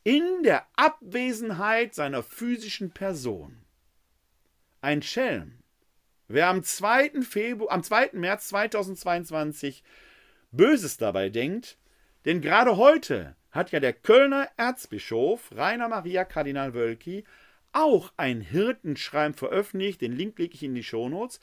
in 0.04 0.42
der 0.42 0.66
Abwesenheit 0.76 1.94
seiner 1.94 2.22
physischen 2.22 2.90
Person. 2.90 3.56
Ein 4.82 5.00
Schelm. 5.00 5.61
Wer 6.32 6.48
am 6.48 6.62
2. 6.62 7.20
Februar, 7.20 7.70
am 7.72 7.82
2. 7.82 8.12
März 8.14 8.48
2022 8.48 9.84
Böses 10.50 10.96
dabei 10.96 11.28
denkt, 11.28 11.76
denn 12.24 12.40
gerade 12.40 12.78
heute 12.78 13.36
hat 13.50 13.70
ja 13.70 13.80
der 13.80 13.92
Kölner 13.92 14.48
Erzbischof 14.56 15.50
Rainer 15.54 15.88
Maria 15.88 16.24
Kardinal 16.24 16.72
Wölki 16.72 17.24
auch 17.72 18.14
ein 18.16 18.40
Hirtenschreiben 18.40 19.34
veröffentlicht, 19.34 20.00
den 20.00 20.12
Link 20.12 20.38
lege 20.38 20.54
ich 20.54 20.62
in 20.62 20.74
die 20.74 20.82
Shownotes, 20.82 21.38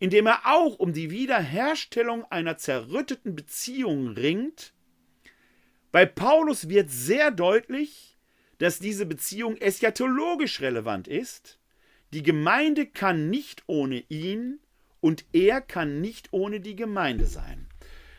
in 0.00 0.10
dem 0.10 0.26
er 0.26 0.40
auch 0.44 0.76
um 0.80 0.92
die 0.92 1.12
Wiederherstellung 1.12 2.24
einer 2.24 2.56
zerrütteten 2.56 3.36
Beziehung 3.36 4.08
ringt. 4.08 4.72
Bei 5.92 6.04
Paulus 6.04 6.68
wird 6.68 6.90
sehr 6.90 7.30
deutlich, 7.30 8.18
dass 8.58 8.80
diese 8.80 9.06
Beziehung 9.06 9.56
eschatologisch 9.58 10.60
relevant 10.60 11.06
ist. 11.06 11.60
Die 12.12 12.22
Gemeinde 12.22 12.84
kann 12.86 13.30
nicht 13.30 13.62
ohne 13.66 14.04
ihn 14.10 14.60
und 15.00 15.24
er 15.32 15.62
kann 15.62 16.02
nicht 16.02 16.28
ohne 16.32 16.60
die 16.60 16.76
Gemeinde 16.76 17.24
sein. 17.24 17.66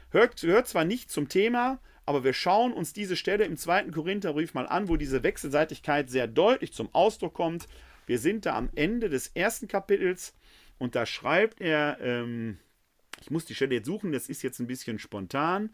Hört, 0.10 0.42
gehört 0.42 0.68
zwar 0.68 0.84
nicht 0.84 1.12
zum 1.12 1.30
Thema, 1.30 1.80
aber 2.08 2.24
wir 2.24 2.34
schauen 2.34 2.74
uns 2.74 2.94
diese 2.94 3.16
Stelle 3.16 3.46
im 3.46 3.56
zweiten 3.56 3.92
Korintherbrief 3.92 4.56
mal 4.56 4.68
an, 4.68 4.90
wo 4.90 4.98
diese 4.98 5.22
Wechselseitigkeit 5.22 6.10
sehr 6.10 6.28
deutlich 6.28 6.74
zum 6.74 6.90
Ausdruck 6.94 7.36
kommt. 7.36 7.68
Wir 8.08 8.18
sind 8.18 8.48
da 8.48 8.56
am 8.56 8.72
Ende 8.74 9.10
des 9.10 9.28
ersten 9.28 9.68
Kapitels 9.68 10.34
und 10.80 10.96
da 10.96 11.06
schreibt 11.06 11.62
er, 11.62 12.00
ähm, 12.02 12.58
ich 13.22 13.30
muss 13.30 13.46
die 13.46 13.54
Stelle 13.54 13.76
jetzt 13.76 13.86
suchen, 13.86 14.12
das 14.12 14.28
ist 14.28 14.42
jetzt 14.42 14.60
ein 14.60 14.68
bisschen 14.68 14.98
spontan, 14.98 15.70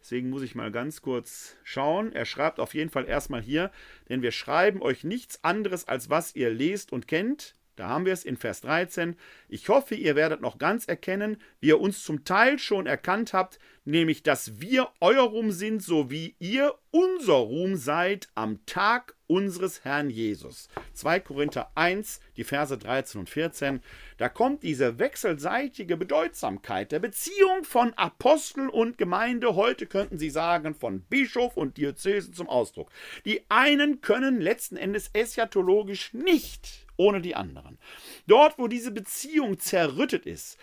deswegen 0.00 0.30
muss 0.30 0.42
ich 0.42 0.54
mal 0.54 0.70
ganz 0.70 1.02
kurz 1.02 1.56
schauen. 1.64 2.12
Er 2.12 2.24
schreibt 2.24 2.60
auf 2.60 2.72
jeden 2.72 2.90
Fall 2.90 3.06
erstmal 3.06 3.42
hier, 3.42 3.72
denn 4.08 4.22
wir 4.22 4.30
schreiben 4.30 4.80
euch 4.80 5.02
nichts 5.02 5.42
anderes, 5.42 5.88
als 5.88 6.08
was 6.08 6.36
ihr 6.36 6.50
lest 6.50 6.92
und 6.92 7.08
kennt, 7.08 7.56
da 7.76 7.88
haben 7.88 8.06
wir 8.06 8.12
es 8.12 8.24
in 8.24 8.36
Vers 8.36 8.60
13. 8.60 9.16
Ich 9.48 9.68
hoffe, 9.68 9.94
ihr 9.94 10.14
werdet 10.14 10.40
noch 10.40 10.58
ganz 10.58 10.86
erkennen, 10.86 11.38
wie 11.60 11.68
ihr 11.68 11.80
uns 11.80 12.04
zum 12.04 12.24
Teil 12.24 12.58
schon 12.58 12.86
erkannt 12.86 13.32
habt, 13.32 13.58
nämlich 13.84 14.22
dass 14.22 14.60
wir 14.60 14.88
euer 15.00 15.24
Ruhm 15.24 15.50
sind, 15.50 15.82
so 15.82 16.10
wie 16.10 16.36
ihr 16.38 16.74
unser 16.90 17.34
Ruhm 17.34 17.76
seid 17.76 18.28
am 18.34 18.64
Tag 18.66 19.16
unseres 19.26 19.84
Herrn 19.84 20.10
Jesus. 20.10 20.68
2 20.92 21.20
Korinther 21.20 21.72
1, 21.74 22.20
die 22.36 22.44
Verse 22.44 22.76
13 22.76 23.20
und 23.20 23.30
14. 23.30 23.80
Da 24.18 24.28
kommt 24.28 24.62
diese 24.62 24.98
wechselseitige 25.00 25.96
Bedeutsamkeit 25.96 26.92
der 26.92 27.00
Beziehung 27.00 27.64
von 27.64 27.92
Apostel 27.94 28.68
und 28.68 28.98
Gemeinde, 28.98 29.56
heute 29.56 29.86
könnten 29.86 30.18
Sie 30.18 30.30
sagen 30.30 30.74
von 30.74 31.00
Bischof 31.00 31.56
und 31.56 31.76
Diözese 31.76 32.30
zum 32.30 32.48
Ausdruck. 32.48 32.90
Die 33.24 33.42
einen 33.48 34.00
können 34.00 34.40
letzten 34.40 34.76
Endes 34.76 35.10
eschatologisch 35.12 36.12
nicht 36.12 36.83
ohne 36.96 37.20
die 37.20 37.34
anderen. 37.34 37.78
Dort, 38.26 38.58
wo 38.58 38.68
diese 38.68 38.90
Beziehung 38.90 39.58
zerrüttet 39.58 40.26
ist, 40.26 40.58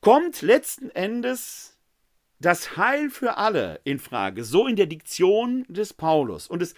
kommt 0.00 0.42
letzten 0.42 0.90
Endes 0.90 1.76
das 2.38 2.76
Heil 2.76 3.08
für 3.08 3.38
alle 3.38 3.80
in 3.84 3.98
Frage, 3.98 4.44
so 4.44 4.66
in 4.66 4.76
der 4.76 4.86
Diktion 4.86 5.64
des 5.68 5.94
Paulus. 5.94 6.48
Und 6.48 6.62
es 6.62 6.74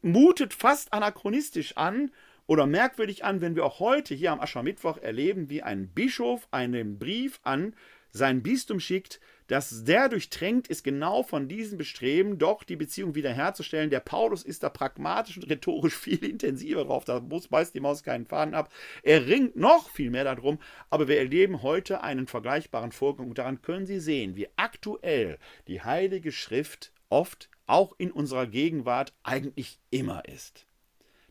mutet 0.00 0.54
fast 0.54 0.92
anachronistisch 0.92 1.76
an 1.76 2.10
oder 2.46 2.66
merkwürdig 2.66 3.24
an, 3.24 3.40
wenn 3.40 3.54
wir 3.54 3.64
auch 3.64 3.78
heute 3.78 4.14
hier 4.14 4.32
am 4.32 4.40
Aschermittwoch 4.40 4.98
erleben, 4.98 5.50
wie 5.50 5.62
ein 5.62 5.88
Bischof 5.88 6.48
einen 6.50 6.98
Brief 6.98 7.40
an 7.42 7.74
sein 8.10 8.42
Bistum 8.42 8.80
schickt, 8.80 9.20
dass 9.46 9.84
der 9.84 10.08
durchtränkt 10.08 10.68
ist 10.68 10.84
genau 10.84 11.22
von 11.22 11.48
diesem 11.48 11.78
Bestreben, 11.78 12.38
doch 12.38 12.62
die 12.62 12.76
Beziehung 12.76 13.14
wiederherzustellen. 13.14 13.90
Der 13.90 14.00
Paulus 14.00 14.42
ist 14.42 14.62
da 14.62 14.68
pragmatisch 14.68 15.36
und 15.36 15.48
rhetorisch 15.48 15.96
viel 15.98 16.24
intensiver 16.24 16.84
drauf, 16.84 17.04
da 17.04 17.20
muss, 17.20 17.48
beißt 17.48 17.74
die 17.74 17.80
Maus 17.80 18.02
keinen 18.02 18.26
Faden 18.26 18.54
ab. 18.54 18.72
Er 19.02 19.26
ringt 19.26 19.56
noch 19.56 19.90
viel 19.90 20.10
mehr 20.10 20.24
darum, 20.24 20.58
aber 20.90 21.08
wir 21.08 21.18
erleben 21.18 21.62
heute 21.62 22.02
einen 22.02 22.26
vergleichbaren 22.26 22.92
Vorgang 22.92 23.28
und 23.28 23.38
daran 23.38 23.62
können 23.62 23.86
Sie 23.86 24.00
sehen, 24.00 24.36
wie 24.36 24.48
aktuell 24.56 25.38
die 25.68 25.82
Heilige 25.82 26.32
Schrift 26.32 26.92
oft 27.08 27.50
auch 27.66 27.94
in 27.98 28.10
unserer 28.10 28.46
Gegenwart 28.46 29.12
eigentlich 29.22 29.78
immer 29.90 30.24
ist. 30.26 30.66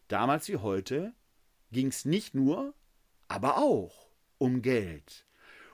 Damals 0.07 0.47
wie 0.47 0.57
heute 0.57 1.13
ging 1.71 1.87
es 1.87 2.05
nicht 2.05 2.35
nur, 2.35 2.73
aber 3.27 3.57
auch 3.57 4.11
um 4.37 4.61
Geld 4.61 5.25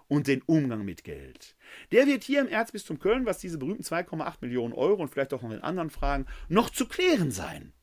und 0.07 0.27
den 0.27 0.41
Umgang 0.43 0.85
mit 0.85 1.03
Geld. 1.03 1.55
Der 1.91 2.07
wird 2.07 2.23
hier 2.23 2.41
im 2.41 2.47
Erzbistum 2.47 2.99
Köln, 2.99 3.25
was 3.25 3.39
diese 3.39 3.57
berühmten 3.57 3.83
2,8 3.83 4.35
Millionen 4.41 4.73
Euro 4.73 5.01
und 5.01 5.09
vielleicht 5.09 5.33
auch 5.33 5.41
noch 5.41 5.51
in 5.51 5.61
anderen 5.61 5.89
Fragen, 5.89 6.25
noch 6.49 6.69
zu 6.69 6.87
klären 6.87 7.31
sein. 7.31 7.73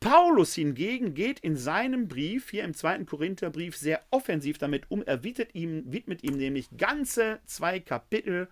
Paulus 0.00 0.54
hingegen 0.54 1.14
geht 1.14 1.38
in 1.40 1.56
seinem 1.56 2.08
Brief, 2.08 2.50
hier 2.50 2.64
im 2.64 2.74
zweiten 2.74 3.06
Korintherbrief, 3.06 3.76
sehr 3.76 4.02
offensiv 4.10 4.58
damit 4.58 4.90
um. 4.90 5.02
Er 5.04 5.22
widmet 5.22 5.54
ihm, 5.54 5.84
widmet 5.86 6.24
ihm 6.24 6.36
nämlich 6.36 6.76
ganze 6.76 7.38
zwei 7.46 7.78
Kapitel, 7.78 8.48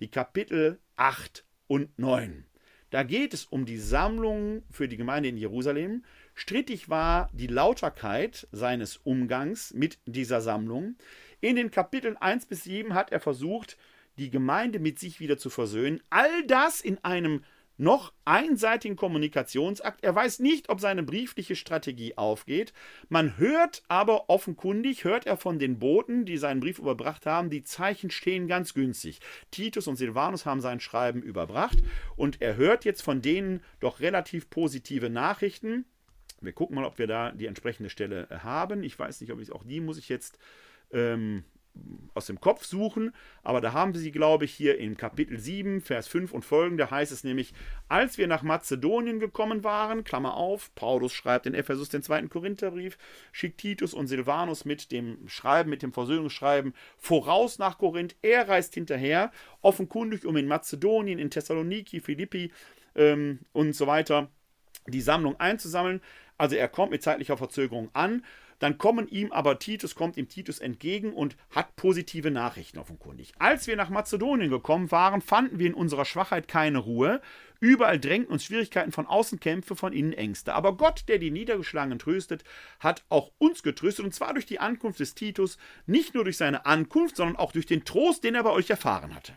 die 0.00 0.08
Kapitel 0.08 0.78
8 0.96 1.46
und 1.68 1.98
9. 1.98 2.44
Da 2.90 3.04
geht 3.04 3.32
es 3.32 3.44
um 3.44 3.64
die 3.64 3.78
Sammlung 3.78 4.62
für 4.70 4.88
die 4.88 4.96
Gemeinde 4.96 5.28
in 5.28 5.36
Jerusalem. 5.36 6.04
Strittig 6.34 6.88
war 6.90 7.30
die 7.32 7.46
Lauterkeit 7.46 8.48
seines 8.50 8.96
Umgangs 8.98 9.72
mit 9.72 9.98
dieser 10.06 10.40
Sammlung. 10.40 10.96
In 11.40 11.56
den 11.56 11.70
Kapiteln 11.70 12.16
1 12.16 12.46
bis 12.46 12.64
7 12.64 12.94
hat 12.94 13.12
er 13.12 13.20
versucht, 13.20 13.76
die 14.18 14.30
Gemeinde 14.30 14.78
mit 14.78 14.98
sich 14.98 15.20
wieder 15.20 15.38
zu 15.38 15.50
versöhnen. 15.50 16.02
All 16.10 16.46
das 16.46 16.80
in 16.80 17.02
einem 17.04 17.42
noch 17.80 18.12
einseitigen 18.26 18.94
Kommunikationsakt. 18.94 20.04
Er 20.04 20.14
weiß 20.14 20.40
nicht, 20.40 20.68
ob 20.68 20.80
seine 20.80 21.02
briefliche 21.02 21.56
Strategie 21.56 22.16
aufgeht. 22.18 22.74
Man 23.08 23.38
hört 23.38 23.82
aber 23.88 24.28
offenkundig, 24.28 25.04
hört 25.04 25.26
er 25.26 25.38
von 25.38 25.58
den 25.58 25.78
Boten, 25.78 26.26
die 26.26 26.36
seinen 26.36 26.60
Brief 26.60 26.78
überbracht 26.78 27.24
haben, 27.24 27.48
die 27.48 27.64
Zeichen 27.64 28.10
stehen 28.10 28.48
ganz 28.48 28.74
günstig. 28.74 29.20
Titus 29.50 29.86
und 29.86 29.96
Silvanus 29.96 30.44
haben 30.44 30.60
sein 30.60 30.80
Schreiben 30.80 31.22
überbracht 31.22 31.78
und 32.16 32.42
er 32.42 32.56
hört 32.56 32.84
jetzt 32.84 33.00
von 33.00 33.22
denen 33.22 33.62
doch 33.80 34.00
relativ 34.00 34.50
positive 34.50 35.08
Nachrichten. 35.08 35.86
Wir 36.42 36.52
gucken 36.52 36.76
mal, 36.76 36.84
ob 36.84 36.98
wir 36.98 37.06
da 37.06 37.32
die 37.32 37.46
entsprechende 37.46 37.88
Stelle 37.88 38.28
haben. 38.42 38.82
Ich 38.82 38.98
weiß 38.98 39.22
nicht, 39.22 39.32
ob 39.32 39.40
ich 39.40 39.52
auch 39.52 39.64
die 39.64 39.80
muss 39.80 39.98
ich 39.98 40.10
jetzt 40.10 40.38
ähm, 40.92 41.44
aus 42.14 42.26
dem 42.26 42.40
Kopf 42.40 42.64
suchen, 42.64 43.12
aber 43.42 43.60
da 43.60 43.72
haben 43.72 43.94
sie, 43.94 44.10
glaube 44.10 44.44
ich, 44.44 44.52
hier 44.52 44.78
in 44.78 44.96
Kapitel 44.96 45.38
7, 45.38 45.80
Vers 45.80 46.08
5 46.08 46.32
und 46.32 46.44
folgende 46.44 46.90
heißt 46.90 47.12
es 47.12 47.24
nämlich, 47.24 47.54
als 47.88 48.18
wir 48.18 48.26
nach 48.26 48.42
Mazedonien 48.42 49.20
gekommen 49.20 49.64
waren, 49.64 50.04
Klammer 50.04 50.34
auf, 50.34 50.74
Paulus 50.74 51.12
schreibt 51.12 51.46
in 51.46 51.54
Ephesus 51.54 51.88
den 51.88 52.02
zweiten 52.02 52.28
Korintherbrief, 52.28 52.98
schickt 53.32 53.58
Titus 53.58 53.94
und 53.94 54.08
Silvanus 54.08 54.64
mit 54.64 54.90
dem 54.92 55.26
Schreiben, 55.28 55.70
mit 55.70 55.82
dem 55.82 55.92
Versöhnungsschreiben 55.92 56.74
voraus 56.98 57.58
nach 57.58 57.78
Korinth, 57.78 58.16
er 58.22 58.48
reist 58.48 58.74
hinterher, 58.74 59.30
offenkundig, 59.62 60.26
um 60.26 60.36
in 60.36 60.48
Mazedonien, 60.48 61.18
in 61.18 61.30
Thessaloniki, 61.30 62.00
Philippi 62.00 62.52
ähm, 62.94 63.40
und 63.52 63.74
so 63.74 63.86
weiter 63.86 64.28
die 64.86 65.00
Sammlung 65.00 65.38
einzusammeln. 65.38 66.00
Also 66.36 66.56
er 66.56 66.68
kommt 66.68 66.90
mit 66.90 67.02
zeitlicher 67.02 67.36
Verzögerung 67.36 67.90
an 67.92 68.24
dann 68.60 68.76
kommen 68.76 69.08
ihm 69.08 69.32
aber 69.32 69.58
Titus, 69.58 69.94
kommt 69.94 70.18
ihm 70.18 70.28
Titus 70.28 70.58
entgegen 70.58 71.14
und 71.14 71.34
hat 71.50 71.76
positive 71.76 72.30
Nachrichten 72.30 72.78
offenkundig. 72.78 73.32
Als 73.38 73.66
wir 73.66 73.74
nach 73.74 73.88
Mazedonien 73.88 74.50
gekommen 74.50 74.90
waren, 74.90 75.22
fanden 75.22 75.58
wir 75.58 75.66
in 75.66 75.74
unserer 75.74 76.04
Schwachheit 76.04 76.46
keine 76.46 76.78
Ruhe. 76.78 77.22
Überall 77.58 77.98
drängten 77.98 78.32
uns 78.32 78.44
Schwierigkeiten 78.44 78.92
von 78.92 79.06
außen 79.06 79.40
Kämpfe, 79.40 79.76
von 79.76 79.94
innen 79.94 80.12
Ängste. 80.12 80.54
Aber 80.54 80.76
Gott, 80.76 81.04
der 81.08 81.18
die 81.18 81.30
Niedergeschlagenen 81.30 81.98
tröstet, 81.98 82.44
hat 82.80 83.02
auch 83.08 83.32
uns 83.38 83.62
getröstet, 83.62 84.04
und 84.04 84.14
zwar 84.14 84.34
durch 84.34 84.46
die 84.46 84.60
Ankunft 84.60 85.00
des 85.00 85.14
Titus, 85.14 85.56
nicht 85.86 86.14
nur 86.14 86.24
durch 86.24 86.36
seine 86.36 86.66
Ankunft, 86.66 87.16
sondern 87.16 87.36
auch 87.36 87.52
durch 87.52 87.66
den 87.66 87.86
Trost, 87.86 88.24
den 88.24 88.34
er 88.34 88.42
bei 88.42 88.50
euch 88.50 88.68
erfahren 88.68 89.14
hatte. 89.14 89.32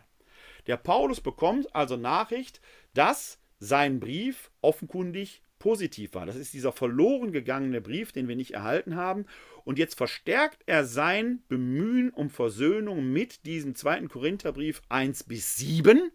Der 0.68 0.76
Paulus 0.76 1.22
bekommt 1.22 1.74
also 1.74 1.96
Nachricht, 1.96 2.60
dass 2.94 3.40
sein 3.60 4.02
Brief 4.02 4.52
offenkundig 4.62 5.43
positiv 5.64 6.14
war. 6.14 6.26
Das 6.26 6.36
ist 6.36 6.54
dieser 6.54 6.74
verloren 6.74 7.32
gegangene 7.32 7.80
Brief, 7.80 8.12
den 8.12 8.28
wir 8.28 8.36
nicht 8.36 8.52
erhalten 8.52 8.98
haben. 8.98 9.26
Und 9.64 9.80
jetzt 9.80 9.96
verstärkt 9.96 10.62
er 10.66 10.84
sein 10.84 11.42
Bemühen 11.48 12.10
um 12.10 12.30
Versöhnung 12.30 13.14
mit 13.14 13.46
diesem 13.46 13.74
zweiten 13.74 14.10
Korintherbrief 14.10 14.82
1 14.90 15.24
bis 15.24 15.56
7, 15.56 16.12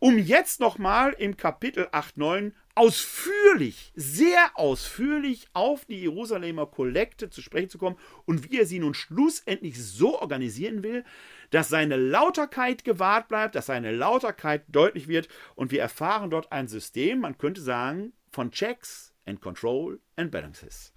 um 0.00 0.18
jetzt 0.18 0.58
nochmal 0.58 1.12
im 1.16 1.36
Kapitel 1.36 1.86
8, 1.92 2.16
9 2.16 2.52
ausführlich, 2.74 3.92
sehr 3.94 4.50
ausführlich 4.56 5.46
auf 5.52 5.84
die 5.84 6.00
Jerusalemer 6.00 6.66
Kollekte 6.66 7.30
zu 7.30 7.42
sprechen 7.42 7.70
zu 7.70 7.78
kommen 7.78 7.96
und 8.24 8.50
wie 8.50 8.58
er 8.58 8.66
sie 8.66 8.80
nun 8.80 8.94
schlussendlich 8.94 9.80
so 9.80 10.20
organisieren 10.20 10.82
will, 10.82 11.04
dass 11.50 11.68
seine 11.68 11.96
Lauterkeit 11.96 12.82
gewahrt 12.84 13.28
bleibt, 13.28 13.54
dass 13.54 13.66
seine 13.66 13.92
Lauterkeit 13.92 14.64
deutlich 14.66 15.06
wird 15.06 15.28
und 15.54 15.70
wir 15.70 15.80
erfahren 15.80 16.30
dort 16.30 16.50
ein 16.50 16.66
System, 16.66 17.20
man 17.20 17.38
könnte 17.38 17.60
sagen, 17.60 18.12
von 18.34 18.50
Checks 18.50 19.14
and 19.26 19.40
Control 19.40 20.00
and 20.16 20.30
Balances. 20.30 20.92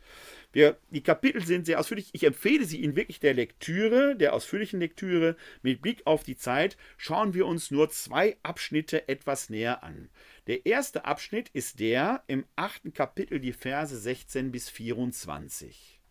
Wir, 0.52 0.78
die 0.90 1.04
Kapitel 1.04 1.46
sind 1.46 1.66
sehr 1.66 1.80
ausführlich. 1.80 2.10
Ich 2.14 2.24
empfehle 2.24 2.66
sie 2.66 2.82
Ihnen 2.82 2.96
wirklich 2.96 3.20
der 3.20 3.34
Lektüre, 3.34 4.16
der 4.16 4.34
ausführlichen 4.34 4.80
Lektüre. 4.80 5.36
Mit 5.62 5.82
Blick 5.82 6.02
auf 6.06 6.24
die 6.24 6.36
Zeit 6.36 6.78
schauen 6.98 7.34
wir 7.34 7.46
uns 7.46 7.72
nur 7.72 7.90
zwei 7.90 8.38
Abschnitte 8.44 9.08
etwas 9.08 9.50
näher 9.50 9.84
an. 9.84 10.10
Der 10.48 10.66
erste 10.66 11.06
Abschnitt 11.06 11.50
ist 11.50 11.80
der 11.80 12.24
im 12.28 12.46
achten 12.56 12.94
Kapitel, 12.94 13.40
die 13.40 13.54
Verse 13.54 13.96
16 13.96 14.52
bis 14.52 14.70
24. 14.70 16.02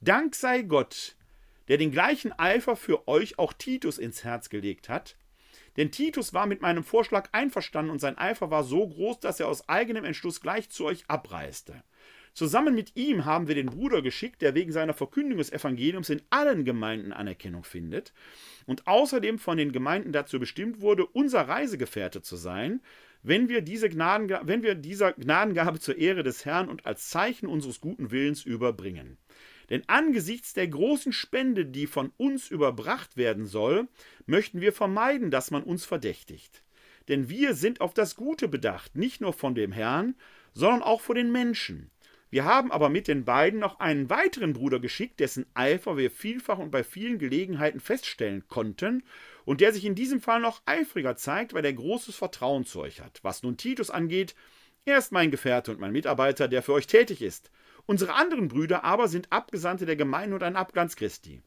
Dank 0.00 0.34
sei 0.34 0.62
Gott, 0.62 1.16
der 1.68 1.78
den 1.78 1.90
gleichen 1.90 2.32
Eifer 2.38 2.76
für 2.76 3.08
euch 3.08 3.38
auch 3.38 3.52
Titus 3.52 3.98
ins 3.98 4.22
Herz 4.22 4.50
gelegt 4.50 4.88
hat, 4.88 5.16
denn 5.76 5.90
Titus 5.90 6.34
war 6.34 6.46
mit 6.46 6.62
meinem 6.62 6.84
Vorschlag 6.84 7.28
einverstanden 7.32 7.90
und 7.90 8.00
sein 8.00 8.18
Eifer 8.18 8.50
war 8.50 8.64
so 8.64 8.86
groß, 8.86 9.20
dass 9.20 9.40
er 9.40 9.48
aus 9.48 9.68
eigenem 9.68 10.04
Entschluss 10.04 10.40
gleich 10.40 10.70
zu 10.70 10.84
euch 10.84 11.04
abreiste. 11.08 11.82
Zusammen 12.36 12.74
mit 12.74 12.96
ihm 12.96 13.24
haben 13.24 13.48
wir 13.48 13.54
den 13.54 13.70
Bruder 13.70 14.02
geschickt, 14.02 14.42
der 14.42 14.54
wegen 14.54 14.70
seiner 14.70 14.92
Verkündigung 14.92 15.38
des 15.38 15.52
Evangeliums 15.52 16.10
in 16.10 16.20
allen 16.28 16.66
Gemeinden 16.66 17.14
Anerkennung 17.14 17.64
findet 17.64 18.12
und 18.66 18.86
außerdem 18.86 19.38
von 19.38 19.56
den 19.56 19.72
Gemeinden 19.72 20.12
dazu 20.12 20.38
bestimmt 20.38 20.82
wurde, 20.82 21.06
unser 21.06 21.48
Reisegefährte 21.48 22.20
zu 22.20 22.36
sein, 22.36 22.82
wenn 23.22 23.48
wir, 23.48 23.62
diese 23.62 23.88
Gnadengabe, 23.88 24.46
wenn 24.46 24.62
wir 24.62 24.74
dieser 24.74 25.14
Gnadengabe 25.14 25.80
zur 25.80 25.96
Ehre 25.96 26.22
des 26.22 26.44
Herrn 26.44 26.68
und 26.68 26.84
als 26.84 27.08
Zeichen 27.08 27.46
unseres 27.46 27.80
guten 27.80 28.10
Willens 28.10 28.44
überbringen. 28.44 29.16
Denn 29.70 29.82
angesichts 29.88 30.52
der 30.52 30.68
großen 30.68 31.12
Spende, 31.12 31.66
die 31.66 31.86
von 31.86 32.12
uns 32.16 32.50
überbracht 32.50 33.16
werden 33.16 33.46
soll, 33.46 33.88
möchten 34.26 34.60
wir 34.60 34.72
vermeiden, 34.72 35.30
dass 35.30 35.50
man 35.50 35.62
uns 35.62 35.84
verdächtigt. 35.84 36.62
Denn 37.08 37.28
wir 37.28 37.54
sind 37.54 37.80
auf 37.80 37.94
das 37.94 38.16
Gute 38.16 38.48
bedacht, 38.48 38.96
nicht 38.96 39.20
nur 39.20 39.32
von 39.32 39.54
dem 39.54 39.72
Herrn, 39.72 40.14
sondern 40.54 40.82
auch 40.82 41.00
vor 41.00 41.14
den 41.14 41.30
Menschen. 41.30 41.90
Wir 42.30 42.44
haben 42.44 42.72
aber 42.72 42.88
mit 42.88 43.06
den 43.06 43.24
beiden 43.24 43.60
noch 43.60 43.78
einen 43.78 44.10
weiteren 44.10 44.52
Bruder 44.52 44.80
geschickt, 44.80 45.20
dessen 45.20 45.46
Eifer 45.54 45.96
wir 45.96 46.10
vielfach 46.10 46.58
und 46.58 46.70
bei 46.70 46.82
vielen 46.82 47.18
Gelegenheiten 47.18 47.78
feststellen 47.78 48.46
konnten 48.48 49.04
und 49.44 49.60
der 49.60 49.72
sich 49.72 49.84
in 49.84 49.94
diesem 49.94 50.20
Fall 50.20 50.40
noch 50.40 50.60
eifriger 50.66 51.16
zeigt, 51.16 51.54
weil 51.54 51.64
er 51.64 51.72
großes 51.72 52.16
Vertrauen 52.16 52.64
zu 52.64 52.80
euch 52.80 53.00
hat. 53.00 53.20
Was 53.22 53.44
nun 53.44 53.56
Titus 53.56 53.90
angeht, 53.90 54.34
er 54.84 54.98
ist 54.98 55.12
mein 55.12 55.30
Gefährte 55.30 55.70
und 55.70 55.80
mein 55.80 55.92
Mitarbeiter, 55.92 56.48
der 56.48 56.62
für 56.62 56.72
euch 56.72 56.88
tätig 56.88 57.22
ist. 57.22 57.50
Unsere 57.86 58.14
anderen 58.14 58.48
Brüder 58.48 58.84
aber 58.84 59.08
sind 59.08 59.32
Abgesandte 59.32 59.86
der 59.86 59.96
Gemeinde 59.96 60.34
und 60.34 60.42
ein 60.42 60.56
Abglanz 60.56 60.96
Christi. 60.96 61.42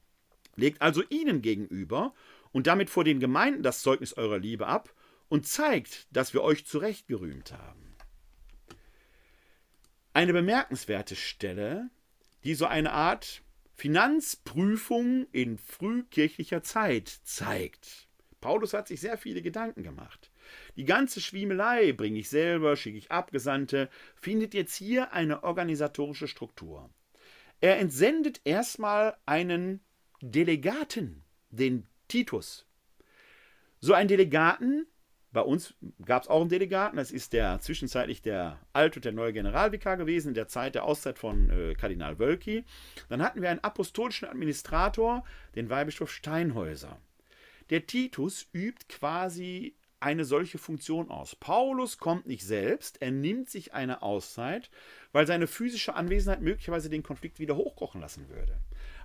Legt 0.56 0.82
also 0.82 1.03
ihnen 1.10 1.41
gegenüber 1.41 2.14
und 2.52 2.68
damit 2.68 2.90
vor 2.90 3.03
den 3.03 3.20
Gemeinden 3.20 3.64
das 3.64 3.82
Zeugnis 3.82 4.14
eurer 4.14 4.40
Liebe 4.40 4.68
ab 4.68 4.94
und 5.28 5.48
zeigt, 5.48 6.07
dass 6.11 6.34
wir 6.34 6.41
euch 6.41 6.66
zurecht 6.66 7.07
gerühmt 7.07 7.52
haben. 7.52 7.95
Eine 10.14 10.34
bemerkenswerte 10.34 11.16
Stelle, 11.16 11.90
die 12.44 12.56
so 12.56 12.66
eine 12.66 12.94
Art 12.94 13.44
Finanzprüfung 13.76 15.28
in 15.32 15.57
frühkirchlicher 15.57 16.64
Zeit 16.64 17.07
zeigt. 17.24 18.10
Paulus 18.41 18.74
hat 18.74 18.88
sich 18.88 18.99
sehr 19.02 19.18
viele 19.18 19.41
Gedanken 19.41 19.84
gemacht. 19.84 20.28
Die 20.76 20.86
ganze 20.86 21.22
Schwiemelei, 21.22 21.92
bringe 21.92 22.20
ich 22.20 22.30
selber, 22.30 22.76
schicke 22.76 22.98
ich 22.98 23.12
Abgesandte, 23.12 23.90
findet 24.16 24.54
jetzt 24.54 24.76
hier 24.76 25.14
eine 25.14 25.44
organisatorische 25.44 26.28
Struktur. 26.28 26.90
Er 27.62 27.80
entsendet 27.80 28.42
erstmal 28.46 29.18
einen 29.26 29.82
Delegaten, 30.22 31.24
den 31.50 31.86
Titus. 32.08 32.66
So 33.82 33.94
ein 33.94 34.08
Delegaten, 34.08 34.86
bei 35.32 35.42
uns 35.42 35.76
gab 36.04 36.24
es 36.24 36.28
auch 36.28 36.42
einen 36.42 36.50
Delegaten, 36.50 36.98
das 36.98 37.12
ist 37.12 37.34
der 37.34 37.60
zwischenzeitlich 37.62 38.22
der 38.22 38.60
alte 38.74 38.98
und 38.98 39.06
der 39.06 39.12
neue 39.12 39.32
Generalvikar 39.32 39.96
gewesen, 39.96 40.30
in 40.30 40.34
der 40.34 40.48
Zeit 40.48 40.76
der 40.76 40.86
Auszeit 40.86 41.20
von 41.20 41.50
äh, 41.50 41.76
Kardinal 41.76 42.18
Wölki. 42.18 42.66
Dann 43.10 43.22
hatten 43.22 43.42
wir 43.42 43.50
einen 43.50 43.64
apostolischen 43.64 44.28
Administrator, 44.28 45.24
den 45.56 45.70
Weihbischof 45.70 46.12
Steinhäuser. 46.12 47.00
Der 47.70 47.86
Titus 47.86 48.48
übt 48.54 48.88
quasi 48.90 49.76
eine 50.00 50.26
solche 50.26 50.58
Funktion 50.58 51.10
aus. 51.10 51.36
Paulus 51.36 51.98
kommt 51.98 52.26
nicht 52.26 52.46
selbst, 52.46 53.02
er 53.02 53.12
nimmt 53.12 53.50
sich 53.50 53.74
eine 53.74 54.02
Auszeit, 54.02 54.70
weil 55.12 55.28
seine 55.28 55.48
physische 55.48 55.96
Anwesenheit 55.96 56.42
möglicherweise 56.42 56.90
den 56.90 57.04
Konflikt 57.04 57.40
wieder 57.40 57.56
hochkochen 57.56 58.02
lassen 58.02 58.30
würde. 58.30 58.60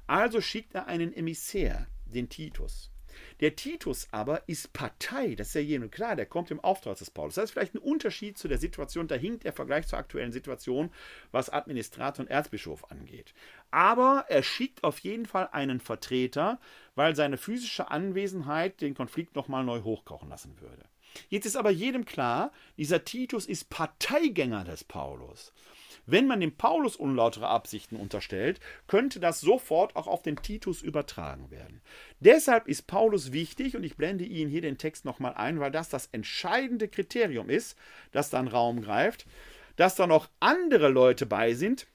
Also 0.06 0.40
schickt 0.40 0.74
er 0.74 0.86
einen 0.86 1.12
Emissär, 1.12 1.86
den 2.04 2.28
Titus. 2.28 2.93
Der 3.40 3.56
Titus 3.56 4.08
aber 4.10 4.48
ist 4.48 4.72
Partei, 4.72 5.34
das 5.34 5.48
ist 5.48 5.54
ja 5.54 5.60
jedem 5.60 5.90
klar, 5.90 6.16
der 6.16 6.26
kommt 6.26 6.50
im 6.50 6.60
Auftrag 6.60 6.96
des 6.98 7.10
Paulus. 7.10 7.34
Das 7.34 7.44
ist 7.44 7.50
vielleicht 7.52 7.74
ein 7.74 7.78
Unterschied 7.78 8.38
zu 8.38 8.48
der 8.48 8.58
Situation, 8.58 9.08
da 9.08 9.14
hinkt 9.14 9.44
der 9.44 9.52
Vergleich 9.52 9.86
zur 9.86 9.98
aktuellen 9.98 10.32
Situation, 10.32 10.90
was 11.32 11.50
Administrator 11.50 12.24
und 12.24 12.30
Erzbischof 12.30 12.90
angeht. 12.90 13.34
Aber 13.70 14.26
er 14.28 14.42
schickt 14.42 14.84
auf 14.84 14.98
jeden 15.00 15.26
Fall 15.26 15.48
einen 15.52 15.80
Vertreter, 15.80 16.60
weil 16.94 17.16
seine 17.16 17.36
physische 17.36 17.90
Anwesenheit 17.90 18.80
den 18.80 18.94
Konflikt 18.94 19.34
nochmal 19.34 19.64
neu 19.64 19.82
hochkochen 19.82 20.28
lassen 20.28 20.60
würde. 20.60 20.84
Jetzt 21.28 21.46
ist 21.46 21.56
aber 21.56 21.70
jedem 21.70 22.04
klar, 22.04 22.52
dieser 22.76 23.04
Titus 23.04 23.46
ist 23.46 23.70
Parteigänger 23.70 24.64
des 24.64 24.84
Paulus. 24.84 25.52
Wenn 26.06 26.26
man 26.26 26.40
dem 26.40 26.56
Paulus 26.56 26.96
unlautere 26.96 27.48
Absichten 27.48 27.96
unterstellt, 27.96 28.60
könnte 28.86 29.20
das 29.20 29.40
sofort 29.40 29.96
auch 29.96 30.06
auf 30.06 30.22
den 30.22 30.36
Titus 30.36 30.82
übertragen 30.82 31.50
werden. 31.50 31.80
Deshalb 32.20 32.68
ist 32.68 32.86
Paulus 32.86 33.32
wichtig, 33.32 33.76
und 33.76 33.84
ich 33.84 33.96
blende 33.96 34.24
Ihnen 34.24 34.50
hier 34.50 34.62
den 34.62 34.78
Text 34.78 35.04
nochmal 35.04 35.34
ein, 35.34 35.60
weil 35.60 35.70
das 35.70 35.88
das 35.88 36.06
entscheidende 36.12 36.88
Kriterium 36.88 37.48
ist, 37.48 37.76
das 38.12 38.30
dann 38.30 38.48
Raum 38.48 38.82
greift, 38.82 39.26
dass 39.76 39.96
da 39.96 40.06
noch 40.06 40.28
andere 40.40 40.88
Leute 40.88 41.26
bei 41.26 41.54
sind, 41.54 41.86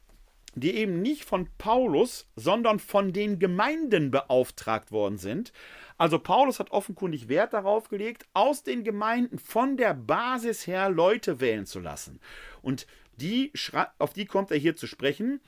die 0.56 0.76
eben 0.76 1.02
nicht 1.02 1.26
von 1.26 1.48
Paulus, 1.58 2.28
sondern 2.36 2.80
von 2.80 3.14
den 3.14 3.40
Gemeinden 3.40 4.12
beauftragt 4.12 4.92
worden 4.92 5.18
sind. 5.18 5.54
Also 5.98 6.18
Paulus 6.18 6.60
hat 6.60 6.72
offenkundig 6.72 7.28
Wert 7.28 7.54
darauf 7.54 7.90
gelegt, 7.90 8.26
aus 8.34 8.64
den 8.64 8.84
Gemeinden 8.84 9.38
von 9.38 9.78
der 9.78 9.94
Basis 9.94 10.66
her 10.66 10.90
Leute 10.90 11.40
wählen 11.40 11.66
zu 11.66 11.80
lassen. 11.80 12.20
Und 12.62 12.88
die, 13.20 13.52
auf 13.98 14.14
die 14.14 14.26
kommt 14.26 14.52
er 14.52 14.58
hier 14.58 14.76
zu 14.76 14.88
sprechen. 14.88 15.40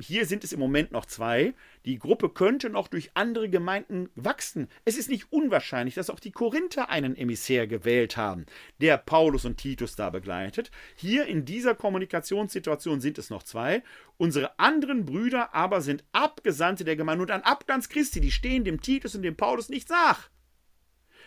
Hier 0.00 0.26
sind 0.26 0.42
es 0.42 0.52
im 0.52 0.58
Moment 0.58 0.90
noch 0.90 1.06
zwei. 1.06 1.54
Die 1.84 1.98
Gruppe 1.98 2.28
könnte 2.28 2.68
noch 2.68 2.88
durch 2.88 3.12
andere 3.14 3.48
Gemeinden 3.48 4.08
wachsen. 4.16 4.68
Es 4.84 4.98
ist 4.98 5.08
nicht 5.08 5.32
unwahrscheinlich, 5.32 5.94
dass 5.94 6.10
auch 6.10 6.18
die 6.18 6.32
Korinther 6.32 6.90
einen 6.90 7.16
Emissär 7.16 7.66
gewählt 7.68 8.16
haben, 8.16 8.46
der 8.80 8.98
Paulus 8.98 9.44
und 9.44 9.56
Titus 9.56 9.94
da 9.94 10.10
begleitet. 10.10 10.72
Hier 10.96 11.26
in 11.26 11.44
dieser 11.44 11.76
Kommunikationssituation 11.76 13.00
sind 13.00 13.18
es 13.18 13.30
noch 13.30 13.44
zwei. 13.44 13.82
Unsere 14.16 14.58
anderen 14.58 15.04
Brüder 15.04 15.54
aber 15.54 15.80
sind 15.80 16.04
Abgesandte 16.12 16.84
der 16.84 16.96
Gemeinde 16.96 17.22
und 17.22 17.30
ein 17.30 17.44
Abglanz 17.44 17.88
Christi. 17.88 18.20
Die 18.20 18.32
stehen 18.32 18.64
dem 18.64 18.80
Titus 18.80 19.14
und 19.14 19.22
dem 19.22 19.36
Paulus 19.36 19.68
nicht 19.68 19.90
nach. 19.90 20.28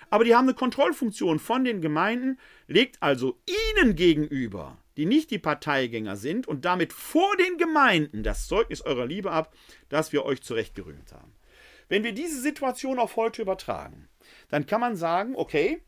Aber 0.10 0.24
die 0.24 0.36
haben 0.36 0.46
eine 0.46 0.56
Kontrollfunktion 0.56 1.40
von 1.40 1.64
den 1.64 1.82
Gemeinden, 1.82 2.38
legt 2.68 3.02
also 3.02 3.40
ihnen 3.76 3.96
gegenüber 3.96 4.78
die 4.98 5.06
nicht 5.06 5.32
die 5.32 5.40
Parteigänger 5.40 6.18
sind 6.18 6.48
und 6.48 6.66
damit 6.66 6.92
vor 6.92 7.38
den 7.38 7.58
Gemeinden 7.58 8.24
das 8.24 8.48
Zeugnis 8.48 8.82
eurer 8.82 9.06
Liebe 9.06 9.32
ab, 9.32 9.54
das 9.90 10.12
wir 10.12 10.26
euch 10.26 10.42
zurechtgerühmt 10.42 11.12
haben. 11.14 11.34
Wenn 11.88 12.04
wir 12.04 12.12
diese 12.12 12.42
Situation 12.42 13.00
auf 13.00 13.16
heute 13.16 13.42
übertragen, 13.42 14.10
dann 14.50 14.66
kann 14.66 14.82
man 14.82 14.96
sagen, 14.96 15.36
okay, 15.36 15.82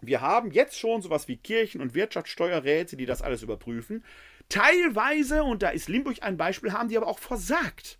wir 0.00 0.20
haben 0.20 0.50
jetzt 0.50 0.78
schon 0.78 1.02
sowas 1.02 1.28
wie 1.28 1.36
Kirchen- 1.36 1.82
und 1.82 1.94
Wirtschaftssteuerräte, 1.94 2.96
die 2.96 3.04
das 3.04 3.20
alles 3.20 3.42
überprüfen. 3.42 4.04
Teilweise, 4.48 5.44
und 5.44 5.62
da 5.62 5.68
ist 5.70 5.88
Limburg 5.88 6.22
ein 6.22 6.36
Beispiel, 6.36 6.72
haben 6.72 6.88
die 6.88 6.96
aber 6.96 7.08
auch 7.08 7.18
versagt. 7.18 7.98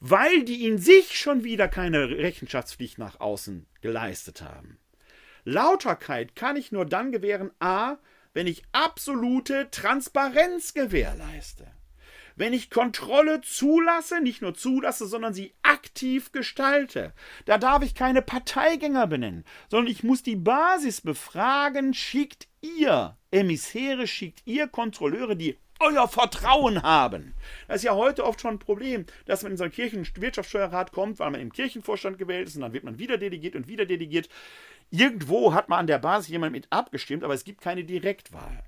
Weil 0.00 0.44
die 0.44 0.66
in 0.66 0.78
sich 0.78 1.18
schon 1.18 1.44
wieder 1.44 1.68
keine 1.68 2.08
Rechenschaftspflicht 2.10 2.98
nach 2.98 3.20
außen 3.20 3.66
geleistet 3.80 4.42
haben. 4.42 4.78
Lauterkeit 5.44 6.34
kann 6.34 6.56
ich 6.56 6.72
nur 6.72 6.84
dann 6.84 7.12
gewähren, 7.12 7.52
a, 7.60 7.98
wenn 8.36 8.46
ich 8.46 8.64
absolute 8.72 9.70
Transparenz 9.70 10.74
gewährleiste. 10.74 11.66
Wenn 12.34 12.52
ich 12.52 12.68
Kontrolle 12.68 13.40
zulasse, 13.40 14.20
nicht 14.20 14.42
nur 14.42 14.52
zulasse, 14.52 15.06
sondern 15.06 15.32
sie 15.32 15.54
aktiv 15.62 16.32
gestalte. 16.32 17.14
Da 17.46 17.56
darf 17.56 17.82
ich 17.82 17.94
keine 17.94 18.20
Parteigänger 18.20 19.06
benennen, 19.06 19.46
sondern 19.70 19.90
ich 19.90 20.04
muss 20.04 20.22
die 20.22 20.36
Basis 20.36 21.00
befragen, 21.00 21.94
schickt 21.94 22.46
ihr 22.60 23.16
Emissäre, 23.30 24.06
schickt 24.06 24.42
ihr 24.44 24.68
Kontrolleure, 24.68 25.34
die 25.34 25.56
euer 25.80 26.06
Vertrauen 26.06 26.82
haben. 26.82 27.34
Das 27.68 27.76
ist 27.76 27.84
ja 27.84 27.94
heute 27.94 28.24
oft 28.24 28.42
schon 28.42 28.56
ein 28.56 28.58
Problem, 28.58 29.06
dass 29.24 29.44
man 29.44 29.52
in 29.52 29.58
so 29.58 29.64
einen 29.64 29.72
Kirchenwirtschaftssteuerrat 29.72 30.92
kommt, 30.92 31.18
weil 31.18 31.30
man 31.30 31.40
im 31.40 31.52
Kirchenvorstand 31.52 32.18
gewählt 32.18 32.48
ist 32.48 32.56
und 32.56 32.62
dann 32.62 32.74
wird 32.74 32.84
man 32.84 32.98
wieder 32.98 33.16
delegiert 33.16 33.56
und 33.56 33.66
wieder 33.66 33.86
delegiert. 33.86 34.28
Irgendwo 34.90 35.52
hat 35.52 35.68
man 35.68 35.80
an 35.80 35.86
der 35.86 35.98
Basis 35.98 36.28
jemand 36.28 36.52
mit 36.52 36.66
abgestimmt, 36.70 37.24
aber 37.24 37.34
es 37.34 37.44
gibt 37.44 37.60
keine 37.60 37.84
Direktwahl. 37.84 38.64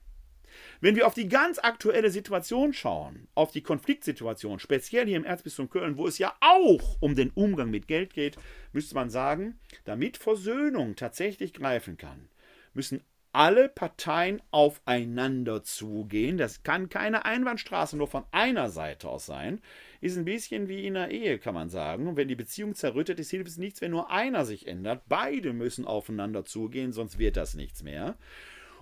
Wenn 0.80 0.94
wir 0.94 1.06
auf 1.06 1.14
die 1.14 1.28
ganz 1.28 1.58
aktuelle 1.58 2.10
Situation 2.10 2.72
schauen, 2.72 3.28
auf 3.34 3.50
die 3.50 3.62
Konfliktsituation, 3.62 4.60
speziell 4.60 5.06
hier 5.06 5.16
im 5.16 5.24
Erzbistum 5.24 5.70
Köln, 5.70 5.96
wo 5.96 6.06
es 6.06 6.18
ja 6.18 6.34
auch 6.40 6.96
um 7.00 7.14
den 7.14 7.30
Umgang 7.30 7.70
mit 7.70 7.88
Geld 7.88 8.14
geht, 8.14 8.36
müsste 8.72 8.94
man 8.94 9.10
sagen, 9.10 9.58
damit 9.84 10.16
Versöhnung 10.16 10.94
tatsächlich 10.94 11.52
greifen 11.52 11.96
kann, 11.96 12.28
müssen 12.74 13.02
alle 13.32 13.68
Parteien 13.68 14.40
aufeinander 14.50 15.62
zugehen. 15.62 16.38
Das 16.38 16.62
kann 16.62 16.88
keine 16.88 17.24
Einbahnstraße 17.24 17.96
nur 17.96 18.08
von 18.08 18.24
einer 18.30 18.70
Seite 18.70 19.08
aus 19.08 19.26
sein. 19.26 19.60
Ist 20.00 20.16
ein 20.16 20.24
bisschen 20.24 20.68
wie 20.68 20.86
in 20.86 20.96
einer 20.96 21.10
Ehe, 21.10 21.38
kann 21.38 21.54
man 21.54 21.70
sagen. 21.70 22.06
Und 22.06 22.16
wenn 22.16 22.28
die 22.28 22.36
Beziehung 22.36 22.74
zerrüttet 22.74 23.18
ist, 23.18 23.30
hilft 23.30 23.48
es 23.48 23.58
nichts, 23.58 23.80
wenn 23.80 23.90
nur 23.90 24.10
einer 24.10 24.44
sich 24.44 24.66
ändert. 24.68 25.02
Beide 25.08 25.52
müssen 25.52 25.84
aufeinander 25.84 26.44
zugehen, 26.44 26.92
sonst 26.92 27.18
wird 27.18 27.36
das 27.36 27.54
nichts 27.54 27.82
mehr. 27.82 28.16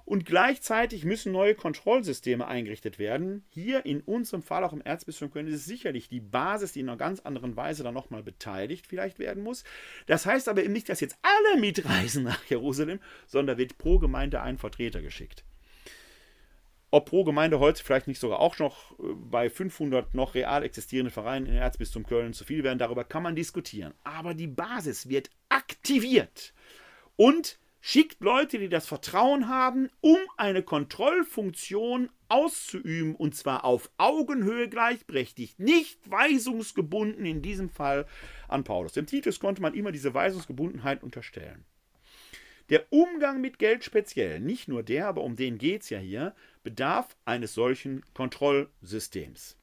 Und 0.07 0.25
gleichzeitig 0.25 1.05
müssen 1.05 1.33
neue 1.33 1.57
Kontrollsysteme 1.57 2.47
eingerichtet 2.47 3.01
werden. 3.01 3.45
Hier 3.49 3.85
in 3.87 4.03
unserem 4.03 4.41
Fall, 4.41 4.63
auch 4.63 4.73
im 4.73 4.81
Erzbistum 4.81 5.33
Köln, 5.33 5.49
ist 5.49 5.55
es 5.55 5.65
sicherlich 5.65 6.09
die 6.09 6.21
Basis, 6.21 6.73
die 6.73 6.81
in 6.81 6.89
einer 6.89 6.97
ganz 6.97 7.19
anderen 7.21 7.57
Weise 7.57 7.83
dann 7.83 7.95
nochmal 7.95 8.23
beteiligt 8.23 8.87
vielleicht 8.87 9.19
werden 9.19 9.43
muss. 9.43 9.65
Das 10.07 10.25
heißt 10.25 10.49
aber 10.49 10.63
eben 10.63 10.73
nicht, 10.73 10.89
dass 10.89 11.01
jetzt 11.01 11.19
alle 11.23 11.61
mitreisen 11.61 12.23
nach 12.23 12.45
Jerusalem, 12.45 13.01
sondern 13.27 13.59
wird 13.59 13.79
pro 13.79 13.99
Gemeinde 13.99 14.43
ein 14.43 14.59
Vertreter 14.59 15.03
geschickt. 15.03 15.45
Ob 16.97 17.11
pro 17.11 17.25
Gemeinde 17.25 17.61
heute 17.61 17.85
vielleicht 17.85 18.07
nicht 18.07 18.19
sogar 18.19 18.41
auch 18.41 18.59
noch 18.59 18.99
äh, 18.99 19.03
bei 19.17 19.51
500 19.51 20.15
noch 20.15 20.35
real 20.35 20.63
existierenden 20.63 21.13
Vereinen 21.13 21.45
im 21.45 21.57
Erzbistum 21.57 22.07
Köln 22.07 22.33
zu 22.33 22.47
viel 22.47 22.65
werden, 22.65 22.79
darüber 22.79 23.05
kann 23.05 23.23
man 23.23 23.37
diskutieren. 23.37 23.93
Aber 24.03 24.33
die 24.33 24.47
Basis 24.47 25.07
wird 25.07 25.29
aktiviert. 25.51 26.55
Und 27.17 27.59
Schickt 27.83 28.21
Leute, 28.21 28.59
die 28.59 28.69
das 28.69 28.89
Vertrauen 28.89 29.49
haben, 29.49 29.91
um 30.01 30.17
eine 30.37 30.65
Kontrollfunktion 30.65 32.11
auszuüben 32.29 33.15
und 33.15 33.37
zwar 33.37 33.65
auf 33.65 33.91
Augenhöhe 33.97 34.69
gleichberechtigt, 34.69 35.61
nicht 35.61 36.01
weisungsgebunden 36.11 37.25
in 37.25 37.43
diesem 37.43 37.69
Fall 37.69 38.07
an 38.49 38.65
Paulus. 38.65 38.95
Dem 38.95 39.07
Titus 39.07 39.39
konnte 39.39 39.63
man 39.63 39.75
immer 39.75 39.93
diese 39.93 40.15
Weisungsgebundenheit 40.15 41.05
unterstellen. 41.05 41.65
Der 42.69 42.85
Umgang 42.91 43.41
mit 43.41 43.59
Geld 43.59 43.85
speziell, 43.85 44.41
nicht 44.41 44.67
nur 44.67 44.83
der, 44.83 45.07
aber 45.07 45.23
um 45.23 45.37
den 45.37 45.59
geht 45.59 45.83
es 45.83 45.91
ja 45.91 45.99
hier, 45.99 46.35
bedarf 46.65 47.17
eines 47.25 47.55
solchen 47.55 48.03
Kontrollsystems. 48.13 49.57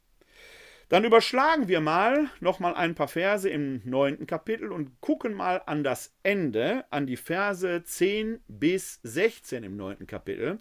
Dann 0.89 1.05
überschlagen 1.05 1.67
wir 1.67 1.81
mal 1.81 2.30
nochmal 2.39 2.75
ein 2.75 2.95
paar 2.95 3.07
Verse 3.07 3.49
im 3.49 3.81
neunten 3.84 4.27
Kapitel 4.27 4.71
und 4.71 5.01
gucken 5.01 5.34
mal 5.34 5.61
an 5.65 5.84
das 5.84 6.13
Ende, 6.23 6.85
an 6.91 7.07
die 7.07 7.17
Verse 7.17 7.84
10 7.84 8.41
bis 8.47 8.99
16 9.03 9.63
im 9.63 9.75
neunten 9.75 10.07
Kapitel, 10.07 10.59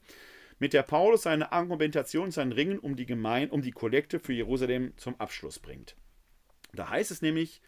mit 0.58 0.72
der 0.72 0.84
Paulus 0.84 1.22
seine 1.22 1.52
Argumentation, 1.52 2.30
sein 2.30 2.52
Ringen 2.52 2.78
um 2.78 2.96
die 2.96 3.06
Gemeinde, 3.06 3.52
um 3.52 3.62
die 3.62 3.72
Kollekte 3.72 4.20
für 4.20 4.32
Jerusalem 4.32 4.94
zum 4.96 5.20
Abschluss 5.20 5.58
bringt. 5.58 5.96
Da 6.72 6.88
heißt 6.88 7.10
es 7.10 7.20
nämlich, 7.20 7.60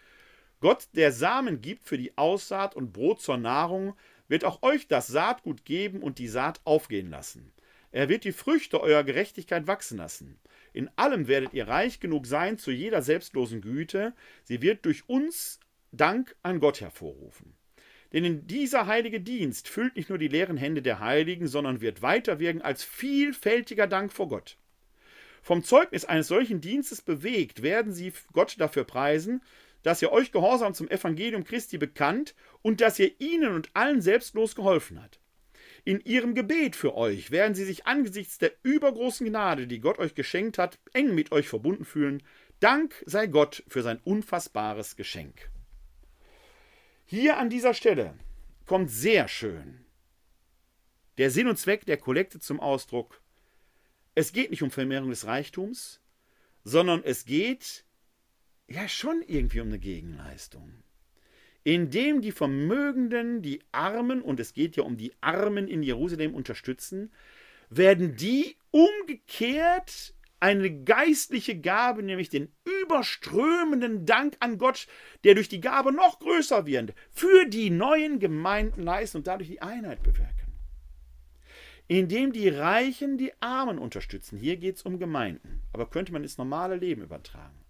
Gott, 0.60 0.88
der 0.94 1.12
Samen 1.12 1.60
gibt 1.60 1.84
für 1.84 1.98
die 1.98 2.16
Aussaat 2.16 2.74
und 2.74 2.92
Brot 2.92 3.20
zur 3.20 3.36
Nahrung, 3.36 3.94
wird 4.34 4.44
auch 4.44 4.64
euch 4.64 4.88
das 4.88 5.06
Saatgut 5.06 5.64
geben 5.64 6.02
und 6.02 6.18
die 6.18 6.26
Saat 6.26 6.60
aufgehen 6.64 7.08
lassen. 7.08 7.52
Er 7.92 8.08
wird 8.08 8.24
die 8.24 8.32
Früchte 8.32 8.80
eurer 8.80 9.04
Gerechtigkeit 9.04 9.68
wachsen 9.68 9.96
lassen. 9.96 10.40
In 10.72 10.90
allem 10.96 11.28
werdet 11.28 11.54
ihr 11.54 11.68
reich 11.68 12.00
genug 12.00 12.26
sein 12.26 12.58
zu 12.58 12.72
jeder 12.72 13.00
selbstlosen 13.00 13.60
Güte. 13.60 14.12
Sie 14.42 14.60
wird 14.60 14.86
durch 14.86 15.08
uns 15.08 15.60
Dank 15.92 16.34
an 16.42 16.58
Gott 16.58 16.80
hervorrufen. 16.80 17.54
Denn 18.12 18.24
in 18.24 18.48
dieser 18.48 18.86
heilige 18.88 19.20
Dienst 19.20 19.68
füllt 19.68 19.94
nicht 19.94 20.08
nur 20.08 20.18
die 20.18 20.26
leeren 20.26 20.56
Hände 20.56 20.82
der 20.82 20.98
Heiligen, 20.98 21.46
sondern 21.46 21.80
wird 21.80 22.02
weiterwirken 22.02 22.60
als 22.60 22.82
vielfältiger 22.82 23.86
Dank 23.86 24.12
vor 24.12 24.28
Gott. 24.28 24.58
Vom 25.42 25.62
Zeugnis 25.62 26.04
eines 26.04 26.26
solchen 26.26 26.60
Dienstes 26.60 27.02
bewegt, 27.02 27.62
werden 27.62 27.92
sie 27.92 28.12
Gott 28.32 28.56
dafür 28.58 28.82
preisen, 28.82 29.42
dass 29.84 30.02
ihr 30.02 30.10
euch 30.10 30.32
gehorsam 30.32 30.74
zum 30.74 30.88
Evangelium 30.90 31.44
Christi 31.44 31.78
bekannt 31.78 32.34
und 32.62 32.80
dass 32.80 32.98
ihr 32.98 33.20
ihnen 33.20 33.54
und 33.54 33.70
allen 33.74 34.02
selbstlos 34.02 34.56
geholfen 34.56 35.00
hat. 35.00 35.20
In 35.84 36.00
ihrem 36.00 36.34
Gebet 36.34 36.74
für 36.74 36.96
euch 36.96 37.30
werden 37.30 37.54
sie 37.54 37.64
sich 37.64 37.86
angesichts 37.86 38.38
der 38.38 38.52
übergroßen 38.62 39.26
Gnade, 39.26 39.66
die 39.66 39.80
Gott 39.80 39.98
euch 39.98 40.14
geschenkt 40.14 40.58
hat, 40.58 40.78
eng 40.94 41.14
mit 41.14 41.30
euch 41.30 41.46
verbunden 41.46 41.84
fühlen. 41.84 42.22
Dank 42.58 43.04
sei 43.06 43.26
Gott 43.26 43.62
für 43.68 43.82
sein 43.82 44.00
unfassbares 44.02 44.96
Geschenk. 44.96 45.50
Hier 47.04 47.36
an 47.36 47.50
dieser 47.50 47.74
Stelle 47.74 48.14
kommt 48.64 48.90
sehr 48.90 49.28
schön 49.28 49.84
der 51.18 51.30
Sinn 51.30 51.46
und 51.46 51.58
Zweck 51.58 51.84
der 51.86 51.96
Kollekte 51.96 52.40
zum 52.40 52.58
Ausdruck. 52.58 53.20
Es 54.14 54.32
geht 54.32 54.50
nicht 54.50 54.62
um 54.62 54.70
Vermehrung 54.70 55.10
des 55.10 55.26
Reichtums, 55.26 56.00
sondern 56.64 57.04
es 57.04 57.24
geht 57.24 57.84
ja 58.74 58.88
schon 58.88 59.22
irgendwie 59.26 59.60
um 59.60 59.68
eine 59.68 59.78
Gegenleistung 59.78 60.84
indem 61.64 62.20
die 62.20 62.32
Vermögenden 62.32 63.42
die 63.42 63.60
Armen, 63.72 64.22
und 64.22 64.38
es 64.38 64.52
geht 64.52 64.76
ja 64.76 64.84
um 64.84 64.96
die 64.96 65.12
Armen 65.20 65.66
in 65.66 65.82
Jerusalem, 65.82 66.34
unterstützen, 66.34 67.10
werden 67.70 68.16
die 68.16 68.56
umgekehrt 68.70 70.14
eine 70.40 70.70
geistliche 70.70 71.58
Gabe, 71.58 72.02
nämlich 72.02 72.28
den 72.28 72.52
überströmenden 72.82 74.04
Dank 74.04 74.36
an 74.40 74.58
Gott, 74.58 74.86
der 75.24 75.34
durch 75.34 75.48
die 75.48 75.62
Gabe 75.62 75.90
noch 75.90 76.18
größer 76.18 76.66
wird, 76.66 76.92
für 77.10 77.46
die 77.46 77.70
neuen 77.70 78.18
Gemeinden 78.18 78.82
leisten 78.82 79.18
und 79.18 79.26
dadurch 79.26 79.48
die 79.48 79.62
Einheit 79.62 80.02
bewirken. 80.02 80.52
Indem 81.88 82.32
die 82.32 82.50
Reichen 82.50 83.16
die 83.16 83.32
Armen 83.40 83.78
unterstützen. 83.78 84.38
Hier 84.38 84.56
geht 84.56 84.76
es 84.76 84.82
um 84.82 84.98
Gemeinden, 84.98 85.62
aber 85.72 85.88
könnte 85.88 86.12
man 86.12 86.22
ins 86.22 86.36
normale 86.36 86.76
Leben 86.76 87.02
übertragen 87.02 87.63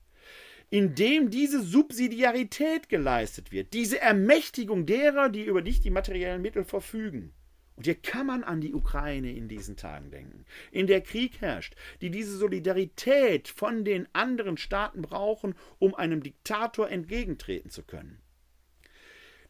indem 0.74 1.30
diese 1.30 1.62
Subsidiarität 1.62 2.88
geleistet 2.88 3.52
wird, 3.52 3.74
diese 3.74 4.00
Ermächtigung 4.00 4.86
derer, 4.86 5.28
die 5.28 5.44
über 5.44 5.62
nicht 5.62 5.84
die 5.84 5.90
materiellen 5.90 6.42
Mittel 6.42 6.64
verfügen. 6.64 7.32
Und 7.76 7.84
hier 7.84 7.94
kann 7.94 8.26
man 8.26 8.42
an 8.42 8.60
die 8.60 8.74
Ukraine 8.74 9.30
in 9.30 9.46
diesen 9.46 9.76
Tagen 9.76 10.10
denken, 10.10 10.44
in 10.72 10.88
der 10.88 11.00
Krieg 11.00 11.40
herrscht, 11.40 11.76
die 12.00 12.10
diese 12.10 12.36
Solidarität 12.36 13.46
von 13.46 13.84
den 13.84 14.08
anderen 14.14 14.56
Staaten 14.56 15.02
brauchen, 15.02 15.54
um 15.78 15.94
einem 15.94 16.24
Diktator 16.24 16.90
entgegentreten 16.90 17.70
zu 17.70 17.84
können. 17.84 18.20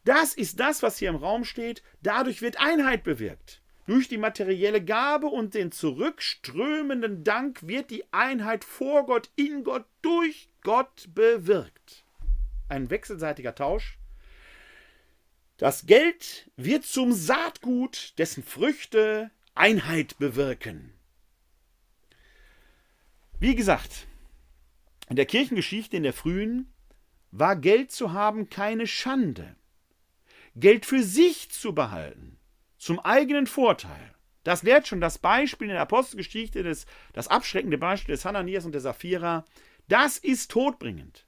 Das 0.03 0.35
ist 0.35 0.59
das, 0.59 0.83
was 0.83 0.99
hier 0.99 1.09
im 1.09 1.15
Raum 1.15 1.43
steht. 1.43 1.81
Dadurch 2.03 2.43
wird 2.43 2.59
Einheit 2.59 3.03
bewirkt. 3.03 3.63
Durch 3.87 4.07
die 4.07 4.19
materielle 4.19 4.83
Gabe 4.85 5.25
und 5.25 5.55
den 5.55 5.71
zurückströmenden 5.71 7.23
Dank 7.23 7.65
wird 7.67 7.89
die 7.89 8.03
Einheit 8.13 8.63
vor 8.63 9.07
Gott, 9.07 9.31
in 9.35 9.63
Gott, 9.63 9.85
durch 10.03 10.49
Gott 10.65 11.09
bewirkt. 11.13 12.03
Ein 12.67 12.89
wechselseitiger 12.89 13.53
Tausch. 13.53 13.99
Das 15.57 15.85
Geld 15.85 16.49
wird 16.57 16.83
zum 16.83 17.13
Saatgut, 17.13 18.15
dessen 18.17 18.43
Früchte 18.43 19.29
Einheit 19.53 20.17
bewirken. 20.17 20.91
Wie 23.39 23.55
gesagt, 23.55 24.07
in 25.07 25.15
der 25.15 25.27
Kirchengeschichte 25.27 25.97
in 25.97 26.03
der 26.03 26.13
frühen 26.13 26.73
war 27.29 27.55
Geld 27.55 27.91
zu 27.91 28.11
haben 28.13 28.49
keine 28.49 28.87
Schande. 28.87 29.55
Geld 30.55 30.87
für 30.87 31.03
sich 31.03 31.51
zu 31.51 31.75
behalten, 31.75 32.39
zum 32.79 32.99
eigenen 32.99 33.45
Vorteil. 33.45 34.15
Das 34.43 34.63
lehrt 34.63 34.87
schon 34.87 34.99
das 34.99 35.19
Beispiel 35.19 35.67
in 35.67 35.73
der 35.73 35.81
Apostelgeschichte, 35.81 36.63
des, 36.63 36.87
das 37.13 37.27
abschreckende 37.27 37.77
Beispiel 37.77 38.15
des 38.15 38.25
Hananias 38.25 38.65
und 38.65 38.71
der 38.71 38.81
Sapphira. 38.81 39.45
Das 39.87 40.17
ist 40.17 40.51
todbringend. 40.51 41.25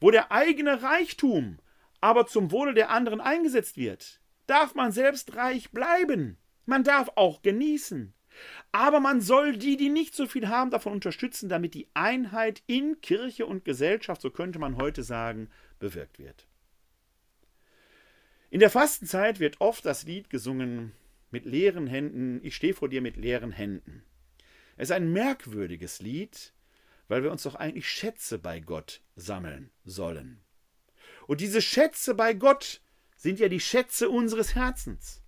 Wo 0.00 0.10
der 0.10 0.32
eigene 0.32 0.82
Reichtum 0.82 1.58
aber 2.00 2.26
zum 2.26 2.50
Wohle 2.52 2.74
der 2.74 2.90
anderen 2.90 3.20
eingesetzt 3.20 3.76
wird, 3.76 4.20
darf 4.46 4.74
man 4.74 4.92
selbst 4.92 5.34
reich 5.34 5.70
bleiben. 5.70 6.36
Man 6.66 6.84
darf 6.84 7.10
auch 7.16 7.42
genießen. 7.42 8.12
Aber 8.72 9.00
man 9.00 9.20
soll 9.20 9.56
die, 9.56 9.76
die 9.76 9.88
nicht 9.88 10.14
so 10.14 10.26
viel 10.26 10.48
haben, 10.48 10.70
davon 10.70 10.92
unterstützen, 10.92 11.48
damit 11.48 11.74
die 11.74 11.88
Einheit 11.94 12.62
in 12.66 13.00
Kirche 13.00 13.46
und 13.46 13.64
Gesellschaft, 13.64 14.20
so 14.20 14.30
könnte 14.30 14.58
man 14.58 14.76
heute 14.76 15.02
sagen, 15.02 15.48
bewirkt 15.78 16.18
wird. 16.18 16.46
In 18.50 18.60
der 18.60 18.70
Fastenzeit 18.70 19.40
wird 19.40 19.60
oft 19.60 19.84
das 19.86 20.04
Lied 20.04 20.30
gesungen 20.30 20.92
mit 21.30 21.44
leeren 21.44 21.86
Händen, 21.86 22.40
ich 22.42 22.54
stehe 22.54 22.74
vor 22.74 22.88
dir 22.88 23.00
mit 23.00 23.16
leeren 23.16 23.52
Händen. 23.52 24.04
Es 24.76 24.90
ist 24.90 24.96
ein 24.96 25.12
merkwürdiges 25.12 26.00
Lied, 26.00 26.52
weil 27.08 27.22
wir 27.22 27.30
uns 27.30 27.44
doch 27.44 27.54
eigentlich 27.54 27.88
Schätze 27.88 28.38
bei 28.38 28.60
Gott 28.60 29.02
sammeln 29.14 29.70
sollen. 29.84 30.42
Und 31.26 31.40
diese 31.40 31.62
Schätze 31.62 32.14
bei 32.14 32.34
Gott 32.34 32.80
sind 33.16 33.38
ja 33.38 33.48
die 33.48 33.60
Schätze 33.60 34.08
unseres 34.08 34.54
Herzens. 34.54 35.22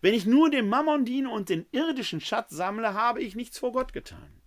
Wenn 0.00 0.14
ich 0.14 0.26
nur 0.26 0.50
dem 0.50 0.68
Mammon 0.68 1.04
diene 1.04 1.30
und 1.30 1.48
den 1.48 1.66
irdischen 1.72 2.20
Schatz 2.20 2.50
sammle, 2.50 2.94
habe 2.94 3.22
ich 3.22 3.36
nichts 3.36 3.58
vor 3.58 3.72
Gott 3.72 3.92
getan. 3.92 4.40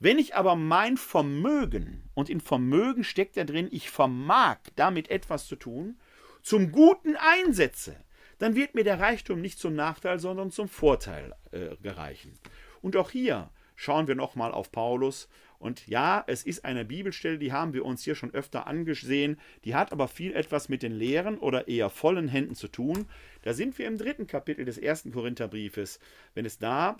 Wenn 0.00 0.18
ich 0.18 0.34
aber 0.34 0.56
mein 0.56 0.96
Vermögen, 0.96 2.10
und 2.14 2.28
in 2.28 2.40
Vermögen 2.40 3.04
steckt 3.04 3.36
ja 3.36 3.44
drin, 3.44 3.68
ich 3.70 3.90
vermag 3.90 4.58
damit 4.76 5.10
etwas 5.10 5.46
zu 5.46 5.56
tun, 5.56 5.98
zum 6.42 6.72
Guten 6.72 7.16
einsetze, 7.16 7.96
dann 8.38 8.56
wird 8.56 8.74
mir 8.74 8.84
der 8.84 9.00
Reichtum 9.00 9.40
nicht 9.40 9.58
zum 9.58 9.74
Nachteil, 9.74 10.18
sondern 10.18 10.50
zum 10.50 10.68
Vorteil 10.68 11.34
äh, 11.52 11.76
gereichen. 11.76 12.38
Und 12.82 12.96
auch 12.96 13.10
hier 13.10 13.50
schauen 13.76 14.08
wir 14.08 14.14
nochmal 14.14 14.52
auf 14.52 14.72
Paulus. 14.72 15.28
Und 15.64 15.86
ja, 15.86 16.22
es 16.26 16.42
ist 16.42 16.66
eine 16.66 16.84
Bibelstelle, 16.84 17.38
die 17.38 17.50
haben 17.50 17.72
wir 17.72 17.86
uns 17.86 18.04
hier 18.04 18.14
schon 18.14 18.34
öfter 18.34 18.66
angesehen, 18.66 19.40
die 19.64 19.74
hat 19.74 19.92
aber 19.92 20.08
viel 20.08 20.34
etwas 20.34 20.68
mit 20.68 20.82
den 20.82 20.92
leeren 20.92 21.38
oder 21.38 21.68
eher 21.68 21.88
vollen 21.88 22.28
Händen 22.28 22.54
zu 22.54 22.68
tun. 22.68 23.06
Da 23.40 23.54
sind 23.54 23.78
wir 23.78 23.86
im 23.86 23.96
dritten 23.96 24.26
Kapitel 24.26 24.66
des 24.66 24.76
ersten 24.76 25.10
Korintherbriefes. 25.10 26.00
Wenn 26.34 26.44
es 26.44 26.58
da 26.58 26.98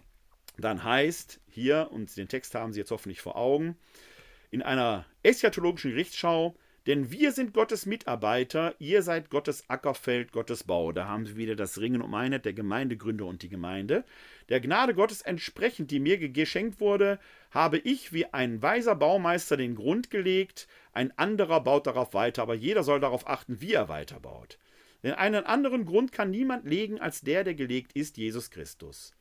dann 0.57 0.83
heißt, 0.83 1.43
hier, 1.51 1.89
und 1.91 2.17
den 2.17 2.27
Text 2.27 2.55
haben 2.55 2.73
Sie 2.73 2.81
jetzt 2.81 2.91
hoffentlich 2.91 3.21
vor 3.21 3.37
Augen, 3.37 3.77
in 4.51 4.63
einer 4.63 5.05
eschatologischen 5.23 5.91
Gerichtsschau, 5.91 6.57
denn 6.87 7.11
wir 7.11 7.33
sind 7.33 7.55
Gottes 7.55 7.87
Mitarbeiter, 7.87 8.75
ihr 8.79 9.03
seid 9.03 9.31
Gottes 9.31 9.69
Ackerfeld, 9.69 10.33
Gottes 10.33 10.65
Bau. 10.65 10.93
Da 10.93 11.07
haben 11.07 11.27
wir 11.27 11.37
wieder 11.37 11.57
das 11.57 11.81
Ringen 11.81 12.03
um 12.03 12.15
Einheit 12.15 12.45
der 12.45 12.53
Gemeindegründer 12.53 13.25
und 13.25 13.43
die 13.43 13.49
Gemeinde. 13.49 14.05
Der 14.51 14.61
Gnade 14.61 14.95
Gottes 14.95 15.23
entsprechend, 15.23 15.91
die 15.91 16.01
mir 16.01 16.19
geschenkt 16.19 16.81
wurde, 16.81 17.19
habe 17.51 17.79
ich 17.79 18.13
wie 18.13 18.27
ein 18.27 18.61
weiser 18.61 18.95
Baumeister 18.95 19.57
den 19.57 19.75
Grund 19.75 20.11
gelegt, 20.11 20.69
ein 20.93 21.17
anderer 21.17 21.61
baut 21.61 21.87
darauf 21.87 22.13
weiter, 22.13 22.43
aber 22.43 22.55
jeder 22.55 22.83
soll 22.83 23.01
darauf 23.01 23.27
achten, 23.27 23.61
wie 23.61 23.73
er 23.73 23.89
weiterbaut. 23.89 24.59
Denn 25.03 25.13
einen 25.13 25.45
anderen 25.45 25.87
Grund 25.87 26.13
kann 26.13 26.31
niemand 26.31 26.67
legen 26.67 27.01
als 27.01 27.23
der, 27.23 27.45
der 27.45 27.55
gelegt 27.55 27.93
ist, 27.95 28.17
Jesus 28.17 28.51
Christus. 28.51 29.13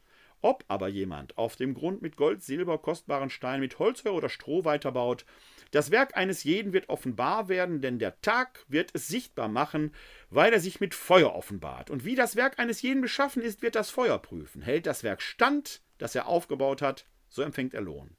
Ob 0.42 0.66
aber 0.68 0.90
jemand 0.90 1.38
auf 1.38 1.56
dem 1.56 1.74
Grund 1.74 2.02
mit 2.02 2.18
Gold, 2.18 2.44
Silber, 2.44 2.78
kostbaren 2.78 3.30
Steinen, 3.30 3.62
mit 3.62 3.80
Holzfeuer 3.80 4.14
oder 4.14 4.28
Stroh 4.28 4.66
weiterbaut, 4.66 5.26
das 5.74 5.90
Werk 5.90 6.16
eines 6.16 6.44
jeden 6.44 6.72
wird 6.72 6.90
offenbar 6.90 7.50
werden, 7.50 7.82
denn 7.82 7.98
der 7.98 8.22
Tag 8.22 8.64
wird 8.68 8.92
es 8.94 9.08
sichtbar 9.08 9.48
machen, 9.48 9.92
weil 10.30 10.54
er 10.54 10.60
sich 10.60 10.80
mit 10.80 10.94
Feuer 10.94 11.34
offenbart. 11.34 11.90
Und 11.90 12.06
wie 12.06 12.14
das 12.14 12.36
Werk 12.36 12.60
eines 12.60 12.84
jeden 12.84 13.02
beschaffen 13.02 13.42
ist, 13.42 13.64
wird 13.64 13.74
das 13.74 13.90
Feuer 13.90 14.20
prüfen. 14.20 14.62
Hält 14.62 14.86
das 14.86 15.02
Werk 15.02 15.24
stand, 15.24 15.82
das 15.98 16.14
er 16.14 16.28
aufgebaut 16.28 16.84
hat, 16.84 17.08
so 17.28 17.42
empfängt 17.42 17.74
er 17.74 17.82
Lohn. 17.82 18.16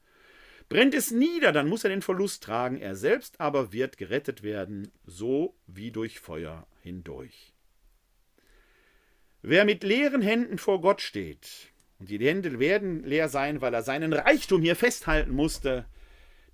Brennt 0.69 0.95
es 0.95 1.13
nieder, 1.13 1.53
dann 1.53 1.69
muss 1.69 1.85
er 1.85 1.91
den 1.91 2.03
Verlust 2.03 2.43
tragen, 2.43 2.81
er 2.81 2.97
selbst 2.97 3.41
aber 3.41 3.73
wird 3.73 3.99
gerettet 3.99 4.43
werden, 4.43 4.91
so 5.07 5.55
wie 5.69 5.93
durch 5.93 6.19
Feuer 6.19 6.67
hindurch. 6.81 7.55
Wer 9.43 9.65
mit 9.65 9.85
leeren 9.85 10.23
Händen 10.23 10.59
vor 10.59 10.81
Gott 10.81 11.01
steht, 11.01 11.73
und 12.01 12.11
die 12.11 12.19
Hände 12.19 12.59
werden 12.59 13.05
leer 13.05 13.29
sein, 13.29 13.61
weil 13.61 13.75
er 13.75 13.85
seinen 13.85 14.13
Reichtum 14.13 14.63
hier 14.63 14.75
festhalten 14.75 15.31
musste. 15.31 15.85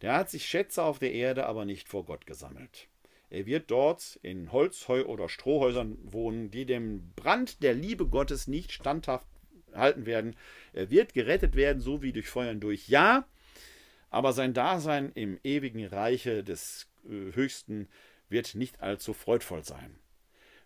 Der 0.03 0.15
hat 0.15 0.31
sich 0.31 0.47
Schätze 0.47 0.83
auf 0.83 0.99
der 0.99 1.13
Erde 1.13 1.47
aber 1.47 1.65
nicht 1.65 1.89
vor 1.89 2.05
Gott 2.05 2.27
gesammelt. 2.27 2.89
Er 3.29 3.47
wird 3.47 3.71
dort 3.71 4.19
in 4.23 4.51
Holzheu- 4.51 5.05
oder 5.07 5.29
Strohhäusern 5.29 5.97
wohnen, 6.03 6.51
die 6.51 6.67
dem 6.67 7.13
Brand 7.15 7.63
der 7.63 7.75
Liebe 7.75 8.07
Gottes 8.07 8.49
nicht 8.49 8.73
standhaft 8.73 9.27
halten 9.73 10.05
werden. 10.05 10.37
Er 10.73 10.91
wird 10.91 11.15
gerettet 11.15 11.55
werden, 11.55 11.81
so 11.81 12.03
wie 12.03 12.13
durch 12.13 12.29
Feuer 12.29 12.55
durch. 12.55 12.89
Ja, 12.89 13.29
aber 14.11 14.33
sein 14.33 14.53
Dasein 14.53 15.13
im 15.15 15.39
ewigen 15.45 15.87
Reiche 15.87 16.43
des 16.43 16.89
äh, 17.05 17.33
Höchsten 17.35 17.89
wird 18.29 18.57
nicht 18.57 18.81
allzu 18.81 19.13
freudvoll 19.13 19.65
sein. 19.65 20.00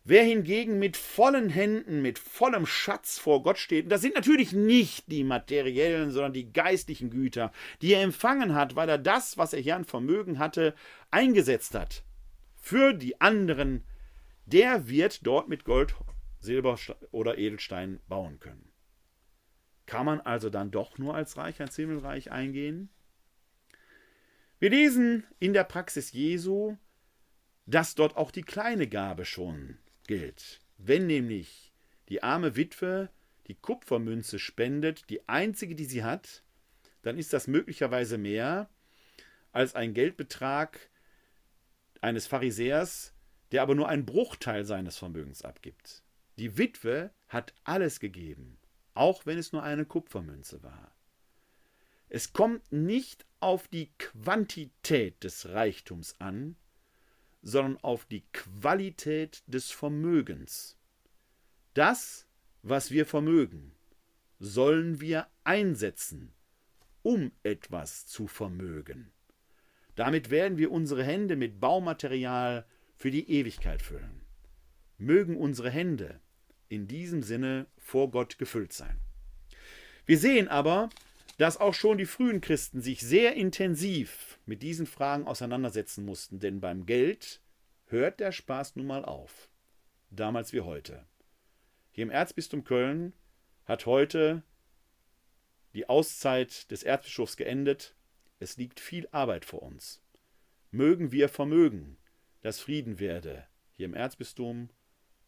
Wer 0.07 0.23
hingegen 0.23 0.79
mit 0.79 0.99
vollen 0.99 1.49
Händen, 1.49 2.03
mit 2.03 2.19
vollem 2.19 2.67
Schatz 2.67 3.19
vor 3.19 3.43
Gott 3.43 3.59
steht, 3.59 3.85
und 3.85 3.91
das 3.91 4.03
sind 4.03 4.15
natürlich 4.15 4.53
nicht 4.53 5.11
die 5.11 5.25
materiellen, 5.25 6.11
sondern 6.11 6.35
die 6.35 6.53
geistlichen 6.53 7.09
Güter, 7.09 7.53
die 7.81 7.95
er 7.95 8.03
empfangen 8.03 8.55
hat, 8.55 8.77
weil 8.77 8.89
er 8.89 8.99
das, 8.99 9.39
was 9.39 9.55
er 9.55 9.61
hier 9.61 9.77
an 9.77 9.87
Vermögen 9.87 10.39
hatte, 10.39 10.75
eingesetzt 11.11 11.75
hat 11.75 12.05
für 12.65 12.95
die 12.95 13.21
anderen, 13.21 13.85
der 14.47 14.89
wird 14.89 15.27
dort 15.27 15.49
mit 15.49 15.67
Gold, 15.67 15.95
Silber 16.41 16.79
oder 17.11 17.37
Edelstein 17.37 18.01
bauen 18.09 18.41
können. 18.41 18.73
Kann 19.85 20.07
man 20.07 20.23
also 20.23 20.49
dann 20.49 20.71
doch 20.71 20.97
nur 20.97 21.15
als 21.15 21.37
Reich 21.37 21.61
ans 21.61 21.77
Himmelreich 21.77 22.33
eingehen? 22.33 22.89
Wir 24.59 24.71
lesen 24.71 25.27
in 25.41 25.53
der 25.53 25.65
Praxis 25.65 26.13
Jesu, 26.13 26.79
dass 27.67 27.95
dort 27.95 28.17
auch 28.17 28.31
die 28.31 28.43
kleine 28.43 28.89
Gabe 28.89 29.27
schon 29.27 29.77
gilt. 30.07 30.61
Wenn 30.79 31.07
nämlich 31.07 31.73
die 32.09 32.23
arme 32.23 32.57
Witwe 32.57 33.11
die 33.47 33.55
Kupfermünze 33.55 34.39
spendet, 34.39 35.09
die 35.11 35.29
einzige, 35.29 35.75
die 35.75 35.85
sie 35.85 36.05
hat, 36.05 36.43
dann 37.03 37.19
ist 37.19 37.33
das 37.33 37.47
möglicherweise 37.47 38.19
mehr 38.19 38.71
als 39.53 39.75
ein 39.75 39.95
Geldbetrag 39.95 40.91
eines 42.01 42.27
Pharisäers, 42.27 43.15
der 43.53 43.63
aber 43.63 43.75
nur 43.75 43.89
einen 43.89 44.07
Bruchteil 44.07 44.65
seines 44.65 44.97
Vermögens 44.97 45.43
abgibt. 45.43 46.03
Die 46.39 46.59
Witwe 46.59 47.13
hat 47.29 47.55
alles 47.63 48.01
gegeben, 48.01 48.59
auch 48.95 49.27
wenn 49.27 49.39
es 49.39 49.53
nur 49.53 49.63
eine 49.63 49.85
Kupfermünze 49.85 50.63
war. 50.63 50.95
Es 52.09 52.33
kommt 52.33 52.73
nicht 52.73 53.27
auf 53.41 53.69
die 53.69 53.93
Quantität 53.99 55.23
des 55.23 55.49
Reichtums 55.51 56.21
an, 56.21 56.57
sondern 57.45 57.77
auf 57.85 58.07
die 58.07 58.25
Qualität 58.33 59.45
des 59.47 59.71
Vermögens. 59.71 60.79
Das, 61.75 62.27
was 62.63 62.91
wir 62.91 63.05
vermögen, 63.05 63.73
sollen 64.39 65.01
wir 65.01 65.29
einsetzen, 65.45 66.33
um 67.03 67.33
etwas 67.43 68.07
zu 68.07 68.27
vermögen. 68.27 69.13
Damit 69.95 70.31
werden 70.31 70.57
wir 70.57 70.73
unsere 70.73 71.05
Hände 71.05 71.37
mit 71.37 71.61
Baumaterial 71.61 72.67
für 72.97 73.11
die 73.11 73.31
Ewigkeit 73.31 73.83
füllen. 73.83 74.23
Mögen 74.97 75.37
unsere 75.37 75.71
Hände 75.71 76.21
in 76.69 76.89
diesem 76.89 77.23
Sinne 77.23 77.67
vor 77.77 78.11
Gott 78.11 78.39
gefüllt 78.39 78.73
sein. 78.73 78.99
Wir 80.07 80.19
sehen 80.19 80.49
aber, 80.49 80.89
dass 81.37 81.57
auch 81.57 81.75
schon 81.75 81.99
die 81.99 82.07
frühen 82.07 82.41
Christen 82.41 82.81
sich 82.81 83.01
sehr 83.01 83.35
intensiv 83.35 84.39
mit 84.47 84.63
diesen 84.63 84.87
Fragen 84.87 85.27
auseinandersetzen 85.27 86.05
mussten, 86.05 86.39
denn 86.39 86.61
beim 86.61 86.87
Geld 86.87 87.41
hört 87.87 88.21
der 88.21 88.33
Spaß 88.33 88.77
nun 88.77 88.87
mal 88.87 89.05
auf. 89.05 89.51
Damals 90.11 90.53
wie 90.53 90.61
heute. 90.61 91.07
Hier 91.91 92.05
im 92.05 92.11
Erzbistum 92.11 92.65
Köln 92.65 93.13
hat 93.65 93.87
heute 93.87 94.43
die 95.75 95.89
Auszeit 95.89 96.71
des 96.71 96.83
Erzbischofs 96.83 97.37
geendet. 97.37 97.97
Es 98.39 98.57
liegt 98.57 98.79
viel 98.79 99.09
Arbeit 99.11 99.45
vor 99.45 99.63
uns. 99.63 100.03
Mögen 100.71 101.13
wir 101.13 101.29
vermögen, 101.29 101.97
dass 102.43 102.61
Frieden 102.61 103.01
werde, 103.01 103.47
hier 103.77 103.87
im 103.87 103.95
Erzbistum, 103.95 104.71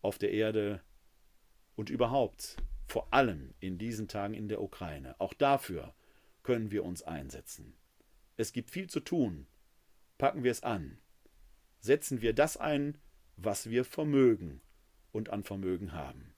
auf 0.02 0.18
der 0.18 0.32
Erde 0.32 0.82
und 1.74 1.90
überhaupt 1.90 2.56
vor 2.86 3.12
allem 3.12 3.54
in 3.60 3.78
diesen 3.78 4.08
Tagen 4.08 4.34
in 4.34 4.48
der 4.48 4.62
Ukraine. 4.62 5.14
Auch 5.18 5.34
dafür 5.34 5.94
können 6.42 6.70
wir 6.70 6.84
uns 6.84 7.02
einsetzen. 7.02 7.74
Es 8.36 8.52
gibt 8.52 8.70
viel 8.70 8.88
zu 8.88 9.00
tun 9.00 9.46
packen 10.18 10.44
wir 10.44 10.50
es 10.50 10.62
an. 10.62 10.98
Setzen 11.80 12.20
wir 12.22 12.32
das 12.32 12.56
ein, 12.56 12.98
was 13.36 13.70
wir 13.70 13.84
vermögen 13.84 14.60
und 15.12 15.30
an 15.30 15.44
Vermögen 15.44 15.92
haben. 15.92 16.34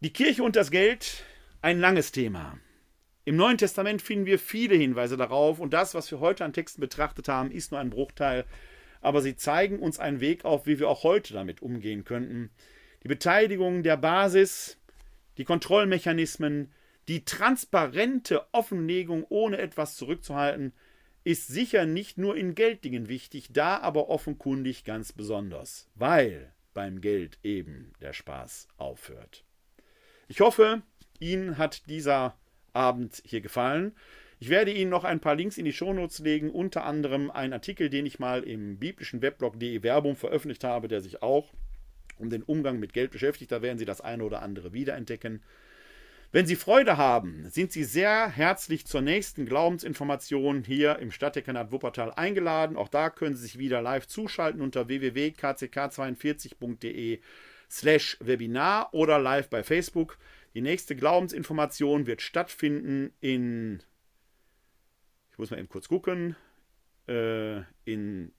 Die 0.00 0.12
Kirche 0.12 0.42
und 0.42 0.56
das 0.56 0.70
Geld, 0.70 1.24
ein 1.60 1.78
langes 1.78 2.10
Thema. 2.12 2.58
Im 3.24 3.36
Neuen 3.36 3.58
Testament 3.58 4.00
finden 4.00 4.26
wir 4.26 4.38
viele 4.38 4.74
Hinweise 4.74 5.16
darauf 5.16 5.60
und 5.60 5.74
das, 5.74 5.94
was 5.94 6.10
wir 6.10 6.20
heute 6.20 6.44
an 6.44 6.54
Texten 6.54 6.80
betrachtet 6.80 7.28
haben, 7.28 7.50
ist 7.50 7.70
nur 7.70 7.80
ein 7.80 7.90
Bruchteil, 7.90 8.46
aber 9.02 9.20
sie 9.20 9.36
zeigen 9.36 9.78
uns 9.78 9.98
einen 9.98 10.20
Weg 10.20 10.44
auf, 10.44 10.66
wie 10.66 10.78
wir 10.78 10.88
auch 10.88 11.02
heute 11.02 11.34
damit 11.34 11.60
umgehen 11.60 12.04
könnten. 12.04 12.50
Die 13.02 13.08
Beteiligung 13.08 13.82
der 13.82 13.96
Basis, 13.96 14.78
die 15.38 15.44
Kontrollmechanismen, 15.44 16.72
die 17.08 17.24
transparente 17.24 18.46
Offenlegung 18.52 19.24
ohne 19.28 19.58
etwas 19.58 19.96
zurückzuhalten, 19.96 20.72
ist 21.24 21.48
sicher 21.48 21.86
nicht 21.86 22.18
nur 22.18 22.36
in 22.36 22.54
Gelddingen 22.54 23.08
wichtig, 23.08 23.48
da 23.52 23.78
aber 23.78 24.08
offenkundig 24.08 24.84
ganz 24.84 25.12
besonders, 25.12 25.88
weil 25.94 26.52
beim 26.72 27.00
Geld 27.00 27.38
eben 27.42 27.92
der 28.00 28.12
Spaß 28.12 28.68
aufhört. 28.76 29.44
Ich 30.28 30.40
hoffe, 30.40 30.82
Ihnen 31.18 31.58
hat 31.58 31.88
dieser 31.88 32.36
Abend 32.72 33.22
hier 33.24 33.40
gefallen. 33.40 33.96
Ich 34.38 34.48
werde 34.48 34.72
Ihnen 34.72 34.90
noch 34.90 35.04
ein 35.04 35.20
paar 35.20 35.34
Links 35.34 35.58
in 35.58 35.64
die 35.64 35.72
Shownotes 35.72 36.20
legen, 36.20 36.50
unter 36.50 36.84
anderem 36.84 37.30
einen 37.30 37.52
Artikel, 37.52 37.90
den 37.90 38.06
ich 38.06 38.18
mal 38.18 38.42
im 38.42 38.78
biblischen 38.78 39.20
Weblog.de 39.20 39.82
Werbung 39.82 40.16
veröffentlicht 40.16 40.64
habe, 40.64 40.88
der 40.88 41.00
sich 41.00 41.22
auch 41.22 41.52
um 42.20 42.30
den 42.30 42.42
Umgang 42.42 42.78
mit 42.78 42.92
Geld 42.92 43.10
beschäftigt. 43.10 43.50
Da 43.50 43.62
werden 43.62 43.78
Sie 43.78 43.84
das 43.84 44.00
eine 44.00 44.24
oder 44.24 44.42
andere 44.42 44.72
wiederentdecken. 44.72 45.42
Wenn 46.32 46.46
Sie 46.46 46.54
Freude 46.54 46.96
haben, 46.96 47.50
sind 47.50 47.72
Sie 47.72 47.82
sehr 47.82 48.28
herzlich 48.28 48.86
zur 48.86 49.00
nächsten 49.00 49.46
Glaubensinformation 49.46 50.62
hier 50.62 51.00
im 51.00 51.10
Stadtdekanat 51.10 51.72
Wuppertal 51.72 52.12
eingeladen. 52.12 52.76
Auch 52.76 52.88
da 52.88 53.10
können 53.10 53.34
Sie 53.34 53.42
sich 53.42 53.58
wieder 53.58 53.82
live 53.82 54.06
zuschalten 54.06 54.60
unter 54.60 54.86
www.kck42.de 54.86 57.18
slash 57.68 58.16
Webinar 58.20 58.94
oder 58.94 59.18
live 59.18 59.48
bei 59.48 59.64
Facebook. 59.64 60.18
Die 60.54 60.60
nächste 60.60 60.94
Glaubensinformation 60.94 62.06
wird 62.06 62.22
stattfinden 62.22 63.12
in, 63.20 63.82
ich 65.32 65.38
muss 65.38 65.50
mal 65.50 65.58
eben 65.58 65.68
kurz 65.68 65.88
gucken, 65.88 66.36
äh, 67.08 67.62
in, 67.84 68.30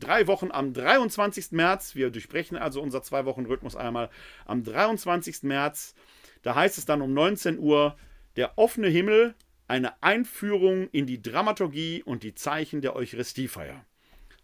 drei 0.00 0.26
Wochen 0.26 0.50
am 0.50 0.72
23. 0.72 1.52
März. 1.52 1.94
Wir 1.94 2.10
durchbrechen 2.10 2.56
also 2.56 2.82
unser 2.82 3.02
zwei 3.02 3.24
Wochen 3.24 3.46
Rhythmus 3.46 3.76
einmal 3.76 4.10
am 4.46 4.64
23. 4.64 5.44
März. 5.44 5.94
Da 6.42 6.54
heißt 6.54 6.78
es 6.78 6.86
dann 6.86 7.02
um 7.02 7.12
19 7.14 7.58
Uhr 7.58 7.96
der 8.36 8.58
offene 8.58 8.88
Himmel, 8.88 9.34
eine 9.68 10.02
Einführung 10.02 10.88
in 10.90 11.06
die 11.06 11.22
Dramaturgie 11.22 12.02
und 12.02 12.22
die 12.22 12.34
Zeichen 12.34 12.80
der 12.80 12.96
Eucharistiefeier. 12.96 13.84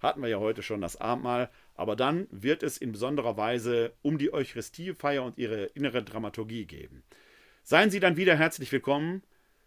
Hatten 0.00 0.22
wir 0.22 0.28
ja 0.28 0.38
heute 0.38 0.62
schon 0.62 0.80
das 0.80 1.00
Abendmahl, 1.00 1.50
aber 1.74 1.96
dann 1.96 2.28
wird 2.30 2.62
es 2.62 2.78
in 2.78 2.92
besonderer 2.92 3.36
Weise 3.36 3.92
um 4.02 4.18
die 4.18 4.32
Eucharistiefeier 4.32 5.24
und 5.24 5.38
ihre 5.38 5.64
innere 5.74 6.04
Dramaturgie 6.04 6.66
gehen. 6.66 7.02
Seien 7.64 7.90
Sie 7.90 7.98
dann 7.98 8.16
wieder 8.16 8.36
herzlich 8.36 8.70
willkommen. 8.70 9.22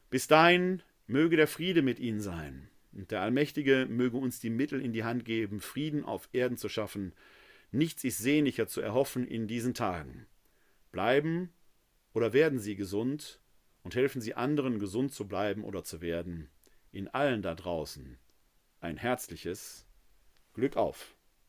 Bis 0.10 0.28
dahin 0.28 0.82
möge 1.08 1.36
der 1.36 1.48
Friede 1.48 1.82
mit 1.82 2.00
Ihnen 2.00 2.22
sein. 2.22 2.69
Und 2.92 3.12
der 3.12 3.22
Allmächtige 3.22 3.86
möge 3.90 4.18
uns 4.18 4.40
die 4.40 4.50
Mittel 4.50 4.82
in 4.82 4.94
die 4.94 5.04
Hand 5.04 5.26
geben, 5.26 5.60
Frieden 5.60 6.04
auf 6.04 6.30
Erden 6.32 6.58
zu 6.58 6.70
schaffen. 6.70 7.14
Nichts 7.72 8.04
ist 8.04 8.18
sehnlicher 8.18 8.68
zu 8.68 8.82
erhoffen 8.82 9.28
in 9.28 9.48
diesen 9.48 9.74
Tagen. 9.74 10.26
Bleiben 10.92 11.54
oder 12.14 12.34
werden 12.34 12.60
Sie 12.60 12.76
gesund 12.76 13.40
und 13.84 13.96
helfen 13.96 14.22
Sie 14.22 14.34
anderen, 14.34 14.80
gesund 14.80 15.14
zu 15.14 15.28
bleiben 15.28 15.64
oder 15.64 15.84
zu 15.84 16.02
werden. 16.02 16.50
In 16.92 17.08
allen 17.08 17.42
da 17.42 17.54
draußen 17.54 18.18
ein 18.82 18.98
herzliches 18.98 19.86
Glück 20.54 20.78
auf. 20.78 21.16